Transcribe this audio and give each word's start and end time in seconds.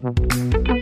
Hallo 0.00 0.14
und 0.22 0.77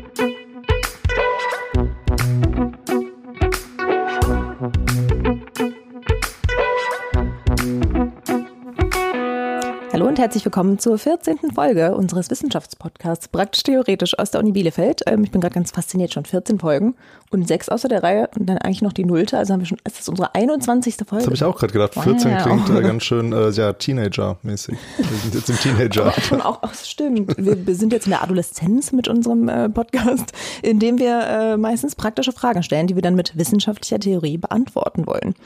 herzlich 10.27 10.45
willkommen 10.45 10.81
zur 10.81 10.99
14. 10.99 11.53
Folge 11.55 11.95
unseres 11.95 12.31
Wissenschaftspodcasts 12.31 13.29
Praktisch 13.29 13.63
Theoretisch 13.63 14.19
aus 14.19 14.33
der 14.33 14.41
Uni 14.41 14.51
Bielefeld. 14.51 15.03
Ähm, 15.07 15.23
ich 15.23 15.31
bin 15.31 15.41
gerade 15.41 15.55
ganz 15.55 15.71
fasziniert, 15.71 16.13
schon 16.13 16.25
14 16.25 16.59
Folgen 16.59 16.97
und 17.31 17.47
sechs 17.47 17.69
außer 17.69 17.87
der 17.87 18.03
Reihe 18.03 18.29
und 18.37 18.47
dann 18.47 18.59
eigentlich 18.59 18.83
noch 18.83 18.93
die 18.93 19.05
Nullte. 19.05 19.39
Also 19.39 19.53
haben 19.53 19.61
wir 19.61 19.67
schon, 19.67 19.79
ist 19.85 20.01
das 20.01 20.09
unsere 20.09 20.35
21. 20.35 20.97
Folge? 21.07 21.19
Das 21.19 21.27
habe 21.27 21.37
ich 21.37 21.45
auch 21.45 21.57
gerade 21.57 21.73
gedacht. 21.73 21.95
14 21.95 22.33
wow. 22.33 22.43
klingt 22.43 22.69
äh, 22.71 22.83
ganz 22.83 23.03
schön, 23.05 23.33
äh, 23.33 23.51
ja, 23.51 23.73
Teenager-mäßig. 23.73 24.77
Wir 24.97 25.17
sind 25.17 25.35
jetzt 25.37 25.49
im 25.49 25.59
Teenager. 25.59 26.13
schon 26.21 26.41
auch, 26.41 26.59
ach, 26.63 26.75
stimmt. 26.75 27.33
Wir, 27.39 27.65
wir, 27.65 27.75
sind 27.77 27.93
jetzt 27.93 28.07
in 28.07 28.11
der 28.11 28.25
Adoleszenz 28.25 28.91
mit 28.91 29.07
unserem 29.07 29.49
äh, 29.49 29.69
Podcast, 29.69 30.33
in 30.61 30.81
dem 30.81 30.99
wir 30.99 31.21
äh, 31.21 31.57
meistens 31.57 31.95
praktische 31.95 32.33
Fragen 32.33 32.65
stellen, 32.65 32.89
die 32.89 32.97
wir 32.97 33.03
dann 33.03 33.15
mit 33.15 33.39
wissenschaftlicher 33.39 34.01
Theorie 34.01 34.39
beantworten 34.39 35.07
wollen. 35.07 35.37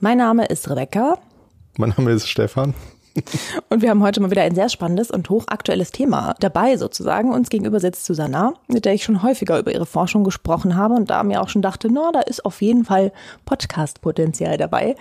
Mein 0.00 0.16
Name 0.16 0.46
ist 0.46 0.70
Rebecca. 0.70 1.18
Mein 1.76 1.92
Name 1.94 2.12
ist 2.12 2.26
Stefan. 2.26 2.72
Und 3.68 3.82
wir 3.82 3.90
haben 3.90 4.02
heute 4.02 4.20
mal 4.20 4.30
wieder 4.30 4.42
ein 4.42 4.54
sehr 4.54 4.68
spannendes 4.68 5.10
und 5.10 5.28
hochaktuelles 5.30 5.90
Thema 5.90 6.34
dabei 6.40 6.76
sozusagen. 6.76 7.32
Uns 7.32 7.50
gegenüber 7.50 7.80
sitzt 7.80 8.04
Susanna, 8.04 8.54
mit 8.68 8.84
der 8.84 8.94
ich 8.94 9.04
schon 9.04 9.22
häufiger 9.22 9.58
über 9.58 9.72
ihre 9.72 9.86
Forschung 9.86 10.24
gesprochen 10.24 10.76
habe 10.76 10.94
und 10.94 11.10
da 11.10 11.22
mir 11.22 11.42
auch 11.42 11.48
schon 11.48 11.62
dachte, 11.62 11.88
na, 11.90 12.10
da 12.12 12.20
ist 12.20 12.44
auf 12.44 12.62
jeden 12.62 12.84
Fall 12.84 13.12
Podcast-Potenzial 13.44 14.56
dabei. 14.56 14.94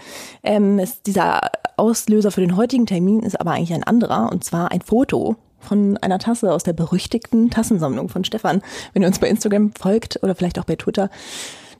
Ähm, 0.43 0.79
ist 0.79 1.05
dieser 1.05 1.41
Auslöser 1.77 2.31
für 2.31 2.41
den 2.41 2.55
heutigen 2.55 2.85
Termin 2.85 3.21
ist 3.21 3.39
aber 3.39 3.51
eigentlich 3.51 3.73
ein 3.73 3.83
anderer 3.83 4.31
und 4.31 4.43
zwar 4.43 4.71
ein 4.71 4.81
Foto 4.81 5.35
von 5.59 5.97
einer 5.97 6.19
Tasse 6.19 6.53
aus 6.53 6.63
der 6.63 6.73
berüchtigten 6.73 7.49
Tassensammlung 7.49 8.09
von 8.09 8.23
Stefan. 8.23 8.61
Wenn 8.93 9.01
ihr 9.01 9.07
uns 9.07 9.19
bei 9.19 9.27
Instagram 9.27 9.73
folgt 9.77 10.21
oder 10.23 10.35
vielleicht 10.35 10.57
auch 10.59 10.65
bei 10.65 10.75
Twitter, 10.75 11.09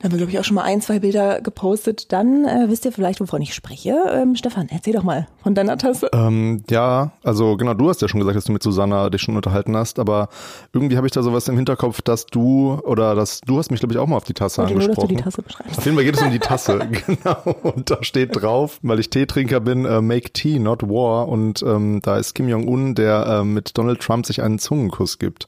da 0.00 0.04
haben 0.04 0.12
wir, 0.12 0.16
glaube 0.16 0.32
ich, 0.32 0.38
auch 0.38 0.44
schon 0.44 0.54
mal 0.54 0.62
ein, 0.62 0.80
zwei 0.80 0.98
Bilder 0.98 1.42
gepostet. 1.42 2.10
Dann 2.10 2.46
äh, 2.46 2.70
wisst 2.70 2.86
ihr 2.86 2.92
vielleicht, 2.92 3.20
wovon 3.20 3.42
ich 3.42 3.52
spreche. 3.54 3.94
Ähm, 4.10 4.34
Stefan, 4.34 4.66
erzähl 4.70 4.94
doch 4.94 5.02
mal 5.02 5.28
von 5.42 5.54
deiner 5.54 5.76
Tasse. 5.76 6.08
Ähm, 6.14 6.62
ja, 6.70 7.12
also 7.22 7.58
genau, 7.58 7.74
du 7.74 7.90
hast 7.90 8.00
ja 8.00 8.08
schon 8.08 8.18
gesagt, 8.18 8.34
dass 8.34 8.44
du 8.44 8.52
mit 8.52 8.62
Susanna 8.62 9.10
dich 9.10 9.20
schon 9.20 9.36
unterhalten 9.36 9.76
hast, 9.76 9.98
aber 9.98 10.30
irgendwie 10.72 10.96
habe 10.96 11.06
ich 11.06 11.12
da 11.12 11.22
sowas 11.22 11.48
im 11.48 11.56
Hinterkopf, 11.56 12.00
dass 12.00 12.24
du 12.24 12.80
oder 12.84 13.14
dass 13.14 13.42
du 13.42 13.58
hast 13.58 13.70
mich, 13.70 13.80
glaube 13.80 13.92
ich, 13.92 13.98
auch 13.98 14.06
mal 14.06 14.16
auf 14.16 14.24
die 14.24 14.32
Tasse 14.32 14.62
okay, 14.62 14.72
angesprochen. 14.72 14.96
Nur, 14.96 15.02
dass 15.02 15.08
du 15.08 15.16
die 15.16 15.22
Tasse 15.22 15.42
beschreibst. 15.42 15.78
Auf 15.78 15.84
jeden 15.84 15.96
Fall 15.98 16.04
geht 16.04 16.16
es 16.16 16.22
um 16.22 16.30
die 16.30 16.38
Tasse, 16.38 16.78
genau. 17.06 17.56
Und 17.62 17.90
da 17.90 18.02
steht 18.02 18.40
drauf, 18.40 18.78
weil 18.80 19.00
ich 19.00 19.10
Teetrinker 19.10 19.60
bin, 19.60 19.84
uh, 19.84 20.00
make 20.00 20.32
tea, 20.32 20.58
not 20.58 20.82
war. 20.82 21.28
Und 21.28 21.62
ähm, 21.62 22.00
da 22.02 22.16
ist 22.16 22.34
Kim 22.34 22.48
Jong-un, 22.48 22.94
der 22.94 23.26
äh, 23.26 23.44
mit 23.44 23.76
Donald 23.76 24.00
Trump 24.00 24.24
sich 24.24 24.40
einen 24.40 24.58
Zungenkuss 24.58 25.18
gibt. 25.18 25.46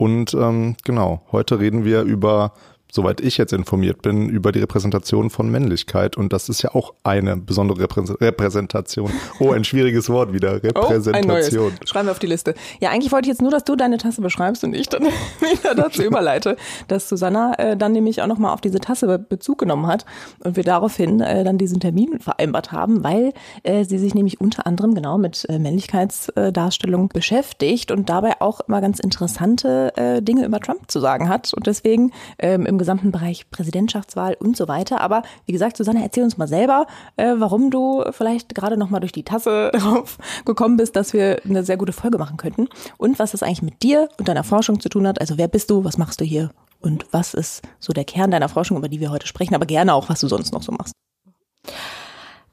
Und 0.00 0.32
ähm, 0.32 0.76
genau, 0.84 1.20
heute 1.30 1.60
reden 1.60 1.84
wir 1.84 2.00
über 2.00 2.54
soweit 2.92 3.20
ich 3.20 3.38
jetzt 3.38 3.52
informiert 3.52 4.02
bin, 4.02 4.28
über 4.28 4.52
die 4.52 4.60
Repräsentation 4.60 5.30
von 5.30 5.50
Männlichkeit. 5.50 6.16
Und 6.16 6.32
das 6.32 6.48
ist 6.48 6.62
ja 6.62 6.74
auch 6.74 6.94
eine 7.02 7.36
besondere 7.36 7.86
Repräsentation. 8.20 9.10
Oh, 9.38 9.52
ein 9.52 9.64
schwieriges 9.64 10.08
Wort 10.10 10.32
wieder. 10.32 10.62
Repräsentation. 10.62 11.72
Oh, 11.80 11.86
Schreiben 11.86 12.08
wir 12.08 12.12
auf 12.12 12.18
die 12.18 12.26
Liste. 12.26 12.54
Ja, 12.80 12.90
eigentlich 12.90 13.12
wollte 13.12 13.26
ich 13.26 13.32
jetzt 13.32 13.42
nur, 13.42 13.50
dass 13.50 13.64
du 13.64 13.76
deine 13.76 13.98
Tasse 13.98 14.20
beschreibst 14.20 14.64
und 14.64 14.74
ich 14.74 14.88
dann 14.88 15.04
wieder 15.40 15.74
dazu 15.74 16.02
überleite, 16.02 16.56
dass 16.88 17.08
Susanna 17.08 17.54
äh, 17.58 17.76
dann 17.76 17.92
nämlich 17.92 18.22
auch 18.22 18.26
nochmal 18.26 18.52
auf 18.52 18.60
diese 18.60 18.80
Tasse 18.80 19.18
Bezug 19.18 19.58
genommen 19.58 19.86
hat 19.86 20.04
und 20.44 20.56
wir 20.56 20.64
daraufhin 20.64 21.20
äh, 21.20 21.44
dann 21.44 21.58
diesen 21.58 21.80
Termin 21.80 22.18
vereinbart 22.20 22.72
haben, 22.72 23.04
weil 23.04 23.32
äh, 23.62 23.84
sie 23.84 23.98
sich 23.98 24.14
nämlich 24.14 24.40
unter 24.40 24.66
anderem 24.66 24.94
genau 24.94 25.18
mit 25.18 25.46
äh, 25.48 25.58
Männlichkeitsdarstellung 25.58 27.08
beschäftigt 27.08 27.90
und 27.90 28.08
dabei 28.08 28.40
auch 28.40 28.60
immer 28.60 28.80
ganz 28.80 28.98
interessante 28.98 29.92
äh, 29.96 30.22
Dinge 30.22 30.44
über 30.44 30.60
Trump 30.60 30.90
zu 30.90 31.00
sagen 31.00 31.28
hat. 31.28 31.52
Und 31.54 31.66
deswegen 31.66 32.12
ähm, 32.38 32.66
im 32.66 32.78
gesamten 32.80 33.12
Bereich 33.12 33.48
Präsidentschaftswahl 33.50 34.34
und 34.34 34.56
so 34.56 34.66
weiter. 34.66 35.00
Aber 35.00 35.22
wie 35.46 35.52
gesagt, 35.52 35.76
Susanne, 35.76 36.02
erzähl 36.02 36.24
uns 36.24 36.36
mal 36.36 36.48
selber, 36.48 36.86
äh, 37.16 37.34
warum 37.36 37.70
du 37.70 38.02
vielleicht 38.10 38.56
gerade 38.56 38.76
noch 38.76 38.90
mal 38.90 38.98
durch 38.98 39.12
die 39.12 39.22
Tasse 39.22 39.70
drauf 39.74 40.18
gekommen 40.44 40.76
bist, 40.76 40.96
dass 40.96 41.12
wir 41.12 41.40
eine 41.44 41.62
sehr 41.62 41.76
gute 41.76 41.92
Folge 41.92 42.18
machen 42.18 42.36
könnten 42.36 42.68
und 42.96 43.20
was 43.20 43.30
das 43.30 43.44
eigentlich 43.44 43.62
mit 43.62 43.82
dir 43.84 44.08
und 44.18 44.26
deiner 44.26 44.42
Forschung 44.42 44.80
zu 44.80 44.88
tun 44.88 45.06
hat. 45.06 45.20
Also 45.20 45.38
wer 45.38 45.46
bist 45.46 45.70
du, 45.70 45.84
was 45.84 45.98
machst 45.98 46.20
du 46.20 46.24
hier 46.24 46.50
und 46.80 47.06
was 47.12 47.34
ist 47.34 47.62
so 47.78 47.92
der 47.92 48.04
Kern 48.04 48.30
deiner 48.30 48.48
Forschung, 48.48 48.76
über 48.76 48.88
die 48.88 49.00
wir 49.00 49.10
heute 49.10 49.26
sprechen, 49.26 49.54
aber 49.54 49.66
gerne 49.66 49.94
auch, 49.94 50.08
was 50.08 50.20
du 50.20 50.28
sonst 50.28 50.52
noch 50.52 50.62
so 50.62 50.72
machst. 50.72 50.94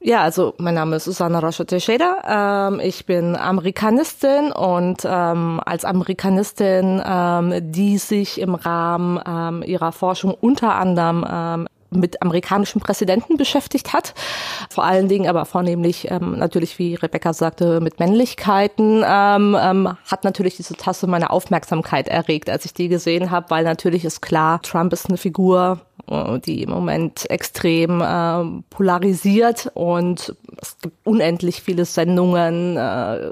Ja, 0.00 0.22
also 0.22 0.54
mein 0.58 0.74
Name 0.74 0.96
ist 0.96 1.04
Susanna 1.04 1.40
Rocha 1.40 1.64
Teixeira. 1.64 2.68
Ähm, 2.68 2.80
ich 2.80 3.04
bin 3.04 3.34
Amerikanistin 3.34 4.52
und 4.52 5.02
ähm, 5.04 5.60
als 5.64 5.84
Amerikanistin, 5.84 7.02
ähm, 7.04 7.72
die 7.72 7.98
sich 7.98 8.40
im 8.40 8.54
Rahmen 8.54 9.20
ähm, 9.26 9.62
ihrer 9.64 9.90
Forschung 9.90 10.34
unter 10.40 10.76
anderem 10.76 11.26
ähm, 11.28 11.66
mit 11.90 12.22
amerikanischen 12.22 12.80
Präsidenten 12.80 13.36
beschäftigt 13.38 13.92
hat. 13.92 14.14
Vor 14.70 14.84
allen 14.84 15.08
Dingen 15.08 15.28
aber 15.28 15.44
vornehmlich 15.46 16.08
ähm, 16.10 16.38
natürlich, 16.38 16.78
wie 16.78 16.94
Rebecca 16.94 17.32
sagte, 17.32 17.80
mit 17.80 17.98
Männlichkeiten, 17.98 19.02
ähm, 19.04 19.56
ähm, 19.60 19.96
hat 20.06 20.22
natürlich 20.22 20.56
diese 20.56 20.74
Tasse 20.74 21.08
meine 21.08 21.30
Aufmerksamkeit 21.30 22.06
erregt, 22.06 22.50
als 22.50 22.64
ich 22.64 22.74
die 22.74 22.88
gesehen 22.88 23.32
habe, 23.32 23.50
weil 23.50 23.64
natürlich 23.64 24.04
ist 24.04 24.20
klar, 24.20 24.62
Trump 24.62 24.92
ist 24.92 25.08
eine 25.08 25.18
Figur, 25.18 25.80
die 26.44 26.62
im 26.62 26.70
Moment 26.70 27.28
extrem 27.30 28.00
äh, 28.00 28.62
polarisiert 28.70 29.70
und 29.74 30.34
es 30.60 30.76
gibt 30.80 30.96
unendlich 31.04 31.62
viele 31.62 31.84
Sendungen, 31.84 32.76
äh, 32.76 33.30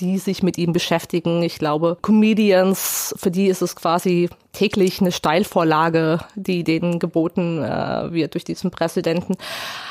die 0.00 0.18
sich 0.18 0.42
mit 0.42 0.58
ihm 0.58 0.72
beschäftigen. 0.72 1.42
Ich 1.42 1.58
glaube, 1.58 1.98
Comedians, 2.00 3.14
für 3.18 3.30
die 3.30 3.46
ist 3.46 3.62
es 3.62 3.76
quasi 3.76 4.30
täglich 4.52 5.00
eine 5.00 5.12
Steilvorlage, 5.12 6.20
die 6.34 6.64
denen 6.64 6.98
geboten 6.98 7.62
äh, 7.62 8.12
wird 8.12 8.34
durch 8.34 8.44
diesen 8.44 8.70
Präsidenten. 8.70 9.36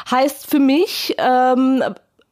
Heißt 0.09 0.49
für 0.49 0.59
mich, 0.59 1.15
ähm, 1.17 1.83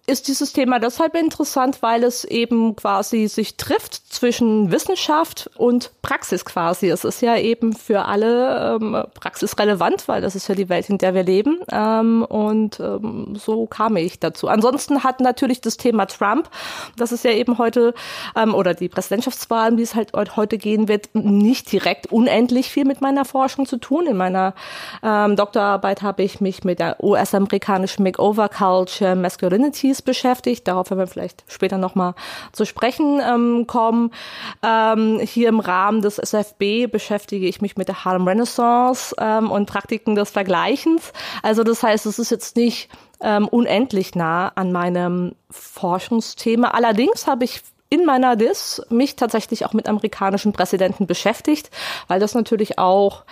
ist 0.09 0.29
dieses 0.29 0.53
Thema 0.53 0.79
deshalb 0.79 1.15
interessant, 1.15 1.81
weil 1.81 2.05
es 2.05 2.23
eben 2.23 2.77
quasi 2.77 3.27
sich 3.27 3.57
trifft 3.57 3.93
zwischen 3.93 4.71
Wissenschaft 4.71 5.49
und 5.57 5.91
Praxis 6.01 6.45
quasi. 6.45 6.89
Es 6.89 7.03
ist 7.03 7.21
ja 7.21 7.35
eben 7.35 7.73
für 7.73 8.05
alle 8.05 8.77
ähm, 8.79 9.03
praxisrelevant, 9.13 10.07
weil 10.07 10.21
das 10.21 10.33
ist 10.33 10.47
ja 10.47 10.55
die 10.55 10.69
Welt, 10.69 10.89
in 10.89 10.97
der 10.97 11.13
wir 11.13 11.23
leben. 11.23 11.59
Ähm, 11.69 12.23
und 12.23 12.79
ähm, 12.79 13.35
so 13.35 13.65
kam 13.65 13.97
ich 13.97 14.17
dazu. 14.17 14.47
Ansonsten 14.47 15.03
hat 15.03 15.19
natürlich 15.19 15.59
das 15.59 15.75
Thema 15.75 16.05
Trump, 16.05 16.49
das 16.95 17.11
ist 17.11 17.25
ja 17.25 17.31
eben 17.31 17.57
heute, 17.57 17.93
ähm, 18.37 18.55
oder 18.55 18.73
die 18.73 18.87
Präsidentschaftswahlen, 18.87 19.77
wie 19.77 19.81
es 19.81 19.93
halt 19.93 20.13
heute 20.37 20.57
gehen 20.57 20.87
wird, 20.87 21.13
nicht 21.15 21.69
direkt 21.69 22.13
unendlich 22.13 22.69
viel 22.69 22.85
mit 22.85 23.01
meiner 23.01 23.25
Forschung 23.25 23.65
zu 23.65 23.75
tun. 23.75 24.07
In 24.07 24.15
meiner 24.15 24.53
ähm, 25.03 25.35
Doktorarbeit 25.35 26.01
habe 26.01 26.23
ich 26.23 26.39
mich 26.39 26.63
mit 26.63 26.79
der 26.79 27.03
US-amerikanischen 27.03 28.03
Makeover 28.03 28.47
Culture 28.47 29.17
Masculinities 29.17 29.96
Hobbys 29.97 30.01
beschäftigt. 30.01 30.67
Darauf 30.67 30.89
werden 30.89 30.99
wir 30.99 31.07
vielleicht 31.07 31.43
später 31.47 31.77
nochmal 31.77 32.13
zu 32.51 32.65
sprechen 32.65 33.21
ähm, 33.23 33.67
kommen. 33.67 34.11
Ähm, 34.63 35.19
hier 35.19 35.49
im 35.49 35.59
Rahmen 35.59 36.01
des 36.01 36.19
SFB 36.19 36.87
beschäftige 36.91 37.47
ich 37.47 37.61
mich 37.61 37.77
mit 37.77 37.87
der 37.87 38.05
Harlem 38.05 38.27
Renaissance 38.27 39.15
ähm, 39.19 39.51
und 39.51 39.65
Praktiken 39.65 40.15
des 40.15 40.29
Vergleichens. 40.29 41.13
Also 41.43 41.63
das 41.63 41.83
heißt, 41.83 42.05
es 42.05 42.19
ist 42.19 42.31
jetzt 42.31 42.55
nicht 42.55 42.89
ähm, 43.21 43.47
unendlich 43.47 44.15
nah 44.15 44.51
an 44.55 44.71
meinem 44.71 45.33
Forschungsthema. 45.49 46.69
Allerdings 46.69 47.27
habe 47.27 47.45
ich 47.45 47.61
in 47.89 48.05
meiner 48.05 48.35
DIS 48.35 48.81
mich 48.89 49.15
tatsächlich 49.15 49.65
auch 49.65 49.73
mit 49.73 49.87
amerikanischen 49.87 50.51
Präsidenten 50.51 51.07
beschäftigt, 51.07 51.71
weil 52.07 52.19
das 52.19 52.35
natürlich 52.35 52.77
auch 52.77 53.23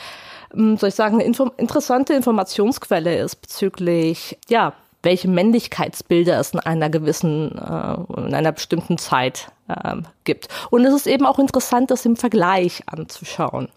ähm, 0.55 0.77
soll 0.77 0.89
ich 0.89 0.95
sagen, 0.95 1.15
eine 1.15 1.25
Info 1.25 1.51
interessante 1.57 2.13
Informationsquelle 2.13 3.17
ist 3.17 3.35
bezüglich, 3.35 4.37
ja, 4.47 4.73
welche 5.05 5.29
Männlichkeitsbilder 5.29 6.39
es 6.39 6.51
in 6.51 6.59
einer 6.59 6.89
gewissen, 6.89 7.57
äh, 7.57 8.27
in 8.27 8.33
einer 8.33 8.51
bestimmten 8.51 8.97
Zeit 8.97 9.51
äh, 9.67 9.97
gibt. 10.25 10.49
Und 10.71 10.83
es 10.83 10.93
ist 10.93 11.07
eben 11.07 11.25
auch 11.25 11.39
interessant, 11.39 11.91
das 11.91 12.05
im 12.05 12.17
Vergleich 12.17 12.83
anzuschauen. 12.88 13.69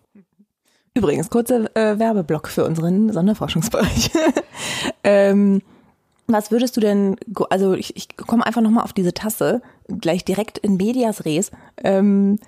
Übrigens, 0.94 1.30
kurzer 1.30 1.76
äh, 1.76 1.98
Werbeblock 1.98 2.48
für 2.48 2.64
unseren 2.64 3.12
Sonderforschungsbereich. 3.12 4.10
ähm, 5.04 5.62
was 6.26 6.50
würdest 6.50 6.76
du 6.76 6.80
denn, 6.80 7.16
also 7.50 7.75
ich, 7.75 7.96
ich 7.96 8.16
komme 8.16 8.44
einfach 8.44 8.60
nochmal 8.60 8.84
auf 8.84 8.92
diese 8.92 9.14
Tasse, 9.14 9.62
gleich 9.86 10.25
direkt 10.25 10.58
in 10.58 10.76
Medias 10.76 11.25
Res. 11.25 11.50
Ähm, 11.82 12.38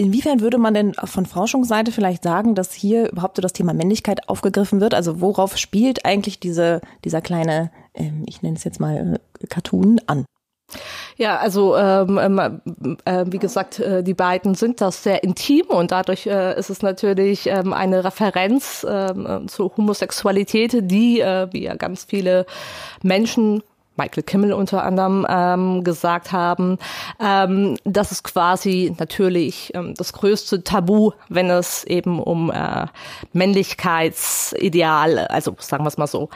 Inwiefern 0.00 0.40
würde 0.40 0.56
man 0.56 0.72
denn 0.72 0.94
von 0.94 1.26
Forschungsseite 1.26 1.92
vielleicht 1.92 2.22
sagen, 2.22 2.54
dass 2.54 2.72
hier 2.72 3.12
überhaupt 3.12 3.36
so 3.36 3.42
das 3.42 3.52
Thema 3.52 3.74
Männlichkeit 3.74 4.30
aufgegriffen 4.30 4.80
wird? 4.80 4.94
Also 4.94 5.20
worauf 5.20 5.58
spielt 5.58 6.06
eigentlich 6.06 6.40
diese, 6.40 6.80
dieser 7.04 7.20
kleine, 7.20 7.70
ähm, 7.92 8.24
ich 8.26 8.40
nenne 8.40 8.56
es 8.56 8.64
jetzt 8.64 8.80
mal 8.80 9.20
äh, 9.42 9.46
Cartoon 9.48 10.00
an? 10.06 10.24
Ja, 11.18 11.36
also 11.36 11.76
ähm, 11.76 12.18
ähm, 12.18 12.96
äh, 13.04 13.26
wie 13.28 13.38
gesagt, 13.38 13.78
äh, 13.78 14.02
die 14.02 14.14
beiden 14.14 14.54
sind 14.54 14.80
das 14.80 15.02
sehr 15.02 15.22
intim 15.22 15.66
und 15.66 15.90
dadurch 15.90 16.26
äh, 16.26 16.58
ist 16.58 16.70
es 16.70 16.80
natürlich 16.80 17.46
ähm, 17.46 17.74
eine 17.74 18.02
Referenz 18.02 18.86
ähm, 18.88 19.48
zur 19.48 19.76
Homosexualität, 19.76 20.90
die, 20.90 21.20
äh, 21.20 21.48
wie 21.52 21.64
ja 21.64 21.74
ganz 21.74 22.04
viele 22.04 22.46
Menschen 23.02 23.62
Michael 24.00 24.22
Kimmel 24.22 24.52
unter 24.54 24.82
anderem 24.82 25.26
ähm, 25.28 25.84
gesagt 25.84 26.32
haben. 26.32 26.78
Ähm, 27.20 27.76
das 27.84 28.12
ist 28.12 28.24
quasi 28.24 28.94
natürlich 28.98 29.72
ähm, 29.74 29.94
das 29.94 30.14
größte 30.14 30.64
Tabu, 30.64 31.12
wenn 31.28 31.50
es 31.50 31.84
eben 31.84 32.18
um 32.18 32.50
äh, 32.50 32.86
Männlichkeitsideal, 33.32 35.18
also 35.26 35.54
sagen 35.58 35.84
wir 35.84 35.88
es 35.88 35.98
mal 35.98 36.06
so, 36.06 36.30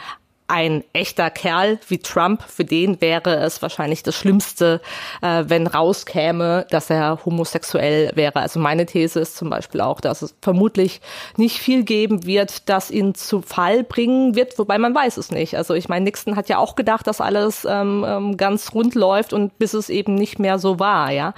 ein 0.46 0.84
echter 0.92 1.30
Kerl 1.30 1.78
wie 1.88 1.98
Trump, 1.98 2.42
für 2.42 2.64
den 2.64 3.00
wäre 3.00 3.36
es 3.36 3.62
wahrscheinlich 3.62 4.02
das 4.02 4.14
Schlimmste, 4.14 4.82
äh, 5.22 5.44
wenn 5.46 5.66
rauskäme, 5.66 6.66
dass 6.70 6.90
er 6.90 7.24
homosexuell 7.24 8.12
wäre. 8.14 8.40
Also 8.40 8.60
meine 8.60 8.84
These 8.84 9.20
ist 9.20 9.36
zum 9.36 9.48
Beispiel 9.48 9.80
auch, 9.80 10.00
dass 10.00 10.20
es 10.20 10.34
vermutlich 10.42 11.00
nicht 11.36 11.58
viel 11.58 11.82
geben 11.84 12.26
wird, 12.26 12.68
das 12.68 12.90
ihn 12.90 13.14
zu 13.14 13.40
Fall 13.40 13.84
bringen 13.84 14.34
wird, 14.34 14.58
wobei 14.58 14.78
man 14.78 14.94
weiß 14.94 15.16
es 15.16 15.30
nicht. 15.30 15.56
Also 15.56 15.74
ich 15.74 15.88
meine, 15.88 16.04
Nixon 16.04 16.36
hat 16.36 16.48
ja 16.50 16.58
auch 16.58 16.76
gedacht, 16.76 17.06
dass 17.06 17.20
alles 17.22 17.66
ähm, 17.68 18.04
ähm 18.06 18.36
ganz 18.36 18.74
rund 18.74 18.94
läuft 18.94 19.32
und 19.32 19.58
bis 19.58 19.72
es 19.72 19.88
eben 19.88 20.14
nicht 20.14 20.38
mehr 20.38 20.58
so 20.58 20.78
war, 20.78 21.10
ja. 21.10 21.32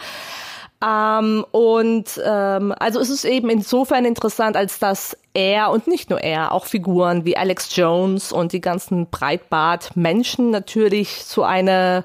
Ähm, 0.84 1.44
und 1.52 2.20
ähm, 2.24 2.74
also 2.78 3.00
es 3.00 3.08
ist 3.08 3.24
eben 3.24 3.48
insofern 3.48 4.04
interessant, 4.04 4.56
als 4.56 4.78
dass 4.78 5.16
er 5.32 5.70
und 5.70 5.86
nicht 5.86 6.10
nur 6.10 6.20
er, 6.20 6.52
auch 6.52 6.66
Figuren 6.66 7.24
wie 7.24 7.36
Alex 7.36 7.74
Jones 7.74 8.32
und 8.32 8.52
die 8.52 8.60
ganzen 8.60 9.08
Breitbart-Menschen 9.08 10.50
natürlich 10.50 11.24
so 11.24 11.44
eine, 11.44 12.04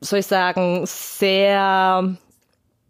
soll 0.00 0.20
ich 0.20 0.26
sagen, 0.26 0.82
sehr 0.86 2.16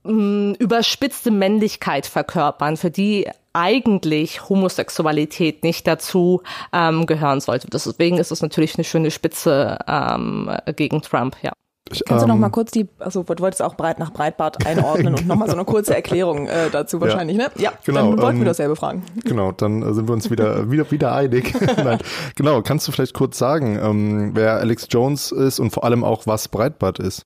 mh, 0.05 0.13
mm, 0.13 0.55
überspitzte 0.59 1.31
Männlichkeit 1.31 2.07
verkörpern, 2.07 2.77
für 2.77 2.91
die 2.91 3.29
eigentlich 3.55 4.49
Homosexualität 4.49 5.65
nicht 5.65 5.87
dazu 5.87 6.43
ähm, 6.73 7.07
gehören 7.07 7.41
sollte. 7.41 7.69
Deswegen 7.69 8.19
ist 8.19 8.31
es 8.31 8.43
natürlich 8.43 8.77
eine 8.77 8.85
schöne 8.85 9.11
Spitze 9.11 9.79
ähm, 9.89 10.51
gegen 10.77 11.03
Trump, 11.03 11.37
ja. 11.43 11.53
Ich, 11.91 12.05
Kannst 12.05 12.23
ähm, 12.23 12.29
du 12.29 12.35
noch 12.35 12.41
mal 12.41 12.51
kurz 12.51 12.71
die, 12.71 12.89
also 12.99 13.23
du 13.23 13.43
wolltest 13.43 13.63
auch 13.63 13.75
breit 13.75 13.99
nach 13.99 14.13
Breitbart 14.13 14.67
einordnen 14.67 15.15
und 15.15 15.27
noch 15.27 15.37
mal 15.37 15.49
so 15.49 15.55
eine 15.55 15.65
kurze 15.65 15.95
Erklärung 15.95 16.47
äh, 16.47 16.71
dazu 16.71 17.01
wahrscheinlich, 17.01 17.37
ja, 17.37 17.45
ne? 17.45 17.51
Ja, 17.57 17.73
genau, 17.85 18.11
dann 18.11 18.23
wollten 18.23 18.37
ähm, 18.37 18.43
wir 18.43 18.47
dasselbe 18.47 18.77
fragen. 18.77 19.05
Genau, 19.25 19.53
dann 19.53 19.83
äh, 19.83 19.95
sind 19.95 20.09
wir 20.09 20.13
uns 20.13 20.31
wieder 20.31 20.71
wieder 20.71 20.91
wieder 20.91 21.15
einig. 21.15 21.55
Nein, 21.77 21.99
genau, 22.37 22.63
kannst 22.63 22.87
du 22.89 22.93
vielleicht 22.93 23.15
kurz 23.15 23.39
sagen, 23.39 23.79
ähm, 23.83 24.31
wer 24.35 24.57
Alex 24.57 24.87
Jones 24.91 25.33
ist 25.33 25.61
und 25.61 25.71
vor 25.71 25.85
allem 25.85 26.05
auch 26.05 26.27
was 26.27 26.49
Breitbart 26.49 26.99
ist? 26.99 27.23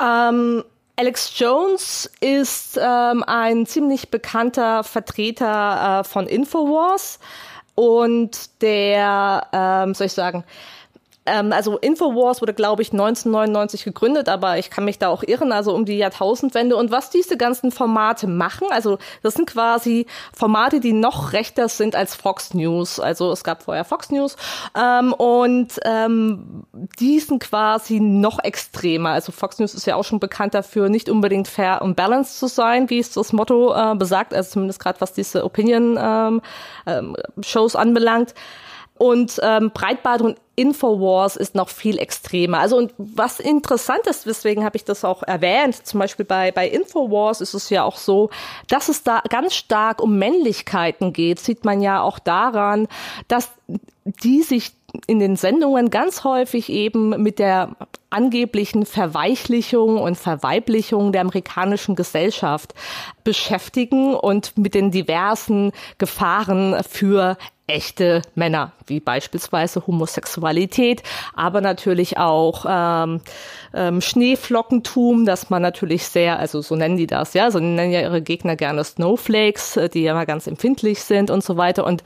Ähm, 0.00 0.64
Alex 0.96 1.38
Jones 1.38 2.10
ist 2.20 2.78
ähm, 2.80 3.24
ein 3.26 3.66
ziemlich 3.66 4.10
bekannter 4.10 4.84
Vertreter 4.84 6.00
äh, 6.00 6.04
von 6.04 6.26
Infowars 6.26 7.18
und 7.74 8.62
der, 8.62 9.46
ähm, 9.52 9.94
soll 9.94 10.06
ich 10.06 10.12
sagen, 10.12 10.44
ähm, 11.24 11.52
also 11.52 11.78
Infowars 11.78 12.40
wurde, 12.40 12.54
glaube 12.54 12.82
ich, 12.82 12.92
1999 12.92 13.84
gegründet, 13.84 14.28
aber 14.28 14.58
ich 14.58 14.70
kann 14.70 14.84
mich 14.84 14.98
da 14.98 15.08
auch 15.08 15.22
irren, 15.22 15.52
also 15.52 15.72
um 15.74 15.84
die 15.84 15.96
Jahrtausendwende. 15.96 16.76
Und 16.76 16.90
was 16.90 17.10
diese 17.10 17.36
ganzen 17.36 17.70
Formate 17.70 18.26
machen, 18.26 18.66
also 18.70 18.98
das 19.22 19.34
sind 19.34 19.48
quasi 19.48 20.06
Formate, 20.32 20.80
die 20.80 20.92
noch 20.92 21.32
rechter 21.32 21.68
sind 21.68 21.94
als 21.94 22.14
Fox 22.14 22.54
News. 22.54 22.98
Also 22.98 23.30
es 23.30 23.44
gab 23.44 23.62
vorher 23.62 23.84
Fox 23.84 24.10
News 24.10 24.36
ähm, 24.76 25.12
und 25.12 25.78
ähm, 25.84 26.64
die 26.98 27.20
sind 27.20 27.40
quasi 27.40 28.00
noch 28.00 28.42
extremer. 28.42 29.10
Also 29.10 29.30
Fox 29.30 29.58
News 29.58 29.74
ist 29.74 29.86
ja 29.86 29.94
auch 29.96 30.04
schon 30.04 30.18
bekannt 30.18 30.54
dafür, 30.54 30.88
nicht 30.88 31.08
unbedingt 31.08 31.46
fair 31.46 31.82
und 31.82 31.94
balanced 31.94 32.38
zu 32.38 32.48
sein, 32.48 32.90
wie 32.90 32.98
es 32.98 33.12
das 33.12 33.32
Motto 33.32 33.74
äh, 33.74 33.94
besagt, 33.94 34.34
also 34.34 34.50
zumindest 34.50 34.80
gerade 34.80 35.00
was 35.00 35.12
diese 35.12 35.44
Opinion-Shows 35.44 36.42
ähm, 36.86 37.80
ähm, 37.80 37.80
anbelangt. 37.80 38.34
Und 39.02 39.40
ähm, 39.42 39.72
Breitbart 39.74 40.22
und 40.22 40.38
Infowars 40.54 41.34
ist 41.34 41.56
noch 41.56 41.70
viel 41.70 41.98
extremer. 41.98 42.60
Also 42.60 42.76
und 42.76 42.94
was 42.98 43.40
interessant 43.40 44.06
ist, 44.06 44.26
deswegen 44.26 44.64
habe 44.64 44.76
ich 44.76 44.84
das 44.84 45.04
auch 45.04 45.24
erwähnt, 45.24 45.84
zum 45.84 45.98
Beispiel 45.98 46.24
bei, 46.24 46.52
bei 46.52 46.68
Infowars 46.68 47.40
ist 47.40 47.52
es 47.52 47.68
ja 47.68 47.82
auch 47.82 47.96
so, 47.96 48.30
dass 48.68 48.88
es 48.88 49.02
da 49.02 49.20
ganz 49.28 49.56
stark 49.56 50.00
um 50.00 50.20
Männlichkeiten 50.20 51.12
geht, 51.12 51.40
sieht 51.40 51.64
man 51.64 51.82
ja 51.82 52.00
auch 52.00 52.20
daran, 52.20 52.86
dass 53.26 53.50
die 54.04 54.42
sich 54.42 54.70
in 55.06 55.18
den 55.18 55.36
Sendungen 55.36 55.90
ganz 55.90 56.22
häufig 56.22 56.68
eben 56.68 57.10
mit 57.22 57.38
der 57.38 57.70
angeblichen 58.10 58.84
Verweichlichung 58.84 59.98
und 59.98 60.16
Verweiblichung 60.16 61.12
der 61.12 61.22
amerikanischen 61.22 61.96
Gesellschaft 61.96 62.74
beschäftigen 63.24 64.14
und 64.14 64.58
mit 64.58 64.74
den 64.74 64.90
diversen 64.90 65.72
Gefahren 65.98 66.76
für 66.88 67.38
echte 67.66 68.22
Männer, 68.34 68.72
wie 68.86 69.00
beispielsweise 69.00 69.86
Homosexualität, 69.86 71.02
aber 71.34 71.60
natürlich 71.60 72.18
auch 72.18 72.66
ähm, 72.68 73.20
ähm, 73.72 74.00
Schneeflockentum, 74.00 75.24
dass 75.24 75.48
man 75.48 75.62
natürlich 75.62 76.04
sehr, 76.04 76.38
also 76.38 76.60
so 76.60 76.76
nennen 76.76 76.96
die 76.96 77.06
das, 77.06 77.34
ja, 77.34 77.50
so 77.50 77.60
nennen 77.60 77.92
ja 77.92 78.00
ihre 78.00 78.20
Gegner 78.22 78.56
gerne 78.56 78.82
Snowflakes, 78.84 79.76
äh, 79.76 79.88
die 79.88 80.02
ja 80.02 80.14
mal 80.14 80.26
ganz 80.26 80.46
empfindlich 80.46 81.02
sind 81.02 81.30
und 81.30 81.44
so 81.44 81.56
weiter. 81.56 81.86
Und 81.86 82.02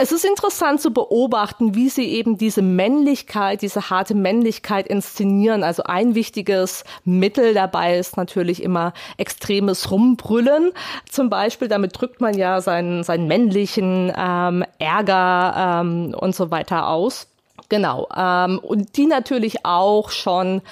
es 0.00 0.12
ist 0.12 0.24
interessant 0.24 0.80
zu 0.80 0.92
beobachten, 0.92 1.74
wie 1.74 1.88
sie 1.88 2.06
eben 2.06 2.38
diese 2.38 2.62
Männlichkeit, 2.62 3.62
diese 3.62 3.90
harte 3.90 4.14
Männlichkeit 4.14 4.86
inszenieren. 4.86 5.64
Also 5.64 5.82
ein 5.82 6.14
wichtiges 6.14 6.84
Mittel 7.04 7.52
dabei 7.52 7.98
ist 7.98 8.16
natürlich 8.16 8.62
immer 8.62 8.92
extremes 9.16 9.90
Rumbrüllen. 9.90 10.70
Zum 11.10 11.30
Beispiel, 11.30 11.66
damit 11.66 12.00
drückt 12.00 12.20
man 12.20 12.38
ja 12.38 12.60
seinen, 12.60 13.02
seinen 13.02 13.26
männlichen 13.26 14.12
ähm, 14.16 14.64
Ärger 14.78 15.80
ähm, 15.82 16.14
und 16.16 16.32
so 16.32 16.52
weiter 16.52 16.88
aus. 16.88 17.26
Genau. 17.68 18.06
Ähm, 18.16 18.60
und 18.60 18.96
die 18.96 19.06
natürlich 19.06 19.64
auch 19.64 20.10
schon 20.10 20.62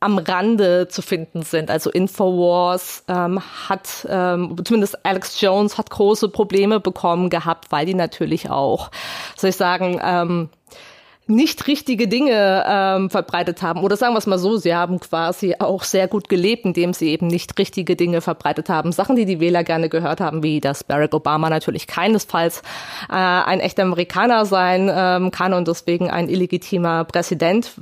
am 0.00 0.16
Rande 0.16 0.88
zu 0.88 1.02
finden 1.02 1.42
sind. 1.42 1.70
Also 1.70 1.90
Infowars 1.90 3.04
ähm, 3.06 3.40
hat, 3.68 4.06
ähm, 4.08 4.56
zumindest 4.64 5.04
Alex 5.04 5.40
Jones 5.40 5.76
hat 5.76 5.90
große 5.90 6.30
Probleme 6.30 6.80
bekommen 6.80 7.28
gehabt, 7.28 7.70
weil 7.70 7.84
die 7.84 7.94
natürlich 7.94 8.50
auch, 8.50 8.90
soll 9.36 9.50
ich 9.50 9.56
sagen, 9.56 10.00
ähm, 10.02 10.48
nicht 11.30 11.66
richtige 11.66 12.08
Dinge 12.08 12.64
ähm, 12.66 13.10
verbreitet 13.10 13.62
haben. 13.62 13.82
Oder 13.82 13.96
sagen 13.96 14.14
wir 14.14 14.18
es 14.18 14.26
mal 14.26 14.38
so, 14.38 14.56
sie 14.56 14.74
haben 14.74 15.00
quasi 15.00 15.54
auch 15.58 15.84
sehr 15.84 16.08
gut 16.08 16.28
gelebt, 16.28 16.64
indem 16.64 16.92
sie 16.92 17.08
eben 17.08 17.28
nicht 17.28 17.58
richtige 17.58 17.96
Dinge 17.96 18.20
verbreitet 18.20 18.68
haben. 18.68 18.92
Sachen, 18.92 19.16
die 19.16 19.24
die 19.24 19.40
Wähler 19.40 19.64
gerne 19.64 19.88
gehört 19.88 20.20
haben, 20.20 20.42
wie 20.42 20.60
dass 20.60 20.84
Barack 20.84 21.14
Obama 21.14 21.48
natürlich 21.48 21.86
keinesfalls 21.86 22.62
äh, 23.08 23.14
ein 23.14 23.60
echter 23.60 23.84
Amerikaner 23.84 24.44
sein 24.44 24.90
ähm, 24.92 25.30
kann 25.30 25.54
und 25.54 25.68
deswegen 25.68 26.10
ein 26.10 26.28
illegitimer 26.28 27.04
Präsident. 27.04 27.72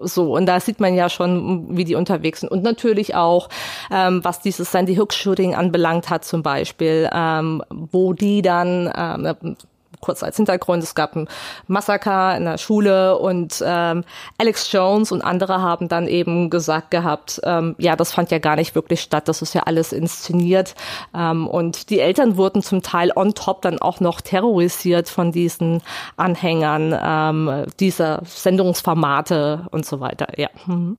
So, 0.00 0.36
und 0.36 0.46
da 0.46 0.60
sieht 0.60 0.80
man 0.80 0.94
ja 0.94 1.08
schon, 1.08 1.76
wie 1.76 1.84
die 1.84 1.94
unterwegs 1.94 2.40
sind. 2.40 2.50
Und 2.50 2.62
natürlich 2.62 3.14
auch, 3.14 3.48
ähm, 3.90 4.24
was 4.24 4.40
dieses 4.40 4.70
Sandy 4.70 4.96
Hook 4.96 5.12
Shooting 5.12 5.54
anbelangt 5.54 6.10
hat 6.10 6.24
zum 6.24 6.42
Beispiel, 6.42 7.08
ähm, 7.12 7.62
wo 7.70 8.12
die 8.12 8.42
dann 8.42 8.92
ähm, 8.96 9.56
kurz 10.00 10.22
als 10.22 10.36
Hintergrund, 10.36 10.82
es 10.82 10.94
gab 10.94 11.16
ein 11.16 11.28
Massaker 11.66 12.36
in 12.36 12.44
der 12.44 12.58
Schule 12.58 13.18
und 13.18 13.62
ähm, 13.64 14.04
Alex 14.38 14.70
Jones 14.72 15.12
und 15.12 15.22
andere 15.22 15.60
haben 15.60 15.88
dann 15.88 16.06
eben 16.06 16.50
gesagt 16.50 16.90
gehabt, 16.90 17.40
ähm, 17.44 17.74
ja, 17.78 17.96
das 17.96 18.12
fand 18.12 18.30
ja 18.30 18.38
gar 18.38 18.56
nicht 18.56 18.74
wirklich 18.74 19.00
statt, 19.00 19.28
das 19.28 19.42
ist 19.42 19.54
ja 19.54 19.62
alles 19.62 19.92
inszeniert. 19.92 20.74
Ähm, 21.14 21.46
und 21.46 21.90
die 21.90 22.00
Eltern 22.00 22.36
wurden 22.36 22.62
zum 22.62 22.82
Teil 22.82 23.12
on 23.14 23.34
top 23.34 23.62
dann 23.62 23.80
auch 23.80 24.00
noch 24.00 24.20
terrorisiert 24.20 25.08
von 25.08 25.32
diesen 25.32 25.82
Anhängern 26.16 26.96
ähm, 27.00 27.66
dieser 27.80 28.22
Sendungsformate 28.24 29.66
und 29.70 29.86
so 29.86 30.00
weiter. 30.00 30.28
Ja. 30.36 30.48
Mhm. 30.66 30.96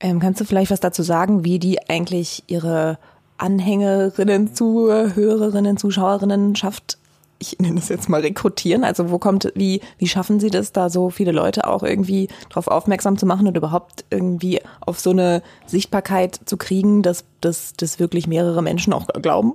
Ähm, 0.00 0.20
kannst 0.20 0.40
du 0.40 0.44
vielleicht 0.44 0.70
was 0.70 0.80
dazu 0.80 1.02
sagen, 1.02 1.44
wie 1.44 1.58
die 1.58 1.88
eigentlich 1.88 2.44
ihre 2.46 2.98
Anhängerinnen, 3.36 4.54
Zuhörerinnen, 4.54 5.76
Zuschauerinnen 5.76 6.56
schafft 6.56 6.98
ich 7.38 7.58
nenne 7.58 7.76
das 7.76 7.88
jetzt 7.88 8.08
mal 8.08 8.20
rekrutieren. 8.20 8.84
Also 8.84 9.10
wo 9.10 9.18
kommt, 9.18 9.52
wie, 9.54 9.80
wie 9.98 10.08
schaffen 10.08 10.40
Sie 10.40 10.50
das, 10.50 10.72
da 10.72 10.90
so 10.90 11.10
viele 11.10 11.32
Leute 11.32 11.66
auch 11.66 11.82
irgendwie 11.82 12.28
darauf 12.48 12.68
aufmerksam 12.68 13.16
zu 13.16 13.26
machen 13.26 13.46
und 13.46 13.56
überhaupt 13.56 14.04
irgendwie 14.10 14.60
auf 14.80 14.98
so 14.98 15.10
eine 15.10 15.42
Sichtbarkeit 15.66 16.40
zu 16.44 16.56
kriegen, 16.56 17.02
dass, 17.02 17.24
dass, 17.40 17.74
dass 17.74 17.98
wirklich 17.98 18.26
mehrere 18.26 18.62
Menschen 18.62 18.92
auch 18.92 19.06
glauben? 19.08 19.54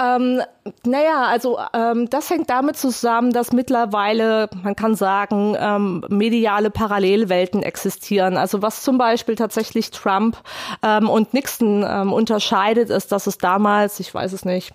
Ähm, 0.00 0.40
naja, 0.84 1.24
also 1.24 1.58
ähm, 1.74 2.08
das 2.08 2.30
hängt 2.30 2.48
damit 2.50 2.76
zusammen, 2.76 3.32
dass 3.32 3.52
mittlerweile, 3.52 4.48
man 4.62 4.76
kann 4.76 4.94
sagen, 4.94 5.56
ähm, 5.58 6.04
mediale 6.08 6.70
Parallelwelten 6.70 7.64
existieren. 7.64 8.36
Also 8.36 8.62
was 8.62 8.82
zum 8.82 8.96
Beispiel 8.96 9.34
tatsächlich 9.34 9.90
Trump 9.90 10.36
ähm, 10.84 11.08
und 11.08 11.34
Nixon 11.34 11.84
ähm, 11.88 12.12
unterscheidet, 12.12 12.90
ist, 12.90 13.10
dass 13.10 13.26
es 13.26 13.38
damals, 13.38 13.98
ich 13.98 14.14
weiß 14.14 14.32
es 14.32 14.44
nicht, 14.44 14.72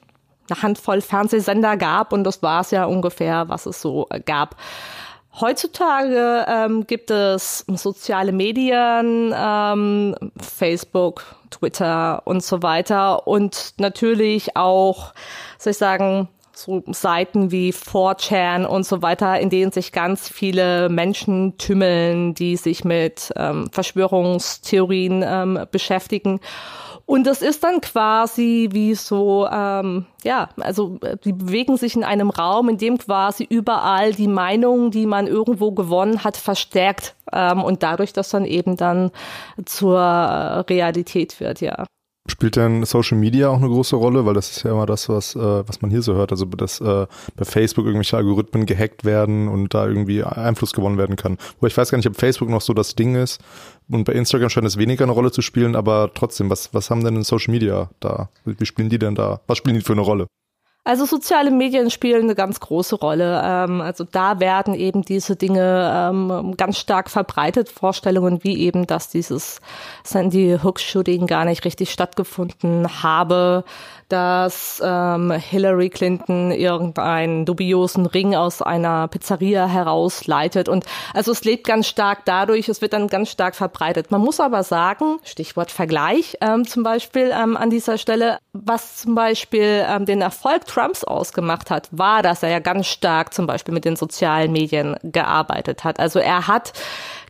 eine 0.49 0.61
Handvoll 0.61 1.01
Fernsehsender 1.01 1.77
gab 1.77 2.13
und 2.13 2.23
das 2.23 2.41
war 2.43 2.61
es 2.61 2.71
ja 2.71 2.85
ungefähr, 2.85 3.49
was 3.49 3.65
es 3.65 3.81
so 3.81 4.07
äh, 4.09 4.19
gab. 4.19 4.55
Heutzutage 5.39 6.45
ähm, 6.47 6.85
gibt 6.85 7.09
es 7.09 7.65
soziale 7.67 8.31
Medien, 8.31 9.33
ähm, 9.35 10.15
Facebook, 10.39 11.25
Twitter 11.49 12.21
und 12.25 12.43
so 12.43 12.61
weiter 12.61 13.27
und 13.27 13.73
natürlich 13.77 14.55
auch, 14.55 15.13
soll 15.57 15.71
ich 15.71 15.77
sagen, 15.77 16.29
so 16.55 16.83
Seiten 16.87 17.51
wie 17.51 17.71
4chan 17.71 18.65
und 18.65 18.85
so 18.85 19.01
weiter, 19.01 19.39
in 19.39 19.49
denen 19.49 19.71
sich 19.71 19.91
ganz 19.91 20.29
viele 20.29 20.87
Menschen 20.89 21.57
tümmeln, 21.57 22.35
die 22.35 22.57
sich 22.57 22.85
mit 22.85 23.33
ähm, 23.35 23.69
Verschwörungstheorien 23.71 25.23
ähm, 25.25 25.65
beschäftigen. 25.71 26.39
Und 27.13 27.27
das 27.27 27.43
ist 27.43 27.63
dann 27.63 27.79
quasi 27.79 28.69
wie 28.71 28.95
so, 28.95 29.47
ähm, 29.47 30.07
ja, 30.23 30.49
also 30.59 30.97
die 31.23 31.33
bewegen 31.33 31.77
sich 31.77 31.95
in 31.95 32.03
einem 32.03 32.31
Raum, 32.31 32.69
in 32.69 32.79
dem 32.79 32.97
quasi 32.97 33.43
überall 33.47 34.13
die 34.13 34.27
Meinung, 34.27 34.89
die 34.89 35.05
man 35.05 35.27
irgendwo 35.27 35.73
gewonnen 35.73 36.23
hat, 36.23 36.37
verstärkt 36.37 37.13
ähm, 37.31 37.61
und 37.61 37.83
dadurch 37.83 38.13
das 38.13 38.29
dann 38.29 38.45
eben 38.45 38.77
dann 38.77 39.11
zur 39.63 39.99
Realität 40.67 41.39
wird, 41.39 41.61
ja. 41.61 41.85
Spielt 42.29 42.55
denn 42.55 42.85
Social 42.85 43.17
Media 43.17 43.49
auch 43.49 43.57
eine 43.57 43.67
große 43.67 43.97
Rolle? 43.97 44.25
Weil 44.25 44.33
das 44.33 44.49
ist 44.49 44.63
ja 44.63 44.71
immer 44.71 44.85
das, 44.85 45.09
was, 45.09 45.35
äh, 45.35 45.67
was 45.67 45.81
man 45.81 45.91
hier 45.91 46.01
so 46.01 46.13
hört. 46.13 46.31
Also, 46.31 46.45
dass 46.45 46.79
äh, 46.79 47.05
bei 47.35 47.43
Facebook 47.43 47.85
irgendwelche 47.85 48.15
Algorithmen 48.15 48.65
gehackt 48.65 49.03
werden 49.03 49.49
und 49.49 49.73
da 49.73 49.87
irgendwie 49.87 50.23
Einfluss 50.23 50.71
gewonnen 50.71 50.97
werden 50.97 51.17
kann. 51.17 51.37
Wo 51.59 51.67
ich 51.67 51.75
weiß 51.75 51.91
gar 51.91 51.97
nicht, 51.97 52.07
ob 52.07 52.15
Facebook 52.15 52.47
noch 52.49 52.61
so 52.61 52.73
das 52.73 52.95
Ding 52.95 53.15
ist. 53.15 53.41
Und 53.89 54.05
bei 54.05 54.13
Instagram 54.13 54.49
scheint 54.49 54.67
es 54.67 54.77
weniger 54.77 55.03
eine 55.03 55.11
Rolle 55.11 55.31
zu 55.33 55.41
spielen, 55.41 55.75
aber 55.75 56.11
trotzdem, 56.13 56.49
was, 56.49 56.73
was 56.73 56.89
haben 56.89 57.03
denn 57.03 57.23
Social 57.23 57.51
Media 57.51 57.89
da? 57.99 58.29
Wie 58.45 58.65
spielen 58.65 58.89
die 58.89 58.99
denn 58.99 59.15
da? 59.15 59.41
Was 59.47 59.57
spielen 59.57 59.75
die 59.75 59.81
für 59.81 59.93
eine 59.93 60.01
Rolle? 60.01 60.27
Also 60.85 61.05
soziale 61.05 61.49
Medien 61.49 61.89
spielen 61.89 62.23
eine 62.23 62.35
ganz 62.35 62.59
große 62.59 62.97
Rolle. 62.97 63.41
Ähm, 63.45 63.79
also 63.79 64.03
da 64.03 64.41
werden 64.41 64.73
eben 64.73 65.01
diese 65.01 65.37
Dinge 65.37 66.11
ähm, 66.11 66.55
ganz 66.57 66.77
stark 66.77 67.09
verbreitet. 67.09 67.69
Vorstellungen 67.69 68.43
wie 68.43 68.57
eben, 68.59 68.85
dass 68.85 69.07
dieses 69.07 69.61
Sandy 70.03 70.57
Hook 70.61 70.81
Shooting 70.81 71.25
gar 71.25 71.45
nicht 71.45 71.63
richtig 71.63 71.89
stattgefunden 71.89 73.01
habe, 73.01 73.63
dass 74.13 74.79
ähm, 74.85 75.31
Hillary 75.31 75.89
Clinton 75.89 76.51
irgendeinen 76.51 77.45
dubiosen 77.47 78.05
Ring 78.05 78.35
aus 78.35 78.61
einer 78.61 79.07
Pizzeria 79.07 79.65
herausleitet. 79.65 80.69
Und 80.69 80.85
also 81.15 81.31
es 81.31 81.43
lebt 81.43 81.65
ganz 81.65 81.87
stark 81.87 82.19
dadurch, 82.25 82.69
es 82.69 82.79
wird 82.79 82.93
dann 82.93 83.07
ganz 83.07 83.31
stark 83.31 83.55
verbreitet. 83.55 84.11
Man 84.11 84.21
muss 84.21 84.39
aber 84.39 84.61
sagen, 84.61 85.17
Stichwort 85.23 85.71
Vergleich 85.71 86.37
ähm, 86.41 86.67
zum 86.67 86.83
Beispiel 86.83 87.33
ähm, 87.35 87.57
an 87.57 87.71
dieser 87.71 87.97
Stelle, 87.97 88.37
was 88.53 88.97
zum 88.97 89.15
Beispiel 89.15 89.83
ähm, 89.89 90.05
den 90.05 90.21
Erfolg 90.21 90.67
Trumps 90.67 91.03
ausgemacht 91.03 91.71
hat, 91.71 91.87
war, 91.89 92.21
dass 92.21 92.43
er 92.43 92.49
ja 92.49 92.59
ganz 92.59 92.85
stark 92.85 93.33
zum 93.33 93.47
Beispiel 93.47 93.73
mit 93.73 93.83
den 93.83 93.95
sozialen 93.95 94.51
Medien 94.51 94.95
gearbeitet 95.01 95.83
hat. 95.83 95.99
Also 95.99 96.19
er 96.19 96.47
hat 96.47 96.73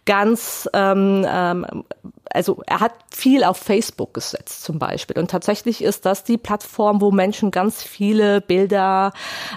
ganz, 0.05 0.69
ähm, 0.73 1.25
ähm, 1.27 1.83
also 2.31 2.61
er 2.65 2.79
hat 2.79 2.93
viel 3.11 3.43
auf 3.43 3.57
Facebook 3.57 4.13
gesetzt 4.13 4.63
zum 4.63 4.79
Beispiel. 4.79 5.17
Und 5.17 5.29
tatsächlich 5.31 5.83
ist 5.83 6.05
das 6.05 6.23
die 6.23 6.37
Plattform, 6.37 6.99
wo 7.01 7.11
Menschen 7.11 7.51
ganz 7.51 7.83
viele 7.83 8.41
Bilder, 8.41 9.13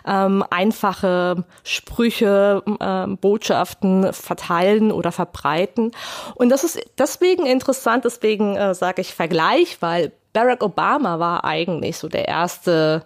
ähm, 0.07 0.45
einfache 0.51 1.45
Sprüche, 1.65 2.63
ähm, 2.81 3.17
Botschaften 3.19 4.13
verteilen 4.13 4.93
oder 4.93 5.13
verbreiten. 5.13 5.93
Und 6.35 6.51
das 6.51 6.65
ist 6.65 6.79
deswegen 6.99 7.47
interessant, 7.47 8.05
deswegen 8.05 8.57
äh, 8.57 8.75
sage 8.75 9.01
ich 9.01 9.15
Vergleich, 9.15 9.79
weil 9.81 10.13
Barack 10.33 10.63
Obama 10.63 11.19
war 11.19 11.45
eigentlich 11.45 11.97
so 11.97 12.09
der 12.09 12.29
erste 12.29 13.05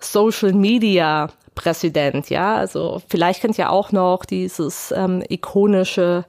Social 0.00 0.52
Media 0.52 1.28
Präsident, 1.54 2.30
ja. 2.30 2.56
Also 2.56 3.00
vielleicht 3.08 3.40
kennt 3.40 3.58
ihr 3.58 3.70
auch 3.70 3.92
noch 3.92 4.24
dieses 4.24 4.92
ähm, 4.96 5.22
ikonische 5.28 6.24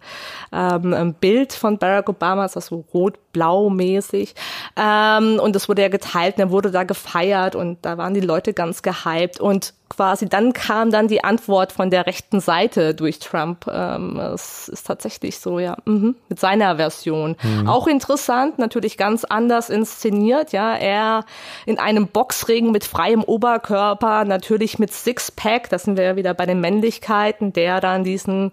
ähm, 0.52 0.94
ähm 0.94 1.14
Bild 1.14 1.54
von 1.54 1.78
Barack 1.78 2.10
Obama, 2.10 2.48
das 2.48 2.68
so 2.68 2.86
rot-blau 2.94 3.70
mäßig. 3.70 4.36
Ähm, 4.76 5.40
und 5.40 5.56
das 5.56 5.68
wurde 5.68 5.82
ja 5.82 5.90
geteilt 5.90 6.36
und 6.36 6.42
er 6.42 6.52
wurde 6.52 6.72
da 6.72 6.84
gefeiert 6.84 7.56
und 7.56 7.84
da 7.84 7.98
waren 7.98 8.14
die 8.14 8.22
Leute 8.22 8.54
ganz 8.54 8.82
gehypt 8.82 9.40
und 9.40 9.74
quasi 9.96 10.28
dann 10.28 10.54
kam 10.54 10.92
dann 10.92 11.08
die 11.08 11.24
Antwort 11.24 11.72
von 11.72 11.90
der 11.90 12.06
rechten 12.06 12.40
Seite 12.40 12.94
durch 12.94 13.20
Trump. 13.20 13.66
Ähm, 13.72 14.20
es 14.20 14.68
ist 14.68 14.88
tatsächlich 14.88 15.40
so, 15.40 15.60
ja, 15.60 15.78
mhm, 15.86 16.16
mit 16.30 16.40
seiner 16.40 16.78
Version. 16.78 17.36
Mhm. 17.42 17.68
Auch 17.68 17.88
interessant, 17.88 18.60
natürlich 18.60 18.98
ganz 18.98 19.24
anders 19.24 19.70
inszeniert, 19.70 20.52
ja. 20.52 20.76
Er 20.76 21.26
in 21.66 21.80
einem 21.80 22.08
Boxring 22.08 22.72
mit 22.72 22.84
freiem 22.84 23.24
Oberkörper, 23.24 24.26
natürlich 24.26 24.80
mit 24.80 24.94
Sixpack, 24.94 25.70
da 25.70 25.80
sind 25.80 25.98
wir 25.98 26.04
ja 26.04 26.16
wieder 26.16 26.34
bei 26.34 26.46
den 26.46 26.62
Männlichkeiten, 26.62 27.54
der 27.54 27.80
dann 27.82 28.04
diesen 28.04 28.52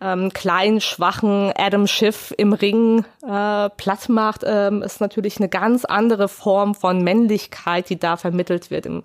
ähm, 0.00 0.32
kleinen, 0.32 0.80
schwachen 0.80 1.52
Adam 1.56 1.86
Schiff 1.86 2.32
im 2.36 2.52
Ring 2.52 3.04
äh, 3.22 3.68
platt 3.70 4.08
macht, 4.08 4.42
ähm, 4.46 4.82
ist 4.82 5.00
natürlich 5.00 5.38
eine 5.38 5.48
ganz 5.48 5.84
andere 5.84 6.28
Form 6.28 6.74
von 6.74 7.02
Männlichkeit, 7.02 7.90
die 7.90 7.98
da 7.98 8.16
vermittelt 8.16 8.70
wird 8.70 8.86
im 8.86 9.02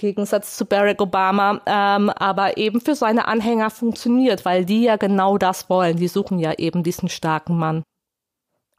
Gegensatz 0.00 0.56
zu 0.56 0.64
Barack 0.64 1.00
Obama, 1.00 1.60
ähm, 1.66 2.10
aber 2.10 2.56
eben 2.56 2.80
für 2.80 2.94
seine 2.94 3.28
Anhänger 3.28 3.70
funktioniert, 3.70 4.44
weil 4.44 4.64
die 4.64 4.82
ja 4.84 4.96
genau 4.96 5.38
das 5.38 5.70
wollen. 5.70 5.96
Die 5.96 6.08
suchen 6.08 6.38
ja 6.38 6.54
eben 6.54 6.82
diesen 6.82 7.08
starken 7.08 7.56
Mann. 7.56 7.82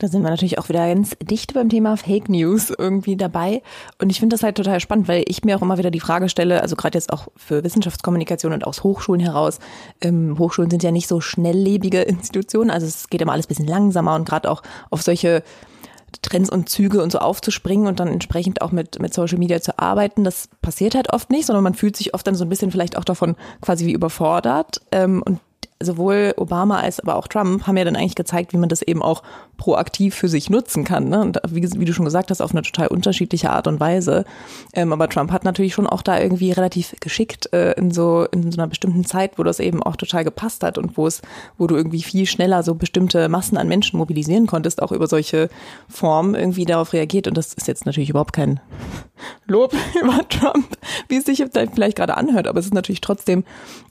Da 0.01 0.07
sind 0.07 0.23
wir 0.23 0.31
natürlich 0.31 0.57
auch 0.57 0.67
wieder 0.67 0.87
ganz 0.87 1.15
dicht 1.21 1.53
beim 1.53 1.69
Thema 1.69 1.95
Fake 1.95 2.27
News 2.27 2.73
irgendwie 2.75 3.15
dabei. 3.15 3.61
Und 4.01 4.09
ich 4.09 4.19
finde 4.19 4.33
das 4.33 4.41
halt 4.41 4.57
total 4.57 4.79
spannend, 4.79 5.07
weil 5.07 5.23
ich 5.27 5.43
mir 5.43 5.55
auch 5.55 5.61
immer 5.61 5.77
wieder 5.77 5.91
die 5.91 5.99
Frage 5.99 6.27
stelle, 6.27 6.63
also 6.63 6.75
gerade 6.75 6.97
jetzt 6.97 7.13
auch 7.13 7.27
für 7.37 7.63
Wissenschaftskommunikation 7.63 8.51
und 8.51 8.65
aus 8.65 8.83
Hochschulen 8.83 9.21
heraus, 9.21 9.59
ähm, 10.01 10.39
Hochschulen 10.39 10.71
sind 10.71 10.81
ja 10.81 10.89
nicht 10.89 11.07
so 11.07 11.21
schnelllebige 11.21 12.01
Institutionen, 12.01 12.71
also 12.71 12.87
es 12.87 13.09
geht 13.09 13.21
immer 13.21 13.33
alles 13.33 13.45
bisschen 13.45 13.67
langsamer 13.67 14.15
und 14.15 14.27
gerade 14.27 14.49
auch 14.49 14.63
auf 14.89 15.03
solche 15.03 15.43
Trends 16.21 16.49
und 16.49 16.69
Züge 16.69 17.01
und 17.01 17.11
so 17.11 17.19
aufzuspringen 17.19 17.87
und 17.87 17.99
dann 17.99 18.07
entsprechend 18.07 18.61
auch 18.61 18.71
mit, 18.71 18.99
mit 18.99 19.13
Social 19.13 19.37
Media 19.37 19.61
zu 19.61 19.77
arbeiten. 19.79 20.23
Das 20.23 20.49
passiert 20.61 20.95
halt 20.95 21.11
oft 21.13 21.29
nicht, 21.29 21.45
sondern 21.45 21.63
man 21.63 21.73
fühlt 21.73 21.95
sich 21.95 22.13
oft 22.13 22.25
dann 22.27 22.35
so 22.35 22.45
ein 22.45 22.49
bisschen 22.49 22.71
vielleicht 22.71 22.97
auch 22.97 23.03
davon 23.03 23.35
quasi 23.61 23.85
wie 23.85 23.93
überfordert. 23.93 24.81
Ähm, 24.91 25.23
und 25.25 25.39
sowohl 25.81 26.33
Obama 26.37 26.79
als 26.79 26.99
aber 26.99 27.15
auch 27.15 27.27
Trump 27.27 27.67
haben 27.67 27.77
ja 27.77 27.83
dann 27.83 27.95
eigentlich 27.95 28.15
gezeigt, 28.15 28.53
wie 28.53 28.57
man 28.57 28.69
das 28.69 28.81
eben 28.81 29.01
auch 29.01 29.23
proaktiv 29.61 30.15
für 30.15 30.27
sich 30.27 30.49
nutzen 30.49 30.83
kann. 30.83 31.07
Ne? 31.07 31.21
Und 31.21 31.39
wie, 31.47 31.61
wie, 31.61 31.85
du 31.85 31.93
schon 31.93 32.05
gesagt 32.05 32.31
hast, 32.31 32.41
auf 32.41 32.49
eine 32.49 32.63
total 32.63 32.87
unterschiedliche 32.87 33.51
Art 33.51 33.67
und 33.67 33.79
Weise. 33.79 34.25
Ähm, 34.73 34.91
aber 34.91 35.07
Trump 35.07 35.31
hat 35.31 35.43
natürlich 35.43 35.75
schon 35.75 35.85
auch 35.85 36.01
da 36.01 36.19
irgendwie 36.19 36.51
relativ 36.51 36.95
geschickt 36.99 37.53
äh, 37.53 37.73
in 37.73 37.91
so 37.91 38.25
in 38.31 38.51
so 38.51 38.59
einer 38.59 38.67
bestimmten 38.67 39.05
Zeit, 39.05 39.37
wo 39.37 39.43
das 39.43 39.59
eben 39.59 39.83
auch 39.83 39.95
total 39.97 40.23
gepasst 40.23 40.63
hat 40.63 40.79
und 40.79 40.97
wo 40.97 41.05
es, 41.05 41.21
wo 41.59 41.67
du 41.67 41.75
irgendwie 41.75 42.01
viel 42.01 42.25
schneller 42.25 42.63
so 42.63 42.73
bestimmte 42.73 43.29
Massen 43.29 43.55
an 43.55 43.67
Menschen 43.67 43.99
mobilisieren 43.99 44.47
konntest, 44.47 44.81
auch 44.81 44.91
über 44.91 45.05
solche 45.05 45.47
Formen 45.87 46.33
irgendwie 46.33 46.65
darauf 46.65 46.93
reagiert. 46.93 47.27
Und 47.27 47.37
das 47.37 47.53
ist 47.53 47.67
jetzt 47.67 47.85
natürlich 47.85 48.09
überhaupt 48.09 48.33
kein 48.33 48.59
Lob 49.45 49.75
über 50.01 50.27
Trump, 50.27 50.75
wie 51.07 51.17
es 51.17 51.25
sich 51.25 51.45
vielleicht 51.53 51.97
gerade 51.97 52.17
anhört, 52.17 52.47
aber 52.47 52.59
es 52.59 52.65
ist 52.65 52.73
natürlich 52.73 53.01
trotzdem 53.01 53.43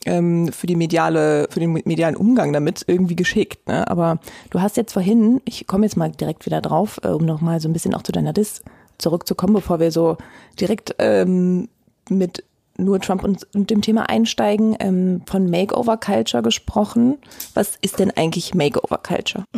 ähm, 0.04 0.52
für 0.52 0.66
die 0.66 0.74
mediale, 0.74 1.46
für 1.48 1.60
den 1.60 1.74
medialen 1.84 2.16
Umgang 2.16 2.52
damit 2.52 2.84
irgendwie 2.88 3.14
geschickt. 3.14 3.68
Ne? 3.68 3.88
Aber 3.88 4.18
du 4.50 4.60
hast 4.60 4.76
jetzt 4.76 4.94
vorhin, 4.94 5.40
ich 5.44 5.59
komme 5.66 5.86
jetzt 5.86 5.96
mal 5.96 6.10
direkt 6.10 6.46
wieder 6.46 6.60
drauf, 6.60 7.00
äh, 7.02 7.08
um 7.08 7.24
nochmal 7.24 7.60
so 7.60 7.68
ein 7.68 7.72
bisschen 7.72 7.94
auch 7.94 8.02
zu 8.02 8.12
deiner 8.12 8.32
Diss 8.32 8.62
zurückzukommen, 8.98 9.54
bevor 9.54 9.80
wir 9.80 9.90
so 9.92 10.16
direkt 10.58 10.94
ähm, 10.98 11.68
mit 12.08 12.44
nur 12.76 13.00
Trump 13.00 13.22
und, 13.24 13.46
und 13.54 13.70
dem 13.70 13.82
Thema 13.82 14.08
einsteigen, 14.08 14.76
ähm, 14.80 15.22
von 15.26 15.50
Makeover 15.50 15.96
Culture 15.96 16.42
gesprochen. 16.42 17.18
Was 17.54 17.76
ist 17.82 17.98
denn 17.98 18.10
eigentlich 18.10 18.54
Makeover 18.54 18.98
Culture? 18.98 19.44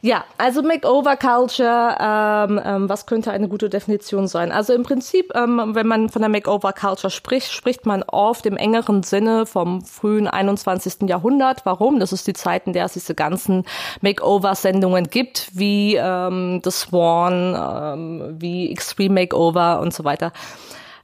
Ja, 0.00 0.24
also 0.36 0.62
Makeover 0.62 1.16
Culture, 1.16 1.96
ähm, 2.00 2.60
ähm, 2.64 2.88
was 2.88 3.06
könnte 3.06 3.32
eine 3.32 3.48
gute 3.48 3.68
Definition 3.68 4.28
sein? 4.28 4.52
Also 4.52 4.72
im 4.72 4.84
Prinzip, 4.84 5.32
ähm, 5.34 5.74
wenn 5.74 5.88
man 5.88 6.08
von 6.08 6.22
der 6.22 6.28
Makeover 6.28 6.72
Culture 6.72 7.10
spricht, 7.10 7.50
spricht 7.52 7.84
man 7.84 8.04
oft 8.04 8.46
im 8.46 8.56
engeren 8.56 9.02
Sinne 9.02 9.44
vom 9.44 9.82
frühen 9.84 10.28
21. 10.28 11.08
Jahrhundert. 11.08 11.66
Warum? 11.66 11.98
Das 11.98 12.12
ist 12.12 12.28
die 12.28 12.32
Zeit, 12.32 12.66
in 12.66 12.74
der 12.74 12.84
es 12.84 12.92
diese 12.92 13.14
ganzen 13.14 13.64
Makeover-Sendungen 14.00 15.10
gibt, 15.10 15.50
wie 15.54 15.96
ähm, 15.96 16.60
The 16.62 16.70
Swan, 16.70 17.56
ähm, 17.58 18.36
wie 18.40 18.70
Extreme 18.70 19.14
Makeover 19.14 19.80
und 19.80 19.92
so 19.92 20.04
weiter. 20.04 20.32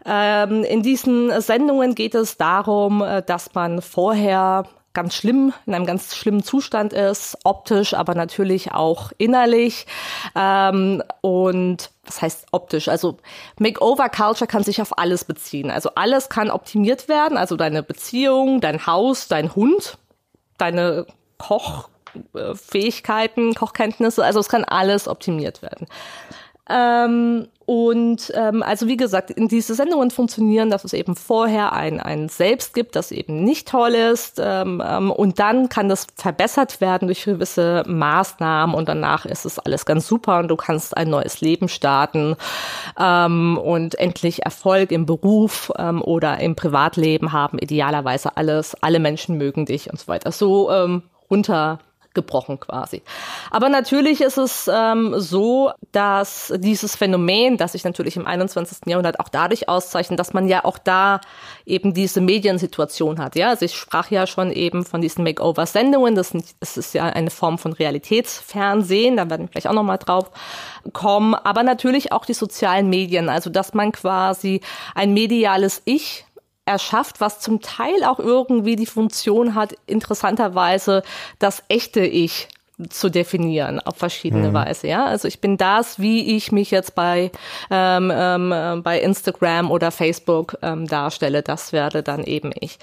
Ähm, 0.07 0.63
in 0.63 0.83
diesen 0.83 1.41
Sendungen 1.41 1.95
geht 1.95 2.15
es 2.15 2.37
darum, 2.37 3.03
äh, 3.03 3.23
dass 3.23 3.55
man 3.55 3.83
vorher 3.83 4.65
ganz 4.95 5.15
schlimm, 5.15 5.53
in 5.67 5.75
einem 5.75 5.87
ganz 5.87 6.17
schlimmen 6.17 6.43
Zustand 6.43 6.93
ist, 6.93 7.37
optisch, 7.45 7.95
aber 7.95 8.15
natürlich 8.15 8.73
auch 8.73 9.13
innerlich. 9.19 9.87
Ähm, 10.35 11.03
und 11.21 11.91
was 12.05 12.23
heißt 12.23 12.47
optisch? 12.53 12.89
Also 12.89 13.19
Makeover 13.59 14.09
Culture 14.09 14.47
kann 14.47 14.63
sich 14.63 14.81
auf 14.81 14.97
alles 14.99 15.25
beziehen. 15.25 15.71
Also 15.71 15.91
alles 15.97 16.29
kann 16.29 16.51
optimiert 16.51 17.09
werden, 17.09 17.37
also 17.37 17.57
deine 17.57 17.83
Beziehung, 17.83 18.61
dein 18.61 18.87
Haus, 18.87 19.29
dein 19.29 19.55
Hund, 19.55 19.99
deine 20.59 21.07
Kochfähigkeiten, 21.39 23.55
Kochkenntnisse, 23.55 24.25
also 24.25 24.41
es 24.41 24.49
kann 24.49 24.65
alles 24.65 25.09
optimiert 25.09 25.61
werden. 25.61 25.87
Ähm, 26.69 27.49
und 27.67 28.31
ähm, 28.35 28.63
also 28.63 28.89
wie 28.89 28.97
gesagt, 28.97 29.31
in 29.31 29.49
diese 29.49 29.75
Sendungen 29.75 30.11
funktionieren, 30.11 30.71
dass 30.71 30.85
es 30.85 30.93
eben 30.93 31.17
vorher 31.17 31.73
ein, 31.73 31.99
ein 31.99 32.29
Selbst 32.29 32.75
gibt, 32.75 32.95
das 32.95 33.11
eben 33.11 33.43
nicht 33.43 33.69
toll 33.69 33.95
ist. 33.95 34.41
Ähm, 34.43 34.83
ähm, 34.87 35.11
und 35.11 35.39
dann 35.39 35.69
kann 35.71 35.89
das 35.89 36.07
verbessert 36.15 36.81
werden 36.81 37.09
durch 37.09 37.25
gewisse 37.25 37.83
Maßnahmen 37.87 38.75
und 38.75 38.89
danach 38.89 39.25
ist 39.25 39.47
es 39.47 39.59
alles 39.59 39.87
ganz 39.87 40.07
super 40.07 40.39
und 40.41 40.49
du 40.49 40.57
kannst 40.57 40.97
ein 40.97 41.09
neues 41.09 41.41
Leben 41.41 41.69
starten 41.69 42.37
ähm, 42.99 43.57
und 43.57 43.95
endlich 43.95 44.45
Erfolg 44.45 44.93
im 44.93 45.07
Beruf 45.07 45.73
ähm, 45.79 46.03
oder 46.03 46.41
im 46.41 46.57
Privatleben 46.57 47.33
haben. 47.33 47.59
Idealerweise 47.59 48.37
alles, 48.37 48.77
alle 48.83 48.99
Menschen 48.99 49.39
mögen 49.39 49.65
dich 49.65 49.91
und 49.91 49.99
so 49.99 50.09
weiter. 50.09 50.33
So 50.33 50.71
ähm, 50.71 51.03
runter 51.31 51.79
gebrochen 52.15 52.61
quasi. 52.61 53.03
Aber 53.51 53.69
natürlich 53.69 54.21
ist 54.21 54.39
es 54.39 54.71
ähm, 54.73 55.15
so, 55.19 55.73
dass 55.93 56.53
dieses 56.57 56.97
Phänomen, 56.97 57.57
das 57.57 57.73
sich 57.73 57.85
natürlich 57.85 58.17
im 58.17 58.27
21. 58.27 58.79
Jahrhundert 58.87 59.21
auch 59.21 59.29
dadurch 59.29 59.69
auszeichnet, 59.69 60.19
dass 60.19 60.33
man 60.33 60.49
ja 60.49 60.65
auch 60.65 60.79
da 60.79 61.21
eben 61.67 61.95
diese 61.95 62.21
Mediensituation 62.21 63.19
hat. 63.19 63.37
Ja, 63.37 63.51
also 63.51 63.65
ich 63.65 63.75
sprach 63.75 64.11
ja 64.11 64.27
schon 64.27 64.51
eben 64.53 64.85
von 64.85 65.01
diesen 65.01 65.25
Makeover-Sendungen. 65.25 66.15
Das, 66.15 66.33
das 66.61 66.77
ist 66.77 66.95
ja 66.95 67.05
eine 67.05 67.31
Form 67.31 67.59
von 67.59 67.73
Realitätsfernsehen. 67.73 69.17
Da 69.17 69.29
werden 69.29 69.47
wir 69.47 69.51
gleich 69.51 69.69
auch 69.69 69.75
nochmal 69.75 69.99
drauf 69.99 70.31
kommen. 70.93 71.35
Aber 71.35 71.63
natürlich 71.63 72.13
auch 72.13 72.25
die 72.25 72.35
sozialen 72.35 72.89
Medien. 72.89 73.29
Also, 73.29 73.51
dass 73.51 73.75
man 73.75 73.93
quasi 73.93 74.61
ein 74.95 75.13
mediales 75.13 75.83
Ich 75.85 76.25
erschafft, 76.67 77.21
was 77.21 77.41
zum 77.41 77.61
Teil 77.61 78.05
auch 78.05 78.19
irgendwie 78.19 78.77
die 78.77 78.87
Funktion 78.87 79.55
hat, 79.55 79.75
interessanterweise 79.87 81.03
das 81.39 81.63
echte 81.69 82.01
Ich 82.01 82.49
zu 82.89 83.09
definieren 83.09 83.79
auf 83.79 83.97
verschiedene 83.97 84.49
mhm. 84.49 84.55
Weise. 84.55 84.89
Ja, 84.89 85.05
also 85.05 85.29
ich 85.29 85.41
bin 85.41 85.57
das, 85.57 86.01
wie 86.01 86.37
ich 86.37 86.51
mich 86.51 86.73
jetzt 86.73 86.97
bei 86.97 87.31
ähm, 87.71 88.13
ähm, 88.13 88.83
bei 88.83 89.01
Instagram 89.01 89.71
oder 89.71 89.93
Facebook 89.93 90.57
ähm, 90.61 90.89
darstelle. 90.89 91.43
Das 91.43 91.73
werde 91.73 92.03
dann 92.03 92.25
eben 92.25 92.51
ich. 92.59 92.79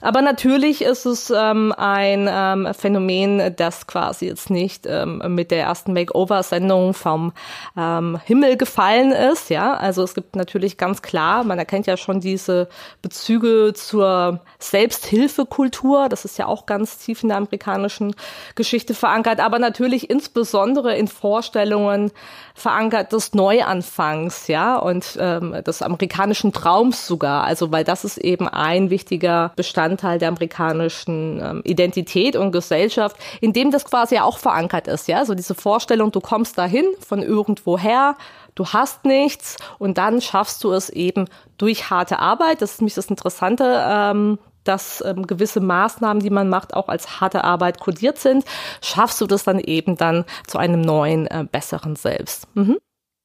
Aber 0.00 0.20
natürlich 0.20 0.82
ist 0.82 1.06
es 1.06 1.30
ähm, 1.30 1.72
ein 1.76 2.28
ähm, 2.28 2.74
Phänomen, 2.74 3.54
das 3.54 3.86
quasi 3.86 4.26
jetzt 4.26 4.50
nicht 4.50 4.84
ähm, 4.86 5.22
mit 5.28 5.52
der 5.52 5.62
ersten 5.62 5.92
Makeover-Sendung 5.92 6.92
vom 6.92 7.32
ähm, 7.76 8.18
Himmel 8.24 8.56
gefallen 8.56 9.12
ist. 9.12 9.50
Ja, 9.50 9.74
also 9.74 10.02
es 10.02 10.14
gibt 10.14 10.34
natürlich 10.34 10.76
ganz 10.76 11.02
klar, 11.02 11.44
man 11.44 11.58
erkennt 11.58 11.86
ja 11.86 11.96
schon 11.96 12.20
diese 12.20 12.68
Bezüge 13.00 13.74
zur 13.74 14.40
Selbsthilfekultur. 14.58 16.08
Das 16.08 16.24
ist 16.24 16.36
ja 16.36 16.46
auch 16.46 16.66
ganz 16.66 16.98
tief 16.98 17.22
in 17.22 17.28
der 17.28 17.38
amerikanischen 17.38 18.16
Geschichte 18.56 18.94
verankert 18.94 19.35
verankert, 19.36 19.40
aber 19.40 19.58
natürlich 19.58 20.10
insbesondere 20.10 20.96
in 20.96 21.08
Vorstellungen 21.08 22.10
verankert 22.54 23.12
des 23.12 23.34
Neuanfangs, 23.34 24.48
ja, 24.48 24.76
und 24.76 25.16
ähm, 25.20 25.54
des 25.64 25.82
amerikanischen 25.82 26.52
Traums 26.52 27.06
sogar. 27.06 27.44
Also, 27.44 27.70
weil 27.70 27.84
das 27.84 28.04
ist 28.04 28.18
eben 28.18 28.48
ein 28.48 28.90
wichtiger 28.90 29.52
Bestandteil 29.56 30.18
der 30.18 30.28
amerikanischen 30.28 31.40
ähm, 31.40 31.62
Identität 31.64 32.36
und 32.36 32.52
Gesellschaft, 32.52 33.16
in 33.40 33.52
dem 33.52 33.70
das 33.70 33.84
quasi 33.84 34.18
auch 34.18 34.38
verankert 34.38 34.88
ist, 34.88 35.08
ja. 35.08 35.16
So 35.16 35.32
also 35.32 35.34
diese 35.34 35.54
Vorstellung, 35.54 36.12
du 36.12 36.20
kommst 36.20 36.56
dahin 36.56 36.86
von 37.06 37.22
irgendwoher, 37.22 38.16
du 38.54 38.64
hast 38.66 39.04
nichts 39.04 39.56
und 39.78 39.98
dann 39.98 40.20
schaffst 40.20 40.62
du 40.64 40.72
es 40.72 40.88
eben 40.88 41.26
durch 41.58 41.90
harte 41.90 42.20
Arbeit. 42.20 42.62
Das 42.62 42.72
ist 42.72 42.80
nämlich 42.80 42.94
das 42.94 43.06
Interessante 43.06 43.84
ähm, 43.86 44.38
dass 44.68 45.02
ähm, 45.04 45.26
gewisse 45.26 45.60
Maßnahmen, 45.60 46.22
die 46.22 46.30
man 46.30 46.48
macht, 46.48 46.74
auch 46.74 46.88
als 46.88 47.20
harte 47.20 47.44
Arbeit 47.44 47.80
kodiert 47.80 48.18
sind, 48.18 48.44
schaffst 48.82 49.20
du 49.20 49.26
das 49.26 49.44
dann 49.44 49.58
eben 49.58 49.96
dann 49.96 50.24
zu 50.46 50.58
einem 50.58 50.80
neuen, 50.80 51.26
äh, 51.26 51.46
besseren 51.50 51.96
Selbst. 51.96 52.48
Mhm. 52.54 52.78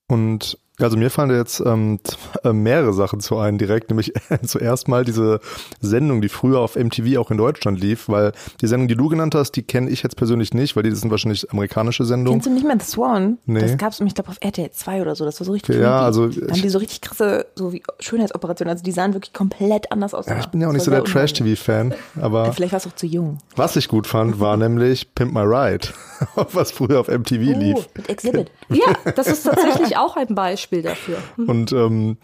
Und 0.08 0.58
also 0.84 0.98
mir 0.98 1.10
fallen 1.10 1.30
da 1.30 1.36
jetzt 1.36 1.62
ähm, 1.66 2.00
äh, 2.44 2.54
mehrere 2.54 2.94
Sachen 2.94 3.20
zu 3.20 3.38
ein 3.38 3.58
direkt, 3.58 3.90
nämlich 3.90 4.14
zuerst 4.46 4.88
mal 4.88 5.06
diese 5.06 5.40
Sendung, 5.80 6.22
die 6.22 6.30
früher 6.30 6.60
auf 6.60 6.76
MTV 6.76 7.18
auch 7.18 7.32
in 7.32 7.38
Deutschland 7.38 7.80
lief, 7.80 8.10
weil 8.10 8.32
die 8.62 8.68
Sendung, 8.68 8.88
die 8.88 8.96
du 8.96 9.10
genannt 9.10 9.36
hast, 9.36 9.52
die 9.52 9.64
kenne 9.64 9.90
ich 9.90 10.04
jetzt 10.04 10.16
persönlich 10.16 10.54
nicht, 10.54 10.76
weil 10.76 10.84
die 10.84 10.92
sind 10.92 11.12
wahrscheinlich 11.12 11.52
amerikanische 11.52 12.06
Sendungen. 12.06 12.40
Kennst 12.40 12.48
du 12.48 12.54
nicht 12.54 12.66
mehr 12.66 12.78
The 12.80 12.86
Swan? 12.86 13.38
Nee. 13.46 13.62
Das 13.62 13.78
gab 13.78 13.94
es, 13.94 14.00
ich 14.00 14.16
glaube, 14.16 14.30
auf 14.30 14.38
RTL 14.40 14.72
2 14.72 15.02
oder 15.02 15.16
so, 15.16 15.26
das 15.26 15.40
war 15.40 15.46
so 15.46 15.52
richtig 15.52 15.78
Ja, 15.78 16.02
also 16.02 16.28
da 16.28 16.54
haben 16.54 16.62
die 16.62 16.70
so 16.70 16.80
richtig 16.80 17.02
krasse 17.02 17.46
so 17.56 17.74
wie 17.74 17.84
Schönheitsoperationen, 18.00 18.72
also 18.72 18.84
die 18.84 18.92
sahen 18.92 19.14
wirklich 19.14 19.34
komplett 19.34 19.92
anders 19.92 20.14
aus. 20.14 20.26
Ja, 20.26 20.40
ich 20.40 20.48
bin 20.48 20.62
ja 20.62 20.68
auch 20.68 20.74
nicht 20.74 20.84
so 20.84 20.92
der 20.92 21.04
Trash-TV-Fan, 21.04 21.94
aber 22.20 22.46
ja, 22.46 22.52
vielleicht 22.52 22.74
warst 22.74 22.86
du 22.86 22.90
auch 22.90 22.96
zu 22.96 23.06
jung. 23.06 23.38
Was 23.56 23.76
ich 23.76 23.88
gut 23.88 24.08
fand, 24.08 24.40
war 24.40 24.58
nämlich 24.58 25.14
Pimp 25.16 25.34
My 25.34 25.42
Ride, 25.42 25.88
was 26.52 26.72
früher 26.72 27.00
auf 27.00 27.08
MTV 27.08 27.34
oh, 27.34 27.60
lief. 27.60 27.90
Mit 27.96 28.10
Exhibit. 28.10 28.52
Ja, 28.70 29.12
das 29.16 29.28
ist 29.28 29.44
tatsächlich 29.44 29.98
auch 29.98 30.16
ein 30.16 30.34
Beispiel 30.34 30.71
dafür. 30.80 31.18
Mhm. 31.38 31.50
Und 31.50 31.72
ähm, 31.74 32.18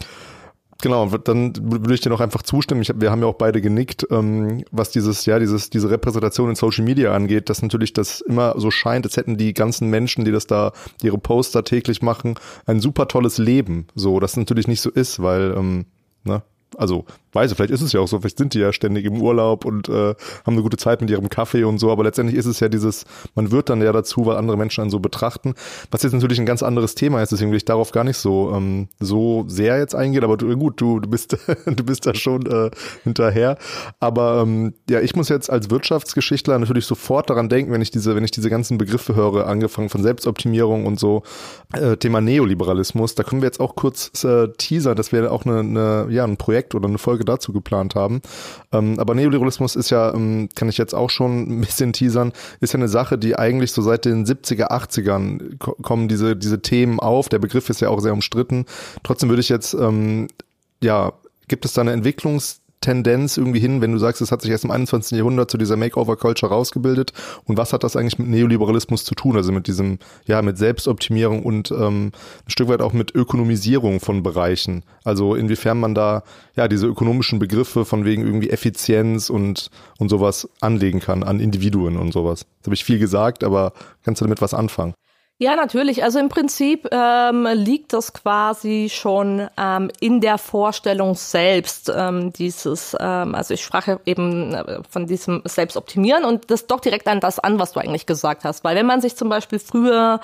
Genau, 0.82 1.08
dann 1.08 1.54
würde 1.56 1.96
ich 1.96 2.02
dir 2.02 2.10
noch 2.10 2.22
einfach 2.22 2.44
zustimmen. 2.44 2.82
Ich 2.82 2.90
hab, 2.90 3.02
wir 3.02 3.10
haben 3.10 3.22
ja 3.22 3.28
auch 3.28 3.36
beide 3.36 3.62
genickt, 3.62 4.06
ähm, 4.12 4.64
was 4.72 4.92
dieses, 4.92 5.26
ja, 5.26 5.40
dieses, 5.40 5.72
diese 5.72 5.90
Repräsentation 5.90 6.50
in 6.50 6.56
Social 6.56 6.84
Media 6.84 7.14
angeht, 7.14 7.50
dass 7.50 7.64
natürlich 7.64 7.94
das 7.94 8.22
immer 8.22 8.54
so 8.60 8.70
scheint, 8.70 9.06
als 9.06 9.18
hätten 9.18 9.38
die 9.38 9.54
ganzen 9.54 9.90
Menschen, 9.90 10.24
die 10.24 10.32
das 10.32 10.46
da, 10.46 10.74
ihre 11.02 11.18
Poster 11.18 11.64
täglich 11.64 12.02
machen, 12.04 12.36
ein 12.68 12.80
super 12.80 13.08
tolles 13.08 13.40
Leben. 13.40 13.88
So, 13.96 14.20
das 14.20 14.38
natürlich 14.38 14.68
nicht 14.68 14.82
so 14.82 14.92
ist, 14.92 15.22
weil, 15.22 15.56
ähm, 15.58 15.86
ne, 16.24 16.44
also 16.76 17.06
weiß 17.34 17.52
ich, 17.52 17.58
vielleicht 17.58 17.72
ist 17.72 17.82
es 17.82 17.94
ja 17.94 18.00
auch 18.00 18.08
so, 18.08 18.20
vielleicht 18.20 18.38
sind 18.38 18.54
die 18.54 18.60
ja 18.60 18.74
ständig 18.74 19.06
im 19.06 19.22
Urlaub 19.22 19.64
und 19.64 19.90
äh, 19.90 19.92
haben 19.92 20.54
eine 20.54 20.64
gute 20.64 20.78
Zeit 20.78 21.02
mit 21.02 21.10
ihrem 21.10 21.30
Kaffee 21.30 21.64
und 21.64 21.78
so, 21.78 21.92
aber 21.92 22.04
letztendlich 22.04 22.38
ist 22.38 22.46
es 22.46 22.60
ja 22.60 22.68
dieses, 22.68 23.06
man 23.36 23.52
wird 23.52 23.70
dann 23.70 23.82
ja 23.82 23.92
dazu, 23.92 24.26
weil 24.26 24.38
andere 24.38 24.58
Menschen 24.58 24.82
einen 24.82 24.90
so 24.90 25.00
betrachten, 25.00 25.54
was 25.92 26.04
jetzt 26.04 26.14
natürlich 26.14 26.40
ein 26.40 26.46
ganz 26.46 26.64
anderes 26.64 26.96
Thema 26.96 27.22
ist, 27.22 27.32
deswegen 27.32 27.52
will 27.52 27.58
ich 27.58 27.66
darauf 27.66 27.92
gar 27.92 28.04
nicht 28.04 28.18
so 28.18 28.52
ähm, 28.56 28.90
so 29.00 29.46
sehr 29.48 29.78
jetzt 29.78 29.94
eingehen, 29.94 30.24
aber 30.24 30.36
du, 30.36 30.56
gut, 30.58 30.82
du, 30.82 31.00
du 31.00 31.10
bist 31.10 31.38
du 31.66 31.84
bist 31.84 32.06
da 32.06 32.16
schon 32.16 32.46
äh, 32.48 32.72
hinterher, 33.04 33.58
aber 34.00 34.42
ähm, 34.42 34.74
ja, 34.90 35.00
ich 35.00 35.16
muss 35.16 35.30
jetzt 35.30 35.50
als 35.50 35.70
Wirtschaftsgeschichtler 35.70 36.58
natürlich 36.58 36.86
sofort 36.86 37.30
daran 37.30 37.50
denken, 37.50 37.72
wenn 37.72 37.82
ich 37.82 37.92
diese 37.92 38.16
wenn 38.16 38.24
ich 38.24 38.32
diese 38.32 38.50
ganzen 38.50 38.78
Begriffe 38.78 39.16
höre, 39.16 39.48
angefangen 39.48 39.90
von 39.90 40.02
Selbstoptimierung 40.02 40.86
und 40.86 41.00
so, 41.00 41.24
äh, 41.74 41.98
Thema 41.98 42.20
Neoliberalismus, 42.20 43.16
da 43.16 43.24
können 43.24 43.42
wir 43.42 43.48
jetzt 43.48 43.60
auch 43.60 43.76
kurz 43.76 44.24
äh, 44.24 44.48
teasern, 44.58 44.96
dass 44.96 45.12
wir 45.12 45.32
auch 45.32 45.46
eine, 45.46 45.60
eine 45.60 46.08
ja 46.10 46.24
ein 46.24 46.38
Projekt 46.38 46.57
oder 46.76 46.88
eine 46.88 46.98
Folge 46.98 47.26
dazu 47.26 47.54
geplant 47.54 47.96
haben. 47.96 48.22
Ähm, 48.72 49.00
aber 49.00 49.16
Neoliberalismus 49.16 49.76
ist 49.76 49.90
ja, 49.90 50.14
ähm, 50.14 50.50
kann 50.56 50.70
ich 50.70 50.78
jetzt 50.78 50.94
auch 50.94 51.10
schon 51.10 51.42
ein 51.60 51.62
bisschen 51.62 51.94
teasern, 51.94 52.34
ist 52.60 52.74
ja 52.74 52.80
eine 52.80 52.88
Sache, 52.88 53.18
die 53.18 53.38
eigentlich 53.38 53.72
so 53.72 53.82
seit 53.82 54.06
den 54.06 54.26
70er, 54.26 54.72
80ern 54.72 55.58
kommen 55.58 56.08
diese, 56.08 56.36
diese 56.36 56.62
Themen 56.62 57.00
auf. 57.00 57.30
Der 57.30 57.40
Begriff 57.40 57.70
ist 57.70 57.82
ja 57.82 57.90
auch 57.90 58.00
sehr 58.00 58.14
umstritten. 58.14 58.66
Trotzdem 59.04 59.30
würde 59.30 59.42
ich 59.42 59.50
jetzt, 59.50 59.74
ähm, 59.74 60.28
ja, 60.82 61.14
gibt 61.48 61.66
es 61.66 61.74
da 61.74 61.82
eine 61.82 61.94
Entwicklungs- 61.94 62.60
Tendenz 62.82 63.38
irgendwie 63.38 63.60
hin, 63.60 63.82
wenn 63.82 63.92
du 63.92 63.98
sagst, 63.98 64.22
es 64.22 64.32
hat 64.32 64.42
sich 64.42 64.52
erst 64.52 64.64
im 64.64 64.72
21. 64.72 65.18
Jahrhundert 65.18 65.50
zu 65.50 65.58
dieser 65.58 65.76
Makeover-Culture 65.78 66.52
rausgebildet? 66.52 67.12
Und 67.46 67.58
was 67.58 67.74
hat 67.74 67.84
das 67.84 67.96
eigentlich 67.96 68.20
mit 68.20 68.28
Neoliberalismus 68.28 69.04
zu 69.04 69.16
tun? 69.16 69.36
Also 69.36 69.52
mit 69.52 69.68
diesem, 69.68 70.00
ja, 70.26 70.42
mit 70.42 70.58
Selbstoptimierung 70.58 71.44
und 71.44 71.72
ähm, 71.72 72.12
ein 72.46 72.50
Stück 72.50 72.70
weit 72.70 72.82
auch 72.82 72.94
mit 72.94 73.14
Ökonomisierung 73.16 74.00
von 74.00 74.24
Bereichen. 74.24 74.84
Also 75.04 75.36
inwiefern 75.36 75.80
man 75.80 75.96
da 75.96 76.24
ja 76.56 76.68
diese 76.68 76.88
ökonomischen 76.88 77.40
Begriffe 77.40 77.86
von 77.86 78.06
wegen 78.06 78.26
irgendwie 78.26 78.50
Effizienz 78.50 79.30
und, 79.30 79.70
und 79.98 80.10
sowas 80.10 80.48
anlegen 80.62 81.00
kann 81.00 81.24
an 81.24 81.40
Individuen 81.40 81.98
und 81.98 82.12
sowas. 82.12 82.46
Das 82.60 82.68
habe 82.68 82.76
ich 82.76 82.86
viel 82.86 83.00
gesagt, 83.00 83.44
aber 83.44 83.74
kannst 84.04 84.22
du 84.22 84.26
damit 84.26 84.42
was 84.42 84.54
anfangen? 84.54 84.94
Ja, 85.40 85.56
natürlich. 85.56 86.04
Also 86.04 86.18
im 86.18 86.30
Prinzip 86.30 86.88
ähm, 86.92 87.48
liegt 87.54 87.94
das 87.94 88.12
quasi 88.12 88.90
schon 88.92 89.48
ähm, 89.56 89.92
in 90.00 90.20
der 90.20 90.40
Vorstellung 90.40 91.14
selbst, 91.14 91.92
ähm, 91.96 92.34
dieses, 92.34 92.98
ähm, 93.00 93.36
also 93.36 93.54
ich 93.54 93.64
sprach 93.64 93.88
eben 94.08 94.56
äh, 94.56 94.80
von 94.90 95.06
diesem 95.06 95.44
Selbstoptimieren 95.46 96.26
und 96.26 96.50
das 96.50 96.66
dockt 96.66 96.86
direkt 96.86 97.08
an 97.08 97.20
das 97.20 97.38
an, 97.38 97.60
was 97.60 97.74
du 97.74 97.80
eigentlich 97.80 98.08
gesagt 98.08 98.46
hast. 98.46 98.64
Weil 98.64 98.76
wenn 98.76 98.88
man 98.88 99.00
sich 99.00 99.16
zum 99.16 99.30
Beispiel 99.30 99.60
früher 99.60 100.22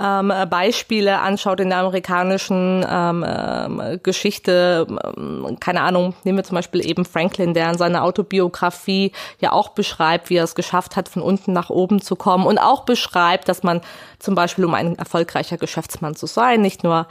ähm, 0.00 0.32
Beispiele 0.48 1.18
anschaut 1.18 1.60
in 1.60 1.68
der 1.68 1.80
amerikanischen 1.80 2.86
ähm, 2.88 3.24
ähm, 3.28 4.00
Geschichte, 4.02 4.86
ähm, 4.88 5.58
keine 5.60 5.82
Ahnung, 5.82 6.14
nehmen 6.24 6.38
wir 6.38 6.44
zum 6.44 6.54
Beispiel 6.54 6.88
eben 6.88 7.04
Franklin, 7.04 7.52
der 7.52 7.70
in 7.70 7.76
seiner 7.76 8.04
Autobiografie 8.04 9.12
ja 9.40 9.52
auch 9.52 9.70
beschreibt, 9.70 10.30
wie 10.30 10.36
er 10.36 10.44
es 10.44 10.54
geschafft 10.54 10.96
hat, 10.96 11.10
von 11.10 11.20
unten 11.20 11.52
nach 11.52 11.68
oben 11.68 12.00
zu 12.00 12.16
kommen 12.16 12.46
und 12.46 12.58
auch 12.58 12.84
beschreibt, 12.84 13.48
dass 13.48 13.62
man 13.62 13.82
zum 14.18 14.37
Beispiel, 14.38 14.64
um 14.64 14.74
ein 14.74 14.96
erfolgreicher 14.96 15.56
Geschäftsmann 15.56 16.14
zu 16.14 16.26
sein, 16.26 16.60
nicht 16.60 16.84
nur 16.84 17.08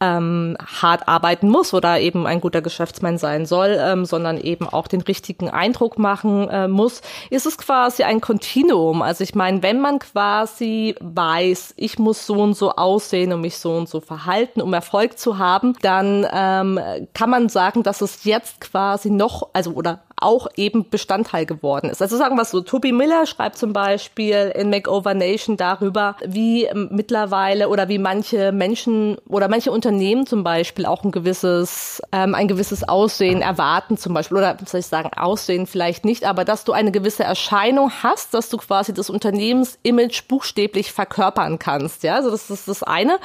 ähm, 0.00 0.56
hart 0.64 1.08
arbeiten 1.08 1.48
muss 1.48 1.74
oder 1.74 1.98
eben 1.98 2.24
ein 2.24 2.40
guter 2.40 2.62
Geschäftsmann 2.62 3.18
sein 3.18 3.46
soll, 3.46 3.76
ähm, 3.80 4.04
sondern 4.04 4.38
eben 4.38 4.68
auch 4.68 4.86
den 4.86 5.00
richtigen 5.00 5.50
Eindruck 5.50 5.98
machen 5.98 6.48
äh, 6.48 6.68
muss, 6.68 7.02
ist 7.30 7.46
es 7.46 7.58
quasi 7.58 8.04
ein 8.04 8.20
Kontinuum. 8.20 9.02
Also 9.02 9.24
ich 9.24 9.34
meine, 9.34 9.64
wenn 9.64 9.80
man 9.80 9.98
quasi 9.98 10.94
weiß, 11.00 11.74
ich 11.76 11.98
muss 11.98 12.26
so 12.26 12.34
und 12.34 12.54
so 12.54 12.70
aussehen 12.76 13.32
und 13.32 13.40
mich 13.40 13.58
so 13.58 13.72
und 13.72 13.88
so 13.88 14.00
verhalten, 14.00 14.62
um 14.62 14.72
Erfolg 14.72 15.18
zu 15.18 15.38
haben, 15.38 15.74
dann 15.82 16.24
ähm, 16.32 16.78
kann 17.12 17.30
man 17.30 17.48
sagen, 17.48 17.82
dass 17.82 18.00
es 18.00 18.22
jetzt 18.22 18.60
quasi 18.60 19.10
noch, 19.10 19.48
also 19.52 19.72
oder 19.72 20.00
auch 20.20 20.48
eben 20.56 20.88
Bestandteil 20.88 21.46
geworden 21.46 21.90
ist. 21.90 22.02
Also 22.02 22.16
sagen 22.16 22.36
wir 22.36 22.42
es 22.42 22.50
so, 22.50 22.60
Toby 22.60 22.92
Miller 22.92 23.26
schreibt 23.26 23.58
zum 23.58 23.72
Beispiel 23.72 24.52
in 24.54 24.70
Makeover 24.70 25.14
Nation 25.14 25.56
darüber, 25.56 26.16
wie 26.26 26.68
mittlerweile 26.90 27.68
oder 27.68 27.88
wie 27.88 27.98
manche 27.98 28.52
Menschen 28.52 29.16
oder 29.28 29.48
manche 29.48 29.70
Unternehmen 29.70 30.26
zum 30.26 30.44
Beispiel 30.44 30.86
auch 30.86 31.04
ein 31.04 31.10
gewisses, 31.10 32.02
ähm, 32.12 32.34
ein 32.34 32.48
gewisses 32.48 32.88
Aussehen 32.88 33.42
erwarten 33.42 33.96
zum 33.96 34.14
Beispiel 34.14 34.38
oder 34.38 34.56
soll 34.66 34.80
ich 34.80 34.86
sagen, 34.86 35.10
Aussehen 35.16 35.66
vielleicht 35.66 36.04
nicht, 36.04 36.24
aber 36.24 36.44
dass 36.44 36.64
du 36.64 36.72
eine 36.72 36.92
gewisse 36.92 37.24
Erscheinung 37.24 37.90
hast, 38.02 38.34
dass 38.34 38.48
du 38.48 38.56
quasi 38.58 38.94
das 38.94 39.10
Unternehmensimage 39.10 40.22
buchstäblich 40.26 40.92
verkörpern 40.92 41.58
kannst. 41.58 42.02
Ja, 42.02 42.16
also 42.16 42.30
das 42.30 42.50
ist 42.50 42.68
das 42.68 42.82
eine. 42.82 43.18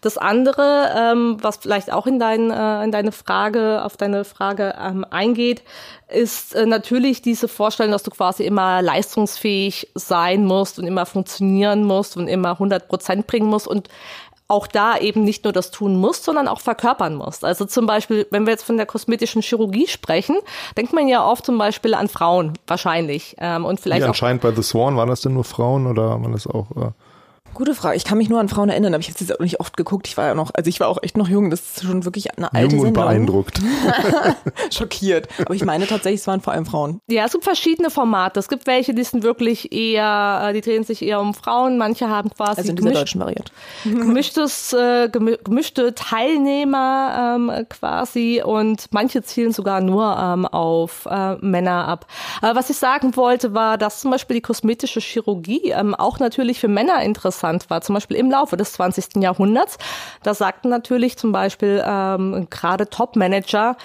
Das 0.00 0.18
andere, 0.18 0.92
ähm, 0.96 1.38
was 1.40 1.56
vielleicht 1.56 1.92
auch 1.92 2.06
in, 2.06 2.18
dein, 2.18 2.50
äh, 2.50 2.84
in 2.84 2.92
deine 2.92 3.12
Frage, 3.12 3.84
auf 3.84 3.96
deine 3.96 4.24
Frage 4.24 4.74
ähm, 4.80 5.04
eingeht, 5.10 5.62
ist 6.08 6.35
äh, 6.54 6.66
natürlich 6.66 7.22
diese 7.22 7.48
Vorstellung, 7.48 7.92
dass 7.92 8.02
du 8.02 8.10
quasi 8.10 8.44
immer 8.44 8.82
leistungsfähig 8.82 9.88
sein 9.94 10.44
musst 10.44 10.78
und 10.78 10.86
immer 10.86 11.06
funktionieren 11.06 11.84
musst 11.84 12.16
und 12.16 12.28
immer 12.28 12.52
100 12.52 12.88
Prozent 12.88 13.26
bringen 13.26 13.48
musst 13.48 13.66
und 13.66 13.88
auch 14.48 14.66
da 14.66 14.96
eben 14.96 15.24
nicht 15.24 15.44
nur 15.44 15.52
das 15.52 15.72
tun 15.72 15.96
musst, 15.96 16.24
sondern 16.24 16.46
auch 16.46 16.60
verkörpern 16.60 17.16
musst. 17.16 17.44
Also 17.44 17.64
zum 17.64 17.86
Beispiel, 17.86 18.26
wenn 18.30 18.46
wir 18.46 18.52
jetzt 18.52 18.64
von 18.64 18.76
der 18.76 18.86
kosmetischen 18.86 19.42
Chirurgie 19.42 19.88
sprechen, 19.88 20.36
denkt 20.76 20.92
man 20.92 21.08
ja 21.08 21.26
oft 21.26 21.44
zum 21.44 21.58
Beispiel 21.58 21.94
an 21.94 22.08
Frauen 22.08 22.52
wahrscheinlich 22.66 23.34
ähm, 23.38 23.64
und 23.64 23.80
vielleicht 23.80 24.02
Wie 24.02 24.08
anscheinend 24.08 24.42
bei 24.42 24.52
The 24.52 24.62
Swan 24.62 24.96
waren 24.96 25.08
das 25.08 25.20
denn 25.20 25.34
nur 25.34 25.44
Frauen 25.44 25.86
oder 25.86 26.10
waren 26.10 26.32
das 26.32 26.46
auch 26.46 26.70
äh 26.76 26.90
Gute 27.56 27.74
Frage. 27.74 27.96
Ich 27.96 28.04
kann 28.04 28.18
mich 28.18 28.28
nur 28.28 28.38
an 28.38 28.50
Frauen 28.50 28.68
erinnern, 28.68 28.92
aber 28.92 29.00
ich 29.00 29.08
habe 29.08 29.18
jetzt 29.18 29.34
auch 29.34 29.42
nicht 29.42 29.60
oft 29.60 29.78
geguckt. 29.78 30.06
Ich 30.08 30.18
war 30.18 30.26
ja 30.26 30.34
noch, 30.34 30.50
also 30.52 30.68
ich 30.68 30.78
war 30.78 30.88
auch 30.88 31.02
echt 31.02 31.16
noch 31.16 31.26
jung. 31.26 31.48
Das 31.48 31.60
ist 31.60 31.84
schon 31.84 32.04
wirklich 32.04 32.36
eine 32.36 32.52
alte 32.52 32.76
Jung 32.76 32.80
und 32.80 32.86
Sendung. 32.88 33.04
beeindruckt. 33.04 33.62
Schockiert. 34.70 35.28
Aber 35.40 35.54
ich 35.54 35.64
meine 35.64 35.86
tatsächlich, 35.86 36.20
es 36.20 36.26
waren 36.26 36.42
vor 36.42 36.52
allem 36.52 36.66
Frauen. 36.66 37.00
Ja, 37.08 37.24
es 37.24 37.32
gibt 37.32 37.44
verschiedene 37.44 37.88
Formate. 37.88 38.40
Es 38.40 38.48
gibt 38.48 38.66
welche, 38.66 38.92
die 38.92 39.02
sind 39.02 39.22
wirklich 39.22 39.72
eher, 39.72 40.42
äh, 40.44 40.52
die 40.52 40.60
drehen 40.60 40.84
sich 40.84 41.00
eher 41.00 41.18
um 41.18 41.32
Frauen. 41.32 41.78
Manche 41.78 42.10
haben 42.10 42.28
quasi 42.28 42.60
also 42.60 42.70
in 42.72 42.76
dieser 42.76 42.92
deutschen 42.92 43.22
Variante. 43.22 43.50
gemischtes, 43.84 44.74
äh, 44.74 45.08
gemischte 45.08 45.94
Teilnehmer 45.94 47.36
ähm, 47.38 47.66
quasi 47.70 48.42
und 48.44 48.84
manche 48.90 49.22
zielen 49.22 49.52
sogar 49.52 49.80
nur 49.80 50.14
ähm, 50.14 50.44
auf 50.44 51.08
äh, 51.10 51.36
Männer 51.36 51.88
ab. 51.88 52.06
Aber 52.42 52.58
was 52.58 52.68
ich 52.68 52.76
sagen 52.76 53.16
wollte, 53.16 53.54
war, 53.54 53.78
dass 53.78 54.02
zum 54.02 54.10
Beispiel 54.10 54.34
die 54.34 54.42
kosmetische 54.42 55.00
Chirurgie 55.00 55.70
ähm, 55.70 55.94
auch 55.94 56.18
natürlich 56.18 56.60
für 56.60 56.68
Männer 56.68 57.00
interessant 57.00 57.45
interessant 57.50 57.70
war, 57.70 57.80
zum 57.80 57.94
Beispiel 57.94 58.16
im 58.16 58.30
Laufe 58.30 58.56
des 58.56 58.72
20. 58.74 59.22
Jahrhunderts. 59.22 59.78
Da 60.22 60.34
sagten 60.34 60.68
natürlich 60.68 61.16
zum 61.16 61.32
Beispiel 61.32 61.82
ähm, 61.86 62.48
gerade 62.50 62.88
Top-Manager, 62.88 63.76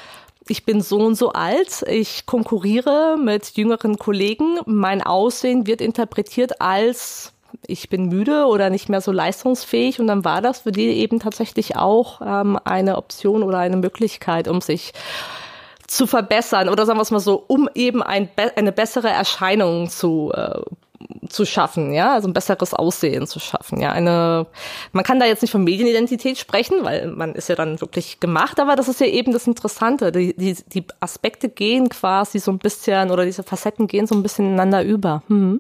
ich 0.48 0.66
bin 0.66 0.82
so 0.82 0.98
und 1.00 1.16
so 1.16 1.34
alt, 1.34 1.84
ich 1.88 2.26
konkurriere 2.26 3.16
mit 3.18 3.56
jüngeren 3.58 3.98
Kollegen, 3.98 4.60
mein 4.66 5.02
Aussehen 5.02 5.68
wird 5.68 5.82
interpretiert 5.82 6.60
als 6.60 7.34
ich 7.68 7.90
bin 7.90 8.08
müde 8.08 8.46
oder 8.46 8.70
nicht 8.70 8.88
mehr 8.88 9.02
so 9.02 9.12
leistungsfähig 9.12 10.00
und 10.00 10.08
dann 10.08 10.24
war 10.24 10.42
das 10.42 10.62
für 10.62 10.72
die 10.72 10.88
eben 10.88 11.20
tatsächlich 11.20 11.76
auch 11.76 12.22
ähm, 12.22 12.58
eine 12.64 12.98
Option 12.98 13.44
oder 13.44 13.60
eine 13.60 13.76
Möglichkeit, 13.76 14.48
um 14.48 14.62
sich 14.62 14.94
zu 15.86 16.08
verbessern 16.08 16.70
oder 16.70 16.86
sagen 16.86 16.98
wir 16.98 17.04
es 17.04 17.12
mal 17.12 17.20
so, 17.20 17.44
um 17.48 17.70
eben 17.76 18.02
ein, 18.02 18.30
eine 18.56 18.72
bessere 18.72 19.10
Erscheinung 19.10 19.90
zu 19.90 20.32
äh, 20.34 20.62
zu 21.30 21.46
schaffen, 21.46 21.94
ja, 21.94 22.14
also 22.14 22.28
ein 22.28 22.34
besseres 22.34 22.74
Aussehen 22.74 23.28
zu 23.28 23.40
schaffen, 23.40 23.80
ja, 23.80 23.92
eine, 23.92 24.48
man 24.92 25.04
kann 25.04 25.20
da 25.20 25.26
jetzt 25.26 25.42
nicht 25.42 25.52
von 25.52 25.64
Medienidentität 25.64 26.38
sprechen, 26.38 26.84
weil 26.84 27.08
man 27.08 27.34
ist 27.36 27.50
ja 27.50 27.56
dann 27.56 27.80
wirklich 27.82 28.20
gemacht, 28.20 28.60
aber 28.60 28.76
das 28.76 28.88
ist 28.88 29.00
ja 29.00 29.08
eben 29.08 29.32
das 29.34 29.48
Interessante, 29.48 30.12
die, 30.12 30.36
die, 30.36 30.56
die 30.68 30.86
Aspekte 31.00 31.50
gehen 31.50 31.90
quasi 31.90 32.40
so 32.40 32.52
ein 32.52 32.60
bisschen 32.60 33.12
oder 33.12 33.26
diese 33.26 33.44
Facetten 33.44 33.88
gehen 33.88 34.08
so 34.08 34.16
ein 34.16 34.24
bisschen 34.24 34.46
ineinander 34.46 34.84
über. 34.84 35.24
Hm. 35.28 35.60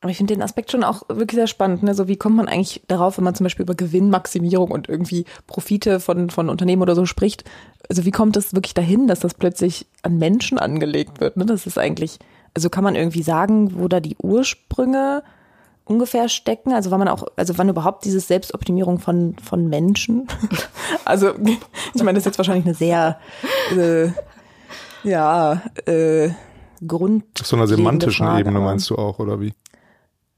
Aber 0.00 0.12
ich 0.12 0.16
finde 0.16 0.34
den 0.34 0.42
Aspekt 0.42 0.70
schon 0.70 0.84
auch 0.84 1.02
wirklich 1.08 1.34
sehr 1.34 1.48
spannend. 1.48 1.82
Ne? 1.82 1.92
So 1.92 2.06
wie 2.06 2.16
kommt 2.16 2.36
man 2.36 2.46
eigentlich 2.46 2.82
darauf, 2.86 3.18
wenn 3.18 3.24
man 3.24 3.34
zum 3.34 3.44
Beispiel 3.44 3.64
über 3.64 3.74
Gewinnmaximierung 3.74 4.70
und 4.70 4.88
irgendwie 4.88 5.24
Profite 5.48 5.98
von, 5.98 6.30
von 6.30 6.48
Unternehmen 6.48 6.82
oder 6.82 6.94
so 6.94 7.04
spricht? 7.04 7.42
Also 7.88 8.04
wie 8.04 8.12
kommt 8.12 8.36
es 8.36 8.54
wirklich 8.54 8.74
dahin, 8.74 9.08
dass 9.08 9.20
das 9.20 9.34
plötzlich 9.34 9.86
an 10.02 10.18
Menschen 10.18 10.58
angelegt 10.58 11.20
wird? 11.20 11.36
Ne? 11.36 11.46
Das 11.46 11.66
ist 11.66 11.78
eigentlich 11.78 12.20
also 12.54 12.70
kann 12.70 12.84
man 12.84 12.94
irgendwie 12.94 13.22
sagen, 13.22 13.78
wo 13.78 13.88
da 13.88 14.00
die 14.00 14.16
Ursprünge 14.22 15.22
ungefähr 15.84 16.28
stecken? 16.28 16.72
Also 16.72 16.90
wann 16.90 16.98
man 16.98 17.08
auch, 17.08 17.24
also 17.36 17.56
wann 17.58 17.68
überhaupt 17.68 18.04
diese 18.04 18.20
Selbstoptimierung 18.20 18.98
von, 18.98 19.36
von 19.42 19.68
Menschen? 19.68 20.28
also, 21.04 21.32
ich 21.94 22.02
meine, 22.02 22.14
das 22.14 22.22
ist 22.22 22.26
jetzt 22.26 22.38
wahrscheinlich 22.38 22.66
eine 22.66 22.74
sehr, 22.74 23.18
äh, 23.76 24.10
ja, 25.04 25.62
äh, 25.86 26.30
Grund. 26.86 27.24
Auf 27.40 27.46
so 27.46 27.56
einer 27.56 27.66
semantischen 27.66 28.26
Frage, 28.26 28.40
Ebene 28.40 28.60
meinst 28.60 28.88
du 28.90 28.96
auch, 28.96 29.18
oder 29.18 29.40
wie? 29.40 29.52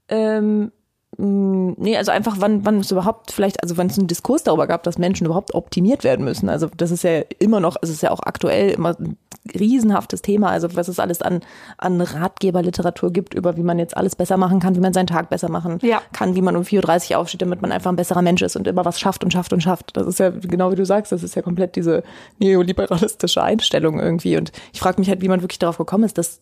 Ähm, 0.07 0.71
Nee, 1.17 1.97
also 1.97 2.11
einfach, 2.11 2.37
wann, 2.39 2.65
wann 2.65 2.79
es 2.79 2.89
überhaupt 2.89 3.31
vielleicht, 3.31 3.61
also 3.61 3.75
wann 3.77 3.87
es 3.87 3.97
einen 3.97 4.07
Diskurs 4.07 4.43
darüber 4.43 4.65
gab, 4.65 4.83
dass 4.83 4.97
Menschen 4.97 5.25
überhaupt 5.25 5.53
optimiert 5.53 6.05
werden 6.05 6.23
müssen. 6.23 6.47
Also 6.47 6.69
das 6.77 6.89
ist 6.89 7.03
ja 7.03 7.21
immer 7.37 7.59
noch, 7.59 7.75
also 7.75 7.91
es 7.91 7.97
ist 7.97 8.01
ja 8.01 8.11
auch 8.11 8.21
aktuell 8.23 8.71
immer 8.71 8.95
ein 8.97 9.17
riesenhaftes 9.53 10.21
Thema, 10.21 10.51
also 10.51 10.73
was 10.75 10.87
es 10.87 10.99
alles 10.99 11.21
an, 11.21 11.41
an 11.77 11.99
Ratgeberliteratur 11.99 13.11
gibt, 13.11 13.33
über 13.33 13.57
wie 13.57 13.63
man 13.63 13.77
jetzt 13.77 13.97
alles 13.97 14.15
besser 14.15 14.37
machen 14.37 14.59
kann, 14.61 14.75
wie 14.75 14.79
man 14.79 14.93
seinen 14.93 15.07
Tag 15.07 15.29
besser 15.29 15.49
machen 15.49 15.79
ja. 15.81 16.01
kann, 16.13 16.35
wie 16.35 16.41
man 16.41 16.55
um 16.55 16.63
4.30 16.63 17.11
Uhr 17.11 17.17
aufsteht, 17.17 17.41
damit 17.41 17.61
man 17.61 17.73
einfach 17.73 17.91
ein 17.91 17.97
besserer 17.97 18.21
Mensch 18.21 18.41
ist 18.41 18.55
und 18.55 18.67
immer 18.67 18.85
was 18.85 18.99
schafft 18.99 19.23
und 19.23 19.33
schafft 19.33 19.51
und 19.51 19.61
schafft. 19.61 19.97
Das 19.97 20.07
ist 20.07 20.19
ja 20.19 20.29
genau 20.29 20.71
wie 20.71 20.75
du 20.75 20.85
sagst, 20.85 21.11
das 21.11 21.23
ist 21.23 21.35
ja 21.35 21.41
komplett 21.41 21.75
diese 21.75 22.03
neoliberalistische 22.39 23.43
Einstellung 23.43 23.99
irgendwie. 23.99 24.37
Und 24.37 24.53
ich 24.71 24.79
frage 24.79 25.01
mich 25.01 25.09
halt, 25.09 25.21
wie 25.21 25.27
man 25.27 25.41
wirklich 25.41 25.59
darauf 25.59 25.77
gekommen 25.77 26.05
ist, 26.05 26.17
dass 26.17 26.39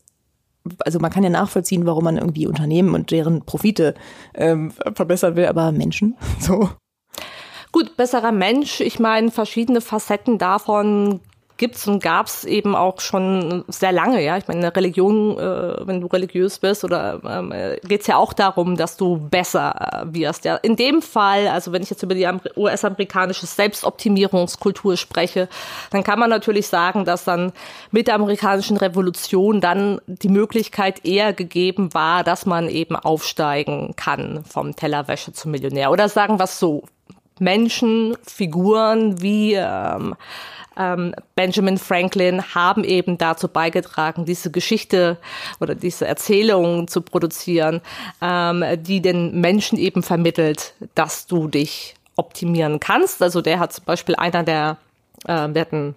also 0.80 1.00
man 1.00 1.12
kann 1.12 1.24
ja 1.24 1.30
nachvollziehen, 1.30 1.86
warum 1.86 2.04
man 2.04 2.18
irgendwie 2.18 2.48
Unternehmen 2.48 2.94
und 2.94 3.12
deren 3.12 3.46
Profite 3.46 3.96
ähm, 4.36 4.72
verbessern 4.94 5.36
will, 5.36 5.46
aber 5.46 5.72
Menschen, 5.72 6.16
so. 6.40 6.70
Gut, 7.72 7.98
besserer 7.98 8.32
Mensch. 8.32 8.82
Ich 8.82 9.00
meine, 9.00 9.30
verschiedene 9.30 9.82
Facetten 9.82 10.40
davon 10.40 11.20
gibt's 11.60 11.88
und 11.88 12.02
gab's 12.02 12.46
eben 12.46 12.76
auch 12.76 13.00
schon 13.02 13.64
sehr 13.68 13.92
lange. 13.92 14.24
Ja, 14.24 14.38
ich 14.38 14.48
meine, 14.48 14.76
Religion, 14.76 15.38
äh, 15.38 15.86
wenn 15.86 16.02
du 16.02 16.08
religiös 16.08 16.58
bist, 16.58 16.84
oder 16.84 17.22
ähm, 17.24 17.54
geht's 17.84 18.08
ja 18.08 18.18
auch 18.18 18.34
darum, 18.34 18.76
dass 18.76 18.98
du 18.98 19.18
besser 19.18 20.06
äh, 20.10 20.14
wirst. 20.14 20.46
Ja, 20.46 20.56
in 20.56 20.76
dem 20.76 21.04
Fall, 21.04 21.48
also 21.48 21.72
wenn 21.72 21.84
ich 21.84 21.92
jetzt 21.92 22.02
über 22.02 22.16
die 22.16 22.28
US-amerikanische 22.56 23.46
Selbstoptimierungskultur 23.46 24.98
spreche, 24.98 25.48
dann 25.92 26.04
kann 26.04 26.18
man 26.18 26.30
natürlich 26.30 26.68
sagen, 26.68 27.06
dass 27.06 27.26
dann 27.26 27.52
mit 27.92 28.08
der 28.08 28.16
amerikanischen 28.16 28.78
Revolution 28.78 29.62
dann 29.62 30.00
die 30.08 30.30
Möglichkeit 30.30 31.06
eher 31.06 31.34
gegeben 31.34 31.94
war, 31.94 32.24
dass 32.24 32.46
man 32.46 32.70
eben 32.70 32.96
aufsteigen 32.96 33.94
kann 33.98 34.44
vom 34.46 34.76
Tellerwäsche 34.76 35.34
zum 35.34 35.52
Millionär. 35.52 35.92
Oder 35.92 36.08
sagen 36.08 36.40
wir 36.40 36.46
es 36.46 36.58
so: 36.58 36.84
Menschen, 37.40 38.18
Figuren 38.26 39.22
wie 39.22 39.54
ähm, 39.54 40.16
ähm, 40.78 41.14
Benjamin 41.36 41.78
Franklin 41.78 42.56
haben 42.56 42.84
eben 42.84 43.18
dazu 43.18 43.48
beigetragen, 43.48 44.26
diese 44.26 44.50
Geschichte 44.50 45.18
oder 45.60 45.76
diese 45.76 46.08
Erzählung 46.08 46.88
zu 46.88 47.02
produzieren, 47.02 47.82
ähm, 48.22 48.64
die 48.80 49.02
den 49.02 49.40
Menschen 49.42 49.78
eben 49.78 50.02
vermittelt, 50.02 50.74
dass 50.96 51.28
du 51.28 51.48
dich 51.48 51.96
optimieren 52.16 52.80
kannst. 52.80 53.22
Also 53.22 53.42
der 53.42 53.60
hat 53.60 53.74
zum 53.74 53.86
Beispiel 53.86 54.16
einer 54.16 54.44
der, 54.44 54.78
äh, 55.26 55.50
der 55.50 55.62
hat 55.62 55.74
einen 55.74 55.96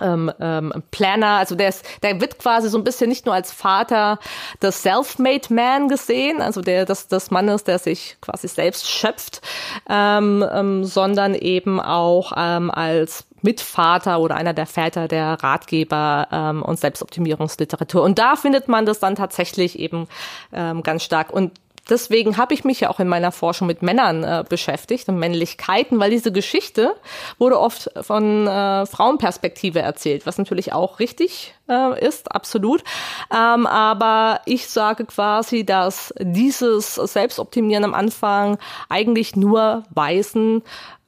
ähm, 0.00 0.32
ähm, 0.40 0.72
Planner, 0.90 1.38
also 1.38 1.54
der 1.54 1.68
ist, 1.68 1.84
der 2.02 2.20
wird 2.20 2.38
quasi 2.38 2.68
so 2.68 2.78
ein 2.78 2.84
bisschen 2.84 3.08
nicht 3.08 3.26
nur 3.26 3.34
als 3.34 3.52
Vater 3.52 4.18
des 4.62 4.82
Self-Made 4.82 5.52
Man 5.52 5.88
gesehen, 5.88 6.40
also 6.40 6.60
der 6.60 6.84
des, 6.84 7.08
des 7.08 7.30
Mannes, 7.30 7.64
der 7.64 7.78
sich 7.78 8.16
quasi 8.20 8.48
selbst 8.48 8.88
schöpft, 8.88 9.40
ähm, 9.88 10.44
ähm, 10.52 10.84
sondern 10.84 11.34
eben 11.34 11.80
auch 11.80 12.32
ähm, 12.36 12.70
als 12.70 13.24
Mitvater 13.42 14.20
oder 14.20 14.36
einer 14.36 14.54
der 14.54 14.66
Väter 14.66 15.06
der 15.06 15.42
Ratgeber 15.42 16.28
ähm, 16.32 16.62
und 16.62 16.80
Selbstoptimierungsliteratur. 16.80 18.02
Und 18.02 18.18
da 18.18 18.36
findet 18.36 18.68
man 18.68 18.86
das 18.86 19.00
dann 19.00 19.16
tatsächlich 19.16 19.78
eben 19.78 20.08
ähm, 20.52 20.82
ganz 20.82 21.02
stark. 21.04 21.30
Und 21.30 21.52
deswegen 21.88 22.36
habe 22.36 22.54
ich 22.54 22.64
mich 22.64 22.80
ja 22.80 22.90
auch 22.90 23.00
in 23.00 23.08
meiner 23.08 23.32
Forschung 23.32 23.66
mit 23.66 23.82
Männern 23.82 24.24
äh, 24.24 24.44
beschäftigt 24.48 25.08
und 25.08 25.18
Männlichkeiten, 25.18 25.98
weil 26.00 26.10
diese 26.10 26.32
Geschichte 26.32 26.94
wurde 27.38 27.58
oft 27.58 27.90
von 28.00 28.46
äh, 28.46 28.86
Frauenperspektive 28.86 29.80
erzählt, 29.80 30.26
was 30.26 30.38
natürlich 30.38 30.72
auch 30.72 30.98
richtig 30.98 31.54
äh, 31.68 32.06
ist, 32.06 32.32
absolut. 32.32 32.82
Ähm, 33.32 33.66
aber 33.66 34.40
ich 34.46 34.68
sage 34.68 35.04
quasi, 35.04 35.64
dass 35.64 36.12
dieses 36.18 36.94
Selbstoptimieren 36.94 37.84
am 37.84 37.94
Anfang 37.94 38.58
eigentlich 38.88 39.36
nur 39.36 39.84
Weißen 39.90 40.62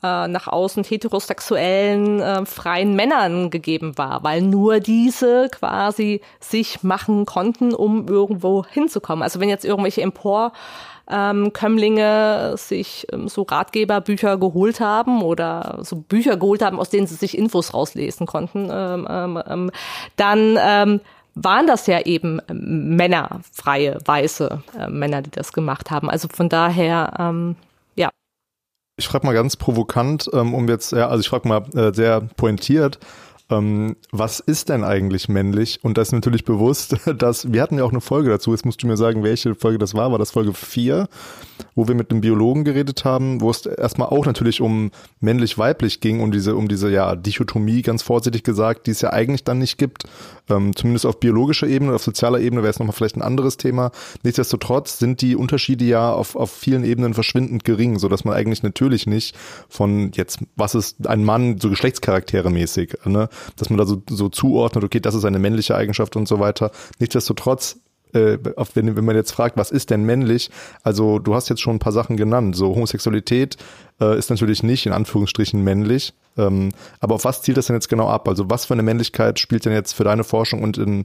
äh, 0.06 0.28
nach 0.28 0.48
außen 0.48 0.84
heterosexuellen 0.84 2.20
äh, 2.20 2.46
freien 2.46 2.94
Männern 2.94 3.50
gegeben 3.50 3.98
war, 3.98 4.22
weil 4.22 4.42
nur 4.42 4.80
diese 4.80 5.48
quasi 5.50 6.20
sich 6.40 6.82
machen 6.82 7.26
konnten, 7.26 7.74
um 7.74 8.08
irgendwo 8.08 8.64
hinzukommen. 8.64 9.22
Also 9.22 9.40
wenn 9.40 9.48
jetzt 9.48 9.64
irgendwelche 9.64 10.02
Empor 10.02 10.52
ähm, 11.08 11.52
Kömmlinge 11.52 12.54
sich 12.56 13.06
ähm, 13.12 13.28
so 13.28 13.42
Ratgeberbücher 13.42 14.38
geholt 14.38 14.80
haben 14.80 15.22
oder 15.22 15.78
so 15.82 15.96
Bücher 15.96 16.36
geholt 16.36 16.62
haben, 16.62 16.80
aus 16.80 16.90
denen 16.90 17.06
sie 17.06 17.14
sich 17.14 17.38
Infos 17.38 17.74
rauslesen 17.74 18.26
konnten, 18.26 18.68
ähm, 18.70 19.06
ähm, 19.08 19.42
ähm 19.46 19.70
dann 20.16 20.58
ähm, 20.60 21.00
waren 21.34 21.66
das 21.66 21.86
ja 21.86 22.00
eben 22.00 22.40
Männer, 22.48 23.40
freie, 23.52 23.98
weiße 24.04 24.62
äh, 24.78 24.88
Männer, 24.88 25.22
die 25.22 25.30
das 25.30 25.52
gemacht 25.52 25.90
haben. 25.90 26.10
Also 26.10 26.28
von 26.28 26.48
daher, 26.48 27.12
ähm. 27.18 27.56
Ich 28.98 29.08
frage 29.08 29.26
mal 29.26 29.34
ganz 29.34 29.56
provokant, 29.56 30.30
ähm, 30.32 30.54
um 30.54 30.68
jetzt, 30.68 30.92
ja, 30.92 31.08
also 31.08 31.20
ich 31.20 31.28
frage 31.28 31.46
mal 31.46 31.62
äh, 31.74 31.92
sehr 31.92 32.22
pointiert, 32.36 32.98
ähm, 33.48 33.96
was 34.10 34.40
ist 34.40 34.70
denn 34.70 34.82
eigentlich 34.82 35.28
männlich? 35.28 35.78
Und 35.82 35.98
das 35.98 36.08
ist 36.08 36.12
natürlich 36.12 36.44
bewusst, 36.44 36.96
dass 37.18 37.52
wir 37.52 37.62
hatten 37.62 37.78
ja 37.78 37.84
auch 37.84 37.92
eine 37.92 38.00
Folge 38.00 38.30
dazu. 38.30 38.50
Jetzt 38.50 38.66
musst 38.66 38.82
du 38.82 38.86
mir 38.86 38.96
sagen, 38.96 39.22
welche 39.22 39.54
Folge 39.54 39.78
das 39.78 39.94
war. 39.94 40.10
War 40.10 40.18
das 40.18 40.32
Folge 40.32 40.52
4, 40.52 41.08
wo 41.74 41.86
wir 41.86 41.94
mit 41.94 42.10
einem 42.10 42.20
Biologen 42.20 42.64
geredet 42.64 43.04
haben, 43.04 43.40
wo 43.40 43.50
es 43.50 43.64
erstmal 43.66 44.08
auch 44.08 44.26
natürlich 44.26 44.60
um 44.60 44.90
männlich-weiblich 45.20 46.00
ging, 46.00 46.20
um 46.20 46.32
diese, 46.32 46.56
um 46.56 46.68
diese 46.68 46.90
ja, 46.90 47.14
Dichotomie, 47.14 47.82
ganz 47.82 48.02
vorsichtig 48.02 48.42
gesagt, 48.42 48.86
die 48.88 48.90
es 48.90 49.00
ja 49.00 49.12
eigentlich 49.12 49.44
dann 49.44 49.58
nicht 49.58 49.78
gibt. 49.78 50.04
Ähm, 50.48 50.74
zumindest 50.74 51.06
auf 51.06 51.20
biologischer 51.20 51.66
Ebene, 51.66 51.94
auf 51.94 52.02
sozialer 52.02 52.40
Ebene 52.40 52.62
wäre 52.62 52.70
es 52.70 52.78
nochmal 52.78 52.94
vielleicht 52.94 53.16
ein 53.16 53.22
anderes 53.22 53.56
Thema. 53.56 53.90
Nichtsdestotrotz 54.22 54.98
sind 54.98 55.20
die 55.20 55.36
Unterschiede 55.36 55.84
ja 55.84 56.12
auf, 56.12 56.36
auf 56.36 56.50
vielen 56.52 56.84
Ebenen 56.84 57.14
verschwindend 57.14 57.64
gering, 57.64 57.98
so 57.98 58.08
dass 58.08 58.24
man 58.24 58.34
eigentlich 58.34 58.62
natürlich 58.62 59.06
nicht 59.06 59.36
von 59.68 60.10
jetzt, 60.14 60.38
was 60.56 60.74
ist 60.74 61.06
ein 61.06 61.24
Mann, 61.24 61.58
so 61.60 61.68
Geschlechtscharaktere 61.68 62.50
mäßig, 62.50 62.98
ne? 63.04 63.28
Dass 63.56 63.70
man 63.70 63.78
da 63.78 63.86
so, 63.86 64.02
so 64.08 64.28
zuordnet, 64.28 64.84
okay, 64.84 65.00
das 65.00 65.14
ist 65.14 65.24
eine 65.24 65.38
männliche 65.38 65.76
Eigenschaft 65.76 66.16
und 66.16 66.28
so 66.28 66.40
weiter. 66.40 66.70
Nichtsdestotrotz 66.98 67.78
äh, 68.12 68.38
wenn, 68.74 68.96
wenn 68.96 69.04
man 69.04 69.16
jetzt 69.16 69.32
fragt, 69.32 69.56
was 69.56 69.70
ist 69.70 69.90
denn 69.90 70.04
männlich? 70.04 70.50
Also 70.82 71.18
du 71.18 71.34
hast 71.34 71.48
jetzt 71.48 71.60
schon 71.60 71.76
ein 71.76 71.80
paar 71.80 71.92
Sachen 71.92 72.16
genannt. 72.16 72.56
So 72.56 72.74
Homosexualität 72.74 73.56
äh, 74.00 74.18
ist 74.18 74.30
natürlich 74.30 74.62
nicht 74.62 74.86
in 74.86 74.92
Anführungsstrichen 74.92 75.62
männlich. 75.62 76.14
Ähm, 76.36 76.72
aber 77.00 77.16
auf 77.16 77.24
was 77.24 77.42
zielt 77.42 77.56
das 77.56 77.66
denn 77.66 77.76
jetzt 77.76 77.88
genau 77.88 78.08
ab? 78.08 78.28
Also 78.28 78.48
was 78.50 78.64
für 78.64 78.74
eine 78.74 78.82
Männlichkeit 78.82 79.38
spielt 79.38 79.64
denn 79.64 79.72
jetzt 79.72 79.92
für 79.92 80.04
deine 80.04 80.24
Forschung 80.24 80.62
und 80.62 80.78
in, 80.78 81.04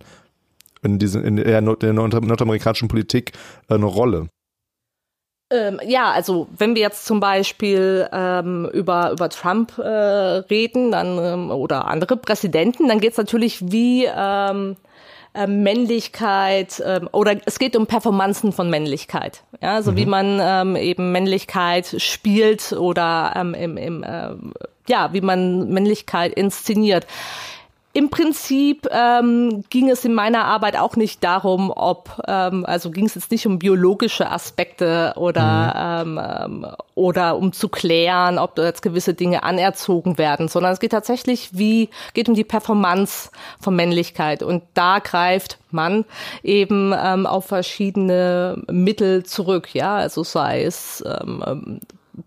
in, 0.84 1.00
diesen, 1.00 1.24
in 1.24 1.38
der, 1.38 1.62
der 1.62 1.94
nordamerikanischen 1.94 2.88
Politik 2.88 3.34
äh, 3.68 3.76
eine 3.76 3.86
Rolle? 3.86 4.28
Ähm, 5.52 5.80
ja, 5.86 6.12
also 6.12 6.48
wenn 6.58 6.76
wir 6.76 6.82
jetzt 6.82 7.06
zum 7.06 7.20
Beispiel 7.20 8.08
ähm, 8.12 8.70
über, 8.74 9.12
über 9.12 9.30
Trump 9.30 9.78
äh, 9.78 9.82
reden 9.84 10.92
dann, 10.92 11.18
ähm, 11.18 11.52
oder 11.52 11.88
andere 11.88 12.16
Präsidenten, 12.16 12.88
dann 12.88 13.00
geht 13.00 13.12
es 13.12 13.18
natürlich 13.18 13.72
wie 13.72 14.06
ähm, 14.06 14.78
äh, 15.34 15.48
Männlichkeit 15.48 16.82
ähm, 16.86 17.10
oder 17.12 17.36
es 17.46 17.60
geht 17.60 17.76
um 17.76 17.86
Performanzen 17.86 18.54
von 18.54 18.70
Männlichkeit. 18.70 19.44
Ja, 19.62 19.82
so 19.82 19.92
mhm. 19.92 19.96
wie 19.98 20.06
man 20.06 20.40
ähm, 20.42 20.76
eben 20.76 21.12
Männlichkeit 21.12 21.96
spielt 22.02 22.72
oder 22.72 23.34
ähm, 23.36 23.54
im, 23.54 23.78
im, 23.78 24.04
äh, 24.04 24.30
ja, 24.88 25.14
wie 25.14 25.22
man 25.22 25.70
Männlichkeit 25.70 26.34
inszeniert. 26.34 27.06
Im 27.94 28.10
Prinzip 28.10 28.88
ähm, 28.90 29.66
ging 29.70 29.90
es 29.90 30.06
in 30.06 30.14
meiner 30.14 30.46
Arbeit 30.46 30.78
auch 30.78 30.96
nicht 30.96 31.24
darum, 31.26 31.72
ob, 31.76 32.22
ähm, 32.26 32.66
also 32.66 32.90
ging 32.90 33.06
es 33.06 33.16
jetzt 33.16 33.32
nicht 33.32 33.46
um 33.46 33.60
biologische 33.60 34.32
Aspekte 34.32 35.14
oder, 35.18 36.06
mhm. 36.06 36.20
ähm, 36.64 36.68
oder 36.96 37.36
um 37.36 37.52
zu 37.52 37.68
klären, 37.68 38.38
ob 38.38 38.58
jetzt 38.58 38.82
gewisse 38.82 39.14
Dinge 39.14 39.44
anerzogen 39.44 40.18
werden, 40.18 40.48
sondern 40.48 40.72
es 40.72 40.80
geht 40.80 40.94
tatsächlich 40.94 41.50
wie, 41.52 41.90
geht 42.14 42.30
um 42.30 42.36
die 42.36 42.46
Performance 42.46 43.30
von 43.60 43.76
Männlichkeit. 43.76 44.42
Und 44.42 44.64
da 44.74 45.00
greift 45.00 45.58
man 45.70 46.06
eben 46.44 46.94
ähm, 46.98 47.26
auf 47.26 47.46
verschiedene 47.48 48.62
Mittel 48.72 49.24
zurück, 49.24 49.74
ja, 49.74 49.96
also 49.96 50.24
sei 50.24 50.64
es 50.64 51.04
ähm, 51.06 51.82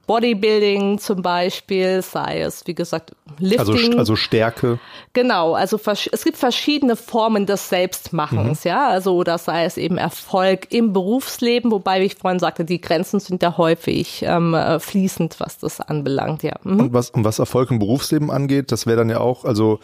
Bodybuilding 0.07 0.99
zum 0.99 1.23
Beispiel, 1.23 2.03
sei 2.03 2.41
es, 2.41 2.67
wie 2.67 2.75
gesagt, 2.75 3.13
Lifting. 3.39 3.91
Also, 3.93 3.99
also 3.99 4.17
Stärke. 4.17 4.79
Genau, 5.13 5.55
also 5.55 5.79
es 5.87 6.25
gibt 6.25 6.37
verschiedene 6.37 6.97
Formen 6.97 7.47
des 7.47 7.69
Selbstmachens, 7.69 8.65
mhm. 8.65 8.69
ja, 8.69 8.89
also 8.89 9.15
oder 9.15 9.39
sei 9.39 9.65
es 9.65 9.77
eben 9.77 9.99
Erfolg 9.99 10.73
im 10.73 10.93
Berufsleben, 10.93 11.71
wobei, 11.71 12.01
wie 12.01 12.07
ich 12.07 12.15
vorhin 12.17 12.39
sagte, 12.39 12.65
die 12.65 12.81
Grenzen 12.81 13.21
sind 13.21 13.43
ja 13.43 13.57
häufig 13.57 14.23
ähm, 14.27 14.55
äh, 14.55 14.79
fließend, 14.81 15.41
was 15.41 15.59
das 15.59 15.81
anbelangt, 15.81 16.43
ja. 16.43 16.55
Mhm. 16.63 16.81
Und 16.81 16.93
was, 16.93 17.11
und 17.11 17.25
was 17.25 17.39
Erfolg 17.39 17.71
im 17.71 17.79
Berufsleben 17.79 18.31
angeht, 18.31 18.73
das 18.73 18.87
wäre 18.87 18.99
dann 18.99 19.11
ja 19.11 19.21
auch, 19.21 19.45
also 19.45 19.81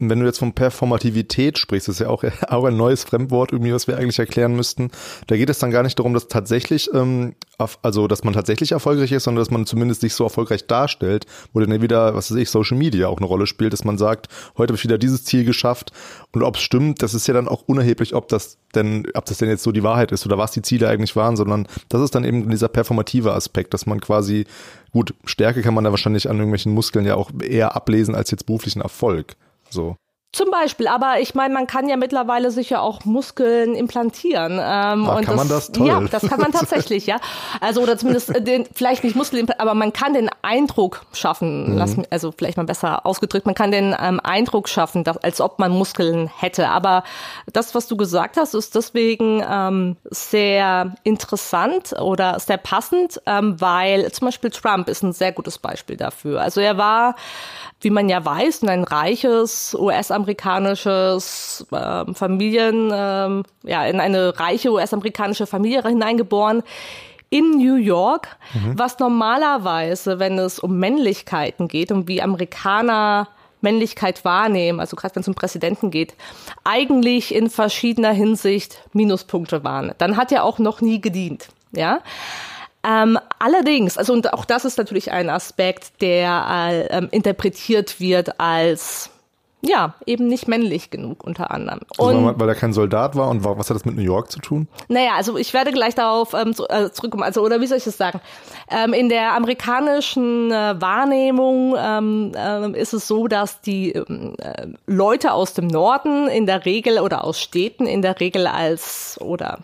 wenn 0.00 0.20
du 0.20 0.26
jetzt 0.26 0.38
von 0.38 0.52
Performativität 0.52 1.58
sprichst, 1.58 1.88
ist 1.88 1.98
ja 1.98 2.08
auch, 2.08 2.22
auch 2.48 2.64
ein 2.64 2.76
neues 2.76 3.04
Fremdwort 3.04 3.52
irgendwie, 3.52 3.72
was 3.72 3.88
wir 3.88 3.96
eigentlich 3.96 4.18
erklären 4.18 4.54
müssten. 4.54 4.90
Da 5.26 5.36
geht 5.36 5.50
es 5.50 5.58
dann 5.58 5.70
gar 5.70 5.82
nicht 5.82 5.98
darum, 5.98 6.14
dass 6.14 6.28
tatsächlich, 6.28 6.88
ähm, 6.94 7.34
also 7.82 8.06
dass 8.06 8.22
man 8.22 8.34
tatsächlich 8.34 8.72
erfolgreich 8.72 9.10
ist, 9.10 9.24
sondern 9.24 9.42
dass 9.42 9.50
man 9.50 9.66
zumindest 9.66 10.02
sich 10.02 10.14
so 10.14 10.22
erfolgreich 10.22 10.66
darstellt, 10.66 11.26
wo 11.52 11.58
dann 11.60 11.82
wieder, 11.82 12.14
was 12.14 12.30
weiß 12.30 12.38
ich, 12.38 12.50
Social 12.50 12.78
Media 12.78 13.08
auch 13.08 13.18
eine 13.18 13.26
Rolle 13.26 13.46
spielt, 13.46 13.72
dass 13.72 13.84
man 13.84 13.98
sagt, 13.98 14.28
heute 14.56 14.72
habe 14.72 14.76
ich 14.76 14.84
wieder 14.84 14.98
dieses 14.98 15.24
Ziel 15.24 15.44
geschafft. 15.44 15.92
Und 16.32 16.44
ob 16.44 16.56
es 16.56 16.62
stimmt, 16.62 17.02
das 17.02 17.14
ist 17.14 17.26
ja 17.26 17.34
dann 17.34 17.48
auch 17.48 17.62
unerheblich, 17.66 18.14
ob 18.14 18.28
das 18.28 18.58
denn, 18.76 19.08
ob 19.14 19.24
das 19.24 19.38
denn 19.38 19.48
jetzt 19.48 19.64
so 19.64 19.72
die 19.72 19.82
Wahrheit 19.82 20.12
ist 20.12 20.24
oder 20.24 20.38
was 20.38 20.52
die 20.52 20.62
Ziele 20.62 20.88
eigentlich 20.88 21.16
waren, 21.16 21.36
sondern 21.36 21.66
das 21.88 22.02
ist 22.02 22.14
dann 22.14 22.22
eben 22.22 22.48
dieser 22.50 22.68
performative 22.68 23.32
Aspekt, 23.32 23.74
dass 23.74 23.86
man 23.86 24.00
quasi, 24.00 24.44
gut, 24.92 25.14
Stärke 25.24 25.62
kann 25.62 25.74
man 25.74 25.82
da 25.82 25.90
wahrscheinlich 25.90 26.28
an 26.28 26.36
irgendwelchen 26.36 26.72
Muskeln 26.72 27.04
ja 27.04 27.16
auch 27.16 27.32
eher 27.42 27.74
ablesen 27.74 28.14
als 28.14 28.30
jetzt 28.30 28.46
beruflichen 28.46 28.82
Erfolg. 28.82 29.34
So. 29.70 29.96
Zum 30.30 30.50
Beispiel, 30.50 30.88
aber 30.88 31.20
ich 31.20 31.34
meine, 31.34 31.54
man 31.54 31.66
kann 31.66 31.88
ja 31.88 31.96
mittlerweile 31.96 32.50
sicher 32.50 32.82
auch 32.82 33.06
Muskeln 33.06 33.74
implantieren. 33.74 34.52
Ähm, 34.52 34.60
ah, 34.60 35.16
und 35.16 35.24
kann 35.24 35.24
das, 35.24 35.36
man 35.36 35.48
das? 35.48 35.72
Toll. 35.72 35.86
Ja, 35.86 36.00
das 36.00 36.28
kann 36.28 36.38
man 36.38 36.52
tatsächlich, 36.52 37.06
ja. 37.06 37.16
Also 37.62 37.80
oder 37.80 37.96
zumindest 37.96 38.28
äh, 38.36 38.42
den, 38.42 38.66
vielleicht 38.74 39.04
nicht 39.04 39.16
Muskeln, 39.16 39.50
aber 39.56 39.72
man 39.72 39.94
kann 39.94 40.12
den 40.12 40.28
Eindruck 40.42 41.06
schaffen, 41.14 41.70
mhm. 41.70 41.78
lassen, 41.78 42.06
also 42.10 42.30
vielleicht 42.30 42.58
mal 42.58 42.66
besser 42.66 43.06
ausgedrückt, 43.06 43.46
man 43.46 43.54
kann 43.54 43.72
den 43.72 43.96
ähm, 43.98 44.20
Eindruck 44.22 44.68
schaffen, 44.68 45.02
dass, 45.02 45.16
als 45.16 45.40
ob 45.40 45.58
man 45.58 45.72
Muskeln 45.72 46.30
hätte. 46.38 46.68
Aber 46.68 47.04
das, 47.50 47.74
was 47.74 47.88
du 47.88 47.96
gesagt 47.96 48.36
hast, 48.36 48.52
ist 48.52 48.74
deswegen 48.74 49.42
ähm, 49.50 49.96
sehr 50.04 50.94
interessant 51.04 51.94
oder 51.98 52.38
sehr 52.38 52.58
passend, 52.58 53.18
ähm, 53.24 53.58
weil 53.62 54.12
zum 54.12 54.26
Beispiel 54.26 54.50
Trump 54.50 54.90
ist 54.90 55.02
ein 55.02 55.14
sehr 55.14 55.32
gutes 55.32 55.56
Beispiel 55.56 55.96
dafür. 55.96 56.42
Also 56.42 56.60
er 56.60 56.76
war 56.76 57.16
wie 57.80 57.90
man 57.90 58.08
ja 58.08 58.24
weiß, 58.24 58.62
in 58.62 58.68
ein 58.68 58.84
reiches 58.84 59.74
US-amerikanisches 59.78 61.66
äh, 61.70 62.12
Familien, 62.12 62.90
äh, 62.90 63.70
ja, 63.70 63.84
in 63.86 64.00
eine 64.00 64.38
reiche 64.38 64.72
US-amerikanische 64.72 65.46
Familie 65.46 65.82
hineingeboren 65.82 66.62
in 67.30 67.58
New 67.58 67.76
York, 67.76 68.36
mhm. 68.54 68.78
was 68.78 68.98
normalerweise, 68.98 70.18
wenn 70.18 70.38
es 70.38 70.58
um 70.58 70.78
Männlichkeiten 70.78 71.68
geht 71.68 71.92
und 71.92 72.08
wie 72.08 72.22
Amerikaner 72.22 73.28
Männlichkeit 73.60 74.24
wahrnehmen, 74.24 74.80
also 74.80 74.96
gerade 74.96 75.16
wenn 75.16 75.22
es 75.22 75.28
um 75.28 75.34
Präsidenten 75.34 75.90
geht, 75.90 76.14
eigentlich 76.64 77.34
in 77.34 77.50
verschiedener 77.50 78.12
Hinsicht 78.12 78.82
Minuspunkte 78.92 79.64
waren. 79.64 79.92
Dann 79.98 80.16
hat 80.16 80.32
er 80.32 80.44
auch 80.44 80.58
noch 80.58 80.80
nie 80.80 81.00
gedient, 81.00 81.48
ja. 81.72 82.00
Ähm, 82.88 83.18
allerdings, 83.38 83.98
also 83.98 84.12
und 84.14 84.32
auch 84.32 84.44
das 84.44 84.64
ist 84.64 84.78
natürlich 84.78 85.12
ein 85.12 85.28
Aspekt, 85.28 86.00
der 86.00 86.46
äh, 86.48 86.86
ähm, 86.86 87.08
interpretiert 87.10 88.00
wird 88.00 88.40
als 88.40 89.10
ja, 89.60 89.94
eben 90.06 90.28
nicht 90.28 90.46
männlich 90.46 90.90
genug 90.90 91.24
unter 91.24 91.50
anderem. 91.50 91.80
Also 91.98 92.16
und, 92.16 92.24
weil, 92.24 92.40
weil 92.40 92.48
er 92.48 92.54
kein 92.54 92.72
Soldat 92.72 93.16
war 93.16 93.28
und 93.28 93.44
was 93.44 93.68
hat 93.68 93.74
das 93.74 93.84
mit 93.84 93.96
New 93.96 94.02
York 94.02 94.30
zu 94.30 94.38
tun? 94.38 94.68
Naja, 94.86 95.12
also 95.16 95.36
ich 95.36 95.52
werde 95.52 95.72
gleich 95.72 95.96
darauf 95.96 96.32
ähm, 96.32 96.54
äh, 96.68 96.90
zurückkommen. 96.90 97.24
Also, 97.24 97.42
oder 97.42 97.60
wie 97.60 97.66
soll 97.66 97.78
ich 97.78 97.84
das 97.84 97.96
sagen? 97.96 98.20
Ähm, 98.70 98.92
in 98.92 99.08
der 99.08 99.34
amerikanischen 99.34 100.52
äh, 100.52 100.80
Wahrnehmung 100.80 101.74
ähm, 101.76 102.32
äh, 102.36 102.80
ist 102.80 102.92
es 102.92 103.08
so, 103.08 103.26
dass 103.26 103.60
die 103.60 103.90
ähm, 103.90 104.36
äh, 104.38 104.68
Leute 104.86 105.32
aus 105.32 105.54
dem 105.54 105.66
Norden 105.66 106.28
in 106.28 106.46
der 106.46 106.64
Regel 106.64 107.00
oder 107.00 107.24
aus 107.24 107.40
Städten 107.40 107.86
in 107.86 108.00
der 108.00 108.20
Regel 108.20 108.46
als 108.46 109.18
oder 109.20 109.58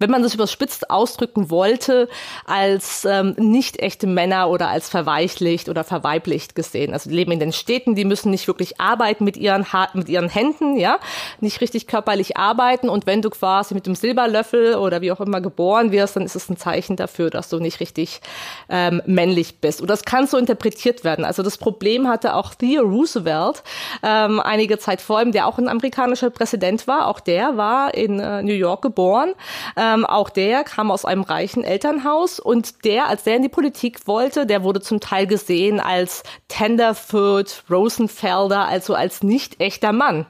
wenn 0.00 0.10
man 0.10 0.22
das 0.22 0.34
überspitzt 0.34 0.90
ausdrücken 0.90 1.50
wollte, 1.50 2.08
als 2.46 3.04
ähm, 3.04 3.34
nicht 3.36 3.78
echte 3.80 4.06
Männer 4.06 4.48
oder 4.48 4.68
als 4.68 4.88
verweichlicht 4.88 5.68
oder 5.68 5.84
verweiblicht 5.84 6.54
gesehen. 6.54 6.94
Also 6.94 7.10
die 7.10 7.16
leben 7.16 7.32
in 7.32 7.38
den 7.38 7.52
Städten, 7.52 7.94
die 7.94 8.06
müssen 8.06 8.30
nicht 8.30 8.48
wirklich 8.48 8.80
arbeiten 8.80 9.24
mit 9.24 9.36
ihren, 9.36 9.72
ha 9.74 9.88
mit 9.92 10.08
ihren 10.08 10.30
Händen, 10.30 10.76
ja, 10.76 10.98
nicht 11.40 11.60
richtig 11.60 11.86
körperlich 11.86 12.38
arbeiten. 12.38 12.88
Und 12.88 13.06
wenn 13.06 13.20
du 13.20 13.28
quasi 13.28 13.74
mit 13.74 13.86
dem 13.86 13.94
Silberlöffel 13.94 14.76
oder 14.76 15.02
wie 15.02 15.12
auch 15.12 15.20
immer 15.20 15.42
geboren 15.42 15.92
wirst, 15.92 16.16
dann 16.16 16.24
ist 16.24 16.34
es 16.34 16.48
ein 16.48 16.56
Zeichen 16.56 16.96
dafür, 16.96 17.28
dass 17.28 17.50
du 17.50 17.58
nicht 17.58 17.80
richtig 17.80 18.22
ähm, 18.70 19.02
männlich 19.04 19.60
bist. 19.60 19.82
Und 19.82 19.90
das 19.90 20.04
kann 20.04 20.26
so 20.26 20.38
interpretiert 20.38 21.04
werden. 21.04 21.26
Also 21.26 21.42
das 21.42 21.58
Problem 21.58 22.08
hatte 22.08 22.34
auch 22.34 22.54
Theo 22.54 22.84
Roosevelt 22.84 23.62
ähm, 24.02 24.40
einige 24.40 24.78
Zeit 24.78 25.02
vor 25.02 25.20
ihm, 25.20 25.32
der 25.32 25.46
auch 25.46 25.58
ein 25.58 25.68
amerikanischer 25.68 26.30
Präsident 26.30 26.86
war. 26.86 27.06
Auch 27.06 27.20
der 27.20 27.58
war 27.58 27.92
in 27.92 28.18
äh, 28.18 28.42
New 28.42 28.54
York 28.54 28.80
geboren. 28.80 29.34
Äh, 29.76 29.89
ähm, 29.94 30.06
auch 30.06 30.30
der 30.30 30.64
kam 30.64 30.90
aus 30.90 31.04
einem 31.04 31.22
reichen 31.22 31.64
Elternhaus 31.64 32.40
und 32.40 32.84
der, 32.84 33.08
als 33.08 33.24
der 33.24 33.36
in 33.36 33.42
die 33.42 33.48
Politik 33.48 34.06
wollte, 34.06 34.46
der 34.46 34.62
wurde 34.62 34.80
zum 34.80 35.00
Teil 35.00 35.26
gesehen 35.26 35.80
als 35.80 36.22
Tenderfoot, 36.48 37.64
Rosenfelder, 37.70 38.66
also 38.66 38.94
als 38.94 39.22
nicht 39.22 39.60
echter 39.60 39.92
Mann. 39.92 40.26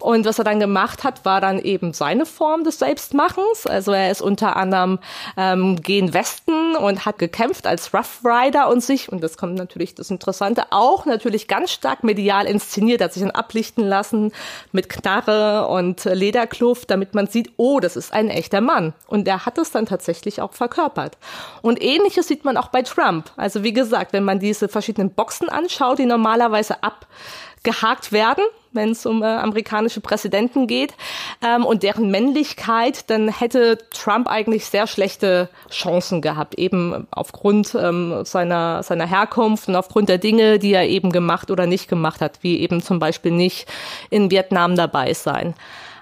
Und 0.00 0.26
was 0.26 0.38
er 0.38 0.44
dann 0.44 0.60
gemacht 0.60 1.04
hat, 1.04 1.24
war 1.24 1.40
dann 1.40 1.58
eben 1.58 1.92
seine 1.92 2.26
Form 2.26 2.64
des 2.64 2.78
Selbstmachens. 2.78 3.66
Also 3.66 3.92
er 3.92 4.10
ist 4.10 4.22
unter 4.22 4.56
anderem 4.56 4.98
ähm, 5.36 5.80
gen 5.80 6.12
Westen 6.12 6.76
und 6.76 7.06
hat 7.06 7.18
gekämpft 7.18 7.66
als 7.66 7.94
Rough 7.94 8.20
Rider 8.24 8.68
und 8.68 8.82
sich, 8.82 9.10
und 9.10 9.22
das 9.22 9.36
kommt 9.36 9.54
natürlich 9.54 9.94
das 9.94 10.10
Interessante, 10.10 10.64
auch 10.70 11.06
natürlich 11.06 11.48
ganz 11.48 11.70
stark 11.70 12.04
medial 12.04 12.46
inszeniert, 12.46 13.02
hat 13.02 13.12
sich 13.12 13.22
dann 13.22 13.30
ablichten 13.30 13.84
lassen 13.84 14.32
mit 14.72 14.88
Knarre 14.88 15.68
und 15.68 16.04
Lederkluft, 16.04 16.90
damit 16.90 17.14
man 17.14 17.26
sieht, 17.26 17.52
oh, 17.56 17.80
das 17.80 17.96
ist 17.96 18.12
ein 18.12 18.28
echter 18.28 18.60
Mann. 18.60 18.92
Und 19.06 19.26
er 19.28 19.46
hat 19.46 19.58
es 19.58 19.70
dann 19.70 19.86
tatsächlich 19.86 20.40
auch 20.40 20.52
verkörpert. 20.52 21.16
Und 21.62 21.82
ähnliches 21.82 22.28
sieht 22.28 22.44
man 22.44 22.56
auch 22.56 22.68
bei 22.68 22.82
Trump. 22.82 23.30
Also 23.36 23.62
wie 23.62 23.72
gesagt, 23.72 24.12
wenn 24.12 24.24
man 24.24 24.38
diese 24.38 24.68
verschiedenen 24.68 25.10
Boxen 25.10 25.48
anschaut, 25.48 25.98
die 25.98 26.06
normalerweise 26.06 26.76
abgehakt 26.82 28.12
werden, 28.12 28.44
wenn 28.74 28.90
es 28.90 29.06
um 29.06 29.22
äh, 29.22 29.26
amerikanische 29.26 30.00
Präsidenten 30.00 30.66
geht 30.66 30.94
ähm, 31.42 31.64
und 31.64 31.82
deren 31.82 32.10
Männlichkeit, 32.10 33.08
dann 33.10 33.28
hätte 33.28 33.78
Trump 33.90 34.28
eigentlich 34.28 34.66
sehr 34.66 34.86
schlechte 34.86 35.48
Chancen 35.70 36.20
gehabt, 36.20 36.56
eben 36.56 37.06
aufgrund 37.10 37.74
ähm, 37.74 38.24
seiner, 38.24 38.82
seiner 38.82 39.06
Herkunft 39.06 39.68
und 39.68 39.76
aufgrund 39.76 40.08
der 40.08 40.18
Dinge, 40.18 40.58
die 40.58 40.72
er 40.72 40.86
eben 40.88 41.10
gemacht 41.10 41.50
oder 41.50 41.66
nicht 41.66 41.88
gemacht 41.88 42.20
hat, 42.20 42.38
wie 42.42 42.60
eben 42.60 42.82
zum 42.82 42.98
Beispiel 42.98 43.32
nicht 43.32 43.66
in 44.10 44.30
Vietnam 44.30 44.76
dabei 44.76 45.14
sein. 45.14 45.54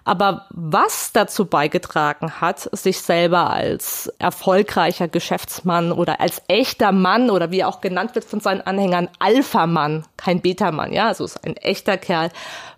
Aber 0.04 0.46
was 0.50 1.12
dazu 1.12 1.44
beigetragen 1.46 2.40
hat, 2.40 2.68
sich 2.72 3.00
selber 3.00 3.50
als 3.50 4.12
erfolgreicher 4.18 5.06
Geschäftsmann 5.06 5.92
oder 5.92 6.20
als 6.20 6.42
echter 6.48 6.90
Mann 6.90 7.30
oder 7.30 7.52
wie 7.52 7.60
er 7.60 7.68
auch 7.68 7.80
genannt 7.80 8.16
wird 8.16 8.24
von 8.24 8.40
seinen 8.40 8.62
Anhängern, 8.62 9.08
Alpha-Mann, 9.20 10.04
kein 10.16 10.40
Beta-Mann, 10.40 10.92
ja, 10.92 11.06
also 11.06 11.24
ist 11.24 11.44
ein 11.44 11.56
echter 11.56 11.98
Kerl, 11.98 12.30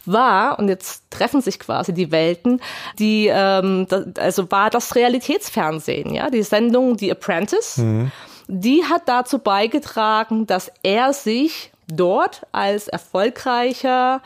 war, 0.04 0.58
und 0.58 0.68
jetzt 0.68 1.10
treffen 1.10 1.40
sich 1.40 1.58
quasi 1.58 1.94
die 1.94 2.10
Welten, 2.10 2.60
die, 2.98 3.28
ähm, 3.32 3.87
also 4.18 4.50
war 4.50 4.68
das 4.68 4.94
Realitätsfernsehen, 4.94 6.12
ja, 6.12 6.28
die 6.28 6.42
Sendung 6.42 6.98
The 6.98 7.10
Apprentice, 7.12 7.78
mhm. 7.78 8.12
die 8.48 8.84
hat 8.84 9.02
dazu 9.06 9.38
beigetragen, 9.38 10.46
dass 10.46 10.70
er 10.82 11.14
sich 11.14 11.72
dort 11.88 12.46
als 12.52 12.88
erfolgreicher, 12.88 14.20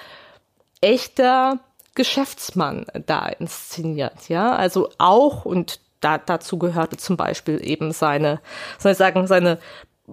echter 0.80 1.61
Geschäftsmann 1.98 2.87
da 3.06 3.26
inszeniert, 3.26 4.28
ja, 4.28 4.54
also 4.54 4.88
auch 4.98 5.44
und 5.44 5.80
da, 6.00 6.16
dazu 6.16 6.58
gehörte 6.58 6.96
zum 6.96 7.16
Beispiel 7.16 7.61
eben 7.61 7.90
seine, 7.92 8.40
soll 8.78 8.92
ich 8.92 8.98
sagen, 8.98 9.26
seine 9.26 9.58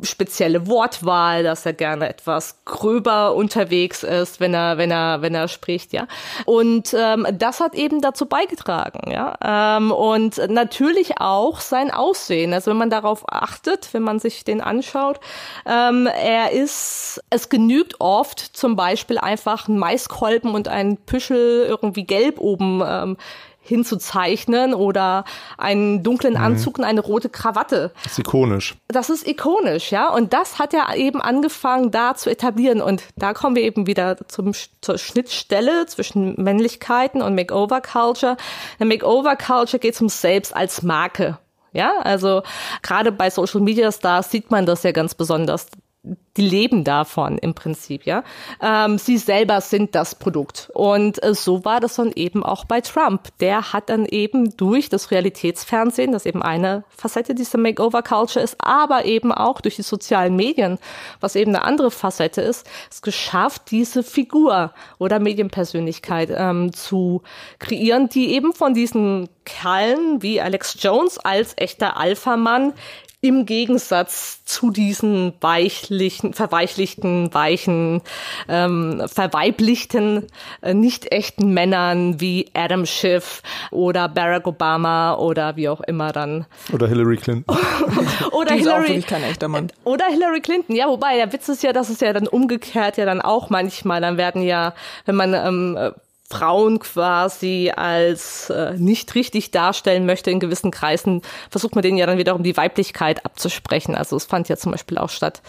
spezielle 0.01 0.67
Wortwahl, 0.67 1.43
dass 1.43 1.65
er 1.65 1.73
gerne 1.73 2.10
etwas 2.10 2.63
gröber 2.65 3.36
unterwegs 3.36 4.03
ist, 4.03 4.39
wenn 4.39 4.53
er, 4.53 4.77
wenn 4.77 4.91
er, 4.91 5.21
wenn 5.21 5.36
er 5.36 5.47
spricht, 5.47 5.93
ja. 5.93 6.08
Und 6.45 6.95
ähm, 6.97 7.25
das 7.34 7.60
hat 7.60 7.75
eben 7.75 8.01
dazu 8.01 8.25
beigetragen, 8.25 9.12
ja. 9.12 9.38
Ähm, 9.43 9.91
und 9.91 10.38
natürlich 10.49 11.19
auch 11.19 11.60
sein 11.60 11.91
Aussehen. 11.91 12.53
Also 12.53 12.71
wenn 12.71 12.77
man 12.77 12.89
darauf 12.89 13.23
achtet, 13.31 13.93
wenn 13.93 14.03
man 14.03 14.19
sich 14.19 14.43
den 14.43 14.62
anschaut, 14.62 15.19
ähm, 15.65 16.08
er 16.08 16.51
ist, 16.51 17.21
es 17.29 17.49
genügt 17.49 17.99
oft 17.99 18.39
zum 18.39 18.75
Beispiel 18.75 19.17
einfach 19.17 19.67
ein 19.67 19.77
Maiskolben 19.77 20.53
und 20.53 20.67
ein 20.67 20.97
Püschel 20.97 21.65
irgendwie 21.67 22.05
gelb 22.05 22.39
oben 22.39 22.84
ähm, 22.86 23.17
hinzuzeichnen 23.65 24.73
oder 24.73 25.25
einen 25.58 26.04
dunklen 26.04 26.36
mhm. 26.36 26.41
Anzug 26.41 26.78
und 26.78 26.86
eine 26.86 27.01
rote 27.01 27.30
Krawatte. 27.30 27.91
Das 28.04 28.13
ist 28.13 28.19
ikonisch. 28.19 28.75
Das 28.88 29.10
ist 29.10 29.28
ikonisch, 29.28 29.91
ja. 29.91 30.10
Und 30.10 30.34
das 30.34 30.60
hat 30.60 30.73
er 30.73 30.95
eben 30.95 31.21
angefangen, 31.21 31.91
da 31.91 32.15
zu 32.15 32.30
etablieren. 32.30 32.82
Und 32.82 33.04
da 33.15 33.34
kommen 33.34 33.56
wir 33.56 33.63
eben 33.63 33.88
wieder 33.88 34.17
zum, 34.28 34.54
zur 34.82 34.97
Schnittstelle 34.97 35.86
zwischen 35.88 36.41
Männlichkeiten 36.41 37.21
und 37.21 37.36
Makeover-Culture. 37.36 38.38
Der 38.80 38.86
Makeover-Culture 38.86 39.80
geht 39.80 39.99
um 39.99 40.10
Selbst 40.10 40.56
als 40.56 40.84
Marke. 40.84 41.39
Ja, 41.73 41.97
also 41.99 42.41
gerade 42.84 43.12
bei 43.12 43.30
Social 43.30 43.60
Media 43.60 43.91
Stars 43.91 44.32
sieht 44.32 44.49
man 44.49 44.65
das 44.65 44.84
ja 44.84 44.93
ganz 44.93 45.13
besonders 45.13 45.67
die 46.38 46.41
leben 46.41 46.84
davon 46.84 47.38
im 47.38 47.54
Prinzip, 47.54 48.06
ja. 48.06 48.24
Ähm, 48.62 48.98
sie 48.98 49.18
selber 49.18 49.62
sind 49.62 49.96
das 49.96 50.15
Produkt. 50.15 50.70
Und 50.74 51.24
äh, 51.24 51.34
so 51.34 51.63
war 51.63 51.80
das 51.80 51.96
dann 51.96 52.12
eben 52.13 52.44
auch 52.44 52.65
bei 52.65 52.82
Trump. 52.82 53.30
Der 53.39 53.74
hat 53.74 53.89
dann 53.89 54.06
eben 54.06 54.56
durch 54.58 54.89
das 54.89 55.12
Realitätsfernsehen, 55.12 56.12
das 56.12 56.26
eben 56.26 56.44
eine 56.44 56.84
Facette 56.89 57.36
dieser 57.36 57.58
Makeover-Culture 57.58 58.44
ist, 58.44 58.58
aber 58.60 59.06
eben 59.06 59.32
auch 59.32 59.62
durch 59.62 59.78
die 59.78 59.82
sozialen 59.82 60.36
Medien, 60.36 60.78
was 61.22 61.36
eben 61.36 61.56
eine 61.56 61.63
andere 61.63 61.89
Facette 61.91 62.41
ist, 62.41 62.68
es 62.91 63.02
geschafft, 63.02 63.72
diese 63.72 64.04
Figur 64.04 64.74
oder 64.98 65.20
Medienpersönlichkeit 65.20 66.30
ähm, 66.36 66.74
zu 66.74 67.22
kreieren, 67.60 68.10
die 68.10 68.34
eben 68.34 68.54
von 68.54 68.74
diesen 68.74 69.30
Kerlen 69.46 70.22
wie 70.22 70.41
Alex 70.41 70.78
Jones 70.80 71.20
als 71.20 71.54
echter 71.58 71.98
Alpha-Mann 71.98 72.74
im 73.28 73.46
Gegensatz 73.46 74.44
zu 74.46 74.72
diesen 74.72 75.34
weichlichen, 75.42 76.34
verweichlichten, 76.34 77.34
weichen, 77.34 78.02
ähm, 78.48 79.04
verweiblichten, 79.08 80.28
äh, 80.62 80.74
nicht 80.74 81.12
echten 81.12 81.54
Männern 81.54 82.22
wie 82.22 82.48
Adam 82.54 82.86
Schiff 82.86 83.42
oder 83.72 84.08
Barack 84.08 84.48
Obama 84.48 85.16
oder 85.16 85.56
wie 85.56 85.70
auch 85.70 85.82
immer 85.82 86.12
dann. 86.12 86.46
Oder 86.72 86.88
Hillary 86.88 87.18
Clinton. 87.18 87.56
oder 88.32 88.54
Die 88.54 88.60
Hillary. 88.60 88.62
Ist 88.62 88.68
auch 88.68 88.88
wirklich 88.88 89.08
kein 89.08 89.24
echter 89.24 89.48
Mann. 89.48 89.72
Oder 89.84 90.06
Hillary 90.06 90.42
Clinton. 90.42 90.76
Ja, 90.76 90.88
wobei 90.88 91.16
der 91.16 91.32
Witz 91.34 91.50
ist 91.50 91.64
ja, 91.64 91.74
dass 91.74 91.90
es 91.90 92.00
ja 92.00 92.14
dann 92.14 92.28
umgekehrt 92.28 92.98
ja 92.98 93.06
dann 93.06 93.22
auch 93.22 93.50
manchmal, 93.50 94.02
dann 94.02 94.18
werden 94.18 94.42
ja, 94.42 94.74
wenn 95.06 95.16
man 95.16 95.34
ähm, 95.34 95.94
Frauen 96.30 96.80
quasi 96.80 97.72
als 97.76 98.50
äh, 98.50 98.74
nicht 98.78 99.14
richtig 99.16 99.52
darstellen 99.52 100.06
möchte 100.06 100.32
in 100.32 100.40
gewissen 100.40 100.72
Kreisen, 100.72 101.22
versucht 101.52 101.76
man 101.76 101.84
denen 101.84 101.98
ja 101.98 102.08
dann 102.08 102.18
wiederum 102.18 102.42
die 102.42 102.58
Weiblichkeit 102.58 103.26
abzusprechen. 103.26 103.96
Also 103.96 104.16
es 104.18 104.26
fand 104.26 104.50
ja 104.50 104.58
zum 104.58 104.72
Beispiel 104.72 104.98
auch 104.98 105.10
statt 105.10 105.42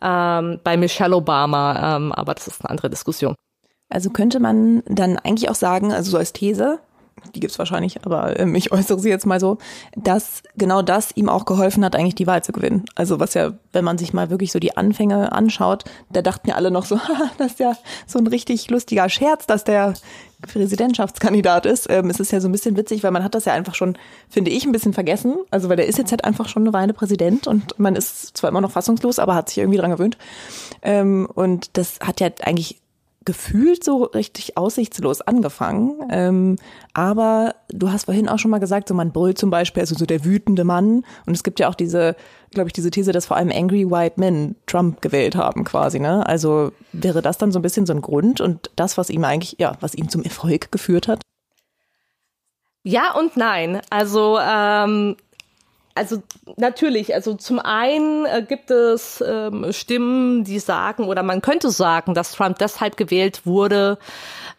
ähm, 0.00 0.58
bei 0.64 0.76
Michelle 0.76 1.14
Obama, 1.14 1.96
ähm, 1.96 2.12
aber 2.12 2.34
das 2.34 2.46
ist 2.46 2.62
eine 2.62 2.70
andere 2.70 2.88
Diskussion. 2.88 3.34
Also 3.90 4.08
könnte 4.08 4.40
man 4.40 4.82
dann 4.86 5.18
eigentlich 5.18 5.50
auch 5.50 5.54
sagen, 5.54 5.92
also 5.92 6.12
so 6.12 6.16
als 6.16 6.32
These, 6.32 6.80
die 7.34 7.40
gibt's 7.40 7.58
wahrscheinlich, 7.58 8.04
aber 8.04 8.38
ähm, 8.38 8.54
ich 8.54 8.72
äußere 8.72 8.98
sie 8.98 9.08
jetzt 9.08 9.26
mal 9.26 9.40
so, 9.40 9.58
dass 9.96 10.42
genau 10.56 10.82
das 10.82 11.12
ihm 11.14 11.28
auch 11.28 11.44
geholfen 11.44 11.84
hat, 11.84 11.96
eigentlich 11.96 12.14
die 12.14 12.26
Wahl 12.26 12.42
zu 12.42 12.52
gewinnen. 12.52 12.84
Also 12.94 13.20
was 13.20 13.34
ja, 13.34 13.52
wenn 13.72 13.84
man 13.84 13.98
sich 13.98 14.12
mal 14.12 14.30
wirklich 14.30 14.52
so 14.52 14.58
die 14.58 14.76
Anfänge 14.76 15.32
anschaut, 15.32 15.84
da 16.10 16.22
dachten 16.22 16.48
ja 16.48 16.56
alle 16.56 16.70
noch 16.70 16.84
so, 16.84 16.98
das 17.38 17.52
ist 17.52 17.60
ja 17.60 17.76
so 18.06 18.18
ein 18.18 18.26
richtig 18.26 18.68
lustiger 18.70 19.08
Scherz, 19.08 19.46
dass 19.46 19.64
der 19.64 19.94
Präsidentschaftskandidat 20.42 21.66
ist. 21.66 21.88
Ähm, 21.88 22.10
es 22.10 22.20
ist 22.20 22.32
ja 22.32 22.40
so 22.40 22.48
ein 22.48 22.52
bisschen 22.52 22.76
witzig, 22.76 23.02
weil 23.02 23.12
man 23.12 23.22
hat 23.22 23.34
das 23.34 23.44
ja 23.44 23.52
einfach 23.52 23.74
schon, 23.74 23.96
finde 24.28 24.50
ich, 24.50 24.64
ein 24.64 24.72
bisschen 24.72 24.92
vergessen. 24.92 25.36
Also 25.50 25.68
weil 25.68 25.76
der 25.76 25.86
ist 25.86 25.98
jetzt 25.98 26.10
halt 26.10 26.24
einfach 26.24 26.48
schon 26.48 26.64
eine 26.64 26.72
Weile 26.72 26.92
Präsident 26.92 27.46
und 27.46 27.78
man 27.78 27.94
ist 27.94 28.36
zwar 28.36 28.50
immer 28.50 28.60
noch 28.60 28.72
fassungslos, 28.72 29.18
aber 29.18 29.34
hat 29.34 29.48
sich 29.48 29.58
irgendwie 29.58 29.78
dran 29.78 29.92
gewöhnt. 29.92 30.18
Ähm, 30.82 31.28
und 31.32 31.76
das 31.76 32.00
hat 32.00 32.20
ja 32.20 32.28
eigentlich 32.42 32.81
gefühlt 33.24 33.84
so 33.84 34.04
richtig 34.04 34.56
aussichtslos 34.56 35.20
angefangen. 35.20 36.08
Ähm, 36.10 36.56
aber 36.94 37.54
du 37.68 37.90
hast 37.90 38.04
vorhin 38.04 38.28
auch 38.28 38.38
schon 38.38 38.50
mal 38.50 38.58
gesagt, 38.58 38.88
so 38.88 38.94
man 38.94 39.12
brüllt 39.12 39.38
zum 39.38 39.50
Beispiel, 39.50 39.80
also 39.80 39.94
so 39.94 40.06
der 40.06 40.24
wütende 40.24 40.64
Mann. 40.64 41.04
Und 41.26 41.34
es 41.34 41.42
gibt 41.42 41.60
ja 41.60 41.68
auch 41.68 41.74
diese, 41.74 42.16
glaube 42.50 42.68
ich, 42.68 42.72
diese 42.72 42.90
These, 42.90 43.12
dass 43.12 43.26
vor 43.26 43.36
allem 43.36 43.50
Angry 43.50 43.90
White 43.90 44.18
Men 44.18 44.56
Trump 44.66 45.00
gewählt 45.02 45.36
haben 45.36 45.64
quasi. 45.64 46.00
Ne? 46.00 46.26
Also 46.26 46.72
wäre 46.92 47.22
das 47.22 47.38
dann 47.38 47.52
so 47.52 47.58
ein 47.58 47.62
bisschen 47.62 47.86
so 47.86 47.92
ein 47.92 48.02
Grund 48.02 48.40
und 48.40 48.70
das, 48.76 48.98
was 48.98 49.10
ihm 49.10 49.24
eigentlich, 49.24 49.56
ja, 49.58 49.76
was 49.80 49.94
ihm 49.94 50.08
zum 50.08 50.22
Erfolg 50.22 50.72
geführt 50.72 51.08
hat? 51.08 51.20
Ja 52.84 53.14
und 53.16 53.36
nein. 53.36 53.80
Also 53.90 54.38
ähm, 54.40 55.16
also 55.94 56.22
natürlich, 56.56 57.14
also 57.14 57.34
zum 57.34 57.58
einen 57.58 58.24
äh, 58.26 58.44
gibt 58.46 58.70
es 58.70 59.22
ähm, 59.26 59.72
Stimmen, 59.72 60.44
die 60.44 60.58
sagen, 60.58 61.04
oder 61.04 61.22
man 61.22 61.42
könnte 61.42 61.70
sagen, 61.70 62.14
dass 62.14 62.32
Trump 62.32 62.58
deshalb 62.58 62.96
gewählt 62.96 63.44
wurde, 63.44 63.98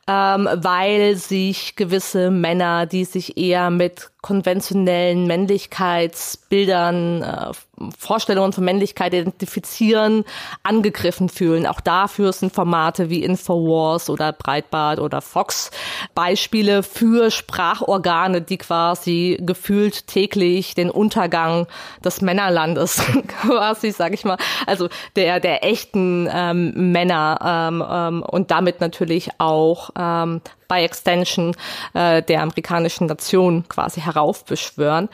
ähm, 0.08 0.50
weil 0.54 1.16
sich 1.16 1.76
gewisse 1.76 2.30
Männer, 2.30 2.86
die 2.86 3.06
sich 3.06 3.38
eher 3.38 3.70
mit 3.70 4.12
konventionellen 4.24 5.28
Männlichkeitsbildern, 5.28 7.22
äh, 7.22 7.52
Vorstellungen 7.98 8.54
von 8.54 8.64
Männlichkeit 8.64 9.14
identifizieren, 9.14 10.24
angegriffen 10.62 11.28
fühlen. 11.28 11.68
Auch 11.68 11.82
dafür 11.82 12.32
sind 12.32 12.54
Formate 12.54 13.10
wie 13.10 13.24
Infowars 13.24 14.10
oder 14.10 14.32
Breitbart 14.32 15.00
oder 15.00 15.22
Fox 15.22 15.72
Beispiele 16.16 16.84
für 16.84 17.32
Sprachorgane, 17.32 18.42
die 18.42 18.58
quasi 18.58 19.38
gefühlt 19.42 20.08
täglich 20.08 20.76
den 20.76 20.90
Untergang 20.90 21.68
des 22.06 22.22
Männerlandes 22.22 23.04
quasi, 23.42 23.92
sag 23.92 24.14
ich 24.14 24.24
mal, 24.24 24.38
also 24.66 24.88
der 25.18 25.42
der 25.42 25.66
echten 25.66 26.30
ähm, 26.32 26.92
Männer 26.94 27.40
ähm, 27.44 27.84
ähm, 27.90 28.24
und 28.24 28.52
damit 28.52 28.80
natürlich 28.80 29.32
auch 29.40 29.90
ähm, 29.98 30.42
by 30.68 30.84
extension 30.84 31.56
äh, 31.94 32.22
der 32.22 32.42
amerikanischen 32.42 33.08
Nation 33.08 33.66
quasi 33.68 34.02
heraufbeschwören. 34.02 35.10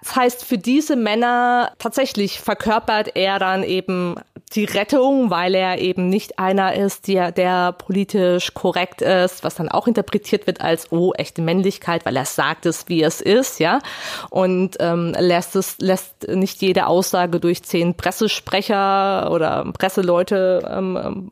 Das 0.00 0.14
heißt, 0.14 0.44
für 0.44 0.58
diese 0.58 0.94
Männer 0.94 1.72
tatsächlich 1.78 2.40
verkörpert 2.40 3.16
er 3.16 3.38
dann 3.38 3.64
eben 3.64 4.14
die 4.54 4.64
Rettung, 4.64 5.30
weil 5.30 5.54
er 5.54 5.78
eben 5.78 6.08
nicht 6.08 6.38
einer 6.38 6.74
ist, 6.74 7.08
der, 7.08 7.32
der 7.32 7.72
politisch 7.72 8.54
korrekt 8.54 9.02
ist, 9.02 9.44
was 9.44 9.56
dann 9.56 9.68
auch 9.68 9.86
interpretiert 9.86 10.46
wird 10.46 10.60
als, 10.60 10.90
oh, 10.92 11.12
echte 11.14 11.42
Männlichkeit, 11.42 12.06
weil 12.06 12.16
er 12.16 12.24
sagt 12.24 12.64
es, 12.64 12.88
wie 12.88 13.02
es 13.02 13.20
ist, 13.20 13.60
ja, 13.60 13.80
und 14.30 14.76
ähm, 14.80 15.14
lässt 15.18 15.56
es, 15.56 15.76
lässt 15.78 16.28
nicht 16.28 16.62
jede 16.62 16.86
Aussage 16.86 17.40
durch 17.40 17.62
zehn 17.62 17.94
Pressesprecher 17.94 19.30
oder 19.30 19.70
Presseleute 19.76 20.66
ähm, 20.70 21.30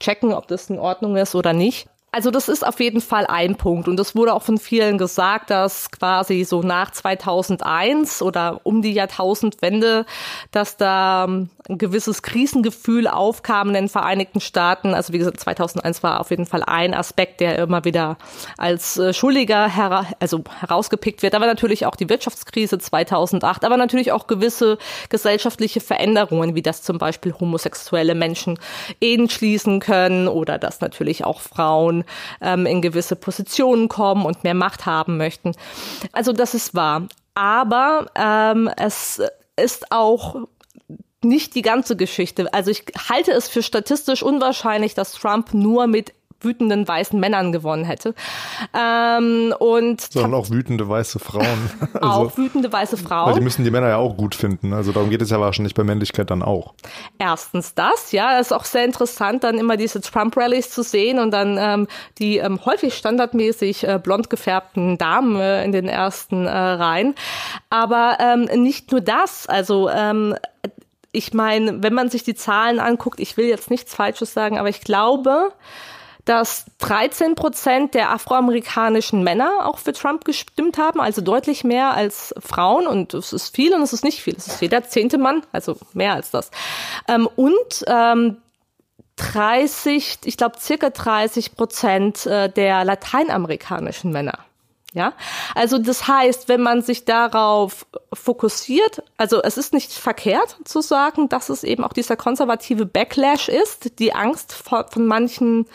checken, 0.00 0.32
ob 0.32 0.48
das 0.48 0.70
in 0.70 0.78
Ordnung 0.78 1.16
ist 1.16 1.34
oder 1.34 1.52
nicht. 1.52 1.86
Also 2.16 2.30
das 2.30 2.48
ist 2.48 2.66
auf 2.66 2.80
jeden 2.80 3.02
Fall 3.02 3.26
ein 3.26 3.56
Punkt. 3.56 3.88
Und 3.88 4.00
es 4.00 4.16
wurde 4.16 4.32
auch 4.32 4.42
von 4.42 4.56
vielen 4.56 4.96
gesagt, 4.96 5.50
dass 5.50 5.90
quasi 5.90 6.44
so 6.44 6.62
nach 6.62 6.90
2001 6.90 8.22
oder 8.22 8.62
um 8.62 8.80
die 8.80 8.92
Jahrtausendwende, 8.94 10.06
dass 10.50 10.78
da 10.78 11.28
ein 11.68 11.78
gewisses 11.78 12.22
Krisengefühl 12.22 13.08
aufkam 13.08 13.68
in 13.68 13.74
den 13.74 13.88
Vereinigten 13.88 14.40
Staaten. 14.40 14.94
Also 14.94 15.12
wie 15.12 15.18
gesagt, 15.18 15.40
2001 15.40 16.02
war 16.02 16.20
auf 16.20 16.30
jeden 16.30 16.46
Fall 16.46 16.62
ein 16.62 16.94
Aspekt, 16.94 17.40
der 17.40 17.58
immer 17.58 17.84
wieder 17.84 18.16
als 18.56 18.96
äh, 18.96 19.12
Schuldiger 19.12 19.68
hera 19.68 20.06
also 20.20 20.44
herausgepickt 20.60 21.22
wird. 21.22 21.34
Aber 21.34 21.46
natürlich 21.46 21.86
auch 21.86 21.96
die 21.96 22.08
Wirtschaftskrise 22.08 22.78
2008, 22.78 23.64
aber 23.64 23.76
natürlich 23.76 24.12
auch 24.12 24.26
gewisse 24.26 24.78
gesellschaftliche 25.08 25.80
Veränderungen, 25.80 26.54
wie 26.54 26.62
das 26.62 26.82
zum 26.82 26.98
Beispiel 26.98 27.34
homosexuelle 27.34 28.14
Menschen 28.14 28.58
Ehen 29.00 29.28
schließen 29.28 29.80
können 29.80 30.28
oder 30.28 30.58
dass 30.58 30.80
natürlich 30.80 31.24
auch 31.24 31.40
Frauen 31.40 32.04
ähm, 32.40 32.66
in 32.66 32.82
gewisse 32.82 33.16
Positionen 33.16 33.88
kommen 33.88 34.24
und 34.24 34.44
mehr 34.44 34.54
Macht 34.54 34.86
haben 34.86 35.16
möchten. 35.16 35.52
Also 36.12 36.32
das 36.32 36.54
ist 36.54 36.74
wahr. 36.74 37.08
Aber 37.34 38.06
ähm, 38.14 38.70
es 38.76 39.20
ist 39.56 39.92
auch 39.92 40.46
nicht 41.28 41.54
die 41.54 41.62
ganze 41.62 41.96
Geschichte. 41.96 42.52
Also 42.52 42.70
ich 42.70 42.84
halte 43.08 43.32
es 43.32 43.48
für 43.48 43.62
statistisch 43.62 44.22
unwahrscheinlich, 44.22 44.94
dass 44.94 45.12
Trump 45.12 45.54
nur 45.54 45.86
mit 45.86 46.12
wütenden 46.40 46.86
weißen 46.86 47.18
Männern 47.18 47.52
gewonnen 47.52 47.84
hätte. 47.84 48.14
Ähm, 48.74 49.54
und 49.58 50.00
Sondern 50.00 50.34
auch 50.34 50.50
wütende 50.50 50.88
weiße 50.88 51.18
Frauen. 51.18 51.70
also, 51.94 52.06
auch 52.06 52.36
wütende 52.36 52.72
weiße 52.72 52.96
Frauen. 52.96 53.28
Weil 53.28 53.34
die 53.34 53.40
müssen 53.40 53.64
die 53.64 53.70
Männer 53.70 53.88
ja 53.88 53.96
auch 53.96 54.16
gut 54.16 54.34
finden. 54.34 54.72
Also 54.72 54.92
darum 54.92 55.10
geht 55.10 55.22
es 55.22 55.30
ja 55.30 55.40
wahrscheinlich 55.40 55.74
bei 55.74 55.84
Männlichkeit 55.84 56.30
dann 56.30 56.42
auch. 56.42 56.74
Erstens 57.18 57.74
das, 57.74 58.12
ja. 58.12 58.38
Es 58.38 58.48
ist 58.48 58.52
auch 58.52 58.64
sehr 58.64 58.84
interessant, 58.84 59.44
dann 59.44 59.58
immer 59.58 59.76
diese 59.76 60.00
Trump-Rallies 60.00 60.70
zu 60.70 60.82
sehen 60.82 61.18
und 61.18 61.30
dann 61.30 61.56
ähm, 61.58 61.88
die 62.18 62.38
ähm, 62.38 62.64
häufig 62.64 62.94
standardmäßig 62.94 63.86
äh, 63.86 63.98
blond 64.02 64.30
gefärbten 64.30 64.98
Damen 64.98 65.36
äh, 65.36 65.64
in 65.64 65.72
den 65.72 65.88
ersten 65.88 66.46
äh, 66.46 66.50
Reihen. 66.50 67.14
Aber 67.70 68.18
ähm, 68.20 68.62
nicht 68.62 68.92
nur 68.92 69.00
das. 69.00 69.46
Also 69.46 69.88
ähm, 69.88 70.34
ich 71.12 71.32
meine, 71.34 71.82
wenn 71.82 71.94
man 71.94 72.10
sich 72.10 72.22
die 72.24 72.34
Zahlen 72.34 72.78
anguckt, 72.80 73.20
ich 73.20 73.36
will 73.36 73.46
jetzt 73.46 73.70
nichts 73.70 73.94
Falsches 73.94 74.32
sagen, 74.32 74.58
aber 74.58 74.68
ich 74.68 74.80
glaube, 74.80 75.52
dass 76.26 76.66
13 76.78 77.36
Prozent 77.36 77.94
der 77.94 78.10
afroamerikanischen 78.10 79.22
Männer 79.22 79.64
auch 79.64 79.78
für 79.78 79.92
Trump 79.92 80.24
gestimmt 80.24 80.76
haben, 80.76 81.00
also 81.00 81.22
deutlich 81.22 81.62
mehr 81.62 81.92
als 81.92 82.34
Frauen. 82.40 82.88
Und 82.88 83.14
es 83.14 83.32
ist 83.32 83.54
viel 83.54 83.72
und 83.72 83.80
es 83.80 83.92
ist 83.92 84.02
nicht 84.04 84.20
viel. 84.20 84.34
Es 84.36 84.48
ist 84.48 84.60
jeder 84.60 84.82
zehnte 84.82 85.18
Mann, 85.18 85.42
also 85.52 85.76
mehr 85.94 86.14
als 86.14 86.32
das. 86.32 86.50
Ähm, 87.06 87.28
und 87.36 87.84
ähm, 87.86 88.38
30, 89.16 90.18
ich 90.24 90.36
glaube 90.36 90.58
circa 90.58 90.90
30 90.90 91.54
Prozent 91.54 92.26
äh, 92.26 92.50
der 92.50 92.84
lateinamerikanischen 92.84 94.10
Männer. 94.10 94.45
Ja, 94.96 95.12
also 95.54 95.76
das 95.76 96.08
heißt, 96.08 96.48
wenn 96.48 96.62
man 96.62 96.80
sich 96.80 97.04
darauf 97.04 97.84
fokussiert, 98.14 99.02
also 99.18 99.42
es 99.42 99.58
ist 99.58 99.74
nicht 99.74 99.92
verkehrt 99.92 100.56
zu 100.64 100.80
sagen, 100.80 101.28
dass 101.28 101.50
es 101.50 101.64
eben 101.64 101.84
auch 101.84 101.92
dieser 101.92 102.16
konservative 102.16 102.86
Backlash 102.86 103.50
ist, 103.50 103.98
die 103.98 104.14
Angst 104.14 104.54
von, 104.54 104.86
von 104.88 105.06
manchen 105.06 105.66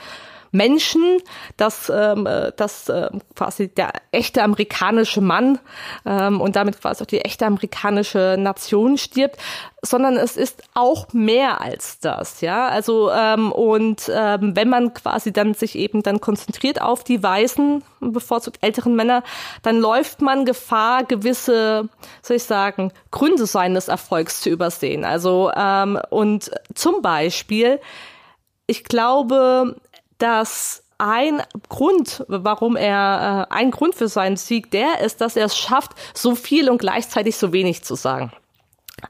Menschen, 0.51 1.19
dass, 1.57 1.91
ähm, 1.93 2.25
äh, 2.25 2.51
dass 2.55 2.89
äh, 2.89 3.09
quasi 3.35 3.69
der 3.69 3.93
echte 4.11 4.43
amerikanische 4.43 5.21
Mann 5.21 5.59
ähm, 6.05 6.41
und 6.41 6.55
damit 6.55 6.81
quasi 6.81 7.03
auch 7.03 7.07
die 7.07 7.21
echte 7.21 7.45
amerikanische 7.45 8.35
Nation 8.37 8.97
stirbt, 8.97 9.37
sondern 9.81 10.17
es 10.17 10.37
ist 10.37 10.63
auch 10.73 11.11
mehr 11.13 11.61
als 11.61 11.99
das, 11.99 12.41
ja. 12.41 12.67
Also 12.67 13.11
ähm, 13.11 13.51
und 13.51 14.11
ähm, 14.13 14.55
wenn 14.55 14.69
man 14.69 14.93
quasi 14.93 15.31
dann 15.33 15.53
sich 15.53 15.75
eben 15.75 16.03
dann 16.03 16.21
konzentriert 16.21 16.81
auf 16.81 17.03
die 17.03 17.21
weißen, 17.21 17.83
bevorzugt 17.99 18.59
älteren 18.61 18.95
Männer, 18.95 19.23
dann 19.63 19.79
läuft 19.79 20.21
man 20.21 20.45
Gefahr, 20.45 21.03
gewisse, 21.03 21.89
soll 22.21 22.37
ich 22.37 22.43
sagen, 22.43 22.91
Gründe 23.09 23.45
seines 23.45 23.87
Erfolgs 23.87 24.41
zu 24.41 24.49
übersehen. 24.49 25.05
Also 25.05 25.51
ähm, 25.55 25.99
und 26.09 26.51
zum 26.75 27.01
Beispiel, 27.01 27.79
ich 28.67 28.83
glaube, 28.83 29.75
dass 30.21 30.83
ein 30.97 31.41
Grund, 31.67 32.23
warum 32.27 32.75
er, 32.75 33.47
äh, 33.49 33.53
ein 33.53 33.71
Grund 33.71 33.95
für 33.95 34.07
seinen 34.07 34.37
Sieg 34.37 34.69
der 34.69 34.99
ist, 34.99 35.19
dass 35.19 35.35
er 35.35 35.45
es 35.45 35.57
schafft, 35.57 35.93
so 36.13 36.35
viel 36.35 36.69
und 36.69 36.77
gleichzeitig 36.77 37.37
so 37.37 37.51
wenig 37.51 37.83
zu 37.83 37.95
sagen. 37.95 38.31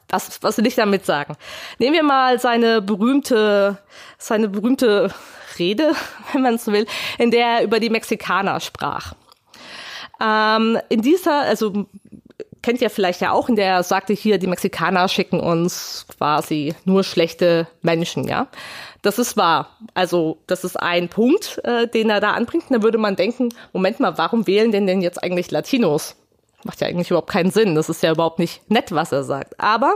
Was, 0.07 0.41
was 0.41 0.57
will 0.57 0.67
ich 0.67 0.75
damit 0.75 1.05
sagen? 1.05 1.35
Nehmen 1.79 1.95
wir 1.95 2.03
mal 2.03 2.39
seine 2.39 2.81
berühmte, 2.81 3.77
seine 4.17 4.47
berühmte 4.47 5.13
Rede, 5.59 5.93
wenn 6.31 6.41
man 6.41 6.55
es 6.55 6.67
will, 6.67 6.85
in 7.17 7.29
der 7.29 7.45
er 7.45 7.63
über 7.63 7.81
die 7.81 7.89
Mexikaner 7.89 8.61
sprach. 8.61 9.13
Ähm, 10.21 10.79
in 10.87 11.01
dieser, 11.01 11.41
also 11.41 11.87
kennt 12.61 12.81
ihr 12.81 12.89
vielleicht 12.89 13.21
ja 13.21 13.31
auch, 13.31 13.49
in 13.49 13.55
der 13.55 13.65
er 13.65 13.83
sagte 13.83 14.13
hier, 14.13 14.37
die 14.37 14.47
Mexikaner 14.47 15.07
schicken 15.07 15.39
uns 15.39 16.05
quasi 16.17 16.75
nur 16.85 17.03
schlechte 17.03 17.67
Menschen, 17.81 18.27
ja. 18.27 18.47
Das 19.01 19.17
ist 19.17 19.35
wahr. 19.35 19.77
Also 19.93 20.37
das 20.47 20.63
ist 20.63 20.75
ein 20.79 21.09
Punkt, 21.09 21.59
äh, 21.63 21.87
den 21.87 22.09
er 22.09 22.19
da 22.19 22.31
anbringt. 22.31 22.65
Da 22.69 22.83
würde 22.83 22.97
man 22.97 23.15
denken, 23.15 23.49
Moment 23.73 23.99
mal, 23.99 24.17
warum 24.17 24.45
wählen 24.45 24.71
denn 24.71 24.85
denn 24.85 25.01
jetzt 25.01 25.23
eigentlich 25.23 25.49
Latinos? 25.49 26.15
Macht 26.63 26.81
ja 26.81 26.87
eigentlich 26.87 27.09
überhaupt 27.09 27.29
keinen 27.29 27.49
Sinn. 27.49 27.73
Das 27.73 27.89
ist 27.89 28.03
ja 28.03 28.11
überhaupt 28.11 28.37
nicht 28.37 28.69
nett, 28.69 28.91
was 28.91 29.11
er 29.11 29.23
sagt. 29.23 29.59
Aber 29.59 29.95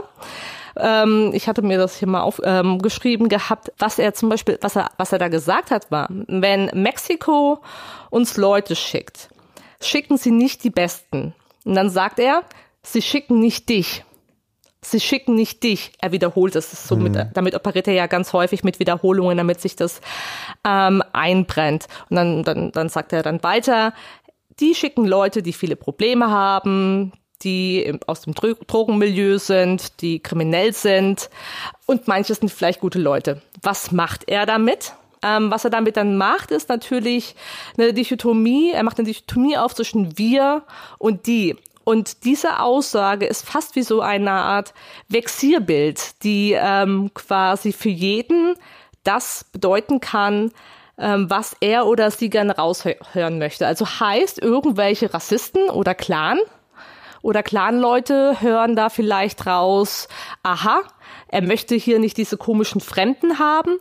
ähm, 0.76 1.30
ich 1.32 1.48
hatte 1.48 1.62
mir 1.62 1.78
das 1.78 1.96
hier 1.96 2.08
mal 2.08 2.22
aufgeschrieben 2.22 3.26
ähm, 3.26 3.28
gehabt, 3.28 3.72
was 3.78 4.00
er 4.00 4.14
zum 4.14 4.28
Beispiel, 4.28 4.58
was 4.60 4.74
er, 4.74 4.90
was 4.96 5.12
er 5.12 5.18
da 5.18 5.28
gesagt 5.28 5.70
hat, 5.70 5.90
war, 5.92 6.08
wenn 6.10 6.66
Mexiko 6.74 7.60
uns 8.10 8.36
Leute 8.36 8.74
schickt, 8.74 9.28
schicken 9.80 10.16
sie 10.16 10.32
nicht 10.32 10.64
die 10.64 10.70
Besten. 10.70 11.34
Und 11.64 11.74
dann 11.74 11.90
sagt 11.90 12.18
er, 12.18 12.42
sie 12.82 13.02
schicken 13.02 13.38
nicht 13.38 13.68
dich 13.68 14.04
sie 14.90 15.00
schicken 15.00 15.34
nicht 15.34 15.62
dich. 15.62 15.92
Er 16.00 16.12
wiederholt 16.12 16.56
es. 16.56 16.86
So 16.86 16.96
mit, 16.96 17.14
mhm. 17.14 17.30
damit 17.34 17.54
operiert 17.54 17.88
er 17.88 17.94
ja 17.94 18.06
ganz 18.06 18.32
häufig 18.32 18.64
mit 18.64 18.78
Wiederholungen, 18.78 19.36
damit 19.36 19.60
sich 19.60 19.76
das 19.76 20.00
ähm, 20.64 21.02
einbrennt. 21.12 21.86
Und 22.08 22.16
dann, 22.16 22.44
dann, 22.44 22.72
dann 22.72 22.88
sagt 22.88 23.12
er 23.12 23.22
dann 23.22 23.42
weiter, 23.42 23.92
die 24.60 24.74
schicken 24.74 25.06
Leute, 25.06 25.42
die 25.42 25.52
viele 25.52 25.76
Probleme 25.76 26.30
haben, 26.30 27.12
die 27.42 27.98
aus 28.06 28.22
dem 28.22 28.34
Drogenmilieu 28.34 29.38
sind, 29.38 30.00
die 30.00 30.20
kriminell 30.20 30.72
sind 30.72 31.28
und 31.84 32.08
manche 32.08 32.34
sind 32.34 32.50
vielleicht 32.50 32.80
gute 32.80 32.98
Leute. 32.98 33.42
Was 33.62 33.92
macht 33.92 34.28
er 34.28 34.46
damit? 34.46 34.94
Ähm, 35.22 35.50
was 35.50 35.64
er 35.64 35.70
damit 35.70 35.96
dann 35.96 36.16
macht, 36.16 36.50
ist 36.50 36.68
natürlich 36.68 37.34
eine 37.76 37.92
Dichotomie. 37.92 38.70
Er 38.72 38.82
macht 38.82 38.98
eine 38.98 39.06
Dichotomie 39.06 39.56
auf 39.56 39.74
zwischen 39.74 40.16
wir 40.18 40.62
und 40.98 41.26
die. 41.26 41.56
Und 41.88 42.24
diese 42.24 42.58
Aussage 42.58 43.26
ist 43.26 43.46
fast 43.48 43.76
wie 43.76 43.84
so 43.84 44.00
eine 44.00 44.32
Art 44.32 44.74
Vexierbild, 45.06 46.24
die 46.24 46.50
ähm, 46.52 47.12
quasi 47.14 47.72
für 47.72 47.90
jeden 47.90 48.56
das 49.04 49.44
bedeuten 49.52 50.00
kann, 50.00 50.50
ähm, 50.98 51.30
was 51.30 51.56
er 51.60 51.86
oder 51.86 52.10
sie 52.10 52.28
gerne 52.28 52.56
raushören 52.56 53.38
möchte. 53.38 53.68
Also 53.68 53.86
heißt, 53.86 54.42
irgendwelche 54.42 55.14
Rassisten 55.14 55.70
oder 55.70 55.94
Clan 55.94 56.40
oder 57.22 57.44
Clanleute 57.44 58.40
hören 58.40 58.74
da 58.74 58.88
vielleicht 58.88 59.46
raus, 59.46 60.08
aha, 60.42 60.82
er 61.28 61.42
möchte 61.42 61.74
hier 61.74 61.98
nicht 61.98 62.16
diese 62.16 62.36
komischen 62.36 62.80
Fremden 62.80 63.38
haben. 63.38 63.78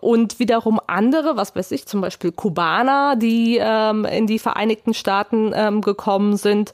Und 0.00 0.38
wiederum 0.38 0.80
andere, 0.86 1.36
was 1.36 1.54
weiß 1.54 1.70
ich, 1.72 1.86
zum 1.86 2.00
Beispiel 2.00 2.32
Kubaner, 2.32 3.16
die 3.16 3.58
ähm, 3.60 4.04
in 4.04 4.26
die 4.26 4.38
Vereinigten 4.38 4.94
Staaten 4.94 5.52
ähm, 5.54 5.80
gekommen 5.80 6.36
sind. 6.36 6.72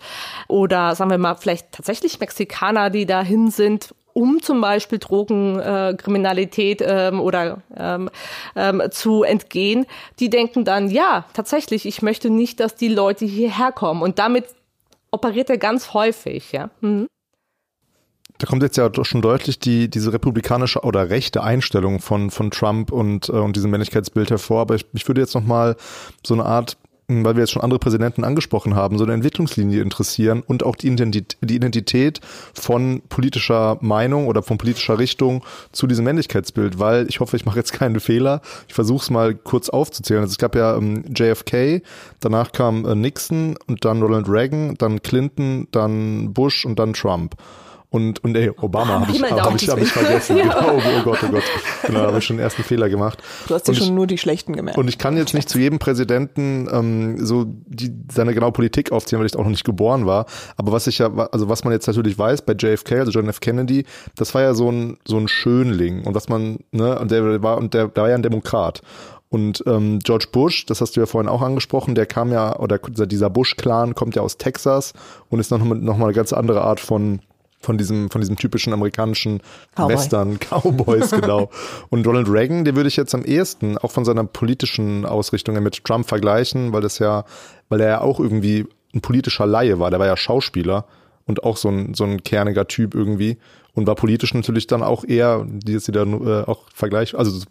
Oder 0.49 0.95
sagen 0.95 1.11
wir 1.11 1.18
mal, 1.18 1.35
vielleicht 1.35 1.72
tatsächlich 1.72 2.20
Mexikaner, 2.20 2.91
die 2.91 3.07
dahin 3.07 3.51
sind, 3.51 3.95
um 4.14 4.41
zum 4.41 4.61
Beispiel 4.61 4.99
Drogenkriminalität 4.99 6.81
äh, 6.81 7.09
ähm, 7.09 7.20
oder 7.20 7.59
ähm, 7.77 8.09
ähm, 8.57 8.83
zu 8.91 9.25
entgehen, 9.25 9.87
die 10.20 10.31
denken 10.31 10.64
dann, 10.64 10.89
ja, 10.89 11.27
tatsächlich, 11.35 11.85
ich 11.85 12.01
möchte 12.01 12.31
nicht, 12.31 12.61
dass 12.61 12.77
die 12.77 12.89
Leute 12.89 13.25
hierher 13.25 13.72
kommen. 13.72 14.03
Und 14.03 14.18
damit 14.18 14.47
operiert 15.11 15.51
er 15.51 15.59
ganz 15.59 15.93
häufig, 15.93 16.53
ja. 16.53 16.70
Mhm. 16.81 17.09
Da 18.39 18.47
kommt 18.47 18.62
jetzt 18.62 18.76
ja 18.76 18.91
schon 19.05 19.22
deutlich 19.22 19.59
die, 19.59 19.89
diese 19.89 20.12
republikanische 20.12 20.80
oder 20.80 21.09
rechte 21.09 21.43
Einstellung 21.43 22.01
von, 22.01 22.30
von 22.30 22.51
Trump 22.51 22.91
und, 22.91 23.28
äh, 23.28 23.32
und 23.32 23.55
diesem 23.57 23.70
Männlichkeitsbild 23.70 24.30
hervor. 24.30 24.62
Aber 24.62 24.74
ich, 24.74 24.87
ich 24.93 25.07
würde 25.07 25.20
jetzt 25.20 25.35
nochmal 25.35 25.76
so 26.24 26.35
eine 26.35 26.45
Art 26.45 26.76
weil 27.09 27.37
wir 27.37 27.43
jetzt 27.43 27.53
schon 27.53 27.62
andere 27.62 27.78
Präsidenten 27.78 28.24
angesprochen 28.24 28.74
haben, 28.74 28.99
so 28.99 29.05
eine 29.05 29.12
Entwicklungslinie 29.12 29.82
interessieren 29.82 30.43
und 30.47 30.62
auch 30.62 30.76
die 30.76 30.89
Identität 30.89 32.20
von 32.55 33.03
politischer 33.09 33.78
Meinung 33.80 34.26
oder 34.26 34.43
von 34.43 34.59
politischer 34.59 34.99
Richtung 34.99 35.45
zu 35.72 35.87
diesem 35.87 36.05
Männlichkeitsbild, 36.05 36.78
weil 36.78 37.07
ich 37.09 37.20
hoffe, 37.20 37.37
ich 37.37 37.45
mache 37.45 37.59
jetzt 37.59 37.72
keinen 37.72 38.01
Fehler. 38.01 38.41
Ich 38.68 38.74
versuche 38.74 39.03
es 39.03 39.11
mal 39.11 39.35
kurz 39.35 39.68
aufzuzählen. 39.68 40.22
Also 40.22 40.32
es 40.32 40.39
gab 40.39 40.55
ja 40.55 40.76
ähm, 40.76 41.05
JFK, 41.14 41.82
danach 42.20 42.53
kam 42.53 42.87
äh, 42.87 42.95
Nixon 42.95 43.57
und 43.66 43.85
dann 43.85 44.01
Ronald 44.01 44.28
Reagan, 44.28 44.74
dann 44.76 45.03
Clinton, 45.03 45.68
dann 45.72 46.32
Bush 46.32 46.64
und 46.64 46.78
dann 46.78 46.95
Trump. 46.95 47.37
Und, 47.95 48.24
und 48.24 48.36
ey, 48.36 48.51
Obama 48.61 49.03
habe 49.03 49.12
ich, 49.12 49.22
hab 49.22 49.55
ich, 49.55 49.68
hab 49.68 49.78
ich 49.78 49.92
vergessen. 49.92 50.36
ja. 50.36 50.42
genau, 50.61 50.78
oh 50.78 51.03
Gott, 51.05 51.18
oh 51.22 51.28
Gott. 51.28 51.45
Genau, 51.86 52.01
da 52.01 52.07
habe 52.09 52.18
ich 52.18 52.24
schon 52.24 52.38
den 52.38 52.42
ersten 52.42 52.64
Fehler 52.64 52.88
gemacht. 52.88 53.22
Du 53.47 53.55
hast 53.55 53.68
dir 53.68 53.74
schon 53.76 53.95
nur 53.95 54.09
die 54.09 54.18
schlechten 54.18 54.53
gemerkt. 54.53 54.76
Und 54.76 54.88
ich 54.88 54.99
kann 54.99 55.16
jetzt 55.16 55.32
nicht 55.32 55.49
zu 55.49 55.61
jedem 55.61 55.78
Präsidenten 55.78 56.68
ähm, 56.72 57.24
so 57.24 57.45
die, 57.47 57.92
seine 58.11 58.34
genaue 58.34 58.51
Politik 58.51 58.90
aufziehen, 58.90 59.20
weil 59.20 59.26
ich 59.26 59.36
auch 59.36 59.45
noch 59.45 59.51
nicht 59.51 59.62
geboren 59.62 60.07
war. 60.07 60.26
Aber 60.57 60.72
was 60.72 60.88
ich 60.88 60.99
ja, 60.99 61.09
also 61.30 61.49
was 61.49 61.62
man 61.62 61.72
jetzt 61.72 61.86
natürlich 61.86 62.18
weiß 62.18 62.42
bei 62.42 62.55
JFK, 62.55 62.99
also 62.99 63.12
John 63.12 63.28
F. 63.28 63.38
Kennedy, 63.38 63.84
das 64.16 64.34
war 64.34 64.42
ja 64.42 64.55
so 64.55 64.72
ein, 64.72 64.99
so 65.07 65.16
ein 65.16 65.28
Schönling. 65.28 66.03
Und 66.03 66.16
was 66.16 66.28
man, 66.28 66.59
ne, 66.72 66.99
und 66.99 67.12
der 67.12 67.45
war, 67.45 67.59
und 67.59 67.74
der, 67.74 67.86
der 67.86 68.03
war 68.03 68.09
ja 68.09 68.16
ein 68.16 68.24
Demokrat. 68.24 68.80
Und 69.28 69.62
ähm, 69.68 70.01
George 70.01 70.26
Bush, 70.32 70.66
das 70.66 70.80
hast 70.80 70.97
du 70.97 71.01
ja 71.01 71.07
vorhin 71.07 71.28
auch 71.28 71.42
angesprochen, 71.42 71.95
der 71.95 72.07
kam 72.07 72.32
ja, 72.32 72.59
oder 72.59 72.78
dieser 72.78 73.30
Bush-Clan 73.30 73.95
kommt 73.95 74.16
ja 74.16 74.22
aus 74.22 74.36
Texas 74.36 74.95
und 75.28 75.38
ist 75.38 75.53
noch, 75.53 75.62
noch 75.62 75.97
mal 75.97 76.07
eine 76.07 76.14
ganz 76.14 76.32
andere 76.32 76.62
Art 76.62 76.80
von 76.80 77.20
von 77.64 77.78
diesem, 77.78 78.10
von 78.10 78.20
diesem 78.20 78.36
typischen 78.36 78.72
amerikanischen 78.72 79.40
Cowboy. 79.74 79.94
Western 79.94 80.38
Cowboys, 80.50 81.10
genau. 81.10 81.50
Und 81.90 82.06
Ronald 82.06 82.28
Reagan, 82.28 82.64
den 82.64 82.76
würde 82.76 82.88
ich 82.88 82.96
jetzt 82.96 83.14
am 83.14 83.24
ehesten 83.24 83.78
auch 83.78 83.90
von 83.90 84.04
seiner 84.04 84.24
politischen 84.24 85.06
Ausrichtung 85.06 85.60
mit 85.62 85.84
Trump 85.84 86.08
vergleichen, 86.08 86.72
weil 86.72 86.82
das 86.82 86.98
ja, 86.98 87.24
weil 87.68 87.80
er 87.80 87.88
ja 87.88 88.00
auch 88.00 88.20
irgendwie 88.20 88.66
ein 88.94 89.00
politischer 89.00 89.46
Laie 89.46 89.80
war. 89.80 89.90
Der 89.90 89.98
war 89.98 90.06
ja 90.06 90.16
Schauspieler 90.16 90.86
und 91.26 91.42
auch 91.42 91.56
so 91.56 91.68
ein, 91.68 91.94
so 91.94 92.04
ein 92.04 92.22
kerniger 92.22 92.68
Typ 92.68 92.94
irgendwie 92.94 93.38
und 93.75 93.87
war 93.87 93.97
politisch 93.97 94.35
natürlich 94.35 94.66
dann 94.66 94.83
auch 94.83 95.05
eher, 95.05 95.45
die 95.47 95.72
jetzt 95.72 95.89
wieder 95.89 96.03
äh, 96.03 96.45
auch 96.45 96.62
vergleich, 96.72 97.16
also 97.16 97.45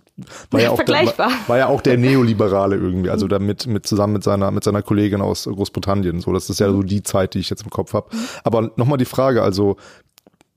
war 0.51 0.61
ja, 0.61 0.69
auch 0.71 0.81
der, 0.81 1.07
war 1.47 1.57
ja 1.57 1.67
auch 1.67 1.81
der 1.81 1.97
Neoliberale 1.97 2.75
irgendwie, 2.77 3.09
also 3.09 3.27
damit 3.27 3.67
mit 3.67 3.85
zusammen 3.85 4.13
mit 4.13 4.23
seiner 4.23 4.51
mit 4.51 4.63
seiner 4.63 4.81
Kollegin 4.81 5.21
aus 5.21 5.43
Großbritannien. 5.43 6.21
So, 6.21 6.31
das 6.31 6.49
ist 6.49 6.59
ja 6.59 6.71
so 6.71 6.81
die 6.81 7.03
Zeit, 7.03 7.33
die 7.33 7.39
ich 7.39 7.49
jetzt 7.49 7.63
im 7.63 7.69
Kopf 7.69 7.93
habe. 7.93 8.09
Aber 8.43 8.71
nochmal 8.77 8.97
die 8.97 9.05
Frage, 9.05 9.43
also 9.43 9.77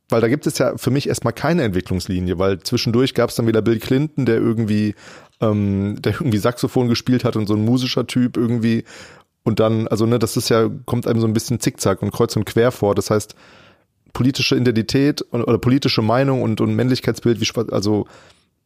weil 0.08 0.20
da 0.20 0.28
gibt 0.28 0.46
es 0.46 0.58
ja 0.58 0.76
für 0.76 0.90
mich 0.90 1.08
erstmal 1.08 1.32
keine 1.32 1.64
Entwicklungslinie, 1.64 2.38
weil 2.38 2.60
zwischendurch 2.60 3.14
gab 3.14 3.30
es 3.30 3.36
dann 3.36 3.48
wieder 3.48 3.62
Bill 3.62 3.80
Clinton, 3.80 4.24
der 4.24 4.36
irgendwie, 4.36 4.94
ähm, 5.40 5.96
der 6.00 6.14
irgendwie 6.14 6.38
Saxophon 6.38 6.88
gespielt 6.88 7.24
hat 7.24 7.34
und 7.34 7.48
so 7.48 7.54
ein 7.54 7.64
musischer 7.64 8.06
Typ 8.06 8.36
irgendwie. 8.36 8.84
Und 9.42 9.58
dann, 9.58 9.88
also 9.88 10.06
ne, 10.06 10.18
das 10.20 10.36
ist 10.36 10.48
ja, 10.48 10.70
kommt 10.84 11.08
einem 11.08 11.20
so 11.20 11.26
ein 11.26 11.32
bisschen 11.32 11.58
zickzack 11.58 12.02
und 12.02 12.12
kreuz 12.12 12.36
und 12.36 12.44
quer 12.44 12.70
vor. 12.70 12.94
Das 12.94 13.10
heißt, 13.10 13.34
politische 14.16 14.56
Identität 14.56 15.22
oder 15.30 15.58
politische 15.58 16.00
Meinung 16.00 16.40
und, 16.40 16.62
und 16.62 16.74
Männlichkeitsbild, 16.74 17.38
wie 17.38 17.70
also 17.70 18.06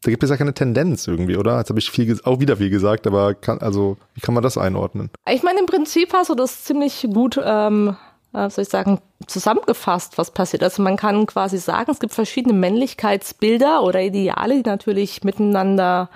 da 0.04 0.10
gibt 0.12 0.22
es 0.22 0.30
ja 0.30 0.36
keine 0.36 0.54
Tendenz 0.54 1.08
irgendwie, 1.08 1.36
oder? 1.36 1.58
Jetzt 1.58 1.70
habe 1.70 1.80
ich 1.80 1.90
viel, 1.90 2.16
auch 2.22 2.38
wieder 2.38 2.58
viel 2.58 2.70
gesagt, 2.70 3.04
aber 3.08 3.34
kann, 3.34 3.58
also 3.58 3.96
wie 4.14 4.20
kann 4.20 4.32
man 4.32 4.44
das 4.44 4.56
einordnen? 4.56 5.10
Ich 5.28 5.42
meine, 5.42 5.58
im 5.58 5.66
Prinzip 5.66 6.12
hast 6.14 6.30
du 6.30 6.36
das 6.36 6.62
ziemlich 6.62 7.04
gut 7.12 7.38
ähm, 7.44 7.96
äh, 8.32 8.48
soll 8.48 8.62
ich 8.62 8.68
sagen, 8.68 9.00
zusammengefasst, 9.26 10.18
was 10.18 10.30
passiert. 10.30 10.62
Also 10.62 10.82
man 10.82 10.96
kann 10.96 11.26
quasi 11.26 11.58
sagen, 11.58 11.90
es 11.90 11.98
gibt 11.98 12.14
verschiedene 12.14 12.54
Männlichkeitsbilder 12.54 13.82
oder 13.82 14.00
Ideale, 14.00 14.62
die 14.62 14.70
natürlich 14.70 15.24
miteinander 15.24 16.10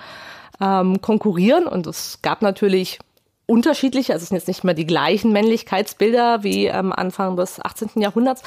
ähm, 0.61 1.01
konkurrieren. 1.01 1.67
Und 1.67 1.89
es 1.89 2.21
gab 2.23 2.41
natürlich 2.41 3.01
unterschiedliche, 3.47 4.13
also 4.13 4.23
es 4.23 4.29
sind 4.29 4.37
jetzt 4.37 4.47
nicht 4.47 4.63
mehr 4.63 4.75
die 4.75 4.87
gleichen 4.87 5.33
Männlichkeitsbilder 5.33 6.45
wie 6.45 6.67
ähm, 6.67 6.93
Anfang 6.93 7.35
des 7.35 7.61
18. 7.61 8.01
Jahrhunderts 8.01 8.43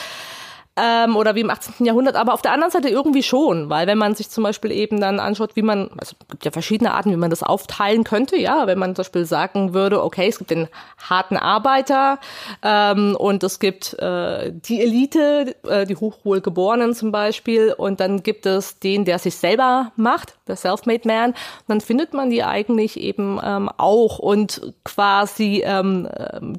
ähm, 0.77 1.15
oder 1.15 1.35
wie 1.35 1.41
im 1.41 1.49
18. 1.49 1.85
Jahrhundert, 1.85 2.15
aber 2.15 2.33
auf 2.33 2.41
der 2.41 2.51
anderen 2.51 2.71
Seite 2.71 2.89
irgendwie 2.89 3.23
schon, 3.23 3.69
weil 3.69 3.87
wenn 3.87 3.97
man 3.97 4.15
sich 4.15 4.29
zum 4.29 4.43
Beispiel 4.43 4.71
eben 4.71 5.01
dann 5.01 5.19
anschaut, 5.19 5.55
wie 5.55 5.63
man, 5.63 5.89
also 5.97 6.15
es 6.19 6.27
gibt 6.29 6.45
ja 6.45 6.51
verschiedene 6.51 6.93
Arten, 6.93 7.11
wie 7.11 7.17
man 7.17 7.29
das 7.29 7.43
aufteilen 7.43 8.03
könnte, 8.03 8.37
ja, 8.37 8.67
wenn 8.67 8.77
man 8.77 8.95
zum 8.95 9.03
Beispiel 9.03 9.25
sagen 9.25 9.73
würde, 9.73 10.03
okay, 10.03 10.27
es 10.27 10.37
gibt 10.37 10.51
den 10.51 10.67
harten 10.97 11.35
Arbeiter 11.35 12.19
ähm, 12.61 13.15
und 13.17 13.43
es 13.43 13.59
gibt 13.59 13.93
äh, 13.99 14.51
die 14.53 14.81
Elite, 14.81 15.55
äh, 15.67 15.85
die 15.85 15.95
Hochwohlgeborenen 15.95 16.93
zum 16.93 17.11
Beispiel 17.11 17.73
und 17.75 17.99
dann 17.99 18.21
gibt 18.21 18.45
es 18.45 18.79
den, 18.79 19.03
der 19.05 19.19
sich 19.19 19.35
selber 19.35 19.91
macht, 19.95 20.35
der 20.47 20.55
Self-Made 20.55 21.07
Man, 21.07 21.33
dann 21.67 21.81
findet 21.81 22.13
man 22.13 22.29
die 22.29 22.43
eigentlich 22.43 22.99
eben 22.99 23.39
ähm, 23.43 23.69
auch 23.77 24.19
und 24.19 24.73
quasi 24.83 25.63
ähm, 25.65 26.07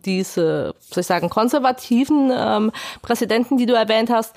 diese, 0.04 0.74
soll 0.80 1.02
ich 1.02 1.06
sagen, 1.06 1.30
konservativen 1.30 2.32
ähm, 2.34 2.72
Präsidenten, 3.02 3.56
die 3.56 3.66
du 3.66 3.74
erwähnt 3.74 4.07
hast, 4.10 4.34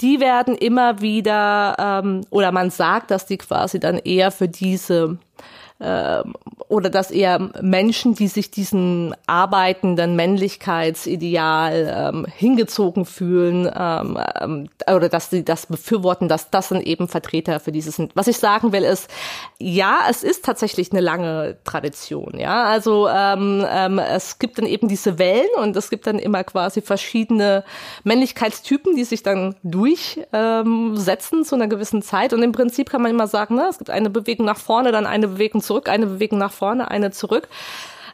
die 0.00 0.20
werden 0.20 0.56
immer 0.56 1.00
wieder, 1.00 1.76
ähm, 1.78 2.20
oder 2.30 2.52
man 2.52 2.70
sagt, 2.70 3.10
dass 3.10 3.26
die 3.26 3.38
quasi 3.38 3.80
dann 3.80 3.98
eher 3.98 4.30
für 4.30 4.48
diese 4.48 5.18
ähm, 5.80 6.34
oder 6.68 6.90
dass 6.90 7.10
eher 7.10 7.50
Menschen, 7.62 8.14
die 8.14 8.28
sich 8.28 8.50
diesen 8.50 9.14
arbeitenden 9.26 10.16
Männlichkeitsideal 10.16 12.12
ähm, 12.14 12.26
hingezogen 12.26 13.04
fühlen 13.04 13.70
ähm, 13.74 14.18
ähm, 14.40 14.68
oder 14.92 15.08
dass 15.08 15.30
sie 15.30 15.44
das 15.44 15.66
befürworten, 15.66 16.28
dass 16.28 16.50
das 16.50 16.68
dann 16.68 16.80
eben 16.80 17.08
Vertreter 17.08 17.60
für 17.60 17.72
dieses 17.72 17.96
sind. 17.96 18.14
Was 18.16 18.26
ich 18.26 18.38
sagen 18.38 18.72
will 18.72 18.82
ist, 18.82 19.08
ja, 19.58 20.00
es 20.10 20.24
ist 20.24 20.44
tatsächlich 20.44 20.90
eine 20.92 21.00
lange 21.00 21.58
Tradition. 21.64 22.38
Ja, 22.38 22.64
also 22.64 23.08
ähm, 23.08 23.64
ähm, 23.68 23.98
es 23.98 24.38
gibt 24.38 24.58
dann 24.58 24.66
eben 24.66 24.88
diese 24.88 25.18
Wellen 25.18 25.48
und 25.60 25.76
es 25.76 25.90
gibt 25.90 26.06
dann 26.06 26.18
immer 26.18 26.44
quasi 26.44 26.82
verschiedene 26.82 27.64
Männlichkeitstypen, 28.04 28.96
die 28.96 29.04
sich 29.04 29.22
dann 29.22 29.54
durchsetzen 29.62 31.44
zu 31.44 31.54
einer 31.54 31.68
gewissen 31.68 32.02
Zeit. 32.02 32.32
Und 32.32 32.42
im 32.42 32.52
Prinzip 32.52 32.90
kann 32.90 33.02
man 33.02 33.10
immer 33.10 33.26
sagen, 33.26 33.54
ne, 33.54 33.68
es 33.70 33.78
gibt 33.78 33.90
eine 33.90 34.10
Bewegung 34.10 34.44
nach 34.44 34.58
vorne, 34.58 34.92
dann 34.92 35.06
eine 35.06 35.28
Bewegung 35.28 35.62
zurück, 35.68 35.88
eine 35.88 36.06
Bewegung 36.06 36.38
nach 36.38 36.52
vorne, 36.52 36.90
eine 36.90 37.10
zurück. 37.10 37.48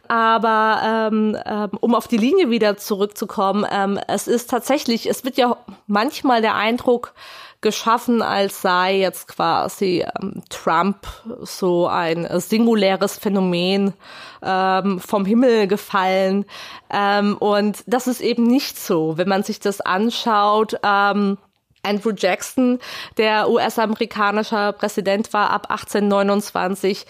Aber 0.08 1.10
ähm, 1.12 1.38
ähm, 1.46 1.70
um 1.80 1.94
auf 1.94 2.08
die 2.08 2.18
Linie 2.18 2.50
wieder 2.50 2.76
zurückzukommen, 2.76 3.64
ähm, 3.70 3.98
es 4.06 4.28
ist 4.28 4.50
tatsächlich, 4.50 5.08
es 5.08 5.24
wird 5.24 5.38
ja 5.38 5.56
manchmal 5.86 6.42
der 6.42 6.56
Eindruck 6.56 7.14
geschaffen, 7.62 8.20
als 8.20 8.60
sei 8.60 8.98
jetzt 8.98 9.28
quasi 9.28 10.04
ähm, 10.20 10.42
Trump 10.50 11.06
so 11.40 11.86
ein 11.86 12.28
singuläres 12.38 13.16
Phänomen 13.16 13.94
ähm, 14.42 15.00
vom 15.00 15.24
Himmel 15.24 15.66
gefallen. 15.68 16.44
Ähm, 16.90 17.38
und 17.38 17.82
das 17.86 18.06
ist 18.06 18.20
eben 18.20 18.42
nicht 18.42 18.78
so. 18.78 19.16
Wenn 19.16 19.28
man 19.28 19.42
sich 19.42 19.60
das 19.60 19.80
anschaut, 19.80 20.78
ähm, 20.84 21.38
Andrew 21.84 22.12
Jackson, 22.16 22.78
der 23.16 23.48
US-amerikanischer 23.48 24.72
Präsident 24.72 25.32
war 25.32 25.50
ab 25.50 25.70
1829, 25.70 27.06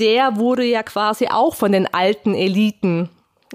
der 0.00 0.36
wurde 0.36 0.64
ja 0.64 0.82
quasi 0.82 1.28
auch 1.28 1.54
von 1.54 1.72
den 1.72 1.92
alten 1.92 2.34
Eliten 2.34 3.10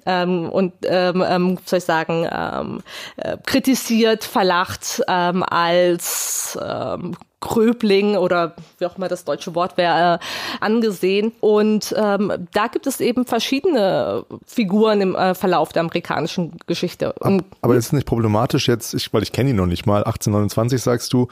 ähm, 0.05 0.49
und 0.49 0.73
ähm, 0.83 1.23
ähm, 1.27 1.57
soll 1.65 1.79
ich 1.79 1.85
sagen 1.85 2.27
ähm, 2.31 2.81
äh, 3.17 3.37
kritisiert, 3.45 4.23
verlacht 4.23 5.01
ähm, 5.07 5.43
als 5.43 6.57
ähm, 6.61 7.15
Kröbling 7.39 8.17
oder 8.17 8.55
wie 8.79 8.87
auch 8.87 8.97
immer 8.97 9.07
das 9.07 9.23
deutsche 9.23 9.53
Wort 9.55 9.77
wäre, 9.77 10.15
äh, 10.15 10.19
angesehen. 10.59 11.31
Und 11.39 11.93
ähm, 11.97 12.47
da 12.53 12.67
gibt 12.67 12.87
es 12.87 12.99
eben 12.99 13.25
verschiedene 13.25 14.25
Figuren 14.47 14.99
im 15.01 15.15
äh, 15.15 15.35
Verlauf 15.35 15.71
der 15.71 15.81
amerikanischen 15.81 16.57
Geschichte. 16.65 17.13
Und, 17.19 17.45
aber 17.61 17.75
ist 17.75 17.93
nicht 17.93 18.07
problematisch 18.07 18.67
jetzt, 18.67 18.95
ich, 18.95 19.13
weil 19.13 19.21
ich 19.21 19.31
kenne 19.31 19.51
ihn 19.51 19.57
noch 19.57 19.67
nicht 19.67 19.85
mal, 19.85 20.03
1829 20.03 20.81
sagst 20.81 21.13
du, 21.13 21.27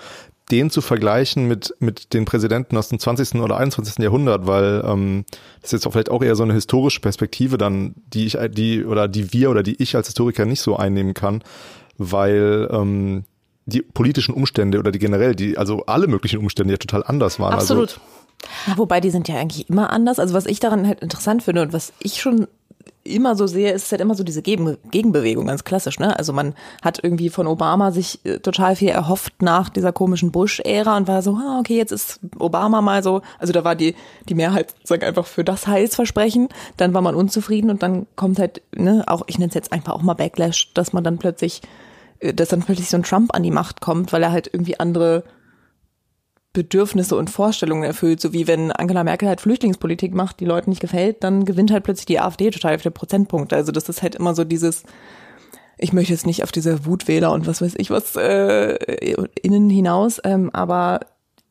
den 0.54 0.70
zu 0.70 0.82
vergleichen 0.82 1.48
mit, 1.48 1.74
mit 1.80 2.14
den 2.14 2.26
Präsidenten 2.26 2.78
aus 2.78 2.88
dem 2.88 3.00
20. 3.00 3.42
oder 3.42 3.58
21. 3.58 3.98
Jahrhundert, 3.98 4.46
weil 4.46 4.84
ähm, 4.86 5.26
das 5.62 5.74
ist 5.74 5.84
jetzt 5.84 5.92
vielleicht 5.92 6.12
auch 6.12 6.22
eher 6.22 6.36
so 6.36 6.44
eine 6.44 6.54
historische 6.54 7.00
Perspektive 7.00 7.58
dann, 7.58 7.96
die 8.14 8.28
ich, 8.28 8.38
die 8.52 8.86
oder 8.86 9.08
die 9.08 9.34
wir 9.34 9.50
oder 9.50 9.64
die 9.64 9.82
ich 9.82 9.96
als 9.96 10.08
Historiker 10.08 10.46
nicht 10.46 10.62
so 10.62 10.78
einnehmen 10.78 11.16
kann, 11.16 11.44
weil 11.98 12.70
ähm, 12.72 13.24
die 13.66 13.82
politischen 13.82 14.36
Umstände 14.36 14.78
oder 14.78 14.92
die 14.92 15.00
generell, 15.00 15.34
die, 15.34 15.58
also 15.58 15.88
alle 15.88 16.06
möglichen 16.06 16.38
Umstände 16.38 16.76
ja 16.76 16.78
total 16.78 17.04
anders 17.04 17.40
waren. 17.40 17.54
Also 17.54 17.74
Absolut. 17.74 17.90
Also, 17.90 18.02
ja, 18.68 18.78
wobei 18.78 19.02
die 19.02 19.10
sind 19.10 19.28
ja 19.28 19.38
eigentlich 19.38 19.70
immer 19.70 19.90
anders. 19.90 20.20
Also 20.20 20.36
was 20.36 20.46
ich 20.46 20.60
daran 20.60 20.86
halt 20.86 21.00
interessant 21.00 21.42
finde 21.42 21.64
und 21.64 21.74
was 21.74 21.94
ich 22.00 22.22
schon 22.22 22.48
immer 23.04 23.36
so 23.36 23.48
sehe, 23.48 23.72
ist 23.72 23.86
es 23.86 23.92
halt 23.92 24.02
immer 24.02 24.16
so 24.16 24.24
diese 24.24 24.42
Gegenbewegung, 24.42 25.48
ganz 25.48 25.64
klassisch. 25.64 26.00
Ne? 26.00 26.18
Also 26.18 26.32
man 26.32 26.54
hat 26.82 27.00
irgendwie 27.04 27.30
von 27.30 27.48
Obama 27.48 27.92
sich 27.92 28.20
äh, 28.24 28.40
total 28.40 28.76
viel 28.76 28.90
erhofft 28.90 29.42
nach 29.42 29.70
dieser 29.70 29.92
komischen 29.92 30.32
Bush-Ära 30.32 30.96
und 30.96 31.08
war 31.08 31.22
so, 31.22 31.36
ah, 31.36 31.60
okay, 31.60 31.76
jetzt 31.76 31.92
ist 31.92 32.20
Obama 32.40 32.82
mal 32.82 33.04
so, 33.04 33.22
also 33.40 33.52
da 33.52 33.64
war 33.64 33.76
die, 33.76 33.96
die 34.30 34.36
Mehrheit 34.36 34.72
sozusagen 34.72 35.04
einfach 35.04 35.26
für 35.26 35.44
das 35.44 35.68
Heilsversprechen, 35.68 36.50
dann 36.78 36.94
war 36.94 37.02
man 37.02 37.16
unzufrieden 37.16 37.70
und 37.70 37.84
dann 37.84 38.08
kommt 38.16 38.40
halt, 38.40 38.62
ne, 38.74 39.04
auch, 39.08 39.24
ich 39.28 39.38
nenne 39.38 39.50
es 39.50 39.56
jetzt 39.56 39.74
einfach 39.74 39.94
auch 39.94 40.02
mal 40.02 40.14
Backlash, 40.14 40.74
dass 40.74 40.94
man 40.94 41.04
dann 41.04 41.18
plötzlich, 41.18 41.62
äh, 42.20 42.34
dass 42.34 42.50
dann 42.50 42.62
plötzlich 42.62 42.90
so 42.90 42.98
ein 42.98 43.04
Trump 43.04 43.36
an 43.36 43.44
die 43.44 43.52
Macht 43.52 43.82
kommt, 43.82 44.14
weil 44.14 44.24
er 44.24 44.32
halt 44.32 44.50
irgendwie 44.52 44.80
andere 44.80 45.24
Bedürfnisse 46.54 47.16
und 47.16 47.32
Vorstellungen 47.32 47.84
erfüllt, 47.84 48.22
so 48.22 48.32
wie 48.32 48.48
wenn 48.48 48.72
Angela 48.72 49.04
Merkel 49.04 49.28
halt 49.28 49.42
Flüchtlingspolitik 49.42 50.14
macht, 50.14 50.40
die 50.40 50.46
Leuten 50.46 50.70
nicht 50.70 50.82
gefällt, 50.82 51.24
dann 51.24 51.46
gewinnt 51.46 51.72
halt 51.72 51.84
plötzlich 51.84 52.06
die 52.06 52.20
AfD 52.20 52.52
total 52.52 52.78
viele 52.78 52.92
Prozentpunkte. 52.92 53.56
Also 53.56 53.72
das 53.72 53.90
ist 53.90 54.04
halt 54.04 54.14
immer 54.16 54.36
so 54.36 54.44
dieses, 54.44 54.84
ich 55.80 55.94
möchte 55.94 56.14
jetzt 56.14 56.28
nicht 56.28 56.44
auf 56.44 56.52
diese 56.52 56.86
Wutwähler 56.86 57.32
und 57.32 57.48
was 57.48 57.62
weiß 57.62 57.74
ich 57.78 57.90
was 57.90 58.16
äh, 58.16 58.76
innen 59.42 59.70
hinaus, 59.72 60.22
ähm, 60.24 60.52
aber 60.54 61.00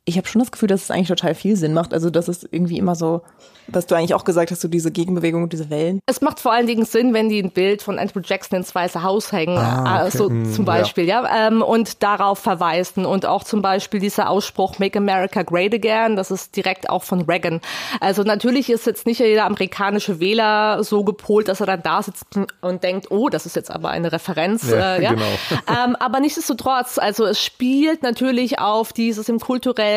ich 0.05 0.17
habe 0.17 0.27
schon 0.27 0.41
das 0.41 0.51
Gefühl, 0.51 0.69
dass 0.69 0.83
es 0.83 0.91
eigentlich 0.91 1.09
total 1.09 1.35
viel 1.35 1.57
Sinn 1.57 1.75
macht. 1.75 1.95
Also 1.95 2.11
dass 2.11 2.29
es 2.29 2.43
irgendwie 2.51 2.79
immer 2.79 2.95
so 2.95 3.23
was 3.69 3.87
du 3.87 3.95
eigentlich 3.95 4.15
auch 4.15 4.25
gesagt 4.25 4.51
hast, 4.51 4.61
so 4.61 4.69
diese 4.69 4.91
Gegenbewegung 4.91 5.45
und 5.45 5.53
diese 5.53 5.71
Wellen. 5.71 6.01
Es 6.07 6.21
macht 6.21 6.41
vor 6.41 6.53
allen 6.53 6.67
Dingen 6.67 6.85
Sinn, 6.85 7.15
wenn 7.15 7.29
die 7.29 7.41
ein 7.41 7.51
Bild 7.51 7.83
von 7.83 7.99
Andrew 7.99 8.21
Jackson 8.23 8.59
ins 8.59 8.75
Weiße 8.75 9.03
Haus 9.03 9.33
hängen, 9.33 9.57
ah, 9.57 10.03
okay. 10.07 10.17
so 10.17 10.29
mm, 10.29 10.53
zum 10.53 10.65
Beispiel, 10.65 11.05
ja, 11.05 11.23
ja 11.23 11.49
ähm, 11.49 11.63
und 11.63 12.03
darauf 12.03 12.39
verweisen 12.39 13.07
und 13.07 13.27
auch 13.27 13.45
zum 13.45 13.63
Beispiel 13.63 14.01
dieser 14.01 14.29
Ausspruch 14.29 14.79
Make 14.79 14.99
America 14.99 15.43
Great 15.43 15.75
Again, 15.75 16.17
das 16.17 16.31
ist 16.31 16.57
direkt 16.57 16.91
auch 16.91 17.05
von 17.05 17.23
Reagan. 17.23 17.61
Also 18.01 18.23
natürlich 18.23 18.69
ist 18.71 18.87
jetzt 18.87 19.07
nicht 19.07 19.21
jeder 19.21 19.45
amerikanische 19.45 20.21
Wähler 20.21 20.83
so 20.83 21.05
gepolt, 21.05 21.49
dass 21.49 21.61
er 21.61 21.67
dann 21.67 21.83
da 21.83 22.03
sitzt 22.03 22.25
und 22.61 22.83
denkt, 22.83 23.11
oh, 23.11 23.29
das 23.29 23.47
ist 23.47 23.57
jetzt 23.57 23.71
aber 23.71 23.91
eine 23.91 24.13
Referenz, 24.13 24.71
ja, 24.71 24.97
äh, 24.97 25.03
ja. 25.03 25.11
Genau. 25.13 25.25
ähm, 25.69 25.97
aber 25.97 26.21
nichtsdestotrotz, 26.21 26.99
also 26.99 27.25
es 27.25 27.41
spielt 27.41 28.03
natürlich 28.03 28.59
auf 28.59 28.93
dieses 28.93 29.29
im 29.29 29.39
kulturellen 29.39 29.92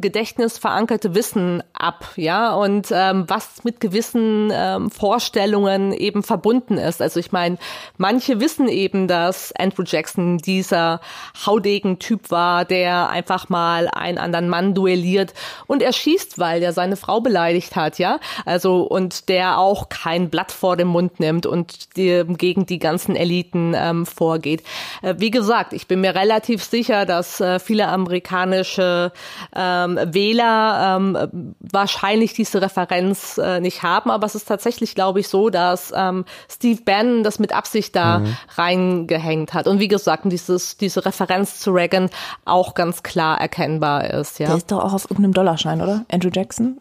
Gedächtnis 0.00 0.58
verankerte 0.58 1.14
Wissen 1.14 1.62
ab, 1.72 2.12
ja, 2.16 2.54
und 2.54 2.90
äh, 2.90 3.08
ähm, 3.08 3.24
was 3.28 3.64
mit 3.64 3.80
gewissen 3.80 4.50
ähm, 4.52 4.90
Vorstellungen 4.90 5.92
eben 5.92 6.22
verbunden 6.22 6.78
ist. 6.78 7.02
Also 7.02 7.20
ich 7.20 7.32
meine, 7.32 7.58
manche 7.96 8.40
wissen 8.40 8.68
eben, 8.68 9.08
dass 9.08 9.52
Andrew 9.52 9.82
Jackson 9.86 10.38
dieser 10.38 11.00
haudegen 11.46 11.98
Typ 11.98 12.30
war, 12.30 12.64
der 12.64 13.08
einfach 13.08 13.48
mal 13.48 13.88
einen 13.88 14.18
anderen 14.18 14.48
Mann 14.48 14.74
duelliert 14.74 15.34
und 15.66 15.82
er 15.82 15.92
schießt, 15.92 16.38
weil 16.38 16.62
er 16.62 16.72
seine 16.72 16.96
Frau 16.96 17.20
beleidigt 17.20 17.76
hat, 17.76 17.98
ja. 17.98 18.18
Also 18.44 18.82
und 18.82 19.28
der 19.28 19.58
auch 19.58 19.88
kein 19.88 20.30
Blatt 20.30 20.52
vor 20.52 20.76
den 20.76 20.88
Mund 20.88 21.20
nimmt 21.20 21.46
und 21.46 21.96
die, 21.96 22.24
gegen 22.26 22.66
die 22.66 22.78
ganzen 22.78 23.16
Eliten 23.16 23.74
ähm, 23.76 24.06
vorgeht. 24.06 24.62
Äh, 25.02 25.14
wie 25.18 25.30
gesagt, 25.30 25.72
ich 25.72 25.86
bin 25.86 26.00
mir 26.00 26.14
relativ 26.14 26.62
sicher, 26.64 27.06
dass 27.06 27.40
äh, 27.40 27.58
viele 27.58 27.88
amerikanische 27.88 29.12
ähm, 29.54 29.98
Wähler 30.02 30.96
ähm, 30.96 31.54
wahrscheinlich 31.60 32.32
diese 32.32 32.62
Referenz 32.62 33.38
äh, 33.38 33.60
nicht 33.60 33.82
haben, 33.82 34.10
aber 34.10 34.26
es 34.26 34.34
ist 34.34 34.46
tatsächlich, 34.46 34.94
glaube 34.94 35.20
ich, 35.20 35.28
so, 35.28 35.50
dass 35.50 35.92
ähm, 35.94 36.24
Steve 36.48 36.82
Bannon 36.84 37.22
das 37.22 37.38
mit 37.38 37.52
Absicht 37.52 37.96
da 37.96 38.20
mhm. 38.20 38.36
reingehängt 38.56 39.54
hat. 39.54 39.66
Und 39.66 39.80
wie 39.80 39.88
gesagt, 39.88 40.24
dieses, 40.26 40.76
diese 40.76 41.04
Referenz 41.04 41.60
zu 41.60 41.70
Reagan 41.70 42.10
auch 42.44 42.74
ganz 42.74 43.02
klar 43.02 43.40
erkennbar 43.40 44.10
ist. 44.10 44.38
Ja. 44.38 44.46
Der 44.46 44.56
ist 44.56 44.70
doch 44.70 44.82
auch 44.82 44.92
auf 44.92 45.04
irgendeinem 45.04 45.34
Dollarschein, 45.34 45.80
oder? 45.80 46.04
Andrew 46.10 46.30
Jackson? 46.32 46.78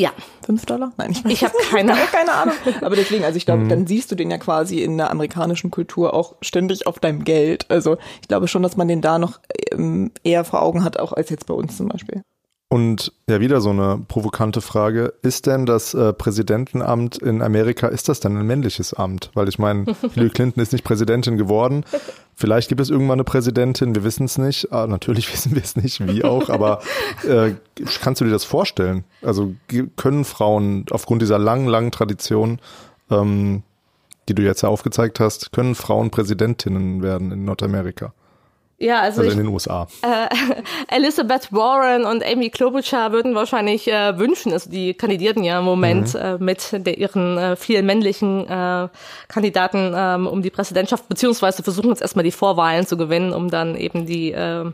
Ja. 0.00 0.12
Fünf 0.46 0.64
Dollar? 0.64 0.92
Nein, 0.96 1.10
ich, 1.10 1.24
ich 1.24 1.44
habe 1.44 1.54
keine, 1.70 1.92
keine 2.12 2.32
Ahnung. 2.32 2.54
Aber 2.82 2.94
deswegen, 2.94 3.24
also 3.24 3.36
ich 3.36 3.44
glaube, 3.44 3.64
mhm. 3.64 3.68
dann 3.68 3.86
siehst 3.86 4.10
du 4.10 4.14
den 4.14 4.30
ja 4.30 4.38
quasi 4.38 4.80
in 4.80 4.96
der 4.96 5.10
amerikanischen 5.10 5.72
Kultur 5.72 6.14
auch 6.14 6.36
ständig 6.40 6.86
auf 6.86 7.00
deinem 7.00 7.24
Geld. 7.24 7.68
Also 7.68 7.98
ich 8.22 8.28
glaube 8.28 8.46
schon, 8.46 8.62
dass 8.62 8.76
man 8.76 8.86
den 8.86 9.02
da 9.02 9.18
noch 9.18 9.40
ähm, 9.72 10.12
eher 10.22 10.44
vor 10.44 10.62
Augen 10.62 10.84
hat, 10.84 10.98
auch 11.00 11.12
als 11.12 11.30
jetzt 11.30 11.46
bei 11.46 11.54
uns 11.54 11.76
zum 11.76 11.88
Beispiel. 11.88 12.22
Und 12.70 13.14
ja, 13.26 13.40
wieder 13.40 13.62
so 13.62 13.70
eine 13.70 13.98
provokante 14.08 14.60
Frage. 14.60 15.14
Ist 15.22 15.46
denn 15.46 15.64
das 15.64 15.94
äh, 15.94 16.12
Präsidentenamt 16.12 17.16
in 17.16 17.40
Amerika, 17.40 17.88
ist 17.88 18.10
das 18.10 18.20
denn 18.20 18.36
ein 18.36 18.46
männliches 18.46 18.92
Amt? 18.92 19.30
Weil 19.32 19.48
ich 19.48 19.58
meine, 19.58 19.86
Hillary 20.12 20.28
Clinton 20.28 20.62
ist 20.62 20.72
nicht 20.72 20.84
Präsidentin 20.84 21.38
geworden. 21.38 21.84
Vielleicht 22.34 22.68
gibt 22.68 22.82
es 22.82 22.90
irgendwann 22.90 23.16
eine 23.16 23.24
Präsidentin, 23.24 23.94
wir 23.94 24.04
wissen 24.04 24.26
es 24.26 24.36
nicht. 24.36 24.70
Ah, 24.70 24.86
natürlich 24.86 25.32
wissen 25.32 25.54
wir 25.54 25.62
es 25.62 25.76
nicht, 25.76 26.06
wie 26.06 26.24
auch, 26.24 26.50
aber 26.50 26.82
äh, 27.26 27.52
kannst 28.02 28.20
du 28.20 28.26
dir 28.26 28.32
das 28.32 28.44
vorstellen? 28.44 29.04
Also 29.22 29.54
können 29.96 30.26
Frauen 30.26 30.84
aufgrund 30.90 31.22
dieser 31.22 31.38
langen, 31.38 31.68
langen 31.68 31.90
Tradition, 31.90 32.60
ähm, 33.10 33.62
die 34.28 34.34
du 34.34 34.42
jetzt 34.42 34.60
ja 34.60 34.68
aufgezeigt 34.68 35.20
hast, 35.20 35.52
können 35.52 35.74
Frauen 35.74 36.10
Präsidentinnen 36.10 37.02
werden 37.02 37.32
in 37.32 37.46
Nordamerika? 37.46 38.12
Ja, 38.80 39.00
also, 39.00 39.22
also 39.22 39.32
ich, 39.32 39.36
in 39.36 39.44
den 39.44 39.52
USA. 39.52 39.88
Äh, 40.02 40.28
Elizabeth 40.96 41.52
Warren 41.52 42.04
und 42.04 42.24
Amy 42.24 42.48
Klobuchar 42.48 43.10
würden 43.10 43.34
wahrscheinlich 43.34 43.88
äh, 43.88 44.16
wünschen, 44.18 44.52
also 44.52 44.70
die 44.70 44.94
kandidierten 44.94 45.42
ja 45.42 45.58
im 45.58 45.64
Moment 45.64 46.14
mhm. 46.14 46.20
äh, 46.20 46.38
mit 46.38 46.86
der, 46.86 46.96
ihren 46.96 47.38
äh, 47.38 47.56
vielen 47.56 47.86
männlichen 47.86 48.46
äh, 48.48 48.88
Kandidaten 49.26 49.92
ähm, 49.96 50.28
um 50.28 50.42
die 50.42 50.50
Präsidentschaft, 50.50 51.08
beziehungsweise 51.08 51.64
versuchen 51.64 51.88
jetzt 51.88 52.02
erstmal 52.02 52.22
die 52.22 52.30
Vorwahlen 52.30 52.86
zu 52.86 52.96
gewinnen, 52.96 53.32
um 53.32 53.50
dann 53.50 53.74
eben 53.74 54.06
die 54.06 54.30
äh, 54.30 54.70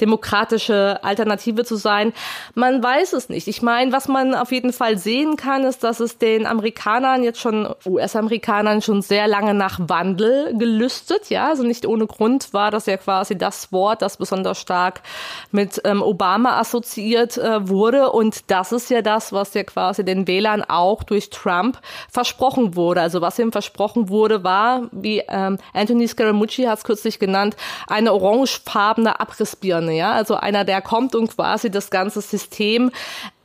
demokratische 0.00 1.02
Alternative 1.02 1.64
zu 1.64 1.74
sein. 1.74 2.12
Man 2.54 2.80
weiß 2.80 3.12
es 3.12 3.28
nicht. 3.28 3.48
Ich 3.48 3.60
meine, 3.60 3.90
was 3.90 4.06
man 4.06 4.36
auf 4.36 4.52
jeden 4.52 4.72
Fall 4.72 4.98
sehen 4.98 5.34
kann, 5.34 5.64
ist, 5.64 5.82
dass 5.82 5.98
es 5.98 6.18
den 6.18 6.46
Amerikanern 6.46 7.24
jetzt 7.24 7.40
schon, 7.40 7.68
US-Amerikanern 7.84 8.82
schon 8.82 9.02
sehr 9.02 9.26
lange 9.26 9.52
nach 9.52 9.80
Wandel 9.82 10.56
gelüstet, 10.56 11.28
ja, 11.28 11.48
also 11.48 11.64
nicht 11.64 11.86
ohne 11.86 12.06
Grund 12.06 12.52
war 12.52 12.70
das 12.70 12.86
ja 12.86 12.96
quasi 12.96 13.36
das 13.36 13.47
das 13.48 13.72
Wort, 13.72 14.02
das 14.02 14.16
besonders 14.16 14.60
stark 14.60 15.02
mit 15.50 15.80
ähm, 15.84 16.02
Obama 16.02 16.58
assoziiert 16.58 17.36
äh, 17.38 17.68
wurde. 17.68 18.10
Und 18.10 18.50
das 18.50 18.72
ist 18.72 18.90
ja 18.90 19.02
das, 19.02 19.32
was 19.32 19.54
ja 19.54 19.64
quasi 19.64 20.04
den 20.04 20.26
Wählern 20.26 20.62
auch 20.62 21.02
durch 21.02 21.30
Trump 21.30 21.80
versprochen 22.10 22.76
wurde. 22.76 23.00
Also 23.00 23.20
was 23.20 23.38
ihm 23.38 23.52
versprochen 23.52 24.08
wurde, 24.08 24.44
war, 24.44 24.82
wie 24.92 25.22
ähm, 25.28 25.58
Anthony 25.72 26.06
Scaramucci 26.06 26.64
hat 26.64 26.78
es 26.78 26.84
kürzlich 26.84 27.18
genannt, 27.18 27.56
eine 27.86 28.12
orangefarbene 28.12 29.18
Abrissbirne. 29.20 29.96
Ja? 29.96 30.12
Also 30.12 30.34
einer, 30.34 30.64
der 30.64 30.82
kommt 30.82 31.14
und 31.14 31.34
quasi 31.34 31.70
das 31.70 31.90
ganze 31.90 32.20
System 32.20 32.90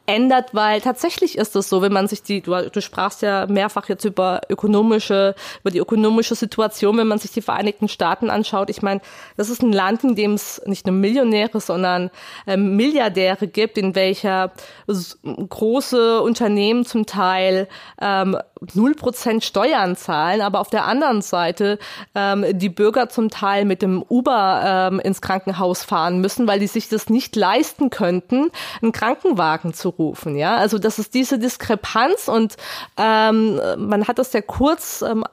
ändert, 0.05 0.53
weil 0.53 0.81
tatsächlich 0.81 1.37
ist 1.37 1.55
es 1.55 1.69
so, 1.69 1.81
wenn 1.81 1.93
man 1.93 2.07
sich 2.07 2.23
die, 2.23 2.41
du, 2.41 2.69
du 2.69 2.81
sprachst 2.81 3.21
ja 3.21 3.47
mehrfach 3.47 3.87
jetzt 3.87 4.03
über 4.03 4.41
ökonomische, 4.49 5.33
über 5.61 5.71
die 5.71 5.79
ökonomische 5.79 6.35
Situation, 6.35 6.97
wenn 6.97 7.07
man 7.07 7.19
sich 7.19 7.31
die 7.31 7.41
Vereinigten 7.41 7.87
Staaten 7.87 8.29
anschaut. 8.29 8.69
Ich 8.69 8.81
meine, 8.81 9.01
das 9.37 9.49
ist 9.49 9.61
ein 9.61 9.71
Land, 9.71 10.03
in 10.03 10.15
dem 10.15 10.33
es 10.33 10.61
nicht 10.65 10.85
nur 10.85 10.95
Millionäre, 10.95 11.61
sondern 11.61 12.11
äh, 12.45 12.57
Milliardäre 12.57 13.47
gibt, 13.47 13.77
in 13.77 13.95
welcher 13.95 14.51
große 15.25 16.21
Unternehmen 16.21 16.85
zum 16.85 17.05
Teil 17.05 17.67
ähm, 18.01 18.37
0% 18.67 19.41
Steuern 19.41 19.95
zahlen, 19.95 20.41
aber 20.41 20.59
auf 20.59 20.69
der 20.69 20.85
anderen 20.85 21.21
Seite 21.21 21.79
ähm, 22.15 22.45
die 22.53 22.69
Bürger 22.69 23.09
zum 23.09 23.29
Teil 23.29 23.65
mit 23.65 23.81
dem 23.81 24.03
Uber 24.07 24.89
ähm, 24.91 24.99
ins 24.99 25.21
Krankenhaus 25.21 25.83
fahren 25.83 26.19
müssen, 26.19 26.47
weil 26.47 26.59
die 26.59 26.67
sich 26.67 26.89
das 26.89 27.09
nicht 27.09 27.35
leisten 27.35 27.89
könnten, 27.89 28.51
einen 28.81 28.91
Krankenwagen 28.91 29.73
zu 29.73 29.89
rufen. 29.89 30.35
Ja, 30.35 30.55
also 30.57 30.79
das 30.79 30.99
ist 30.99 31.13
diese 31.13 31.39
Diskrepanz 31.39 32.27
und 32.27 32.55
ähm, 32.97 33.59
man 33.77 34.07
hat 34.07 34.19
das 34.19 34.33
ja 34.33 34.41
kurz 34.41 35.01
ähm, 35.01 35.23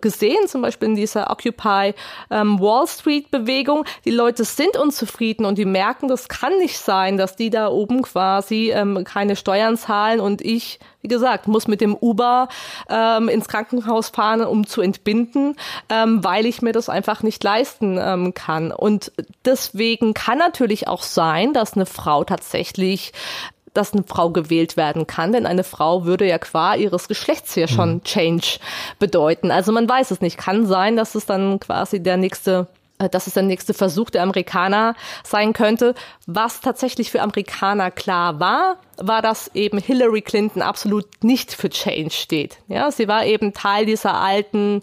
gesehen, 0.00 0.46
zum 0.46 0.62
Beispiel 0.62 0.88
in 0.88 0.94
dieser 0.94 1.30
Occupy 1.30 1.94
ähm, 2.30 2.60
Wall 2.60 2.86
Street 2.86 3.30
Bewegung. 3.30 3.84
Die 4.04 4.10
Leute 4.10 4.44
sind 4.44 4.76
unzufrieden 4.76 5.44
und 5.44 5.58
die 5.58 5.64
merken, 5.64 6.08
das 6.08 6.28
kann 6.28 6.56
nicht 6.58 6.78
sein, 6.78 7.16
dass 7.16 7.36
die 7.36 7.50
da 7.50 7.68
oben 7.68 8.02
quasi 8.02 8.72
ähm, 8.72 9.04
keine 9.04 9.36
Steuern 9.36 9.76
zahlen 9.76 10.20
und 10.20 10.42
ich, 10.42 10.78
wie 11.00 11.08
gesagt, 11.08 11.48
muss 11.48 11.68
mit 11.68 11.80
dem 11.80 11.96
Uber 11.96 12.48
ähm, 12.88 13.28
ins 13.28 13.48
Krankenhaus 13.48 14.10
fahren, 14.10 14.42
um 14.42 14.66
zu 14.66 14.80
entbinden, 14.80 15.56
ähm, 15.88 16.22
weil 16.24 16.46
ich 16.46 16.62
mir 16.62 16.72
das 16.72 16.88
einfach 16.88 17.22
nicht 17.22 17.42
leisten 17.42 17.98
ähm, 18.00 18.34
kann. 18.34 18.72
Und 18.72 19.12
deswegen 19.44 20.14
kann 20.14 20.38
natürlich 20.38 20.88
auch 20.88 21.02
sein, 21.02 21.52
dass 21.52 21.74
eine 21.74 21.86
Frau 21.86 22.24
tatsächlich 22.24 23.12
dass 23.74 23.92
eine 23.92 24.04
Frau 24.04 24.30
gewählt 24.30 24.76
werden 24.76 25.06
kann, 25.06 25.32
denn 25.32 25.46
eine 25.46 25.64
Frau 25.64 26.04
würde 26.04 26.26
ja 26.26 26.38
qua 26.38 26.74
ihres 26.74 27.08
Geschlechts 27.08 27.54
hier 27.54 27.68
schon 27.68 27.94
mhm. 27.94 28.04
Change 28.04 28.58
bedeuten. 28.98 29.50
Also 29.50 29.72
man 29.72 29.88
weiß 29.88 30.10
es 30.10 30.20
nicht. 30.20 30.38
Kann 30.38 30.66
sein, 30.66 30.96
dass 30.96 31.14
es 31.14 31.26
dann 31.26 31.60
quasi 31.60 32.02
der 32.02 32.16
nächste 32.16 32.66
äh, 32.98 33.08
dass 33.08 33.26
es 33.26 33.34
der 33.34 33.42
nächste 33.42 33.74
Versuch 33.74 34.10
der 34.10 34.22
Amerikaner 34.22 34.94
sein 35.24 35.52
könnte. 35.52 35.94
Was 36.26 36.60
tatsächlich 36.60 37.10
für 37.10 37.22
Amerikaner 37.22 37.90
klar 37.90 38.40
war, 38.40 38.76
war, 38.96 39.22
dass 39.22 39.50
eben 39.54 39.78
Hillary 39.78 40.22
Clinton 40.22 40.62
absolut 40.62 41.06
nicht 41.22 41.52
für 41.52 41.70
Change 41.70 42.10
steht. 42.10 42.58
Ja, 42.68 42.90
sie 42.90 43.08
war 43.08 43.24
eben 43.24 43.52
Teil 43.52 43.86
dieser 43.86 44.14
alten 44.14 44.82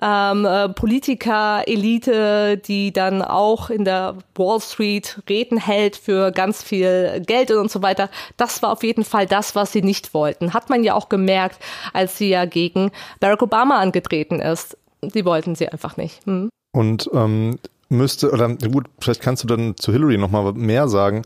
ähm, 0.00 0.44
äh, 0.44 0.68
Politiker-Elite, 0.68 2.58
die 2.58 2.92
dann 2.92 3.22
auch 3.22 3.70
in 3.70 3.84
der 3.84 4.16
Wall 4.34 4.60
Street 4.60 5.20
Reden 5.28 5.58
hält 5.58 5.96
für 5.96 6.30
ganz 6.30 6.62
viel 6.62 7.22
Geld 7.26 7.50
und 7.50 7.70
so 7.70 7.82
weiter. 7.82 8.08
Das 8.36 8.62
war 8.62 8.72
auf 8.72 8.82
jeden 8.82 9.04
Fall 9.04 9.26
das, 9.26 9.54
was 9.54 9.72
sie 9.72 9.82
nicht 9.82 10.14
wollten. 10.14 10.54
Hat 10.54 10.70
man 10.70 10.84
ja 10.84 10.94
auch 10.94 11.08
gemerkt, 11.08 11.58
als 11.92 12.18
sie 12.18 12.28
ja 12.28 12.44
gegen 12.44 12.90
Barack 13.20 13.42
Obama 13.42 13.78
angetreten 13.78 14.40
ist. 14.40 14.76
Die 15.02 15.24
wollten 15.24 15.54
sie 15.54 15.68
einfach 15.68 15.96
nicht. 15.96 16.24
Hm. 16.26 16.48
Und 16.72 17.10
ähm, 17.12 17.58
müsste, 17.88 18.30
oder 18.30 18.48
gut, 18.48 18.86
vielleicht 19.00 19.20
kannst 19.20 19.42
du 19.42 19.48
dann 19.48 19.76
zu 19.76 19.92
Hillary 19.92 20.18
nochmal 20.18 20.52
mehr 20.52 20.88
sagen. 20.88 21.22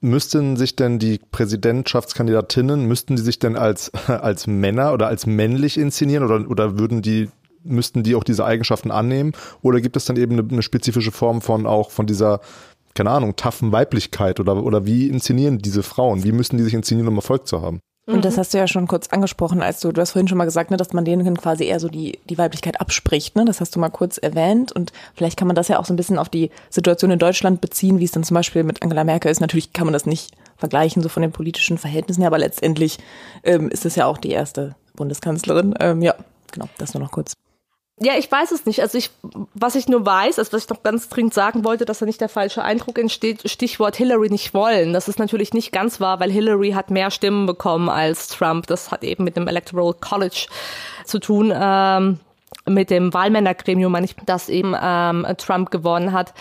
Müssten 0.00 0.56
sich 0.56 0.76
denn 0.76 1.00
die 1.00 1.18
Präsidentschaftskandidatinnen, 1.32 2.84
müssten 2.86 3.16
die 3.16 3.22
sich 3.22 3.40
denn 3.40 3.56
als, 3.56 3.92
als 4.06 4.46
Männer 4.46 4.92
oder 4.92 5.08
als 5.08 5.26
männlich 5.26 5.78
inszenieren 5.78 6.24
oder, 6.24 6.48
oder 6.48 6.78
würden 6.78 7.02
die 7.02 7.28
müssten 7.68 8.02
die 8.02 8.14
auch 8.14 8.24
diese 8.24 8.44
Eigenschaften 8.44 8.90
annehmen? 8.90 9.32
Oder 9.62 9.80
gibt 9.80 9.96
es 9.96 10.04
dann 10.04 10.16
eben 10.16 10.38
eine, 10.38 10.48
eine 10.48 10.62
spezifische 10.62 11.12
Form 11.12 11.40
von 11.40 11.66
auch 11.66 11.90
von 11.90 12.06
dieser 12.06 12.40
keine 12.94 13.10
Ahnung, 13.10 13.36
taffen 13.36 13.70
Weiblichkeit 13.70 14.40
oder, 14.40 14.64
oder 14.64 14.84
wie 14.84 15.06
inszenieren 15.06 15.58
diese 15.58 15.84
Frauen? 15.84 16.24
Wie 16.24 16.32
müssen 16.32 16.56
die 16.56 16.64
sich 16.64 16.74
inszenieren, 16.74 17.06
um 17.06 17.16
Erfolg 17.16 17.46
zu 17.46 17.62
haben? 17.62 17.80
Und 18.08 18.24
das 18.24 18.38
hast 18.38 18.54
du 18.54 18.58
ja 18.58 18.66
schon 18.66 18.88
kurz 18.88 19.08
angesprochen, 19.08 19.60
als 19.60 19.80
du, 19.80 19.92
du 19.92 20.00
hast 20.00 20.12
vorhin 20.12 20.28
schon 20.28 20.38
mal 20.38 20.46
gesagt, 20.46 20.70
ne, 20.70 20.78
dass 20.78 20.94
man 20.94 21.04
denen 21.04 21.36
quasi 21.36 21.64
eher 21.64 21.78
so 21.78 21.88
die, 21.88 22.18
die 22.30 22.38
Weiblichkeit 22.38 22.80
abspricht. 22.80 23.36
Ne? 23.36 23.44
Das 23.44 23.60
hast 23.60 23.76
du 23.76 23.80
mal 23.80 23.90
kurz 23.90 24.16
erwähnt. 24.16 24.72
Und 24.72 24.92
vielleicht 25.14 25.38
kann 25.38 25.46
man 25.46 25.54
das 25.54 25.68
ja 25.68 25.78
auch 25.78 25.84
so 25.84 25.92
ein 25.92 25.96
bisschen 25.96 26.16
auf 26.18 26.30
die 26.30 26.50
Situation 26.70 27.10
in 27.10 27.18
Deutschland 27.18 27.60
beziehen, 27.60 27.98
wie 27.98 28.04
es 28.04 28.12
dann 28.12 28.24
zum 28.24 28.34
Beispiel 28.34 28.64
mit 28.64 28.82
Angela 28.82 29.04
Merkel 29.04 29.30
ist. 29.30 29.40
Natürlich 29.40 29.74
kann 29.74 29.84
man 29.84 29.92
das 29.92 30.06
nicht 30.06 30.32
vergleichen, 30.56 31.02
so 31.02 31.10
von 31.10 31.20
den 31.20 31.32
politischen 31.32 31.76
Verhältnissen 31.76 32.22
her, 32.22 32.28
aber 32.28 32.38
letztendlich 32.38 32.98
ähm, 33.44 33.68
ist 33.68 33.84
es 33.84 33.94
ja 33.94 34.06
auch 34.06 34.16
die 34.16 34.30
erste 34.30 34.74
Bundeskanzlerin. 34.96 35.74
Ähm, 35.78 36.00
ja, 36.00 36.14
genau, 36.50 36.68
das 36.78 36.94
nur 36.94 37.02
noch 37.02 37.12
kurz. 37.12 37.34
Ja, 38.00 38.14
ich 38.16 38.30
weiß 38.30 38.52
es 38.52 38.64
nicht. 38.64 38.80
Also 38.80 38.96
ich, 38.96 39.10
was 39.54 39.74
ich 39.74 39.88
nur 39.88 40.06
weiß, 40.06 40.38
also 40.38 40.52
was 40.52 40.64
ich 40.64 40.68
noch 40.68 40.82
ganz 40.82 41.08
dringend 41.08 41.34
sagen 41.34 41.64
wollte, 41.64 41.84
dass 41.84 41.98
da 41.98 42.06
nicht 42.06 42.20
der 42.20 42.28
falsche 42.28 42.62
Eindruck 42.62 42.98
entsteht, 42.98 43.50
Stichwort 43.50 43.96
Hillary 43.96 44.30
nicht 44.30 44.54
wollen. 44.54 44.92
Das 44.92 45.08
ist 45.08 45.18
natürlich 45.18 45.52
nicht 45.52 45.72
ganz 45.72 46.00
wahr, 46.00 46.20
weil 46.20 46.30
Hillary 46.30 46.72
hat 46.72 46.90
mehr 46.90 47.10
Stimmen 47.10 47.46
bekommen 47.46 47.88
als 47.88 48.28
Trump. 48.28 48.68
Das 48.68 48.92
hat 48.92 49.02
eben 49.02 49.24
mit 49.24 49.36
dem 49.36 49.48
Electoral 49.48 49.94
College 49.94 50.46
zu 51.04 51.18
tun. 51.18 51.52
Ähm, 51.54 52.20
mit 52.66 52.90
dem 52.90 53.14
Wahlmännergremium, 53.14 53.96
das 54.26 54.48
eben 54.48 54.74
ähm, 54.80 55.26
Trump 55.38 55.70
gewonnen 55.70 56.12
hat 56.12 56.34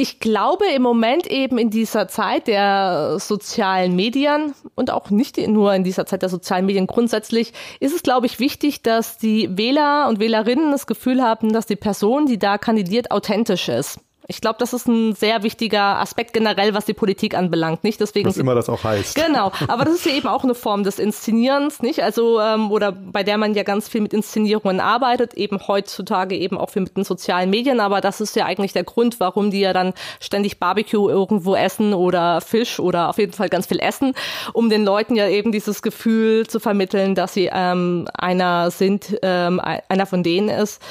ich 0.00 0.20
glaube 0.20 0.64
im 0.72 0.82
Moment 0.82 1.26
eben 1.26 1.58
in 1.58 1.70
dieser 1.70 2.06
Zeit 2.06 2.46
der 2.46 3.18
sozialen 3.18 3.96
Medien 3.96 4.54
und 4.76 4.92
auch 4.92 5.10
nicht 5.10 5.36
nur 5.38 5.74
in 5.74 5.82
dieser 5.82 6.06
Zeit 6.06 6.22
der 6.22 6.28
sozialen 6.28 6.66
Medien 6.66 6.86
grundsätzlich 6.86 7.52
ist 7.80 7.94
es, 7.94 8.04
glaube 8.04 8.26
ich, 8.26 8.38
wichtig, 8.38 8.82
dass 8.82 9.18
die 9.18 9.58
Wähler 9.58 10.06
und 10.08 10.20
Wählerinnen 10.20 10.70
das 10.70 10.86
Gefühl 10.86 11.20
haben, 11.20 11.52
dass 11.52 11.66
die 11.66 11.74
Person, 11.74 12.26
die 12.26 12.38
da 12.38 12.58
kandidiert, 12.58 13.10
authentisch 13.10 13.68
ist. 13.68 13.98
Ich 14.30 14.42
glaube, 14.42 14.56
das 14.58 14.74
ist 14.74 14.86
ein 14.86 15.14
sehr 15.14 15.42
wichtiger 15.42 16.00
Aspekt 16.00 16.34
generell, 16.34 16.74
was 16.74 16.84
die 16.84 16.92
Politik 16.92 17.34
anbelangt, 17.34 17.82
nicht? 17.82 17.98
Deswegen 17.98 18.28
was 18.28 18.36
immer 18.36 18.54
das 18.54 18.68
auch 18.68 18.84
heißt. 18.84 19.14
Genau, 19.14 19.52
aber 19.68 19.86
das 19.86 19.94
ist 19.94 20.04
ja 20.04 20.12
eben 20.12 20.28
auch 20.28 20.44
eine 20.44 20.54
Form 20.54 20.84
des 20.84 20.98
Inszenierens, 20.98 21.80
nicht? 21.80 22.02
Also 22.02 22.38
ähm, 22.38 22.70
oder 22.70 22.92
bei 22.92 23.22
der 23.22 23.38
man 23.38 23.54
ja 23.54 23.62
ganz 23.62 23.88
viel 23.88 24.02
mit 24.02 24.12
Inszenierungen 24.12 24.80
arbeitet, 24.80 25.32
eben 25.32 25.66
heutzutage 25.66 26.36
eben 26.36 26.58
auch 26.58 26.68
viel 26.68 26.82
mit 26.82 26.94
den 26.94 27.04
sozialen 27.04 27.48
Medien. 27.48 27.80
Aber 27.80 28.02
das 28.02 28.20
ist 28.20 28.36
ja 28.36 28.44
eigentlich 28.44 28.74
der 28.74 28.84
Grund, 28.84 29.18
warum 29.18 29.50
die 29.50 29.60
ja 29.60 29.72
dann 29.72 29.94
ständig 30.20 30.60
Barbecue 30.60 31.08
irgendwo 31.08 31.54
essen 31.54 31.94
oder 31.94 32.42
Fisch 32.42 32.80
oder 32.80 33.08
auf 33.08 33.16
jeden 33.16 33.32
Fall 33.32 33.48
ganz 33.48 33.66
viel 33.66 33.80
essen, 33.80 34.12
um 34.52 34.68
den 34.68 34.84
Leuten 34.84 35.16
ja 35.16 35.26
eben 35.26 35.52
dieses 35.52 35.80
Gefühl 35.80 36.46
zu 36.46 36.60
vermitteln, 36.60 37.14
dass 37.14 37.32
sie 37.32 37.48
ähm, 37.50 38.06
einer 38.12 38.70
sind, 38.70 39.18
ähm, 39.22 39.58
einer 39.58 40.04
von 40.04 40.22
denen 40.22 40.50
ist. 40.50 40.82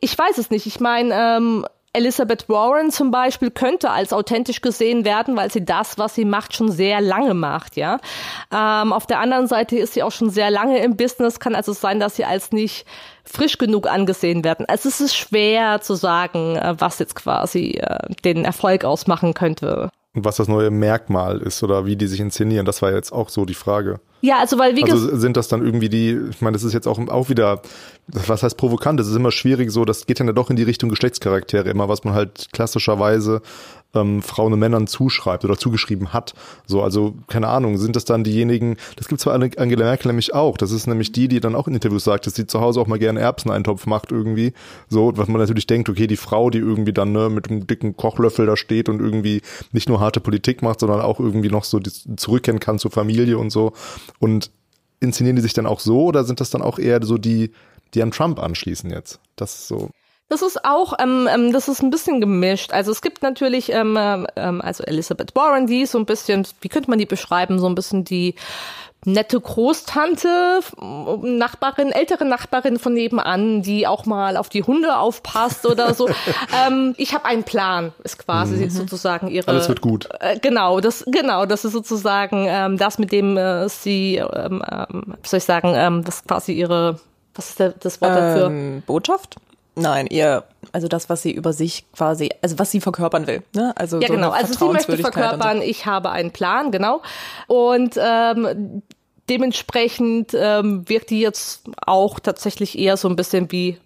Ich 0.00 0.16
weiß 0.18 0.38
es 0.38 0.48
nicht. 0.48 0.66
Ich 0.66 0.80
meine, 0.80 1.14
ähm, 1.14 1.66
Elizabeth 1.94 2.48
Warren 2.48 2.90
zum 2.90 3.10
Beispiel 3.10 3.50
könnte 3.50 3.90
als 3.90 4.14
authentisch 4.14 4.62
gesehen 4.62 5.04
werden, 5.04 5.36
weil 5.36 5.50
sie 5.50 5.62
das, 5.62 5.98
was 5.98 6.14
sie 6.14 6.24
macht, 6.24 6.56
schon 6.56 6.70
sehr 6.70 7.02
lange 7.02 7.34
macht, 7.34 7.76
ja. 7.76 7.98
Ähm, 8.50 8.94
auf 8.94 9.06
der 9.06 9.20
anderen 9.20 9.46
Seite 9.46 9.76
ist 9.76 9.92
sie 9.92 10.02
auch 10.02 10.10
schon 10.10 10.30
sehr 10.30 10.50
lange 10.50 10.82
im 10.82 10.96
Business, 10.96 11.38
kann 11.38 11.54
also 11.54 11.74
sein, 11.74 12.00
dass 12.00 12.16
sie 12.16 12.24
als 12.24 12.50
nicht 12.50 12.86
frisch 13.24 13.58
genug 13.58 13.86
angesehen 13.86 14.42
werden. 14.42 14.64
Also 14.66 14.88
es 14.88 15.02
ist 15.02 15.14
schwer 15.14 15.82
zu 15.82 15.94
sagen, 15.94 16.56
äh, 16.56 16.74
was 16.78 16.98
jetzt 16.98 17.14
quasi 17.14 17.78
äh, 17.82 17.98
den 18.24 18.46
Erfolg 18.46 18.86
ausmachen 18.86 19.34
könnte. 19.34 19.90
Und 20.14 20.24
was 20.24 20.36
das 20.36 20.48
neue 20.48 20.70
Merkmal 20.70 21.40
ist 21.42 21.62
oder 21.62 21.84
wie 21.84 21.96
die 21.96 22.06
sich 22.06 22.20
inszenieren, 22.20 22.64
das 22.64 22.80
war 22.80 22.92
jetzt 22.92 23.12
auch 23.12 23.28
so 23.28 23.44
die 23.44 23.54
Frage. 23.54 24.00
Ja, 24.22 24.38
also 24.38 24.56
weil 24.56 24.76
wie 24.76 24.84
Also 24.84 25.16
sind 25.16 25.36
das 25.36 25.48
dann 25.48 25.64
irgendwie 25.66 25.88
die, 25.88 26.16
ich 26.30 26.40
meine, 26.40 26.54
das 26.54 26.62
ist 26.62 26.72
jetzt 26.72 26.86
auch, 26.86 26.98
auch 27.08 27.28
wieder, 27.28 27.60
was 28.06 28.44
heißt 28.44 28.56
provokant, 28.56 28.98
das 29.00 29.08
ist 29.08 29.16
immer 29.16 29.32
schwierig 29.32 29.72
so, 29.72 29.84
das 29.84 30.06
geht 30.06 30.20
ja 30.20 30.32
doch 30.32 30.48
in 30.48 30.54
die 30.54 30.62
Richtung 30.62 30.88
Geschlechtscharaktere, 30.90 31.68
immer 31.68 31.88
was 31.88 32.04
man 32.04 32.14
halt 32.14 32.46
klassischerweise 32.52 33.42
ähm, 33.94 34.22
Frauen 34.22 34.52
und 34.52 34.58
Männern 34.58 34.86
zuschreibt 34.86 35.44
oder 35.44 35.56
zugeschrieben 35.56 36.12
hat. 36.12 36.34
So, 36.66 36.82
also 36.82 37.14
keine 37.28 37.48
Ahnung, 37.48 37.78
sind 37.78 37.96
das 37.96 38.04
dann 38.04 38.24
diejenigen, 38.24 38.76
das 38.96 39.08
gibt 39.08 39.20
zwar 39.20 39.34
Angela 39.34 39.84
Merkel 39.84 40.08
nämlich 40.08 40.34
auch, 40.34 40.56
das 40.56 40.72
ist 40.72 40.86
nämlich 40.86 41.12
die, 41.12 41.28
die 41.28 41.40
dann 41.40 41.54
auch 41.54 41.68
in 41.68 41.74
Interviews 41.74 42.04
sagt, 42.04 42.26
dass 42.26 42.34
sie 42.34 42.46
zu 42.46 42.60
Hause 42.60 42.80
auch 42.80 42.86
mal 42.86 42.98
gerne 42.98 43.20
Erbseneintopf 43.20 43.86
macht 43.86 44.12
irgendwie. 44.12 44.52
So, 44.88 45.12
was 45.16 45.28
man 45.28 45.40
natürlich 45.40 45.66
denkt, 45.66 45.88
okay, 45.88 46.06
die 46.06 46.16
Frau, 46.16 46.50
die 46.50 46.58
irgendwie 46.58 46.92
dann 46.92 47.12
ne, 47.12 47.28
mit 47.28 47.50
einem 47.50 47.66
dicken 47.66 47.96
Kochlöffel 47.96 48.46
da 48.46 48.56
steht 48.56 48.88
und 48.88 49.00
irgendwie 49.00 49.42
nicht 49.72 49.88
nur 49.88 50.00
harte 50.00 50.20
Politik 50.20 50.62
macht, 50.62 50.80
sondern 50.80 51.00
auch 51.00 51.20
irgendwie 51.20 51.50
noch 51.50 51.64
so 51.64 51.80
zurückkehren 51.80 52.60
kann 52.60 52.78
zur 52.78 52.90
Familie 52.90 53.38
und 53.38 53.50
so. 53.50 53.72
Und 54.18 54.50
inszenieren 55.00 55.36
die 55.36 55.42
sich 55.42 55.52
dann 55.52 55.66
auch 55.66 55.80
so 55.80 56.04
oder 56.04 56.24
sind 56.24 56.40
das 56.40 56.50
dann 56.50 56.62
auch 56.62 56.78
eher 56.78 57.02
so 57.02 57.18
die, 57.18 57.52
die 57.94 58.02
an 58.02 58.10
Trump 58.10 58.38
anschließen 58.38 58.90
jetzt? 58.90 59.20
Das 59.36 59.54
ist 59.54 59.68
so. 59.68 59.90
Das 60.32 60.40
ist 60.40 60.64
auch, 60.64 60.94
ähm, 60.98 61.28
ähm, 61.30 61.52
das 61.52 61.68
ist 61.68 61.82
ein 61.82 61.90
bisschen 61.90 62.18
gemischt. 62.18 62.72
Also 62.72 62.90
es 62.90 63.02
gibt 63.02 63.20
natürlich, 63.20 63.70
ähm, 63.70 63.98
ähm, 64.34 64.62
also 64.62 64.82
Elizabeth 64.82 65.36
Warren, 65.36 65.66
die 65.66 65.82
ist 65.82 65.92
so 65.92 65.98
ein 65.98 66.06
bisschen, 66.06 66.46
wie 66.62 66.70
könnte 66.70 66.88
man 66.88 66.98
die 66.98 67.04
beschreiben, 67.04 67.58
so 67.58 67.66
ein 67.66 67.74
bisschen 67.74 68.06
die 68.06 68.34
nette 69.04 69.38
Großtante, 69.38 70.60
Nachbarin, 71.20 71.92
ältere 71.92 72.24
Nachbarin 72.24 72.78
von 72.78 72.94
nebenan, 72.94 73.60
die 73.60 73.86
auch 73.86 74.06
mal 74.06 74.38
auf 74.38 74.48
die 74.48 74.62
Hunde 74.62 74.96
aufpasst 74.96 75.66
oder 75.66 75.92
so. 75.92 76.08
ähm, 76.66 76.94
ich 76.96 77.12
habe 77.12 77.26
einen 77.26 77.44
Plan, 77.44 77.92
ist 78.02 78.16
quasi 78.16 78.54
mhm. 78.54 78.70
sozusagen 78.70 79.28
ihre. 79.28 79.48
Alles 79.48 79.68
wird 79.68 79.82
gut. 79.82 80.08
Äh, 80.20 80.38
genau, 80.38 80.80
das 80.80 81.04
genau, 81.08 81.44
das 81.44 81.66
ist 81.66 81.72
sozusagen 81.72 82.46
ähm, 82.48 82.78
das, 82.78 82.98
mit 82.98 83.12
dem 83.12 83.36
äh, 83.36 83.68
sie, 83.68 84.16
ähm, 84.16 84.64
ähm, 84.66 85.02
wie 85.22 85.28
soll 85.28 85.36
ich 85.36 85.44
sagen, 85.44 85.74
ähm, 85.76 86.04
das 86.04 86.24
quasi 86.24 86.52
ihre, 86.52 87.00
was 87.34 87.50
ist 87.50 87.58
der, 87.58 87.72
das 87.72 88.00
Wort 88.00 88.16
dafür? 88.16 88.46
Ähm, 88.46 88.82
Botschaft? 88.86 89.36
Nein, 89.74 90.06
ihr, 90.08 90.44
also 90.72 90.86
das, 90.86 91.08
was 91.08 91.22
sie 91.22 91.32
über 91.32 91.52
sich 91.52 91.90
quasi, 91.92 92.30
also 92.42 92.58
was 92.58 92.70
sie 92.70 92.80
verkörpern 92.80 93.26
will. 93.26 93.42
Ne? 93.54 93.72
Also 93.76 94.00
ja, 94.00 94.08
so 94.08 94.14
genau. 94.14 94.30
Also 94.30 94.52
sie 94.52 94.72
möchte 94.72 94.98
verkörpern, 94.98 95.58
so. 95.58 95.62
ich 95.62 95.86
habe 95.86 96.10
einen 96.10 96.30
Plan, 96.30 96.70
genau. 96.70 97.00
Und 97.46 97.98
ähm, 97.98 98.82
dementsprechend 99.30 100.34
ähm, 100.34 100.88
wirkt 100.88 101.10
die 101.10 101.20
jetzt 101.20 101.64
auch 101.86 102.20
tatsächlich 102.20 102.78
eher 102.78 102.98
so 102.98 103.08
ein 103.08 103.16
bisschen 103.16 103.50
wie, 103.50 103.78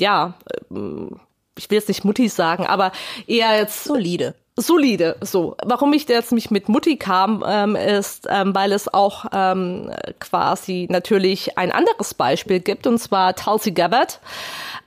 ja, 0.00 0.34
ähm, 0.70 1.20
ich 1.56 1.70
will 1.70 1.78
jetzt 1.78 1.88
nicht 1.88 2.04
Mutti 2.04 2.28
sagen, 2.28 2.66
aber 2.66 2.90
eher 3.28 3.56
jetzt 3.56 3.84
solide 3.84 4.34
solide. 4.56 5.16
So, 5.20 5.56
warum 5.64 5.92
ich 5.92 6.08
jetzt 6.08 6.32
mich 6.32 6.50
mit 6.50 6.68
Mutti 6.68 6.96
kam, 6.96 7.44
ähm, 7.46 7.76
ist, 7.76 8.26
ähm, 8.30 8.54
weil 8.54 8.72
es 8.72 8.92
auch 8.92 9.26
ähm, 9.32 9.90
quasi 10.20 10.86
natürlich 10.90 11.58
ein 11.58 11.72
anderes 11.72 12.14
Beispiel 12.14 12.60
gibt, 12.60 12.86
und 12.86 12.98
zwar 12.98 13.34
Tulsi 13.34 13.72
Gabbard, 13.72 14.20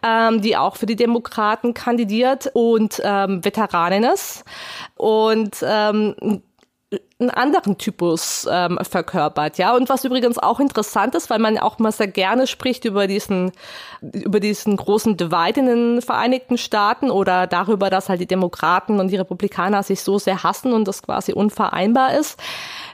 ähm, 0.03 0.41
die 0.41 0.55
auch 0.55 0.77
für 0.77 0.85
die 0.85 0.95
Demokraten 0.95 1.73
kandidiert 1.73 2.49
und 2.53 3.01
ähm, 3.03 3.43
Veteranin 3.43 4.03
ist 4.03 4.45
und 4.95 5.57
ähm, 5.63 6.41
einen 7.19 7.31
anderen 7.31 7.79
Typus 7.79 8.47
ähm, 8.49 8.77
verkörpert, 8.83 9.57
ja. 9.57 9.75
Und 9.75 9.89
was 9.89 10.05
übrigens 10.05 10.37
auch 10.37 10.59
interessant 10.59 11.15
ist, 11.15 11.29
weil 11.31 11.39
man 11.39 11.57
auch 11.57 11.79
mal 11.79 11.91
sehr 11.91 12.07
gerne 12.07 12.45
spricht 12.45 12.85
über 12.85 13.07
diesen, 13.07 13.51
über 14.01 14.39
diesen 14.39 14.77
großen 14.77 15.17
Divide 15.17 15.61
in 15.61 15.65
den 15.65 16.01
Vereinigten 16.03 16.59
Staaten 16.59 17.09
oder 17.09 17.47
darüber, 17.47 17.89
dass 17.89 18.09
halt 18.09 18.21
die 18.21 18.27
Demokraten 18.27 18.99
und 18.99 19.07
die 19.07 19.17
Republikaner 19.17 19.81
sich 19.81 20.01
so 20.01 20.19
sehr 20.19 20.43
hassen 20.43 20.73
und 20.73 20.87
das 20.87 21.01
quasi 21.01 21.33
unvereinbar 21.33 22.13
ist. 22.13 22.39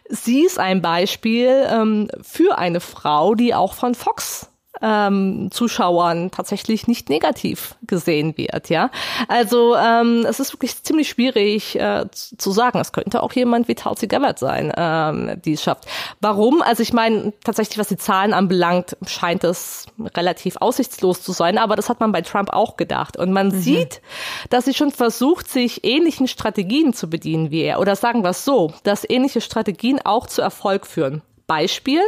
Sie 0.08 0.46
ist 0.46 0.58
ein 0.58 0.82
Beispiel 0.82 1.68
ähm, 1.70 2.08
für 2.22 2.58
eine 2.58 2.80
Frau, 2.80 3.36
die 3.36 3.54
auch 3.54 3.74
von 3.74 3.94
Fox 3.94 4.53
ähm, 4.82 5.50
Zuschauern 5.52 6.32
tatsächlich 6.32 6.88
nicht 6.88 7.10
negativ 7.10 7.76
gesehen 7.84 8.38
wird. 8.38 8.70
Ja, 8.70 8.90
also 9.28 9.76
ähm, 9.76 10.26
es 10.28 10.40
ist 10.40 10.54
wirklich 10.54 10.82
ziemlich 10.84 11.10
schwierig 11.10 11.80
äh, 11.80 12.06
zu 12.12 12.52
sagen. 12.52 12.80
Es 12.80 12.92
könnte 12.92 13.22
auch 13.22 13.34
jemand 13.34 13.68
wie 13.68 13.76
Tulsi 13.76 14.08
Gabbard 14.08 14.40
sein, 14.40 14.72
ähm, 14.76 15.42
die 15.46 15.54
es 15.54 15.64
schafft. 15.64 15.86
Warum? 16.22 16.62
Also 16.62 16.84
ich 16.84 16.94
meine 16.94 17.34
tatsächlich, 17.44 17.78
was 17.78 17.88
die 17.88 17.98
Zahlen 17.98 18.34
anbelangt, 18.34 18.98
scheint 19.06 19.44
es 19.44 19.86
relativ 20.16 20.58
aussichtslos 20.58 21.22
zu 21.22 21.32
sein. 21.32 21.58
Aber 21.58 21.76
das 21.76 21.90
hat 21.90 22.00
man 22.00 22.12
bei 22.12 22.22
Trump 22.22 22.52
auch 22.52 22.78
gedacht. 22.78 23.18
Und 23.18 23.32
man 23.32 23.48
mhm. 23.48 23.62
sieht, 23.62 24.02
dass 24.50 24.66
sie 24.66 24.74
schon 24.74 24.92
versucht, 24.92 25.50
sich 25.50 25.84
ähnlichen 25.84 26.28
Strategien 26.28 26.94
zu 26.94 27.10
bedienen 27.10 27.52
wie 27.52 27.62
er. 27.62 27.80
Oder 27.80 27.96
sagen 27.96 28.24
wir 28.24 28.32
es 28.32 28.46
so, 28.46 28.74
dass 28.84 29.10
ähnliche 29.10 29.42
Strategien 29.42 30.00
auch 30.04 30.28
zu 30.28 30.42
Erfolg 30.42 30.88
führen. 30.88 31.22
Beispiel, 31.54 32.02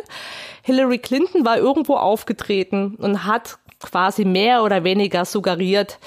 Hillary 0.63 0.97
Clinton 0.97 1.45
war 1.45 1.57
irgendwo 1.57 1.95
aufgetreten 1.95 2.95
und 2.95 3.25
hat 3.25 3.59
quasi 3.79 4.25
mehr 4.25 4.63
oder 4.63 4.83
weniger 4.83 5.25
suggeriert, 5.25 5.99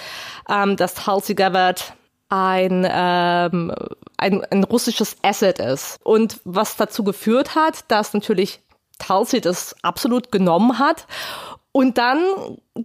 ähm, 0.49 0.77
dass 0.77 0.95
Tulsi 0.95 1.35
Gabbard 1.35 1.95
ein, 2.29 2.87
ähm, 2.91 3.73
ein, 4.17 4.45
ein 4.51 4.65
russisches 4.65 5.17
Asset 5.23 5.61
ist. 5.61 5.99
Und 6.03 6.41
was 6.45 6.77
dazu 6.77 7.05
geführt 7.05 7.55
hat, 7.55 7.85
dass 7.89 8.13
natürlich 8.13 8.61
Tulsi 8.99 9.41
das 9.41 9.77
absolut 9.83 10.33
genommen 10.33 10.81
hat 10.81 11.07
und 11.71 11.97
dann 11.97 12.19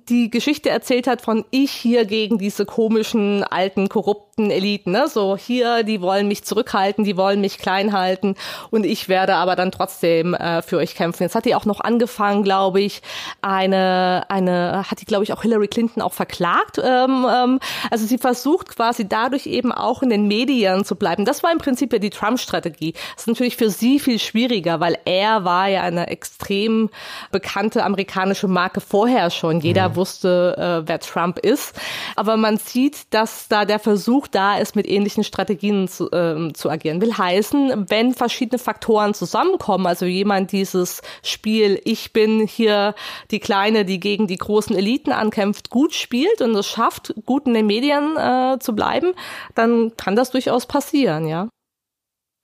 die 0.10 0.30
Geschichte 0.30 0.70
erzählt 0.70 1.08
hat 1.08 1.22
von 1.22 1.46
ich 1.52 1.72
hier 1.72 2.06
gegen 2.06 2.38
diese 2.38 2.66
komischen, 2.66 3.44
alten, 3.44 3.90
korrupten 3.90 4.50
Eliten. 4.50 4.92
Ne? 4.92 5.08
So 5.08 5.38
hier, 5.38 5.84
die 5.84 6.02
wollen 6.02 6.28
mich 6.28 6.44
zurückhalten, 6.44 7.04
die 7.04 7.16
wollen 7.18 7.42
mich 7.42 7.60
klein 7.60 7.94
halten 7.94 8.36
und 8.72 8.86
ich 8.86 9.08
werde 9.08 9.36
aber 9.36 9.56
dann 9.56 9.72
trotzdem 9.72 10.34
äh, 10.34 10.62
für 10.62 10.78
euch 10.78 10.96
kämpfen. 10.96 11.24
Jetzt 11.24 11.36
hat 11.36 11.46
die 11.46 11.54
auch 11.54 11.66
noch 11.66 11.80
angefangen, 11.80 12.44
glaube 12.44 12.82
ich, 12.82 13.02
eine, 13.42 14.26
eine, 14.30 14.90
hat 14.90 15.02
die, 15.02 15.06
glaube 15.06 15.24
ich, 15.24 15.34
auch 15.34 15.44
Hillary 15.44 15.68
Clinton 15.68 16.02
auch 16.02 16.14
verklagt. 16.14 16.80
Ähm, 16.84 17.26
ähm, 17.32 17.60
also 17.92 18.06
sie 18.06 18.18
versucht 18.18 18.76
quasi 18.76 19.08
dadurch 19.08 19.46
eben 19.46 19.72
auch 19.72 20.02
in 20.02 20.10
den 20.10 20.28
Medien 20.28 20.86
zu 20.86 20.96
bleiben. 20.96 21.26
Das 21.26 21.44
war 21.44 21.52
im 21.52 21.60
Prinzip 21.60 21.94
ja 21.94 22.00
die 22.00 22.10
Trump-Strategie. 22.10 22.94
Das 23.14 23.24
ist 23.24 23.28
natürlich 23.28 23.58
für 23.58 23.70
sie 23.70 24.00
viel 24.00 24.20
schwieriger, 24.20 24.80
weil 24.80 24.98
er 25.06 25.46
war 25.46 25.68
ja 25.68 25.82
eine 25.82 26.08
extrem 26.08 26.90
bekannte 27.32 27.84
amerikanische 27.84 28.48
Marke 28.48 28.82
vorher 28.82 29.30
schon. 29.30 29.60
Jeder 29.60 29.83
mhm. 29.90 29.96
wusste, 29.96 30.56
äh, 30.58 30.88
wer 30.88 31.00
Trump 31.00 31.40
ist. 31.40 31.80
Aber 32.16 32.38
man 32.38 32.58
sieht, 32.58 33.14
dass 33.14 33.48
da 33.48 33.66
der 33.66 33.80
Versuch 33.80 34.28
da 34.28 34.58
ist, 34.58 34.76
mit 34.76 34.88
ähnlichen 34.88 35.24
Strategien 35.24 35.88
zu, 35.88 36.12
äh, 36.12 36.52
zu 36.54 36.70
agieren. 36.70 37.02
Will 37.02 37.18
heißen, 37.18 37.90
wenn 37.90 38.14
verschiedene 38.14 38.60
Faktoren 38.60 39.14
zusammenkommen, 39.14 39.88
also 39.88 40.06
jemand 40.06 40.52
dieses 40.52 41.02
Spiel, 41.22 41.82
ich 41.86 42.14
bin 42.14 42.48
hier 42.48 42.96
die 43.32 43.40
Kleine, 43.40 43.86
die 43.86 44.00
gegen 44.00 44.28
die 44.28 44.38
großen 44.38 44.76
Eliten 44.76 45.12
ankämpft, 45.12 45.70
gut 45.70 45.94
spielt 45.94 46.42
und 46.42 46.56
es 46.56 46.68
schafft, 46.68 47.14
gut 47.26 47.48
in 47.48 47.54
den 47.54 47.68
Medien 47.68 48.18
äh, 48.18 48.60
zu 48.60 48.76
bleiben, 48.76 49.14
dann 49.56 49.96
kann 49.98 50.16
das 50.16 50.32
durchaus 50.32 50.66
passieren, 50.66 51.28
ja. 51.28 51.50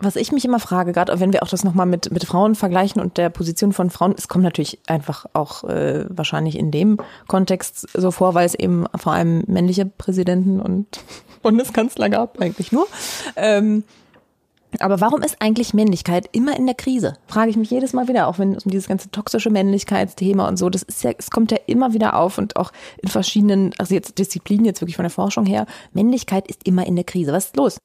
Was 0.02 0.16
ich 0.16 0.32
mich 0.32 0.46
immer 0.46 0.62
frage, 0.62 0.94
gerade 0.94 1.20
wenn 1.20 1.34
wir 1.34 1.44
auch 1.44 1.50
das 1.50 1.66
nochmal 1.66 1.86
mit, 1.86 2.10
mit 2.12 2.24
Frauen 2.24 2.56
vergleichen 2.56 3.02
und 3.02 3.18
der 3.18 3.30
Position 3.30 3.74
von 3.74 3.90
Frauen, 3.90 4.16
es 4.18 4.30
kommt 4.30 4.46
natürlich 4.46 4.80
einfach 4.88 5.26
auch 5.34 5.66
äh, 5.66 6.06
wahrscheinlich 6.08 6.58
in 6.58 6.72
dem 6.72 7.00
Kontext 7.28 7.86
so 7.94 8.10
vor, 8.12 8.34
weil 8.34 8.46
es 8.46 8.56
eben 8.56 8.86
vor 8.98 9.12
allem 9.12 9.44
männliche 9.48 9.86
Präsidenten 9.86 10.62
und 10.62 11.02
Bundeskanzler 11.42 12.10
gab, 12.10 12.40
eigentlich 12.40 12.72
nur. 12.72 12.88
Ähm, 13.36 13.84
aber 14.80 15.02
warum 15.02 15.22
ist 15.22 15.42
eigentlich 15.42 15.74
Männlichkeit 15.74 16.30
immer 16.32 16.56
in 16.56 16.66
der 16.66 16.76
Krise? 16.76 17.16
Frage 17.28 17.50
ich 17.50 17.58
mich 17.58 17.70
jedes 17.70 17.92
Mal 17.92 18.08
wieder, 18.08 18.28
auch 18.28 18.40
wenn 18.40 18.54
es 18.54 18.64
um 18.64 18.72
dieses 18.72 18.88
ganze 18.88 19.12
toxische 19.12 19.50
Männlichkeitsthema 19.50 20.48
und 20.48 20.58
so, 20.58 20.70
das 20.70 20.84
ist 20.84 21.04
ja, 21.04 21.12
es 21.18 21.30
kommt 21.30 21.52
ja 21.52 21.58
immer 21.66 21.94
wieder 21.94 22.16
auf 22.16 22.38
und 22.38 22.56
auch 22.56 22.72
in 23.02 23.10
verschiedenen, 23.10 23.74
also 23.78 23.96
jetzt 23.96 24.18
Disziplinen, 24.18 24.66
jetzt 24.66 24.80
wirklich 24.80 24.96
von 24.96 25.04
der 25.04 25.10
Forschung 25.10 25.46
her, 25.46 25.66
Männlichkeit 25.92 26.48
ist 26.48 26.66
immer 26.66 26.86
in 26.86 26.96
der 26.96 27.06
Krise. 27.06 27.34
Was 27.34 27.48
ist 27.48 27.58
los? 27.58 27.80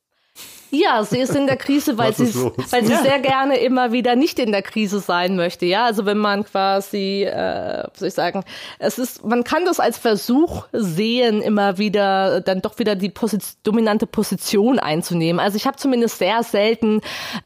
Ja, 0.74 1.04
sie 1.04 1.18
ist 1.18 1.34
in 1.34 1.46
der 1.46 1.56
Krise, 1.56 1.96
weil 1.98 2.12
sie, 2.14 2.34
weil 2.70 2.84
sie 2.84 2.92
ja. 2.92 3.02
sehr 3.02 3.20
gerne 3.20 3.56
immer 3.58 3.92
wieder 3.92 4.16
nicht 4.16 4.38
in 4.38 4.52
der 4.52 4.62
Krise 4.62 5.00
sein 5.00 5.36
möchte. 5.36 5.66
Ja, 5.66 5.84
also 5.84 6.04
wenn 6.04 6.18
man 6.18 6.44
quasi, 6.44 7.24
äh, 7.24 7.84
soll 7.94 8.08
ich 8.08 8.14
sagen, 8.14 8.44
es 8.78 8.98
ist, 8.98 9.24
man 9.24 9.44
kann 9.44 9.64
das 9.64 9.78
als 9.80 9.98
Versuch 9.98 10.66
sehen, 10.72 11.42
immer 11.42 11.78
wieder 11.78 12.40
dann 12.40 12.60
doch 12.60 12.78
wieder 12.78 12.96
die 12.96 13.10
Position, 13.10 13.54
dominante 13.62 14.06
Position 14.06 14.78
einzunehmen. 14.78 15.40
Also 15.40 15.56
ich 15.56 15.66
habe 15.66 15.76
zumindest 15.76 16.18
sehr 16.18 16.42
selten 16.42 17.00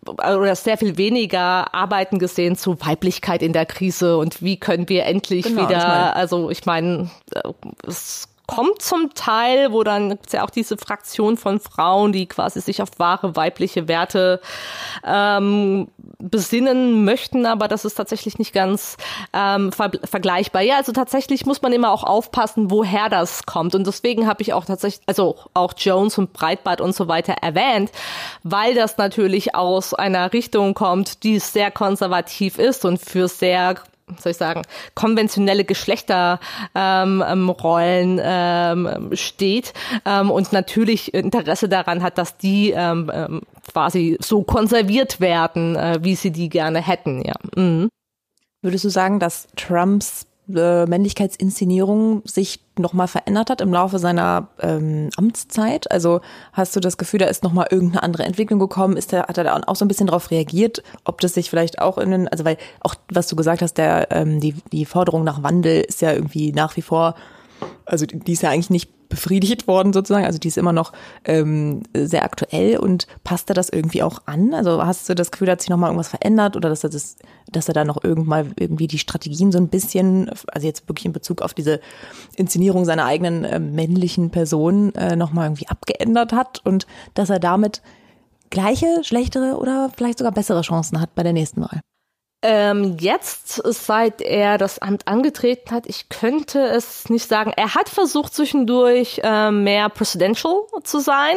oder 0.07 0.55
sehr 0.57 0.79
viel 0.79 0.97
weniger 0.97 1.75
Arbeiten 1.75 2.19
gesehen 2.19 2.57
zu 2.57 2.81
Weiblichkeit 2.81 3.43
in 3.43 3.53
der 3.53 3.67
Krise 3.67 4.17
und 4.17 4.43
wie 4.43 4.59
können 4.59 4.89
wir 4.89 5.05
endlich 5.05 5.45
genau, 5.45 5.69
wieder, 5.69 5.79
ich 5.79 5.85
mein, 5.85 6.13
also 6.13 6.51
ich 6.51 6.67
meine, 6.67 7.11
äh, 7.35 7.53
es 7.87 8.29
kommt 8.49 8.81
zum 8.81 9.13
Teil, 9.15 9.73
wo 9.73 9.85
dann 9.85 10.09
gibt's 10.09 10.33
ja 10.33 10.43
auch 10.43 10.51
diese 10.51 10.79
Fraktion 10.79 11.37
von 11.37 11.61
Frauen, 11.61 12.13
die 12.13 12.27
quasi 12.27 12.63
sich 12.63 12.81
auf 12.81 12.89
wahre 12.97 13.37
weibliche 13.37 13.89
Werte 13.89 14.41
ähm, 15.05 15.89
besinnen 16.19 17.05
möchten, 17.05 17.45
aber 17.45 17.69
das 17.69 17.85
ist 17.85 17.95
tatsächlich 17.95 18.39
nicht 18.39 18.55
ganz 18.55 18.97
ähm, 19.35 19.71
ver 19.71 19.91
vergleichbar. 20.03 20.63
Ja, 20.63 20.77
also 20.77 20.93
tatsächlich 20.93 21.45
muss 21.45 21.61
man 21.61 21.75
immer 21.75 21.93
auch 21.93 22.05
aufpassen, 22.05 22.71
woher 22.71 23.11
das 23.11 23.45
kommt. 23.45 23.75
Und 23.75 23.87
deswegen 23.87 24.27
habe 24.27 24.41
ich 24.41 24.55
auch 24.55 24.65
tatsächlich, 24.65 25.03
also 25.07 25.37
auch 25.53 25.75
Jones 25.77 26.17
und 26.17 26.33
Breitbart 26.33 26.81
und 26.81 26.95
so 26.95 27.07
weiter 27.07 27.35
erwähnt, 27.35 27.93
weil 28.45 28.75
das 28.75 28.97
natürlich 28.97 29.55
aus 29.55 29.93
einer 29.93 30.33
Richtung 30.33 30.73
kommt, 30.73 31.23
die 31.23 31.39
sehr 31.39 31.71
konservativ 31.71 32.59
ist 32.59 32.87
und 32.87 32.99
für 32.99 33.29
sehr 33.29 33.77
soll 34.19 34.33
ich 34.33 34.39
sagen, 34.39 34.63
konventionelle 34.95 35.65
Geschlechterrollen 35.65 36.41
ähm, 36.75 38.21
ähm, 38.25 38.89
ähm, 38.89 39.17
steht 39.17 39.73
ähm, 40.05 40.31
und 40.31 40.53
natürlich 40.53 41.15
Interesse 41.15 41.69
daran 41.69 42.03
hat, 42.03 42.19
dass 42.19 42.37
die 42.37 42.71
ähm, 42.71 43.11
ähm, 43.13 43.43
quasi 43.71 44.17
so 44.21 44.43
konserviert 44.43 45.21
werden, 45.21 45.77
äh, 45.77 45.99
wie 46.03 46.15
sie 46.15 46.31
die 46.31 46.49
gerne 46.49 46.81
hätten. 46.81 47.23
Ja. 47.25 47.35
Mhm. 47.57 47.89
Würdest 48.63 48.85
du 48.85 48.89
sagen, 48.89 49.21
dass 49.21 49.47
Trumps 49.57 50.28
äh, 50.55 50.87
Männlichkeitsinszenierung 50.87 52.23
sich 52.25 52.61
nochmal 52.79 53.09
verändert 53.09 53.51
hat 53.51 53.61
im 53.61 53.73
Laufe 53.73 53.99
seiner 53.99 54.49
ähm, 54.61 55.11
Amtszeit? 55.17 55.91
Also 55.91 56.21
hast 56.53 56.75
du 56.77 56.81
das 56.81 56.97
Gefühl, 56.97 57.21
da 57.21 57.27
ist 57.27 57.43
nochmal 57.43 57.69
irgendeine 57.71 58.03
andere 58.03 58.25
Entwicklung 58.25 58.59
gekommen? 58.59 58.97
Ist 58.97 59.13
der, 59.13 59.25
hat 59.25 59.39
er 59.39 59.45
da 59.45 59.61
auch 59.67 59.77
so 59.77 59.85
ein 59.85 59.89
bisschen 59.89 60.07
darauf 60.07 60.31
reagiert, 60.31 60.83
ob 61.05 61.21
das 61.21 61.35
sich 61.35 61.51
vielleicht 61.51 61.81
auch 61.81 61.99
in 61.99 62.11
den, 62.11 62.29
also 62.29 62.45
weil 62.45 62.57
auch 62.81 62.95
was 63.13 63.29
du 63.29 63.37
gesagt 63.37 63.63
hast, 63.63 63.75
der 63.75 64.09
ähm, 64.11 64.41
die, 64.41 64.55
die 64.73 64.85
Forderung 64.85 65.25
nach 65.25 65.43
Wandel 65.43 65.83
ist 65.83 66.01
ja 66.01 66.13
irgendwie 66.13 66.53
nach 66.53 66.77
wie 66.77 66.83
vor, 66.83 67.15
also 67.85 68.07
die 68.07 68.33
ist 68.33 68.43
ja 68.43 68.51
eigentlich 68.51 68.71
nicht 68.71 68.98
befriedigt 69.09 69.67
worden 69.67 69.93
sozusagen. 69.93 70.27
Also 70.27 70.39
die 70.39 70.49
ist 70.49 70.59
immer 70.59 70.73
noch 70.73 70.93
ähm, 71.25 71.83
sehr 71.95 72.25
aktuell 72.25 72.79
und 72.79 73.07
passt 73.25 73.51
er 73.51 73.55
das 73.55 73.69
irgendwie 73.69 74.03
auch 74.03 74.23
an? 74.27 74.55
Also 74.55 74.85
hast 74.85 75.09
du 75.09 75.15
das 75.15 75.31
Gefühl, 75.31 75.51
hat 75.51 75.61
sich 75.61 75.71
nochmal 75.71 75.91
irgendwas 75.91 76.09
verändert 76.09 76.57
oder 76.57 76.69
dass 76.69 76.85
er 76.85 76.91
das, 76.91 77.17
dass 77.51 77.69
er 77.69 77.75
da 77.75 77.85
noch 77.85 78.03
irgendwann 78.03 78.53
irgendwie 78.59 78.87
die 78.87 78.99
Strategien 78.99 79.53
so 79.53 79.59
ein 79.59 79.69
bisschen, 79.69 80.31
also 80.49 80.67
jetzt 80.67 80.89
wirklich 80.89 81.07
in 81.07 81.13
Bezug 81.13 81.43
auf 81.43 81.55
diese 81.55 81.81
Inszenierung 82.37 82.85
seiner 82.85 83.05
eigenen 83.05 83.45
äh, 83.45 83.59
männlichen 83.59 84.31
Person 84.31 84.95
äh, 84.95 85.17
nochmal 85.17 85.47
irgendwie 85.47 85.69
abgeändert 85.69 86.33
hat 86.33 86.61
und 86.65 86.87
dass 87.15 87.31
er 87.31 87.39
damit 87.39 87.83
gleiche, 88.51 89.03
schlechtere 89.03 89.59
oder 89.59 89.91
vielleicht 89.97 90.19
sogar 90.19 90.33
bessere 90.33 90.63
Chancen 90.63 91.01
hat 91.01 91.15
bei 91.15 91.23
der 91.23 91.33
nächsten 91.33 91.61
Wahl? 91.61 91.81
Ähm, 92.41 92.97
jetzt, 93.01 93.61
seit 93.65 94.21
er 94.21 94.59
das 94.59 94.79
Amt 94.79 95.09
angetreten 95.09 95.73
hat, 95.73 95.87
ich 95.87 96.09
könnte 96.09 96.61
es 96.61 97.09
nicht 97.09 97.29
sagen. 97.29 97.53
Er 97.57 97.75
hat 97.75 97.89
versucht 97.89 98.33
zwischendurch 98.33 99.21
äh, 99.25 99.51
mehr 99.51 99.89
presidential 99.89 100.61
zu 100.85 101.01
sein, 101.01 101.37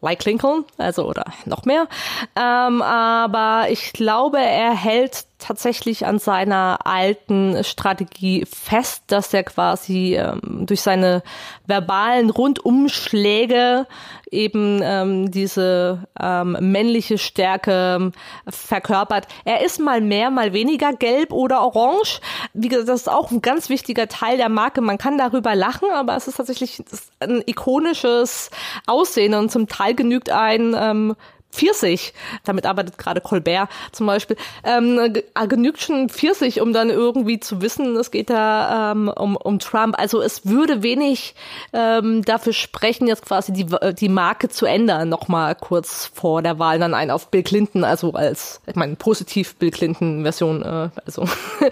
like 0.00 0.24
Lincoln, 0.24 0.64
also 0.76 1.06
oder 1.08 1.24
noch 1.44 1.64
mehr. 1.64 1.88
Ähm, 2.36 2.82
aber 2.82 3.66
ich 3.70 3.92
glaube, 3.92 4.38
er 4.38 4.74
hält 4.76 5.27
tatsächlich 5.38 6.04
an 6.04 6.18
seiner 6.18 6.80
alten 6.84 7.62
Strategie 7.64 8.44
fest, 8.44 9.04
dass 9.06 9.32
er 9.32 9.44
quasi 9.44 10.16
ähm, 10.16 10.66
durch 10.66 10.82
seine 10.82 11.22
verbalen 11.66 12.30
Rundumschläge 12.30 13.86
eben 14.30 14.80
ähm, 14.82 15.30
diese 15.30 16.06
ähm, 16.20 16.56
männliche 16.60 17.18
Stärke 17.18 17.96
ähm, 17.98 18.12
verkörpert. 18.48 19.26
Er 19.44 19.64
ist 19.64 19.80
mal 19.80 20.00
mehr, 20.00 20.30
mal 20.30 20.52
weniger 20.52 20.92
gelb 20.92 21.32
oder 21.32 21.62
orange. 21.62 22.20
Wie 22.52 22.68
gesagt, 22.68 22.88
das 22.88 23.02
ist 23.02 23.08
auch 23.08 23.30
ein 23.30 23.40
ganz 23.40 23.68
wichtiger 23.68 24.08
Teil 24.08 24.36
der 24.36 24.48
Marke. 24.48 24.80
Man 24.80 24.98
kann 24.98 25.18
darüber 25.18 25.54
lachen, 25.54 25.88
aber 25.94 26.16
es 26.16 26.28
ist 26.28 26.36
tatsächlich 26.36 26.82
ein 27.20 27.42
ikonisches 27.46 28.50
Aussehen 28.86 29.34
und 29.34 29.50
zum 29.50 29.68
Teil 29.68 29.94
genügt 29.94 30.30
ein 30.30 30.74
ähm, 30.78 31.14
Pfirsich, 31.50 32.12
damit 32.44 32.66
arbeitet 32.66 32.98
gerade 32.98 33.20
Colbert 33.20 33.68
zum 33.92 34.06
Beispiel, 34.06 34.36
ähm, 34.64 34.98
äh, 34.98 35.46
genügt 35.48 35.80
schon 35.80 36.08
Pfirsich, 36.08 36.60
um 36.60 36.72
dann 36.72 36.90
irgendwie 36.90 37.40
zu 37.40 37.62
wissen, 37.62 37.96
es 37.96 38.10
geht 38.10 38.30
da 38.30 38.92
ähm, 38.92 39.08
um, 39.08 39.36
um 39.36 39.58
Trump. 39.58 39.98
Also 39.98 40.20
es 40.20 40.46
würde 40.46 40.82
wenig 40.82 41.34
ähm, 41.72 42.22
dafür 42.24 42.52
sprechen, 42.52 43.06
jetzt 43.06 43.24
quasi 43.24 43.52
die, 43.52 43.66
die 43.98 44.08
Marke 44.08 44.48
zu 44.48 44.66
ändern, 44.66 45.08
nochmal 45.08 45.54
kurz 45.54 46.10
vor 46.14 46.42
der 46.42 46.58
Wahl 46.58 46.78
dann 46.78 46.94
ein 46.94 47.10
auf 47.10 47.28
Bill 47.30 47.42
Clinton, 47.42 47.84
also 47.84 48.12
als, 48.12 48.60
ich 48.66 48.76
meine, 48.76 48.96
positiv 48.96 49.56
Bill 49.56 49.70
Clinton-Version, 49.70 50.62
äh, 50.62 50.90
also 51.04 51.24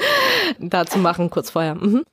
da 0.58 0.86
zu 0.86 0.98
machen, 0.98 1.30
kurz 1.30 1.50
vorher. 1.50 1.74
Mhm. 1.74 2.04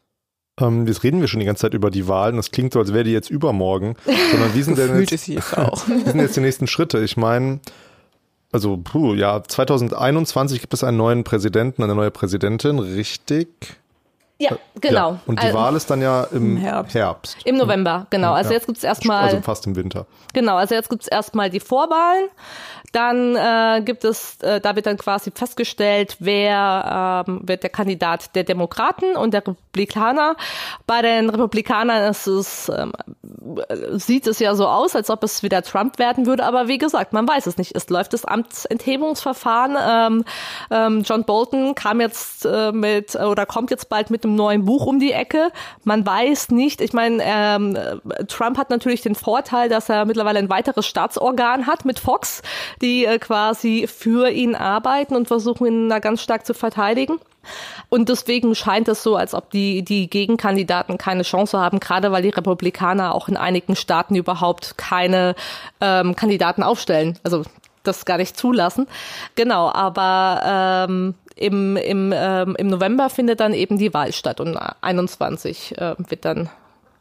Ähm, 0.59 0.85
jetzt 0.85 1.03
reden 1.03 1.19
wir 1.19 1.27
schon 1.27 1.39
die 1.39 1.45
ganze 1.45 1.61
Zeit 1.61 1.73
über 1.73 1.89
die 1.89 2.07
Wahlen. 2.07 2.35
Das 2.35 2.51
klingt 2.51 2.73
so, 2.73 2.79
als 2.79 2.93
wäre 2.93 3.03
die 3.03 3.11
jetzt 3.11 3.29
übermorgen. 3.29 3.95
Sondern 4.31 4.53
wie 4.53 4.61
sind 4.61 4.77
denn 4.79 4.99
jetzt, 4.99 5.27
jetzt 5.27 5.57
auch. 5.57 5.87
wie 5.87 6.09
sind 6.09 6.19
jetzt 6.19 6.35
die 6.35 6.41
nächsten 6.41 6.67
Schritte? 6.67 6.99
Ich 7.03 7.17
meine, 7.17 7.59
also 8.51 8.77
puh, 8.77 9.15
ja, 9.15 9.43
2021 9.43 10.61
gibt 10.61 10.73
es 10.73 10.83
einen 10.83 10.97
neuen 10.97 11.23
Präsidenten, 11.23 11.83
eine 11.83 11.95
neue 11.95 12.11
Präsidentin, 12.11 12.77
richtig? 12.79 13.49
Ja, 14.39 14.57
genau. 14.81 15.11
Ja. 15.11 15.19
Und 15.25 15.41
die 15.41 15.45
also, 15.45 15.57
Wahl 15.57 15.75
ist 15.75 15.89
dann 15.89 16.01
ja 16.01 16.23
im 16.25 16.57
Herbst. 16.57 16.95
Herbst. 16.95 17.37
Im 17.45 17.57
November, 17.57 18.07
genau. 18.09 18.33
Also 18.33 18.49
ja. 18.49 18.55
jetzt 18.55 18.65
gibt's 18.65 18.83
erstmal. 18.83 19.25
Also 19.25 19.41
fast 19.41 19.65
im 19.67 19.75
Winter. 19.75 20.05
Genau, 20.33 20.55
also 20.55 20.75
jetzt 20.75 20.89
gibt's 20.89 21.07
erstmal 21.07 21.49
die 21.49 21.59
Vorwahlen. 21.59 22.29
Dann 22.93 23.35
äh, 23.35 23.81
gibt 23.83 24.03
es, 24.03 24.37
äh, 24.41 24.61
da 24.61 24.75
wird 24.75 24.85
dann 24.85 24.97
quasi 24.97 25.31
festgestellt, 25.31 26.17
wer 26.19 27.23
ähm, 27.27 27.41
wird 27.43 27.63
der 27.63 27.71
Kandidat 27.71 28.35
der 28.35 28.43
Demokraten 28.43 29.15
und 29.15 29.33
der 29.33 29.41
Republikaner. 29.41 30.35
Bei 30.85 31.01
den 31.01 31.31
Republikanern 31.31 32.11
ist 32.11 32.27
es, 32.27 32.69
ähm, 32.69 32.93
sieht 33.93 34.27
es 34.27 34.37
ja 34.37 34.53
so 34.53 34.67
aus, 34.67 34.95
als 34.95 35.09
ob 35.09 35.23
es 35.23 35.41
wieder 35.41 35.63
Trump 35.63 35.97
werden 35.97 36.27
würde, 36.27 36.45
aber 36.45 36.67
wie 36.67 36.77
gesagt, 36.77 37.13
man 37.13 37.27
weiß 37.27 37.47
es 37.47 37.57
nicht. 37.57 37.75
Es 37.75 37.89
läuft 37.89 38.13
das 38.13 38.25
Amtsenthebungsverfahren. 38.25 39.75
Ähm, 39.81 40.25
ähm, 40.69 41.03
John 41.03 41.23
Bolton 41.23 41.73
kam 41.73 41.99
jetzt 41.99 42.45
äh, 42.45 42.71
mit 42.71 43.15
oder 43.15 43.47
kommt 43.47 43.71
jetzt 43.71 43.89
bald 43.89 44.11
mit 44.11 44.22
mit 44.23 44.29
einem 44.29 44.35
neuen 44.35 44.65
Buch 44.65 44.85
um 44.85 44.99
die 44.99 45.11
Ecke. 45.11 45.51
Man 45.83 46.05
weiß 46.05 46.49
nicht, 46.51 46.81
ich 46.81 46.93
meine, 46.93 47.21
ähm, 47.21 47.77
Trump 48.27 48.57
hat 48.57 48.69
natürlich 48.69 49.01
den 49.01 49.15
Vorteil, 49.15 49.69
dass 49.69 49.89
er 49.89 50.05
mittlerweile 50.05 50.39
ein 50.39 50.49
weiteres 50.49 50.85
Staatsorgan 50.85 51.67
hat 51.67 51.85
mit 51.85 51.99
Fox, 51.99 52.41
die 52.81 53.05
äh, 53.05 53.19
quasi 53.19 53.87
für 53.87 54.29
ihn 54.29 54.55
arbeiten 54.55 55.15
und 55.15 55.27
versuchen 55.27 55.67
ihn 55.67 55.89
da 55.89 55.99
ganz 55.99 56.21
stark 56.21 56.45
zu 56.45 56.53
verteidigen. 56.53 57.19
Und 57.89 58.09
deswegen 58.09 58.55
scheint 58.55 58.87
es 58.87 59.03
so, 59.03 59.15
als 59.17 59.33
ob 59.33 59.51
die, 59.51 59.83
die 59.83 60.09
Gegenkandidaten 60.09 60.97
keine 60.97 61.23
Chance 61.23 61.59
haben, 61.59 61.79
gerade 61.79 62.11
weil 62.11 62.23
die 62.23 62.29
Republikaner 62.29 63.13
auch 63.13 63.27
in 63.27 63.37
einigen 63.37 63.75
Staaten 63.75 64.15
überhaupt 64.15 64.77
keine 64.77 65.35
ähm, 65.81 66.15
Kandidaten 66.15 66.63
aufstellen. 66.63 67.19
Also 67.23 67.43
das 67.83 68.05
gar 68.05 68.17
nicht 68.17 68.37
zulassen. 68.37 68.87
Genau, 69.35 69.69
aber 69.69 70.87
ähm, 70.89 71.15
im, 71.35 71.77
im, 71.77 72.13
ähm, 72.15 72.55
im 72.57 72.67
November 72.67 73.09
findet 73.09 73.39
dann 73.39 73.53
eben 73.53 73.77
die 73.77 73.93
Wahl 73.93 74.11
statt 74.11 74.39
und 74.39 74.57
21 74.57 75.77
äh, 75.77 75.95
wird 75.97 76.25
dann 76.25 76.49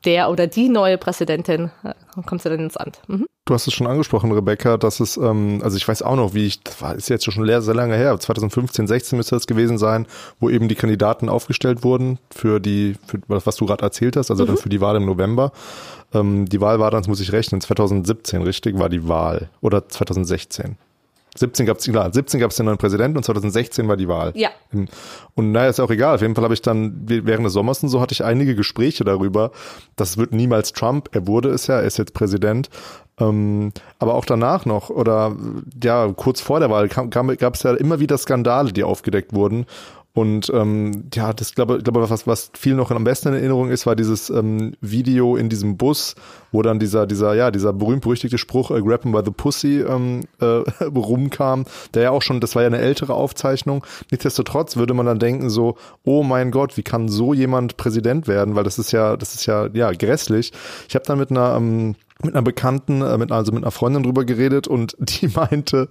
der 0.04 0.30
oder 0.30 0.46
die 0.46 0.68
neue 0.68 0.98
Präsidentin, 0.98 1.70
äh, 1.84 1.94
kommt 2.26 2.42
sie 2.42 2.48
dann 2.48 2.60
ins 2.60 2.76
Amt. 2.76 3.00
Mhm. 3.06 3.26
Du 3.44 3.54
hast 3.54 3.66
es 3.66 3.74
schon 3.74 3.88
angesprochen, 3.88 4.30
Rebecca, 4.30 4.76
dass 4.76 5.00
es, 5.00 5.16
ähm, 5.16 5.60
also 5.64 5.76
ich 5.76 5.86
weiß 5.86 6.02
auch 6.02 6.14
noch, 6.14 6.32
wie 6.32 6.46
ich, 6.46 6.62
das 6.62 6.80
war, 6.80 6.94
ist 6.94 7.08
jetzt 7.08 7.24
schon 7.24 7.44
sehr, 7.44 7.60
sehr 7.60 7.74
lange 7.74 7.96
her, 7.96 8.18
2015, 8.18 8.86
16 8.86 9.16
müsste 9.16 9.34
das 9.34 9.48
gewesen 9.48 9.78
sein, 9.78 10.06
wo 10.38 10.48
eben 10.48 10.68
die 10.68 10.76
Kandidaten 10.76 11.28
aufgestellt 11.28 11.82
wurden 11.82 12.20
für 12.30 12.60
die, 12.60 12.96
für 13.06 13.18
was 13.26 13.56
du 13.56 13.66
gerade 13.66 13.82
erzählt 13.82 14.16
hast, 14.16 14.30
also 14.30 14.44
mhm. 14.44 14.48
dann 14.48 14.56
für 14.58 14.68
die 14.68 14.80
Wahl 14.80 14.96
im 14.96 15.06
November. 15.06 15.50
Ähm, 16.14 16.46
die 16.46 16.60
Wahl 16.60 16.78
war 16.78 16.92
dann, 16.92 17.00
das 17.00 17.08
muss 17.08 17.20
ich 17.20 17.32
rechnen, 17.32 17.60
2017, 17.60 18.42
richtig, 18.42 18.78
war 18.78 18.88
die 18.88 19.08
Wahl. 19.08 19.48
Oder 19.60 19.88
2016. 19.88 20.76
17 21.34 21.64
gab 21.64 21.78
es 21.78 21.84
klar, 21.86 22.12
17 22.12 22.40
gab 22.40 22.50
es 22.50 22.56
den 22.58 22.66
neuen 22.66 22.78
Präsidenten 22.78 23.16
und 23.16 23.24
2016 23.24 23.88
war 23.88 23.96
die 23.96 24.08
Wahl. 24.08 24.32
Ja. 24.34 24.50
Und 25.34 25.52
naja, 25.52 25.70
ist 25.70 25.80
auch 25.80 25.90
egal. 25.90 26.16
Auf 26.16 26.20
jeden 26.20 26.34
Fall 26.34 26.44
habe 26.44 26.54
ich 26.54 26.60
dann 26.60 27.02
während 27.06 27.46
des 27.46 27.54
Sommers 27.54 27.82
und 27.82 27.88
so 27.88 28.00
hatte 28.00 28.12
ich 28.12 28.22
einige 28.22 28.54
Gespräche 28.54 29.04
darüber. 29.04 29.50
Das 29.96 30.18
wird 30.18 30.32
niemals 30.32 30.72
Trump. 30.72 31.08
Er 31.12 31.26
wurde 31.26 31.48
es 31.50 31.66
ja, 31.68 31.76
er 31.76 31.84
ist 31.84 31.96
jetzt 31.96 32.12
Präsident. 32.12 32.68
Ähm, 33.18 33.72
aber 33.98 34.14
auch 34.14 34.24
danach 34.24 34.66
noch 34.66 34.90
oder 34.90 35.36
ja 35.82 36.12
kurz 36.14 36.40
vor 36.40 36.60
der 36.60 36.70
Wahl 36.70 36.88
gab 36.88 37.54
es 37.54 37.62
ja 37.62 37.74
immer 37.74 37.98
wieder 37.98 38.18
Skandale, 38.18 38.72
die 38.72 38.84
aufgedeckt 38.84 39.32
wurden. 39.34 39.66
Und 40.14 40.50
ähm, 40.54 41.04
ja, 41.14 41.32
das 41.32 41.54
glaube 41.54 41.78
ich, 41.78 41.84
glaube 41.84 42.08
was 42.10 42.26
was 42.26 42.50
viel 42.54 42.74
noch 42.74 42.90
am 42.90 43.04
besten 43.04 43.28
in 43.28 43.34
Erinnerung 43.34 43.70
ist, 43.70 43.86
war 43.86 43.96
dieses 43.96 44.28
ähm, 44.28 44.74
Video 44.82 45.36
in 45.36 45.48
diesem 45.48 45.78
Bus, 45.78 46.16
wo 46.50 46.60
dann 46.60 46.78
dieser 46.78 47.06
dieser 47.06 47.34
ja 47.34 47.50
dieser 47.50 47.72
berühmt 47.72 48.02
berüchtigte 48.02 48.36
Spruch 48.36 48.70
äh, 48.70 48.82
"Grab 48.82 49.04
him 49.04 49.12
by 49.12 49.22
the 49.24 49.30
pussy" 49.30 49.80
ähm, 49.80 50.20
äh, 50.38 50.44
rumkam, 50.84 51.64
der 51.94 52.02
ja 52.02 52.10
auch 52.10 52.20
schon, 52.20 52.40
das 52.40 52.54
war 52.54 52.62
ja 52.62 52.66
eine 52.66 52.78
ältere 52.78 53.14
Aufzeichnung. 53.14 53.86
Nichtsdestotrotz 54.10 54.76
würde 54.76 54.92
man 54.92 55.06
dann 55.06 55.18
denken 55.18 55.48
so, 55.48 55.76
oh 56.04 56.22
mein 56.22 56.50
Gott, 56.50 56.76
wie 56.76 56.82
kann 56.82 57.08
so 57.08 57.32
jemand 57.32 57.78
Präsident 57.78 58.28
werden? 58.28 58.54
Weil 58.54 58.64
das 58.64 58.78
ist 58.78 58.92
ja 58.92 59.16
das 59.16 59.34
ist 59.34 59.46
ja 59.46 59.68
ja 59.72 59.92
grässlich. 59.92 60.52
Ich 60.88 60.94
habe 60.94 61.06
dann 61.06 61.18
mit 61.18 61.30
einer 61.30 61.54
ähm, 61.56 61.94
mit 62.22 62.34
einer 62.34 62.42
Bekannten, 62.42 63.02
äh, 63.02 63.16
mit, 63.18 63.32
also 63.32 63.52
mit 63.52 63.64
einer 63.64 63.70
Freundin 63.70 64.02
drüber 64.02 64.24
geredet 64.24 64.68
und 64.68 64.94
die 64.98 65.28
meinte, 65.28 65.88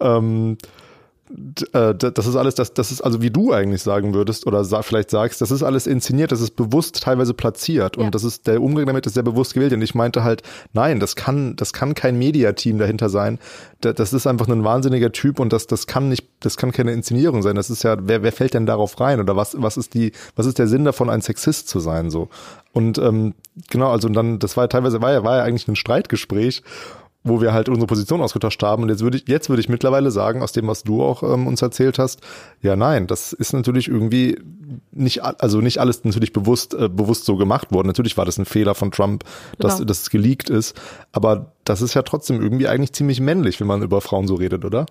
ähm, 0.00 0.58
äh, 1.72 1.94
das 1.94 2.26
ist 2.26 2.36
alles, 2.36 2.54
das, 2.54 2.74
das 2.74 2.90
ist 2.92 3.00
also 3.00 3.22
wie 3.22 3.30
du 3.30 3.52
eigentlich 3.52 3.82
sagen 3.82 4.14
würdest 4.14 4.46
oder 4.46 4.64
sa 4.64 4.82
vielleicht 4.82 5.10
sagst, 5.10 5.40
das 5.40 5.50
ist 5.50 5.62
alles 5.62 5.86
inszeniert, 5.86 6.32
das 6.32 6.40
ist 6.40 6.56
bewusst 6.56 7.02
teilweise 7.02 7.34
platziert 7.34 7.96
ja. 7.96 8.04
und 8.04 8.14
das 8.14 8.24
ist 8.24 8.46
der 8.46 8.60
Umgang 8.60 8.86
damit 8.86 9.06
ist 9.06 9.14
sehr 9.14 9.22
bewusst 9.22 9.54
gewählt. 9.54 9.72
Und 9.72 9.82
ich 9.82 9.94
meinte 9.94 10.24
halt, 10.24 10.42
nein, 10.72 11.00
das 11.00 11.16
kann, 11.16 11.56
das 11.56 11.72
kann 11.72 11.94
kein 11.94 12.18
Mediateam 12.18 12.78
dahinter 12.78 13.08
sein. 13.08 13.38
Das 13.80 14.12
ist 14.12 14.26
einfach 14.26 14.48
ein 14.48 14.64
wahnsinniger 14.64 15.12
Typ 15.12 15.40
und 15.40 15.52
das, 15.52 15.66
das 15.66 15.86
kann 15.86 16.08
nicht, 16.08 16.28
das 16.40 16.56
kann 16.56 16.72
keine 16.72 16.92
Inszenierung 16.92 17.42
sein. 17.42 17.56
Das 17.56 17.70
ist 17.70 17.82
ja, 17.82 17.96
wer, 18.00 18.22
wer 18.22 18.32
fällt 18.32 18.54
denn 18.54 18.66
darauf 18.66 19.00
rein 19.00 19.20
oder 19.20 19.36
was, 19.36 19.60
was 19.60 19.76
ist 19.76 19.94
die, 19.94 20.12
was 20.36 20.46
ist 20.46 20.58
der 20.58 20.68
Sinn 20.68 20.84
davon, 20.84 21.10
ein 21.10 21.22
Sexist 21.22 21.68
zu 21.68 21.80
sein 21.80 22.10
so? 22.10 22.28
Und 22.72 22.98
ähm, 22.98 23.34
genau, 23.70 23.90
also 23.90 24.08
und 24.08 24.14
dann, 24.14 24.38
das 24.38 24.56
war 24.56 24.64
ja 24.64 24.68
teilweise 24.68 25.02
war 25.02 25.12
ja, 25.12 25.24
war 25.24 25.38
ja 25.38 25.42
eigentlich 25.44 25.68
ein 25.68 25.76
Streitgespräch 25.76 26.62
wo 27.24 27.40
wir 27.40 27.52
halt 27.52 27.68
unsere 27.68 27.86
Position 27.86 28.20
ausgetauscht 28.20 28.62
haben. 28.62 28.82
Und 28.82 28.88
jetzt 28.88 29.02
würde 29.02 29.18
ich, 29.18 29.28
jetzt 29.28 29.48
würde 29.48 29.60
ich 29.60 29.68
mittlerweile 29.68 30.10
sagen, 30.10 30.42
aus 30.42 30.52
dem, 30.52 30.66
was 30.66 30.82
du 30.82 31.02
auch 31.02 31.22
ähm, 31.22 31.46
uns 31.46 31.62
erzählt 31.62 31.98
hast, 31.98 32.20
ja, 32.60 32.74
nein, 32.76 33.06
das 33.06 33.32
ist 33.32 33.52
natürlich 33.52 33.88
irgendwie 33.88 34.38
nicht, 34.90 35.22
also 35.22 35.60
nicht 35.60 35.78
alles 35.78 36.04
natürlich 36.04 36.32
bewusst, 36.32 36.74
äh, 36.74 36.88
bewusst 36.88 37.24
so 37.24 37.36
gemacht 37.36 37.72
worden. 37.72 37.86
Natürlich 37.86 38.16
war 38.16 38.24
das 38.24 38.38
ein 38.38 38.44
Fehler 38.44 38.74
von 38.74 38.90
Trump, 38.90 39.24
dass, 39.58 39.76
genau. 39.76 39.86
dass 39.86 40.02
es 40.02 40.10
geleakt 40.10 40.50
ist. 40.50 40.80
Aber 41.12 41.52
das 41.64 41.80
ist 41.80 41.94
ja 41.94 42.02
trotzdem 42.02 42.42
irgendwie 42.42 42.66
eigentlich 42.66 42.92
ziemlich 42.92 43.20
männlich, 43.20 43.60
wenn 43.60 43.68
man 43.68 43.82
über 43.82 44.00
Frauen 44.00 44.26
so 44.26 44.34
redet, 44.34 44.64
oder? 44.64 44.86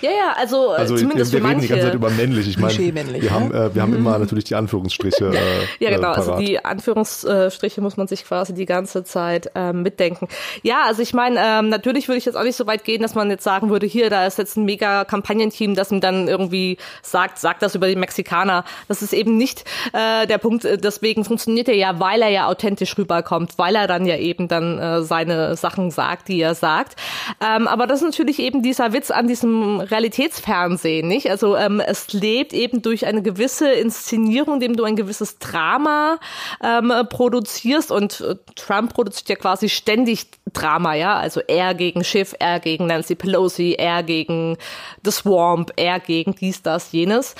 Ja, 0.00 0.10
ja, 0.10 0.34
also, 0.36 0.70
also 0.70 0.96
zumindest 0.96 1.32
wir, 1.32 1.40
wir 1.40 1.46
für 1.46 1.50
reden 1.50 1.60
die 1.60 1.68
ganze 1.68 1.84
Zeit 1.84 1.94
über 1.94 2.10
männlich. 2.10 2.48
Ich 2.48 2.58
meine, 2.58 2.76
wir 2.76 3.30
haben, 3.30 3.54
äh, 3.54 3.74
wir 3.74 3.82
haben 3.82 3.92
mhm. 3.92 3.98
immer 3.98 4.18
natürlich 4.18 4.44
die 4.44 4.56
Anführungsstriche. 4.56 5.32
Äh, 5.32 5.38
ja, 5.84 5.90
genau. 5.90 6.12
Äh, 6.12 6.16
also 6.16 6.36
die 6.36 6.64
Anführungsstriche 6.64 7.80
muss 7.80 7.96
man 7.96 8.08
sich 8.08 8.24
quasi 8.24 8.54
die 8.54 8.66
ganze 8.66 9.04
Zeit 9.04 9.52
äh, 9.54 9.72
mitdenken. 9.72 10.26
Ja, 10.62 10.82
also 10.86 11.00
ich 11.00 11.14
meine, 11.14 11.40
ähm, 11.40 11.68
natürlich 11.68 12.08
würde 12.08 12.18
ich 12.18 12.24
jetzt 12.24 12.36
auch 12.36 12.42
nicht 12.42 12.56
so 12.56 12.66
weit 12.66 12.82
gehen, 12.82 13.02
dass 13.02 13.14
man 13.14 13.30
jetzt 13.30 13.44
sagen 13.44 13.70
würde, 13.70 13.86
hier, 13.86 14.10
da 14.10 14.26
ist 14.26 14.38
jetzt 14.38 14.56
ein 14.56 14.64
mega 14.64 15.04
Kampagnenteam, 15.04 15.76
das 15.76 15.92
ihm 15.92 16.00
dann 16.00 16.26
irgendwie 16.26 16.76
sagt, 17.02 17.38
sagt 17.38 17.62
das 17.62 17.76
über 17.76 17.86
die 17.86 17.96
Mexikaner. 17.96 18.64
Das 18.88 19.00
ist 19.00 19.12
eben 19.12 19.36
nicht 19.36 19.64
äh, 19.92 20.26
der 20.26 20.38
Punkt. 20.38 20.64
Deswegen 20.64 21.24
funktioniert 21.24 21.68
er 21.68 21.76
ja, 21.76 22.00
weil 22.00 22.20
er 22.22 22.30
ja 22.30 22.48
authentisch 22.48 22.98
rüberkommt, 22.98 23.58
weil 23.58 23.76
er 23.76 23.86
dann 23.86 24.06
ja 24.06 24.16
eben 24.16 24.48
dann 24.48 24.78
äh, 24.78 25.02
seine 25.02 25.54
Sachen 25.54 25.92
sagt 25.92 26.15
sagt, 26.16 26.28
die 26.28 26.40
er 26.40 26.54
sagt. 26.54 26.96
Ähm, 27.40 27.68
aber 27.68 27.86
das 27.86 28.00
ist 28.00 28.06
natürlich 28.06 28.38
eben 28.38 28.62
dieser 28.62 28.92
Witz 28.92 29.10
an 29.10 29.28
diesem 29.28 29.80
Realitätsfernsehen, 29.80 31.06
nicht? 31.06 31.30
Also 31.30 31.56
ähm, 31.56 31.80
es 31.80 32.12
lebt 32.12 32.52
eben 32.52 32.82
durch 32.82 33.06
eine 33.06 33.22
gewisse 33.22 33.70
Inszenierung, 33.70 34.60
dem 34.60 34.76
du 34.76 34.84
ein 34.84 34.96
gewisses 34.96 35.38
Drama 35.38 36.18
ähm, 36.62 36.92
produzierst 37.08 37.90
und 37.90 38.20
äh, 38.20 38.36
Trump 38.54 38.94
produziert 38.94 39.28
ja 39.28 39.36
quasi 39.36 39.68
ständig 39.68 40.26
Drama, 40.52 40.94
ja, 40.94 41.16
also 41.16 41.40
er 41.40 41.74
gegen 41.74 42.04
Schiff, 42.04 42.34
er 42.38 42.60
gegen 42.60 42.86
Nancy 42.86 43.14
Pelosi, 43.14 43.74
er 43.78 44.02
gegen 44.02 44.56
The 45.04 45.10
Swamp, 45.10 45.72
er 45.76 46.00
gegen 46.00 46.34
dies, 46.34 46.62
das, 46.62 46.92
jenes. 46.92 47.34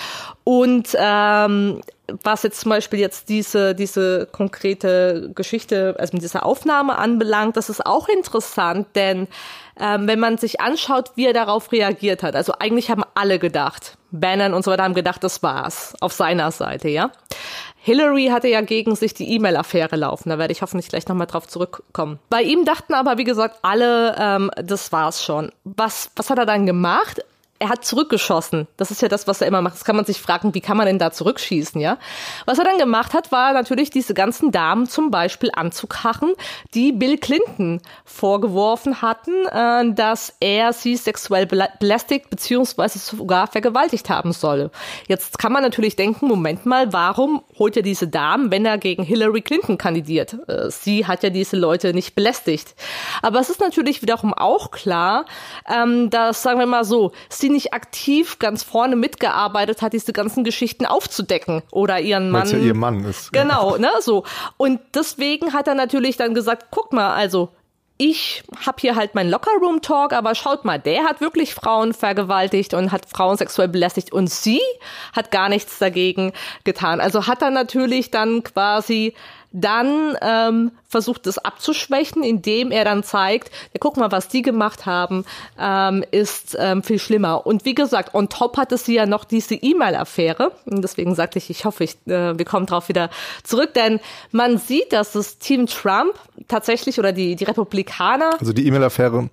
Und 0.45 0.89
ähm, 0.99 1.81
was 2.23 2.43
jetzt 2.43 2.61
zum 2.61 2.71
Beispiel 2.71 2.99
jetzt 2.99 3.29
diese, 3.29 3.75
diese 3.75 4.27
konkrete 4.31 5.31
Geschichte, 5.35 5.97
also 5.99 6.15
mit 6.15 6.23
dieser 6.23 6.47
Aufnahme 6.47 6.97
anbelangt, 6.99 7.57
das 7.57 7.69
ist 7.69 7.85
auch 7.85 8.09
interessant, 8.09 8.87
denn 8.95 9.29
ähm, 9.79 10.07
wenn 10.07 10.21
man 10.21 10.39
sich 10.39 10.61
anschaut, 10.61 11.13
wie 11.17 11.27
er 11.27 11.33
darauf 11.33 11.73
reagiert 11.73 12.23
hat, 12.23 12.37
also 12.37 12.55
eigentlich 12.59 12.91
haben 12.91 13.03
alle 13.15 13.39
gedacht, 13.39 13.99
Bannon 14.11 14.55
und 14.55 14.65
so 14.65 14.71
weiter 14.71 14.85
haben 14.85 14.95
gedacht, 14.95 15.23
das 15.25 15.43
war's, 15.43 15.95
auf 16.01 16.13
seiner 16.13 16.51
Seite, 16.51 16.89
ja. 16.89 17.11
Hillary 17.87 18.31
hatte 18.33 18.49
ja 18.49 18.63
gegen 18.63 18.97
sich 18.97 19.15
die 19.15 19.33
E-Mail-Affäre 19.35 19.95
laufen. 19.95 20.29
Da 20.31 20.41
werde 20.41 20.51
ich 20.51 20.61
hoffentlich 20.61 20.89
gleich 20.89 21.07
nochmal 21.07 21.29
drauf 21.29 21.47
zurückkommen. 21.47 22.19
Bei 22.31 22.43
ihm 22.43 22.65
dachten 22.65 22.95
aber, 22.95 23.17
wie 23.17 23.23
gesagt, 23.23 23.59
alle, 23.63 24.17
ähm, 24.19 24.51
das 24.57 24.91
war's 24.91 25.23
schon. 25.23 25.53
Was, 25.63 26.11
was 26.17 26.29
hat 26.29 26.39
er 26.39 26.47
dann 26.47 26.67
gemacht? 26.67 27.23
Er 27.59 27.69
hat 27.71 27.85
zurückgeschossen. 27.85 28.67
Das 28.77 28.91
ist 28.91 29.03
ja 29.03 29.09
das, 29.09 29.27
was 29.27 29.41
er 29.41 29.47
immer 29.47 29.63
macht. 29.63 29.75
Das 29.75 29.85
kann 29.85 29.97
man 29.97 30.05
sich 30.05 30.21
fragen, 30.21 30.55
wie 30.55 30.61
kann 30.61 30.77
man 30.77 30.87
denn 30.87 30.99
da 30.99 31.11
zurückschießen, 31.11 31.81
ja? 31.81 31.99
Was 32.45 32.59
er 32.59 32.65
dann 32.65 32.79
gemacht 32.79 33.15
hat, 33.15 33.33
war 33.33 33.53
natürlich 33.53 33.91
diese 33.91 34.15
ganzen 34.15 34.51
Damen 34.51 34.87
zum 34.87 35.11
Beispiel 35.11 35.51
anzukachen, 35.55 36.35
die 36.75 36.93
Bill 36.93 37.19
Clinton 37.19 37.81
vorgeworfen 38.05 39.01
hatten, 39.03 39.47
äh, 39.47 39.95
dass 39.95 40.35
er 40.41 40.73
sie 40.73 40.97
sexuell 40.97 41.47
belästigt 41.47 42.31
bzw. 42.31 42.99
sogar 42.99 43.47
vergewaltigt 43.47 44.11
haben 44.11 44.33
soll. 44.33 44.71
Jetzt 45.09 45.39
kann 45.39 45.53
man 45.53 45.63
natürlich 45.63 45.97
denken, 45.97 46.27
Moment 46.27 46.67
mal, 46.67 46.93
warum 46.93 47.43
holt 47.59 47.77
er 47.77 47.83
diese 47.83 48.09
Damen, 48.09 48.51
wenn 48.51 48.67
er 48.67 48.79
gegen 48.79 49.03
Hillary 49.03 49.43
Clinton 49.43 49.79
kandidiert? 49.79 50.37
Äh, 50.49 50.71
sie 50.71 51.07
hat 51.07 51.23
ja 51.23 51.31
diese 51.31 51.57
Leute 51.57 51.95
nicht 51.95 52.15
belästigt. 52.15 52.75
Aber 53.23 53.41
es 53.41 53.51
ist 53.51 53.61
natürlich 53.61 54.03
wiederum 54.03 54.35
auch 54.35 54.71
klar, 54.71 55.25
ähm, 55.69 56.11
dass, 56.11 56.43
sagen 56.43 56.59
wir 56.59 56.67
mal 56.67 56.85
so, 56.85 57.13
sie 57.29 57.46
sie 57.47 57.53
nicht 57.53 57.73
aktiv 57.73 58.39
ganz 58.39 58.63
vorne 58.63 58.97
mitgearbeitet 58.97 59.83
hat, 59.83 59.93
diese 59.93 60.13
ganzen 60.13 60.45
Geschichten 60.45 60.87
aufzudecken 60.87 61.63
oder 61.71 62.01
ihren 62.01 62.31
Mann. 62.31 62.49
Ja 62.49 62.59
ihr 62.59 62.75
Mann 62.75 63.05
ist. 63.05 63.33
Genau, 63.33 63.77
ne, 63.77 63.91
so. 64.01 64.25
Und 64.57 64.81
deswegen 64.95 65.53
hat 65.53 65.69
er 65.69 65.75
natürlich 65.75 66.17
dann 66.17 66.35
gesagt, 66.35 66.67
guck 66.71 66.93
mal, 66.93 67.15
also 67.15 67.51
ich 67.99 68.43
habe 68.67 68.77
hier 68.81 68.95
halt 68.95 69.15
meinen 69.15 69.31
Lockerroom-Talk, 69.31 70.13
aber 70.13 70.35
schaut 70.35 70.65
mal, 70.65 70.79
der 70.79 71.05
hat 71.05 71.21
wirklich 71.21 71.55
Frauen 71.55 71.95
vergewaltigt 71.95 72.75
und 72.75 72.93
hat 72.93 73.07
Frauen 73.09 73.39
sexuell 73.39 73.69
belästigt 73.69 74.13
und 74.13 74.29
sie 74.29 74.61
hat 75.15 75.31
gar 75.31 75.49
nichts 75.49 75.79
dagegen 75.79 76.33
getan. 76.65 77.01
Also 77.01 77.27
hat 77.27 77.41
er 77.41 77.51
natürlich 77.51 78.11
dann 78.11 78.43
quasi 78.43 79.15
dann 79.59 80.19
ähm, 80.21 80.71
versucht 80.87 81.27
es 81.27 81.39
abzuschwächen, 81.39 82.23
indem 82.23 82.71
er 82.71 82.85
dann 82.85 83.03
zeigt, 83.03 83.51
ja, 83.73 83.79
guck 83.81 83.97
mal, 83.97 84.13
was 84.13 84.29
die 84.29 84.43
gemacht 84.43 84.85
haben, 84.85 85.25
ähm, 85.59 86.05
ist 86.11 86.57
ähm, 86.61 86.83
viel 86.83 86.99
schlimmer. 86.99 87.47
Und 87.47 87.65
wie 87.65 87.75
gesagt, 87.75 88.15
on 88.15 88.29
top 88.29 88.59
hatte 88.59 88.77
sie 88.77 88.95
ja 88.95 89.07
noch 89.07 89.25
diese 89.25 89.55
E-Mail-Affäre. 89.55 90.53
Und 90.67 90.83
deswegen 90.83 91.15
sagte 91.15 91.39
ich, 91.39 91.49
ich 91.49 91.65
hoffe, 91.65 91.85
ich, 91.85 91.97
äh, 92.07 92.37
wir 92.37 92.45
kommen 92.45 92.67
darauf 92.67 92.91
wieder 92.91 93.09
zurück, 93.45 93.73
denn 93.73 93.99
man 94.31 94.59
sieht, 94.59 94.93
dass 94.93 95.13
das 95.13 95.39
Team 95.39 95.67
Trump 95.67 96.15
tatsächlich 96.49 96.99
oder 96.99 97.13
die, 97.13 97.35
die 97.35 97.45
Republikaner. 97.45 98.33
Also 98.39 98.53
die 98.53 98.67
E-Mail-Affäre 98.67 99.31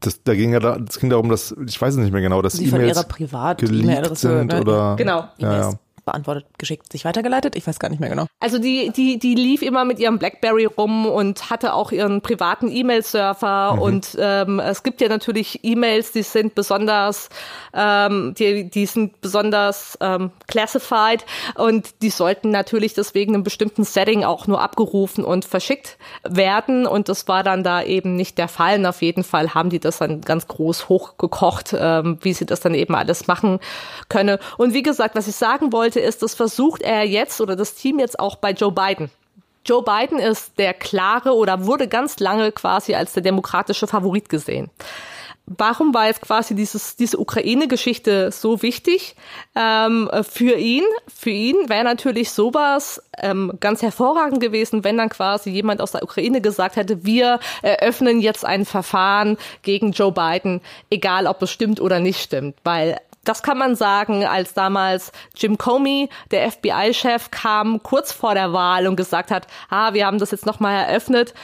das, 0.00 0.22
da 0.22 0.34
ging 0.34 0.52
ja 0.52 0.60
da, 0.60 0.78
das 0.78 0.98
ging 0.98 1.08
darum, 1.08 1.30
dass 1.30 1.54
ich 1.66 1.80
weiß 1.80 1.94
es 1.94 2.00
nicht 2.00 2.12
mehr 2.12 2.20
genau, 2.20 2.42
dass 2.42 2.58
E-Mails 2.58 2.70
von 2.70 2.84
ihrer 2.84 3.04
Privat 3.04 3.62
E-Mail-Adresse 3.62 4.38
sind 4.38 4.52
oder 4.52 4.96
genau 4.96 5.28
ja, 5.38 5.56
ja. 5.56 5.72
Beantwortet, 6.04 6.46
geschickt, 6.58 6.92
sich 6.92 7.04
weitergeleitet? 7.04 7.56
Ich 7.56 7.66
weiß 7.66 7.78
gar 7.78 7.88
nicht 7.88 8.00
mehr 8.00 8.10
genau. 8.10 8.26
Also 8.40 8.58
die, 8.58 8.90
die, 8.90 9.18
die 9.18 9.34
lief 9.34 9.62
immer 9.62 9.84
mit 9.84 9.98
ihrem 9.98 10.18
Blackberry 10.18 10.66
rum 10.66 11.06
und 11.06 11.50
hatte 11.50 11.74
auch 11.74 11.92
ihren 11.92 12.20
privaten 12.20 12.70
E-Mail-Surfer 12.70 13.74
mhm. 13.74 13.82
und 13.82 14.16
ähm, 14.18 14.60
es 14.60 14.82
gibt 14.82 15.00
ja 15.00 15.08
natürlich 15.08 15.60
E-Mails, 15.62 16.12
die 16.12 16.22
sind 16.22 16.54
besonders, 16.54 17.28
ähm, 17.72 18.34
die, 18.38 18.70
die 18.70 18.86
sind 18.86 19.20
besonders 19.20 19.98
ähm, 20.00 20.30
classified 20.46 21.24
und 21.54 22.02
die 22.02 22.10
sollten 22.10 22.50
natürlich 22.50 22.94
deswegen 22.94 23.34
einem 23.34 23.44
bestimmten 23.44 23.84
Setting 23.84 24.24
auch 24.24 24.46
nur 24.46 24.60
abgerufen 24.60 25.24
und 25.24 25.44
verschickt 25.44 25.96
werden 26.22 26.86
und 26.86 27.08
das 27.08 27.28
war 27.28 27.42
dann 27.42 27.62
da 27.64 27.82
eben 27.82 28.16
nicht 28.16 28.38
der 28.38 28.48
Fall. 28.48 28.78
Und 28.78 28.86
auf 28.86 29.02
jeden 29.02 29.24
Fall 29.24 29.54
haben 29.54 29.70
die 29.70 29.80
das 29.80 29.98
dann 29.98 30.20
ganz 30.20 30.46
groß 30.48 30.88
hochgekocht, 30.88 31.74
ähm, 31.78 32.18
wie 32.22 32.32
sie 32.32 32.46
das 32.46 32.60
dann 32.60 32.74
eben 32.74 32.94
alles 32.94 33.26
machen 33.26 33.60
könne. 34.08 34.38
Und 34.56 34.74
wie 34.74 34.82
gesagt, 34.82 35.14
was 35.14 35.28
ich 35.28 35.36
sagen 35.36 35.72
wollte, 35.72 35.93
ist, 36.00 36.22
das 36.22 36.34
versucht 36.34 36.82
er 36.82 37.04
jetzt 37.04 37.40
oder 37.40 37.56
das 37.56 37.74
Team 37.74 37.98
jetzt 37.98 38.18
auch 38.18 38.36
bei 38.36 38.52
Joe 38.52 38.72
Biden. 38.72 39.10
Joe 39.66 39.82
Biden 39.82 40.18
ist 40.18 40.58
der 40.58 40.74
klare 40.74 41.34
oder 41.34 41.66
wurde 41.66 41.88
ganz 41.88 42.20
lange 42.20 42.52
quasi 42.52 42.94
als 42.94 43.14
der 43.14 43.22
demokratische 43.22 43.86
Favorit 43.86 44.28
gesehen 44.28 44.70
warum 45.46 45.92
war 45.92 46.06
jetzt 46.06 46.22
quasi 46.22 46.54
dieses, 46.54 46.96
diese 46.96 47.18
Ukraine-Geschichte 47.18 48.30
so 48.30 48.62
wichtig 48.62 49.14
ähm, 49.54 50.10
für 50.22 50.56
ihn? 50.56 50.84
Für 51.14 51.30
ihn 51.30 51.68
wäre 51.68 51.84
natürlich 51.84 52.30
sowas 52.30 53.02
ähm, 53.18 53.52
ganz 53.60 53.82
hervorragend 53.82 54.40
gewesen, 54.40 54.84
wenn 54.84 54.96
dann 54.96 55.10
quasi 55.10 55.50
jemand 55.50 55.80
aus 55.80 55.92
der 55.92 56.02
Ukraine 56.02 56.40
gesagt 56.40 56.76
hätte, 56.76 57.04
wir 57.04 57.40
eröffnen 57.62 58.20
jetzt 58.20 58.44
ein 58.44 58.64
Verfahren 58.64 59.36
gegen 59.62 59.92
Joe 59.92 60.12
Biden, 60.12 60.60
egal 60.90 61.26
ob 61.26 61.42
es 61.42 61.50
stimmt 61.50 61.80
oder 61.80 62.00
nicht 62.00 62.20
stimmt, 62.20 62.56
weil 62.64 62.98
das 63.24 63.42
kann 63.42 63.58
man 63.58 63.74
sagen, 63.74 64.24
als 64.24 64.54
damals 64.54 65.12
Jim 65.36 65.58
Comey, 65.58 66.08
der 66.30 66.50
FBI-Chef, 66.50 67.30
kam 67.30 67.82
kurz 67.82 68.12
vor 68.12 68.34
der 68.34 68.52
Wahl 68.52 68.86
und 68.86 68.96
gesagt 68.96 69.30
hat, 69.30 69.46
ah, 69.70 69.94
wir 69.94 70.06
haben 70.06 70.18
das 70.18 70.30
jetzt 70.30 70.46
nochmal 70.46 70.84
eröffnet 70.84 71.34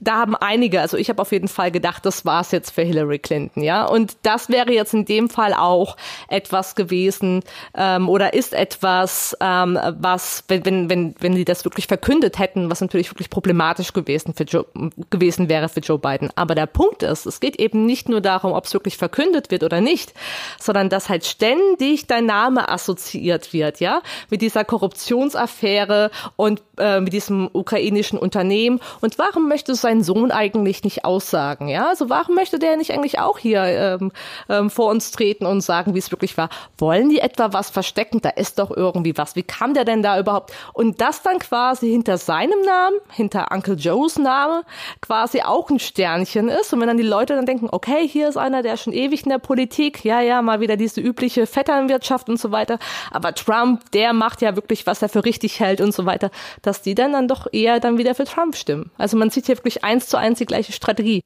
da 0.00 0.16
haben 0.16 0.36
einige, 0.36 0.80
also 0.80 0.96
ich 0.96 1.08
habe 1.08 1.22
auf 1.22 1.32
jeden 1.32 1.48
Fall 1.48 1.70
gedacht, 1.70 2.04
das 2.04 2.24
war's 2.24 2.52
jetzt 2.52 2.70
für 2.70 2.82
Hillary 2.82 3.18
Clinton, 3.18 3.62
ja. 3.62 3.84
Und 3.86 4.16
das 4.22 4.48
wäre 4.48 4.72
jetzt 4.72 4.94
in 4.94 5.04
dem 5.04 5.28
Fall 5.28 5.54
auch 5.54 5.96
etwas 6.28 6.74
gewesen 6.74 7.42
ähm, 7.74 8.08
oder 8.08 8.34
ist 8.34 8.52
etwas, 8.52 9.36
ähm, 9.40 9.78
was, 9.98 10.44
wenn, 10.48 10.64
wenn, 10.64 10.90
wenn, 10.90 11.14
wenn 11.20 11.34
sie 11.34 11.44
das 11.44 11.64
wirklich 11.64 11.86
verkündet 11.86 12.38
hätten, 12.38 12.70
was 12.70 12.80
natürlich 12.80 13.10
wirklich 13.10 13.30
problematisch 13.30 13.92
gewesen, 13.92 14.34
für 14.34 14.44
Joe, 14.44 14.66
gewesen 15.10 15.48
wäre 15.48 15.68
für 15.68 15.80
Joe 15.80 15.98
Biden. 15.98 16.30
Aber 16.34 16.54
der 16.54 16.66
Punkt 16.66 17.02
ist, 17.02 17.26
es 17.26 17.40
geht 17.40 17.56
eben 17.56 17.86
nicht 17.86 18.08
nur 18.08 18.20
darum, 18.20 18.52
ob 18.52 18.64
es 18.64 18.74
wirklich 18.74 18.96
verkündet 18.96 19.50
wird 19.50 19.62
oder 19.62 19.80
nicht, 19.80 20.12
sondern 20.60 20.88
dass 20.88 21.08
halt 21.08 21.24
ständig 21.24 22.06
dein 22.06 22.26
Name 22.26 22.68
assoziiert 22.68 23.52
wird, 23.52 23.80
ja, 23.80 24.02
mit 24.30 24.42
dieser 24.42 24.64
Korruptionsaffäre 24.64 26.10
und 26.36 26.62
äh, 26.78 27.00
mit 27.00 27.12
diesem 27.12 27.48
ukrainischen 27.52 28.18
Unternehmen. 28.18 28.80
Und 29.00 29.18
warum 29.18 29.48
möchtest 29.48 29.84
sein 29.86 30.02
Sohn 30.02 30.32
eigentlich 30.32 30.82
nicht 30.82 31.04
aussagen? 31.04 31.68
Ja, 31.68 31.86
also 31.86 32.10
warum 32.10 32.34
möchte 32.34 32.58
der 32.58 32.76
nicht 32.76 32.92
eigentlich 32.92 33.20
auch 33.20 33.38
hier 33.38 33.62
ähm, 33.62 34.10
ähm, 34.48 34.68
vor 34.68 34.90
uns 34.90 35.12
treten 35.12 35.46
und 35.46 35.60
sagen, 35.60 35.94
wie 35.94 36.00
es 36.00 36.10
wirklich 36.10 36.36
war? 36.36 36.48
Wollen 36.76 37.08
die 37.08 37.20
etwa 37.20 37.52
was 37.52 37.70
verstecken? 37.70 38.20
Da 38.20 38.30
ist 38.30 38.58
doch 38.58 38.76
irgendwie 38.76 39.16
was. 39.16 39.36
Wie 39.36 39.44
kam 39.44 39.74
der 39.74 39.84
denn 39.84 40.02
da 40.02 40.18
überhaupt? 40.18 40.52
Und 40.72 41.00
das 41.00 41.22
dann 41.22 41.38
quasi 41.38 41.88
hinter 41.88 42.18
seinem 42.18 42.60
Namen, 42.62 42.96
hinter 43.12 43.52
Uncle 43.52 43.76
Joes 43.76 44.18
Name, 44.18 44.64
quasi 45.00 45.42
auch 45.42 45.70
ein 45.70 45.78
Sternchen 45.78 46.48
ist. 46.48 46.72
Und 46.72 46.80
wenn 46.80 46.88
dann 46.88 46.96
die 46.96 47.04
Leute 47.04 47.36
dann 47.36 47.46
denken, 47.46 47.68
okay, 47.70 48.08
hier 48.08 48.28
ist 48.28 48.36
einer, 48.36 48.64
der 48.64 48.76
schon 48.76 48.92
ewig 48.92 49.22
in 49.22 49.30
der 49.30 49.38
Politik, 49.38 50.04
ja, 50.04 50.20
ja, 50.20 50.42
mal 50.42 50.58
wieder 50.58 50.76
diese 50.76 51.00
übliche 51.00 51.46
Vetternwirtschaft 51.46 52.28
und 52.28 52.40
so 52.40 52.50
weiter. 52.50 52.80
Aber 53.12 53.34
Trump, 53.34 53.88
der 53.92 54.12
macht 54.12 54.42
ja 54.42 54.56
wirklich, 54.56 54.84
was 54.88 55.00
er 55.00 55.08
für 55.08 55.24
richtig 55.24 55.60
hält 55.60 55.80
und 55.80 55.94
so 55.94 56.06
weiter, 56.06 56.32
dass 56.62 56.82
die 56.82 56.96
dann 56.96 57.12
dann 57.12 57.28
doch 57.28 57.46
eher 57.52 57.78
dann 57.78 57.98
wieder 57.98 58.16
für 58.16 58.24
Trump 58.24 58.56
stimmen. 58.56 58.90
Also 58.98 59.16
man 59.16 59.30
sieht 59.30 59.46
hier 59.46 59.56
wirklich 59.56 59.75
wirklich 59.76 59.84
eins 59.84 60.08
zu 60.08 60.18
eins 60.18 60.38
die 60.38 60.46
gleiche 60.46 60.72
Strategie. 60.72 61.22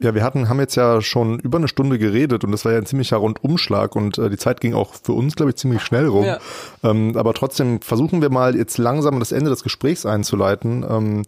Ja, 0.00 0.14
wir 0.16 0.24
hatten, 0.24 0.48
haben 0.48 0.58
jetzt 0.58 0.74
ja 0.74 1.00
schon 1.00 1.38
über 1.38 1.58
eine 1.58 1.68
Stunde 1.68 1.96
geredet 1.96 2.42
und 2.42 2.50
das 2.50 2.64
war 2.64 2.72
ja 2.72 2.78
ein 2.78 2.86
ziemlicher 2.86 3.18
Rundumschlag 3.18 3.94
und 3.94 4.18
äh, 4.18 4.30
die 4.30 4.36
Zeit 4.36 4.60
ging 4.60 4.74
auch 4.74 4.94
für 4.94 5.12
uns, 5.12 5.36
glaube 5.36 5.50
ich, 5.50 5.56
ziemlich 5.56 5.82
schnell 5.82 6.06
rum. 6.06 6.24
Ja. 6.24 6.38
Ähm, 6.82 7.16
aber 7.16 7.34
trotzdem 7.34 7.80
versuchen 7.80 8.20
wir 8.20 8.30
mal 8.30 8.56
jetzt 8.56 8.78
langsam 8.78 9.20
das 9.20 9.30
Ende 9.30 9.50
des 9.50 9.62
Gesprächs 9.62 10.04
einzuleiten. 10.04 10.84
Ähm, 10.88 11.22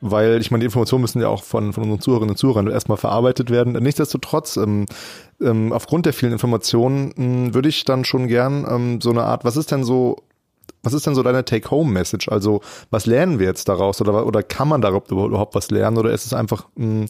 weil 0.00 0.40
ich 0.40 0.50
meine, 0.50 0.60
die 0.60 0.66
Informationen 0.66 1.00
müssen 1.00 1.22
ja 1.22 1.28
auch 1.28 1.42
von, 1.42 1.72
von 1.72 1.84
unseren 1.84 2.00
Zuhörerinnen 2.00 2.32
und 2.32 2.36
Zuhörern 2.36 2.68
erstmal 2.68 2.98
verarbeitet 2.98 3.48
werden. 3.48 3.72
Nichtsdestotrotz, 3.72 4.58
ähm, 4.58 4.84
ähm, 5.40 5.72
aufgrund 5.72 6.04
der 6.04 6.12
vielen 6.12 6.32
Informationen 6.32 7.12
mh, 7.16 7.54
würde 7.54 7.70
ich 7.70 7.84
dann 7.84 8.04
schon 8.04 8.28
gern 8.28 8.66
ähm, 8.68 9.00
so 9.00 9.10
eine 9.10 9.22
Art, 9.22 9.46
was 9.46 9.56
ist 9.56 9.70
denn 9.70 9.82
so 9.82 10.16
was 10.84 10.92
ist 10.92 11.06
denn 11.06 11.14
so 11.14 11.22
deine 11.22 11.44
Take-Home-Message? 11.44 12.28
Also, 12.28 12.60
was 12.90 13.06
lernen 13.06 13.38
wir 13.38 13.46
jetzt 13.46 13.68
daraus? 13.68 14.00
Oder, 14.00 14.26
oder 14.26 14.42
kann 14.42 14.68
man 14.68 14.80
darauf 14.80 15.10
überhaupt 15.10 15.54
was 15.54 15.70
lernen? 15.70 15.98
Oder 15.98 16.12
ist 16.12 16.26
es 16.26 16.32
einfach, 16.32 16.68
mh, 16.76 16.84
hm, 16.84 17.06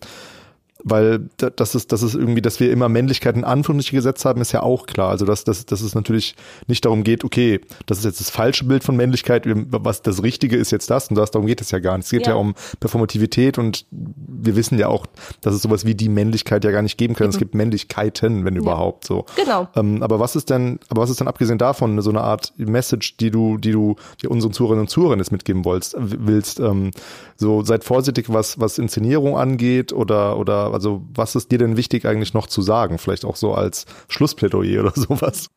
weil 0.84 1.30
das 1.38 1.74
ist, 1.74 1.92
das 1.92 2.02
ist 2.02 2.14
irgendwie, 2.14 2.42
dass 2.42 2.60
wir 2.60 2.70
immer 2.70 2.90
Männlichkeit 2.90 3.36
in 3.36 3.44
Anführungsstriche 3.44 3.96
gesetzt 3.96 4.24
haben, 4.26 4.42
ist 4.42 4.52
ja 4.52 4.62
auch 4.62 4.86
klar. 4.86 5.08
Also 5.08 5.24
dass, 5.24 5.42
dass, 5.42 5.64
dass 5.64 5.80
es 5.80 5.94
natürlich 5.94 6.36
nicht 6.66 6.84
darum 6.84 7.04
geht, 7.04 7.24
okay, 7.24 7.62
das 7.86 7.98
ist 7.98 8.04
jetzt 8.04 8.20
das 8.20 8.28
falsche 8.28 8.64
Bild 8.64 8.84
von 8.84 8.94
Männlichkeit, 8.94 9.44
was 9.46 10.02
das 10.02 10.22
Richtige 10.22 10.56
ist 10.56 10.72
jetzt 10.72 10.90
das 10.90 11.08
und 11.08 11.16
das, 11.16 11.30
darum 11.30 11.46
geht 11.46 11.62
es 11.62 11.70
ja 11.70 11.78
gar 11.78 11.96
nicht. 11.96 12.04
Es 12.04 12.10
geht 12.10 12.26
ja, 12.26 12.34
ja 12.34 12.38
um 12.38 12.54
Performativität 12.80 13.56
und 13.56 13.86
wir 13.90 14.56
wissen 14.56 14.78
ja 14.78 14.88
auch, 14.88 15.06
dass 15.40 15.54
es 15.54 15.62
sowas 15.62 15.86
wie 15.86 15.94
die 15.94 16.10
Männlichkeit 16.10 16.64
ja 16.64 16.70
gar 16.70 16.82
nicht 16.82 16.98
geben 16.98 17.14
kann. 17.14 17.28
Mhm. 17.28 17.32
Es 17.32 17.38
gibt 17.38 17.54
Männlichkeiten, 17.54 18.44
wenn 18.44 18.54
ja. 18.54 18.60
überhaupt 18.60 19.06
so. 19.06 19.24
Genau. 19.36 19.68
Ähm, 19.74 20.02
aber 20.02 20.20
was 20.20 20.36
ist 20.36 20.50
denn, 20.50 20.80
aber 20.90 21.00
was 21.00 21.08
ist 21.08 21.18
denn 21.18 21.28
abgesehen 21.28 21.56
davon 21.56 22.00
so 22.02 22.10
eine 22.10 22.20
Art 22.20 22.52
Message, 22.58 23.16
die 23.16 23.30
du, 23.30 23.56
die 23.56 23.72
du 23.72 23.96
die 24.20 24.28
unseren 24.28 24.52
Zuhörerinnen 24.52 24.82
und 24.82 24.88
Zuhörern 24.88 25.18
jetzt 25.18 25.32
mitgeben 25.32 25.64
wolltest, 25.64 25.96
willst? 25.98 26.60
Ähm, 26.60 26.90
so 27.36 27.64
seid 27.64 27.84
vorsichtig, 27.84 28.26
was, 28.28 28.60
was 28.60 28.78
Inszenierung 28.78 29.36
angeht 29.36 29.92
oder, 29.92 30.38
oder 30.38 30.73
also 30.74 31.02
was 31.14 31.34
ist 31.34 31.50
dir 31.50 31.58
denn 31.58 31.76
wichtig 31.76 32.06
eigentlich 32.06 32.34
noch 32.34 32.46
zu 32.46 32.62
sagen? 32.62 32.98
Vielleicht 32.98 33.24
auch 33.24 33.36
so 33.36 33.54
als 33.54 33.86
Schlussplädoyer 34.08 34.80
oder 34.80 34.92
sowas. 34.94 35.48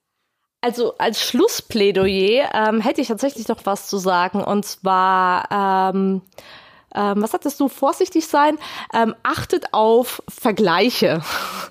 Also 0.62 0.98
als 0.98 1.22
Schlussplädoyer 1.22 2.50
ähm, 2.54 2.82
hätte 2.82 3.02
ich 3.02 3.08
tatsächlich 3.10 3.48
noch 3.48 3.66
was 3.66 3.88
zu 3.88 3.98
sagen 3.98 4.44
und 4.44 4.66
zwar 4.66 5.92
ähm, 5.94 6.22
ähm, 6.98 7.22
was 7.22 7.34
hattest 7.34 7.60
du, 7.60 7.68
vorsichtig 7.68 8.28
sein, 8.28 8.58
ähm, 8.94 9.16
achtet 9.24 9.74
auf 9.74 10.24
Vergleiche. 10.28 11.22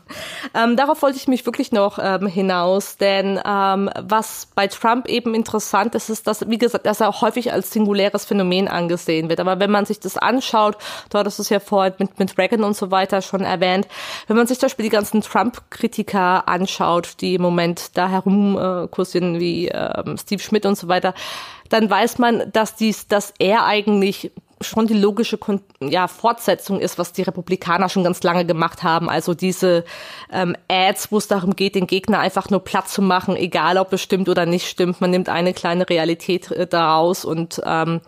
ähm, 0.54 0.76
darauf 0.76 1.02
wollte 1.02 1.16
ich 1.16 1.28
mich 1.28 1.44
wirklich 1.46 1.72
noch 1.72 1.98
ähm, 2.00 2.26
hinaus, 2.26 2.96
denn 2.96 3.40
ähm, 3.44 3.90
was 4.00 4.48
bei 4.54 4.68
Trump 4.68 5.08
eben 5.08 5.34
interessant 5.34 5.94
ist, 5.94 6.08
ist, 6.08 6.26
dass, 6.26 6.48
wie 6.48 6.58
gesagt, 6.58 6.86
dass 6.86 7.00
er 7.00 7.20
häufig 7.20 7.52
als 7.52 7.72
singuläres 7.72 8.24
Phänomen 8.24 8.68
angesehen 8.68 9.28
wird. 9.28 9.40
Aber 9.40 9.58
wenn 9.58 9.70
man 9.70 9.84
sich 9.84 10.00
das 10.00 10.16
anschaut, 10.16 10.76
dort 11.10 11.26
ist 11.26 11.38
es 11.38 11.48
ja 11.48 11.60
vorhin 11.60 11.94
mit, 11.98 12.18
mit 12.18 12.38
Reagan 12.38 12.62
und 12.62 12.76
so 12.76 12.90
weiter 12.90 13.22
schon 13.22 13.40
erwähnt, 13.40 13.88
wenn 14.28 14.36
man 14.36 14.46
sich 14.46 14.58
zum 14.58 14.66
Beispiel 14.66 14.84
die 14.84 14.90
ganzen 14.90 15.22
Trump-Kritiker 15.22 16.48
anschaut, 16.48 17.20
die 17.20 17.34
im 17.34 17.42
Moment 17.42 17.96
da 17.96 18.08
herum 18.08 18.56
äh, 18.56 18.86
wie 19.40 19.68
äh, 19.68 20.16
Steve 20.18 20.42
Schmidt 20.42 20.66
und 20.66 20.76
so 20.76 20.88
weiter, 20.88 21.14
dann 21.68 21.90
weiß 21.90 22.18
man, 22.18 22.50
dass 22.52 22.76
dies, 22.76 23.08
dass 23.08 23.34
er 23.38 23.64
eigentlich 23.64 24.32
schon 24.60 24.86
die 24.86 24.94
logische 24.94 25.38
ja, 25.80 26.08
Fortsetzung 26.08 26.80
ist, 26.80 26.98
was 26.98 27.12
die 27.12 27.22
Republikaner 27.22 27.88
schon 27.88 28.04
ganz 28.04 28.22
lange 28.22 28.46
gemacht 28.46 28.82
haben. 28.82 29.10
Also 29.10 29.34
diese 29.34 29.84
ähm, 30.32 30.56
Ads, 30.68 31.12
wo 31.12 31.18
es 31.18 31.28
darum 31.28 31.54
geht, 31.54 31.74
den 31.74 31.86
Gegner 31.86 32.20
einfach 32.20 32.48
nur 32.48 32.60
platt 32.60 32.88
zu 32.88 33.02
machen, 33.02 33.36
egal 33.36 33.76
ob 33.76 33.92
es 33.92 34.00
stimmt 34.00 34.28
oder 34.28 34.46
nicht 34.46 34.66
stimmt. 34.68 35.00
Man 35.00 35.10
nimmt 35.10 35.28
eine 35.28 35.52
kleine 35.52 35.88
Realität 35.88 36.50
äh, 36.50 36.66
daraus 36.66 37.24
und 37.24 37.60
ähm, 37.64 38.00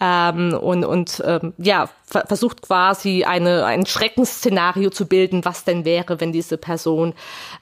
ähm, 0.00 0.54
und, 0.54 0.84
und 0.84 1.22
ähm, 1.26 1.54
ja, 1.58 1.88
ver 2.04 2.24
versucht 2.26 2.62
quasi 2.62 3.24
eine, 3.24 3.64
ein 3.64 3.84
Schreckensszenario 3.84 4.90
zu 4.90 5.06
bilden, 5.06 5.44
was 5.44 5.64
denn 5.64 5.84
wäre, 5.84 6.20
wenn 6.20 6.32
diese 6.32 6.56
Person 6.56 7.14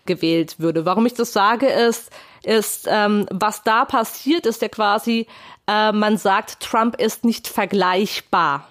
gewählt 0.04 0.56
würde. 0.58 0.84
Warum 0.84 1.06
ich 1.06 1.14
das 1.14 1.32
sage, 1.32 1.66
ist, 1.66 2.10
ist, 2.42 2.86
ähm, 2.90 3.26
was 3.30 3.62
da 3.62 3.84
passiert, 3.86 4.44
ist 4.44 4.60
ja 4.60 4.68
quasi, 4.68 5.26
äh, 5.68 5.92
man 5.92 6.16
sagt, 6.16 6.60
Trump 6.60 6.96
ist 7.00 7.24
nicht 7.24 7.48
vergleichbar. 7.48 8.68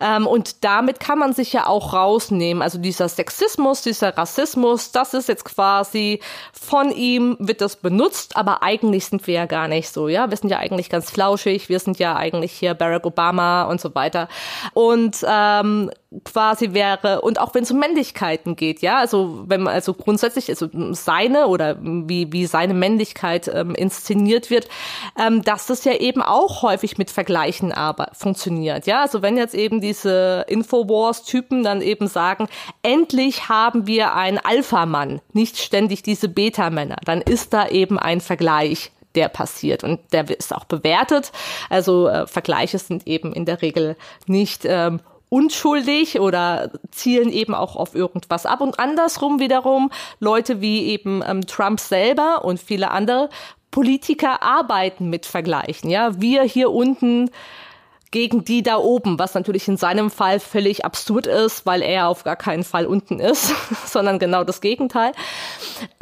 Ähm, 0.00 0.26
und 0.26 0.64
damit 0.64 1.00
kann 1.00 1.18
man 1.18 1.32
sich 1.32 1.52
ja 1.52 1.66
auch 1.66 1.92
rausnehmen. 1.92 2.62
Also 2.62 2.78
dieser 2.78 3.08
Sexismus, 3.08 3.82
dieser 3.82 4.16
Rassismus, 4.16 4.92
das 4.92 5.14
ist 5.14 5.28
jetzt 5.28 5.44
quasi 5.44 6.20
von 6.52 6.90
ihm 6.90 7.36
wird 7.38 7.60
das 7.60 7.76
benutzt, 7.76 8.36
aber 8.36 8.62
eigentlich 8.62 9.06
sind 9.06 9.26
wir 9.26 9.34
ja 9.34 9.46
gar 9.46 9.68
nicht 9.68 9.90
so, 9.90 10.08
ja. 10.08 10.30
Wir 10.30 10.36
sind 10.36 10.50
ja 10.50 10.58
eigentlich 10.58 10.90
ganz 10.90 11.10
flauschig, 11.10 11.68
wir 11.68 11.78
sind 11.78 11.98
ja 11.98 12.16
eigentlich 12.16 12.52
hier 12.52 12.74
Barack 12.74 13.06
Obama 13.06 13.64
und 13.64 13.80
so 13.80 13.94
weiter. 13.94 14.28
Und 14.74 15.24
ähm, 15.26 15.90
quasi 16.24 16.72
wäre, 16.72 17.20
und 17.20 17.40
auch 17.40 17.54
wenn 17.54 17.64
es 17.64 17.70
um 17.70 17.78
Männlichkeiten 17.78 18.56
geht, 18.56 18.80
ja, 18.80 18.98
also 18.98 19.44
wenn 19.46 19.62
man 19.62 19.74
also 19.74 19.94
grundsätzlich, 19.94 20.48
also 20.48 20.68
seine 20.92 21.48
oder 21.48 21.76
wie, 21.80 22.32
wie 22.32 22.46
seine 22.46 22.74
Männlichkeit 22.74 23.48
ähm, 23.52 23.74
inszeniert 23.74 24.50
wird, 24.50 24.68
ähm, 25.18 25.42
dass 25.42 25.66
das 25.66 25.84
ja 25.84 25.92
eben 25.92 26.22
auch 26.22 26.62
häufig 26.62 26.98
mit 26.98 27.10
Vergleichen 27.10 27.72
aber 27.72 28.08
funktioniert, 28.12 28.86
ja, 28.86 29.02
also 29.02 29.22
wenn 29.22 29.36
jetzt 29.36 29.54
eben 29.56 29.80
diese 29.80 30.44
Infowars-Typen 30.48 31.62
dann 31.62 31.80
eben 31.80 32.06
sagen, 32.06 32.48
endlich 32.82 33.48
haben 33.48 33.86
wir 33.86 34.14
einen 34.14 34.38
Alpha-Mann, 34.38 35.20
nicht 35.32 35.58
ständig 35.58 36.02
diese 36.02 36.28
Beta-Männer, 36.28 36.96
dann 37.04 37.20
ist 37.20 37.52
da 37.52 37.68
eben 37.68 37.98
ein 37.98 38.20
Vergleich 38.20 38.92
der 39.16 39.28
passiert. 39.28 39.82
Und 39.82 40.00
der 40.12 40.28
ist 40.28 40.54
auch 40.54 40.66
bewertet. 40.66 41.32
Also 41.70 42.06
äh, 42.06 42.26
Vergleiche 42.26 42.78
sind 42.78 43.06
eben 43.06 43.32
in 43.32 43.46
der 43.46 43.62
Regel 43.62 43.96
nicht 44.26 44.66
ähm, 44.66 45.00
unschuldig 45.28 46.20
oder 46.20 46.70
zielen 46.90 47.30
eben 47.30 47.54
auch 47.54 47.76
auf 47.76 47.94
irgendwas 47.94 48.46
ab. 48.46 48.60
Und 48.60 48.78
andersrum 48.78 49.40
wiederum 49.40 49.90
Leute 50.20 50.60
wie 50.60 50.86
eben 50.86 51.22
ähm, 51.26 51.46
Trump 51.46 51.80
selber 51.80 52.44
und 52.44 52.60
viele 52.60 52.90
andere 52.90 53.28
Politiker 53.70 54.42
arbeiten 54.42 55.10
mit 55.10 55.26
Vergleichen. 55.26 55.90
Ja, 55.90 56.20
wir 56.20 56.42
hier 56.42 56.70
unten 56.70 57.30
gegen 58.16 58.46
die 58.46 58.62
da 58.62 58.78
oben, 58.78 59.18
was 59.18 59.34
natürlich 59.34 59.68
in 59.68 59.76
seinem 59.76 60.10
Fall 60.10 60.40
völlig 60.40 60.86
absurd 60.86 61.26
ist, 61.26 61.66
weil 61.66 61.82
er 61.82 62.08
auf 62.08 62.24
gar 62.24 62.36
keinen 62.36 62.64
Fall 62.64 62.86
unten 62.86 63.20
ist, 63.20 63.52
sondern 63.84 64.18
genau 64.18 64.42
das 64.42 64.62
Gegenteil. 64.62 65.12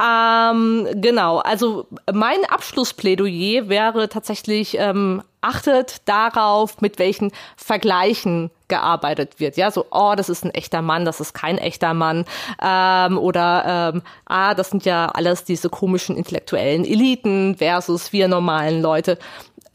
Ähm, 0.01 0.87
genau, 0.93 1.39
also 1.39 1.87
mein 2.13 2.45
Abschlussplädoyer 2.47 3.67
wäre 3.67 4.07
tatsächlich, 4.07 4.77
ähm, 4.79 5.23
achtet 5.41 6.07
darauf, 6.07 6.79
mit 6.79 6.99
welchen 6.99 7.33
Vergleichen 7.57 8.49
gearbeitet 8.69 9.41
wird. 9.41 9.57
Ja, 9.57 9.69
so, 9.69 9.85
oh, 9.91 10.13
das 10.15 10.29
ist 10.29 10.45
ein 10.45 10.53
echter 10.53 10.81
Mann, 10.81 11.03
das 11.03 11.19
ist 11.19 11.33
kein 11.33 11.57
echter 11.57 11.93
Mann. 11.93 12.23
Ähm, 12.63 13.17
oder, 13.17 13.91
ähm, 13.93 14.03
ah, 14.23 14.53
das 14.53 14.69
sind 14.69 14.85
ja 14.85 15.07
alles 15.07 15.43
diese 15.43 15.67
komischen 15.67 16.15
intellektuellen 16.15 16.85
Eliten 16.85 17.57
versus 17.57 18.13
wir 18.13 18.29
normalen 18.29 18.81
Leute. 18.81 19.17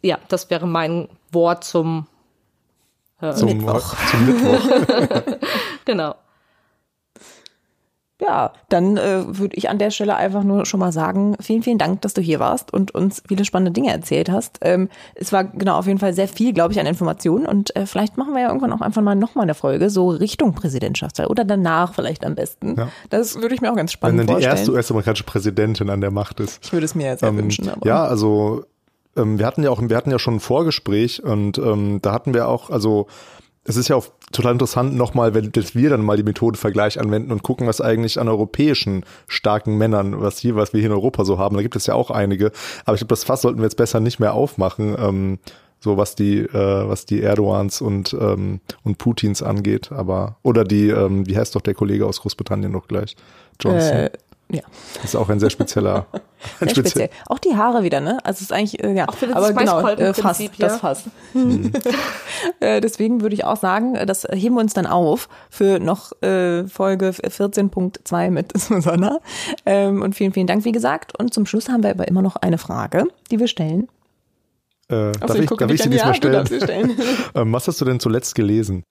Ja, 0.00 0.16
das 0.28 0.48
wäre 0.48 0.66
mein 0.66 1.06
Wort 1.32 1.64
zum 1.64 2.06
zum 3.34 3.48
Mittwoch. 3.48 3.94
Zum 4.10 4.26
Mittwoch. 4.26 5.38
genau. 5.84 6.14
Ja, 8.20 8.52
dann 8.68 8.96
äh, 8.96 9.38
würde 9.38 9.56
ich 9.56 9.70
an 9.70 9.78
der 9.78 9.90
Stelle 9.90 10.14
einfach 10.14 10.44
nur 10.44 10.66
schon 10.66 10.80
mal 10.80 10.92
sagen, 10.92 11.36
vielen, 11.40 11.62
vielen 11.62 11.78
Dank, 11.78 12.02
dass 12.02 12.12
du 12.12 12.20
hier 12.20 12.38
warst 12.38 12.72
und 12.72 12.94
uns 12.94 13.22
viele 13.26 13.44
spannende 13.44 13.72
Dinge 13.72 13.90
erzählt 13.90 14.30
hast. 14.30 14.58
Ähm, 14.60 14.88
es 15.14 15.32
war 15.32 15.44
genau 15.44 15.78
auf 15.78 15.86
jeden 15.86 15.98
Fall 15.98 16.12
sehr 16.12 16.28
viel, 16.28 16.52
glaube 16.52 16.72
ich, 16.72 16.80
an 16.80 16.86
Informationen 16.86 17.46
und 17.46 17.74
äh, 17.76 17.86
vielleicht 17.86 18.18
machen 18.18 18.34
wir 18.34 18.42
ja 18.42 18.48
irgendwann 18.48 18.72
auch 18.72 18.82
einfach 18.82 19.02
mal 19.02 19.14
nochmal 19.14 19.44
eine 19.44 19.54
Folge, 19.54 19.88
so 19.88 20.10
Richtung 20.10 20.52
Präsidentschaftswahl 20.52 21.28
oder 21.28 21.44
danach 21.44 21.94
vielleicht 21.94 22.26
am 22.26 22.34
besten. 22.34 22.76
Ja. 22.76 22.88
Das 23.08 23.40
würde 23.40 23.54
ich 23.54 23.62
mir 23.62 23.72
auch 23.72 23.76
ganz 23.76 23.92
spannend 23.92 24.18
vorstellen. 24.18 24.42
Wenn 24.42 24.48
dann 24.48 24.54
die 24.54 24.60
erste 24.60 24.72
US-amerikanische 24.72 25.24
Präsidentin 25.24 25.88
an 25.88 26.00
der 26.00 26.10
Macht 26.10 26.40
ist. 26.40 26.60
Ich 26.62 26.72
würde 26.72 26.84
es 26.84 26.94
mir 26.94 27.06
jetzt 27.06 27.22
ähm, 27.22 27.38
wünschen. 27.38 27.70
Aber. 27.70 27.86
Ja, 27.86 28.04
also 28.04 28.64
ähm, 29.20 29.38
wir 29.38 29.46
hatten 29.46 29.62
ja 29.62 29.70
auch, 29.70 29.80
wir 29.80 29.96
hatten 29.96 30.10
ja 30.10 30.18
schon 30.18 30.36
ein 30.36 30.40
Vorgespräch 30.40 31.22
und 31.22 31.58
ähm, 31.58 32.00
da 32.02 32.12
hatten 32.12 32.34
wir 32.34 32.48
auch, 32.48 32.70
also 32.70 33.06
es 33.64 33.76
ist 33.76 33.88
ja 33.88 33.96
auch 33.96 34.06
total 34.32 34.52
interessant 34.52 34.96
nochmal, 34.96 35.34
wenn 35.34 35.52
wir 35.54 35.90
dann 35.90 36.02
mal 36.02 36.16
die 36.16 36.22
Methodenvergleich 36.22 36.98
anwenden 36.98 37.30
und 37.30 37.42
gucken, 37.42 37.66
was 37.66 37.80
eigentlich 37.80 38.18
an 38.18 38.28
europäischen 38.28 39.04
starken 39.28 39.76
Männern, 39.76 40.20
was 40.20 40.38
hier, 40.38 40.56
was 40.56 40.72
wir 40.72 40.80
hier 40.80 40.88
in 40.88 40.94
Europa 40.94 41.24
so 41.24 41.38
haben. 41.38 41.56
Da 41.56 41.62
gibt 41.62 41.76
es 41.76 41.86
ja 41.86 41.94
auch 41.94 42.10
einige. 42.10 42.52
Aber 42.84 42.94
ich 42.94 43.00
glaube, 43.00 43.10
das 43.10 43.24
Fass 43.24 43.42
sollten 43.42 43.58
wir 43.58 43.64
jetzt 43.64 43.76
besser 43.76 44.00
nicht 44.00 44.18
mehr 44.18 44.34
aufmachen. 44.34 44.96
Ähm, 44.98 45.38
so 45.82 45.96
was 45.96 46.14
die 46.14 46.40
äh, 46.40 46.88
was 46.88 47.06
die 47.06 47.20
Erdogans 47.20 47.80
und 47.80 48.12
ähm, 48.12 48.60
und 48.82 48.98
Putins 48.98 49.42
angeht, 49.42 49.90
aber 49.92 50.36
oder 50.42 50.64
die 50.64 50.90
ähm, 50.90 51.26
wie 51.26 51.36
heißt 51.36 51.54
doch 51.54 51.62
der 51.62 51.74
Kollege 51.74 52.06
aus 52.06 52.20
Großbritannien 52.20 52.70
noch 52.70 52.86
gleich 52.86 53.16
Johnson. 53.58 53.96
Äh, 53.96 54.10
ja. 54.52 54.62
Das 54.94 55.04
ist 55.06 55.16
auch 55.16 55.28
ein 55.28 55.40
sehr 55.40 55.50
spezieller. 55.50 56.06
Ein 56.60 56.68
sehr 56.68 56.76
speziell. 56.76 57.10
Auch 57.26 57.38
die 57.38 57.54
Haare 57.54 57.82
wieder, 57.82 58.00
ne? 58.00 58.18
Also 58.24 58.38
es 58.38 58.42
ist 58.42 58.52
eigentlich, 58.52 58.82
äh, 58.82 58.94
ja. 58.94 59.06
Auch 59.08 59.14
für 59.14 59.26
das 59.26 59.36
Aber 59.36 59.52
genau, 59.52 59.86
äh, 59.86 60.14
fast, 60.14 60.40
ja. 60.40 60.48
das 60.58 60.80
fast. 60.80 61.06
Mhm. 61.34 61.70
äh, 62.60 62.80
deswegen 62.80 63.20
würde 63.20 63.34
ich 63.34 63.44
auch 63.44 63.58
sagen, 63.58 63.94
das 64.06 64.26
heben 64.30 64.54
wir 64.54 64.62
uns 64.62 64.72
dann 64.72 64.86
auf 64.86 65.28
für 65.50 65.78
noch 65.78 66.12
äh, 66.22 66.66
Folge 66.66 67.10
14.2 67.10 68.30
mit 68.30 68.52
Susanna. 68.58 69.18
Ähm, 69.66 70.00
und 70.00 70.14
vielen, 70.14 70.32
vielen 70.32 70.46
Dank, 70.46 70.64
wie 70.64 70.72
gesagt. 70.72 71.18
Und 71.18 71.34
zum 71.34 71.44
Schluss 71.44 71.68
haben 71.68 71.82
wir 71.82 71.90
aber 71.90 72.08
immer 72.08 72.22
noch 72.22 72.36
eine 72.36 72.56
Frage, 72.56 73.04
die 73.30 73.38
wir 73.38 73.46
stellen. 73.46 73.88
Äh, 74.88 75.12
darf 75.12 75.34
ich, 75.34 75.50
darf 75.50 75.70
ich 75.70 75.82
sie 75.82 75.90
diesmal 75.90 76.14
stellen? 76.14 76.46
stellen. 76.46 76.96
ähm, 77.34 77.52
was 77.52 77.68
hast 77.68 77.80
du 77.82 77.84
denn 77.84 78.00
zuletzt 78.00 78.34
gelesen? 78.34 78.82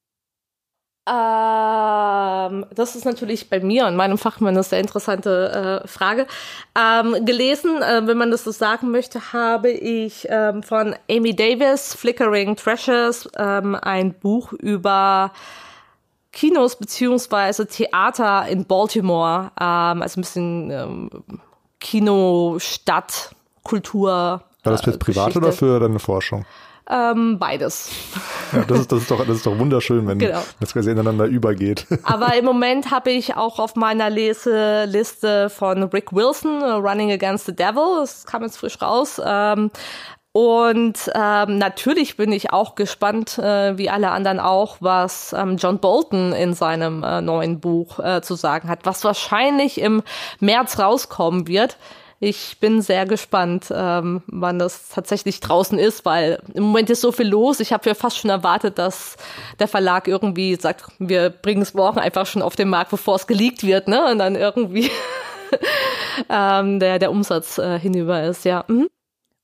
Ähm, 1.09 2.65
das 2.75 2.95
ist 2.95 3.05
natürlich 3.05 3.49
bei 3.49 3.59
mir 3.61 3.87
und 3.87 3.95
meinem 3.95 4.19
Fachmann 4.19 4.53
eine 4.53 4.63
sehr 4.63 4.79
interessante 4.79 5.81
äh, 5.83 5.87
Frage. 5.87 6.27
Ähm, 6.79 7.25
gelesen, 7.25 7.81
äh, 7.81 8.05
wenn 8.05 8.17
man 8.17 8.29
das 8.29 8.43
so 8.43 8.51
sagen 8.51 8.91
möchte, 8.91 9.33
habe 9.33 9.71
ich 9.71 10.27
ähm, 10.29 10.61
von 10.61 10.95
Amy 11.09 11.35
Davis, 11.35 11.95
Flickering 11.95 12.55
Treasures, 12.55 13.27
ähm, 13.37 13.75
ein 13.75 14.13
Buch 14.13 14.53
über 14.53 15.31
Kinos 16.31 16.75
beziehungsweise 16.75 17.65
Theater 17.65 18.47
in 18.47 18.65
Baltimore, 18.65 19.51
ähm, 19.59 20.03
also 20.03 20.19
ein 20.19 20.21
bisschen 20.21 20.69
ähm, 20.69 21.09
Kino, 21.79 22.57
Stadt, 22.59 23.33
Kultur. 23.63 24.11
War 24.11 24.43
das 24.63 24.85
jetzt 24.85 24.99
privat 24.99 25.27
Geschichte. 25.27 25.39
oder 25.39 25.51
für 25.53 25.79
deine 25.79 25.97
Forschung? 25.97 26.45
Ähm, 26.89 27.37
beides. 27.37 27.91
Ja, 28.51 28.63
das 28.65 28.79
ist, 28.79 28.91
das, 28.91 29.01
ist 29.01 29.11
doch, 29.11 29.19
das 29.19 29.37
ist 29.37 29.45
doch 29.45 29.59
wunderschön, 29.59 30.07
wenn 30.07 30.17
genau. 30.17 30.41
das 30.59 30.73
quasi 30.73 30.89
ineinander 30.89 31.25
übergeht. 31.25 31.85
Aber 32.03 32.35
im 32.35 32.45
Moment 32.45 32.89
habe 32.89 33.11
ich 33.11 33.35
auch 33.35 33.59
auf 33.59 33.75
meiner 33.75 34.09
Leseliste 34.09 35.51
von 35.51 35.83
Rick 35.83 36.11
Wilson, 36.11 36.63
Running 36.63 37.11
Against 37.11 37.45
the 37.45 37.55
Devil, 37.55 37.99
das 37.99 38.25
kam 38.25 38.41
jetzt 38.41 38.57
frisch 38.57 38.81
raus. 38.81 39.21
Ähm, 39.23 39.69
und 40.31 41.11
ähm, 41.15 41.57
natürlich 41.57 42.15
bin 42.15 42.31
ich 42.31 42.53
auch 42.53 42.75
gespannt, 42.75 43.39
äh, 43.39 43.77
wie 43.77 43.89
alle 43.89 44.11
anderen 44.11 44.39
auch, 44.39 44.77
was 44.79 45.33
ähm, 45.33 45.57
John 45.57 45.79
Bolton 45.79 46.33
in 46.33 46.53
seinem 46.53 47.03
äh, 47.03 47.21
neuen 47.21 47.59
Buch 47.59 47.99
äh, 47.99 48.21
zu 48.21 48.35
sagen 48.35 48.69
hat, 48.69 48.79
was 48.83 49.03
wahrscheinlich 49.03 49.81
im 49.81 50.03
März 50.39 50.77
rauskommen 50.77 51.47
wird. 51.47 51.77
Ich 52.21 52.57
bin 52.59 52.81
sehr 52.81 53.05
gespannt, 53.05 53.67
ähm, 53.73 54.23
wann 54.27 54.59
das 54.59 54.89
tatsächlich 54.89 55.39
draußen 55.39 55.79
ist, 55.79 56.03
weil 56.03 56.39
im 56.53 56.63
Moment 56.63 56.89
ist 56.89 56.99
so 56.99 57.13
viel 57.13 57.27
los. 57.27 57.61
Ich 57.61 57.71
habe 57.71 57.87
ja 57.87 57.95
fast 57.95 58.17
schon 58.17 58.29
erwartet, 58.29 58.77
dass 58.77 59.15
der 59.59 59.69
Verlag 59.69 60.09
irgendwie 60.09 60.55
sagt, 60.55 60.85
wir 60.99 61.29
bringen 61.29 61.61
es 61.61 61.73
morgen 61.73 61.97
einfach 61.97 62.25
schon 62.25 62.41
auf 62.41 62.57
den 62.57 62.67
Markt, 62.67 62.91
bevor 62.91 63.15
es 63.15 63.25
geleakt 63.25 63.63
wird, 63.63 63.87
ne? 63.87 64.11
Und 64.11 64.19
dann 64.19 64.35
irgendwie 64.35 64.91
ähm, 66.29 66.81
der, 66.81 66.99
der 66.99 67.11
Umsatz 67.11 67.57
äh, 67.57 67.79
hinüber 67.79 68.21
ist, 68.23 68.43
ja. 68.43 68.65
Mhm. 68.67 68.89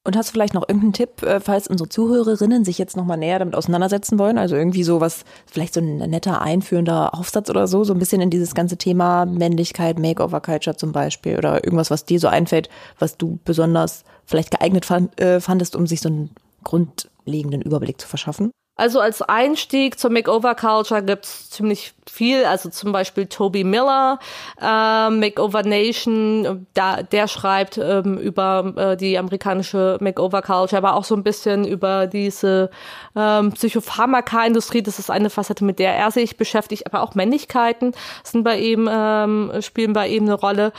Und 0.05 0.15
hast 0.15 0.29
du 0.29 0.33
vielleicht 0.33 0.53
noch 0.53 0.61
irgendeinen 0.69 0.93
Tipp, 0.93 1.23
äh, 1.23 1.39
falls 1.39 1.67
unsere 1.67 1.89
Zuhörerinnen 1.89 2.63
sich 2.63 2.77
jetzt 2.77 2.95
nochmal 2.95 3.17
näher 3.17 3.39
damit 3.39 3.55
auseinandersetzen 3.55 4.19
wollen? 4.19 4.37
Also 4.37 4.55
irgendwie 4.55 4.83
so 4.83 5.01
was, 5.01 5.25
vielleicht 5.47 5.73
so 5.73 5.81
ein 5.81 5.97
netter 5.97 6.43
einführender 6.43 7.15
Aufsatz 7.15 7.49
oder 7.49 7.65
so, 7.67 7.83
so 7.83 7.93
ein 7.93 7.97
bisschen 7.97 8.21
in 8.21 8.29
dieses 8.29 8.53
ganze 8.53 8.77
Thema 8.77 9.25
Männlichkeit, 9.25 9.97
Makeover-Culture 9.97 10.77
zum 10.77 10.91
Beispiel 10.91 11.37
oder 11.37 11.63
irgendwas, 11.63 11.89
was 11.89 12.05
dir 12.05 12.19
so 12.19 12.27
einfällt, 12.27 12.69
was 12.99 13.17
du 13.17 13.39
besonders 13.45 14.03
vielleicht 14.25 14.51
geeignet 14.51 14.85
fand, 14.85 15.19
äh, 15.19 15.41
fandest, 15.41 15.75
um 15.75 15.87
sich 15.87 16.01
so 16.01 16.09
einen 16.09 16.29
grundlegenden 16.63 17.63
Überblick 17.63 17.99
zu 17.99 18.07
verschaffen? 18.07 18.51
Also 18.77 18.99
als 18.99 19.23
Einstieg 19.23 19.97
zur 19.97 20.11
Makeover-Culture 20.11 21.01
gibt's 21.01 21.49
ziemlich 21.49 21.93
viel, 22.15 22.45
also 22.45 22.69
zum 22.69 22.93
Beispiel 22.93 23.25
Toby 23.25 23.65
Miller, 23.65 24.19
äh, 24.61 25.09
Makeover 25.09 25.63
Nation, 25.63 26.65
da, 26.73 27.03
der 27.03 27.27
schreibt 27.27 27.77
ähm, 27.77 28.17
über 28.17 28.73
äh, 28.77 28.97
die 28.97 29.17
amerikanische 29.17 29.97
Makeover-Culture, 29.99 30.77
aber 30.77 30.95
auch 30.95 31.03
so 31.03 31.15
ein 31.15 31.23
bisschen 31.23 31.65
über 31.65 32.07
diese 32.07 32.69
ähm, 33.17 33.51
Psychopharmaka-Industrie, 33.51 34.81
das 34.81 34.97
ist 34.97 35.09
eine 35.09 35.29
Facette, 35.29 35.65
mit 35.65 35.77
der 35.77 35.95
er 35.95 36.09
sich 36.11 36.37
beschäftigt, 36.37 36.85
aber 36.85 37.03
auch 37.03 37.15
Männlichkeiten 37.15 37.93
sind 38.23 38.43
bei 38.43 38.59
ihm, 38.59 38.89
ähm, 38.89 39.51
spielen 39.59 39.91
bei 39.91 40.07
ihm 40.07 40.23
eine 40.23 40.35
Rolle. 40.35 40.71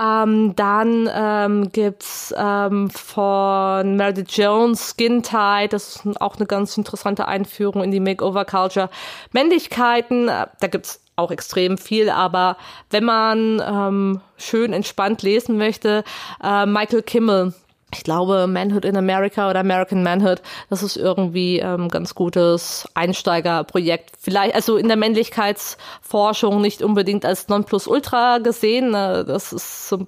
Ähm, 0.00 0.54
dann 0.56 1.08
ähm, 1.14 1.72
gibt's 1.72 2.34
ähm, 2.36 2.90
von 2.90 3.96
Meredith 3.96 4.36
Jones 4.36 4.94
Skin 4.94 5.22
Tide, 5.22 5.68
das 5.70 6.04
ist 6.04 6.20
auch 6.20 6.36
eine 6.36 6.46
ganz 6.46 6.76
interessante 6.76 7.28
Einführung 7.28 7.82
in 7.82 7.90
die 7.90 8.00
Makeover 8.00 8.44
Culture. 8.44 8.90
Männlichkeiten, 9.32 10.28
äh, 10.28 10.46
da 10.60 10.66
gibt's 10.66 10.81
auch 11.16 11.30
extrem 11.30 11.78
viel, 11.78 12.10
aber 12.10 12.56
wenn 12.90 13.04
man 13.04 13.62
ähm, 13.64 14.20
schön 14.36 14.72
entspannt 14.72 15.22
lesen 15.22 15.58
möchte, 15.58 16.04
äh, 16.42 16.66
Michael 16.66 17.02
Kimmel, 17.02 17.54
ich 17.92 18.04
glaube, 18.04 18.46
Manhood 18.46 18.84
in 18.84 18.96
America 18.96 19.50
oder 19.50 19.60
American 19.60 20.02
Manhood, 20.02 20.42
das 20.70 20.82
ist 20.82 20.96
irgendwie 20.96 21.58
ähm, 21.58 21.88
ganz 21.88 22.14
gutes 22.14 22.88
Einsteigerprojekt. 22.94 24.12
Vielleicht, 24.18 24.54
also 24.54 24.76
in 24.76 24.88
der 24.88 24.96
Männlichkeitsforschung 24.96 26.60
nicht 26.60 26.82
unbedingt 26.82 27.24
als 27.24 27.48
Nonplusultra 27.48 28.38
gesehen. 28.38 28.90
Ne? 28.90 29.24
Das 29.26 29.52
ist 29.52 29.88
so 29.88 30.06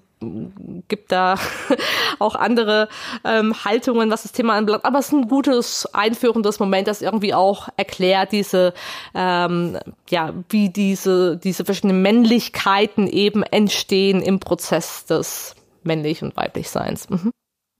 gibt 0.89 1.12
da 1.12 1.36
auch 2.19 2.35
andere 2.35 2.89
ähm, 3.24 3.55
Haltungen, 3.65 4.11
was 4.11 4.23
das 4.23 4.32
Thema 4.32 4.55
anbelangt. 4.55 4.85
Aber 4.85 4.98
es 4.98 5.06
ist 5.06 5.12
ein 5.12 5.28
gutes 5.28 5.86
einführendes 5.93 6.61
Moment, 6.61 6.89
das 6.89 7.02
irgendwie 7.02 7.35
auch 7.35 7.69
erklärt, 7.77 8.32
diese, 8.32 8.73
ähm, 9.15 9.78
ja, 10.09 10.32
wie 10.48 10.70
diese, 10.70 11.36
diese 11.36 11.65
verschiedenen 11.65 12.02
Männlichkeiten 12.02 13.06
eben 13.06 13.43
entstehen 13.43 14.23
im 14.23 14.40
Prozess 14.40 15.05
des 15.05 15.55
männlich 15.82 16.23
und 16.23 16.36
weiblich 16.36 16.70
Seins. 16.70 17.09
Mhm. 17.11 17.32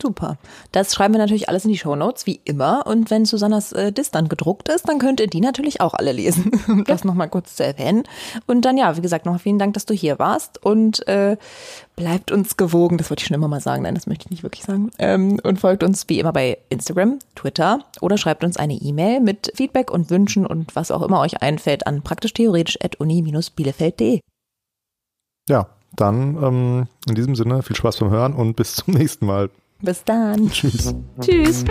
Super. 0.03 0.39
Das 0.73 0.93
schreiben 0.93 1.15
wir 1.15 1.19
natürlich 1.19 1.49
alles 1.49 1.65
in 1.65 1.71
die 1.71 1.79
Show 1.79 1.95
Notes 1.95 2.27
wie 2.27 2.41
immer. 2.45 2.87
Und 2.87 3.11
wenn 3.11 3.25
Susannas 3.25 3.73
äh, 3.73 3.93
Dis 3.93 4.11
dann 4.11 4.29
gedruckt 4.29 4.69
ist, 4.69 4.89
dann 4.89 4.99
könnt 4.99 5.21
ihr 5.21 5.29
die 5.29 5.41
natürlich 5.41 5.81
auch 5.81 5.95
alle 5.95 6.13
lesen, 6.13 6.51
um 6.69 6.85
das 6.85 7.05
nochmal 7.05 7.31
kurz 7.31 7.57
zu 7.57 7.65
erwähnen. 7.65 8.03
Und 8.47 8.65
dann 8.65 8.77
ja, 8.77 8.97
wie 8.97 9.01
gesagt, 9.01 9.25
nochmal 9.25 9.39
vielen 9.39 9.59
Dank, 9.59 9.75
dass 9.75 9.87
du 9.87 9.95
hier 9.95 10.19
warst. 10.19 10.63
Und 10.63 11.07
äh, 11.07 11.37
bleibt 11.95 12.33
uns 12.33 12.57
gewogen, 12.57 12.99
das 12.99 13.09
wollte 13.09 13.23
ich 13.23 13.29
schon 13.29 13.37
immer 13.37 13.49
mal 13.49 13.61
sagen, 13.61 13.85
nein, 13.85 13.95
das 13.95 14.09
möchte 14.09 14.27
ich 14.27 14.31
nicht 14.31 14.43
wirklich 14.43 14.65
sagen. 14.65 14.91
Ähm, 14.99 15.39
und 15.43 15.61
folgt 15.61 15.85
uns 15.85 16.09
wie 16.09 16.19
immer 16.19 16.33
bei 16.33 16.59
Instagram, 16.71 17.21
Twitter 17.37 17.85
oder 18.01 18.19
schreibt 18.19 18.43
uns 18.43 18.57
eine 18.57 18.75
E-Mail 18.75 19.21
mit 19.21 19.53
Feedback 19.55 19.93
und 19.93 20.11
Wünschen 20.11 20.45
und 20.45 20.75
was 20.75 20.91
auch 20.91 21.03
immer 21.03 21.21
euch 21.21 21.41
einfällt 21.41 21.87
an 21.87 22.03
praktisch-theoretisch.uni-bielefeld.de. 22.03 24.21
Ja, 25.49 25.69
dann 25.95 26.43
ähm, 26.43 26.89
in 27.09 27.15
diesem 27.15 27.37
Sinne 27.37 27.63
viel 27.63 27.77
Spaß 27.77 27.99
beim 27.99 28.11
Hören 28.11 28.35
und 28.35 28.57
bis 28.57 28.75
zum 28.75 28.95
nächsten 28.95 29.27
Mal. 29.27 29.51
Bis 29.85 30.03
dann. 30.05 30.51
Tschüss. 30.51 30.95
Tschüss. 31.21 31.65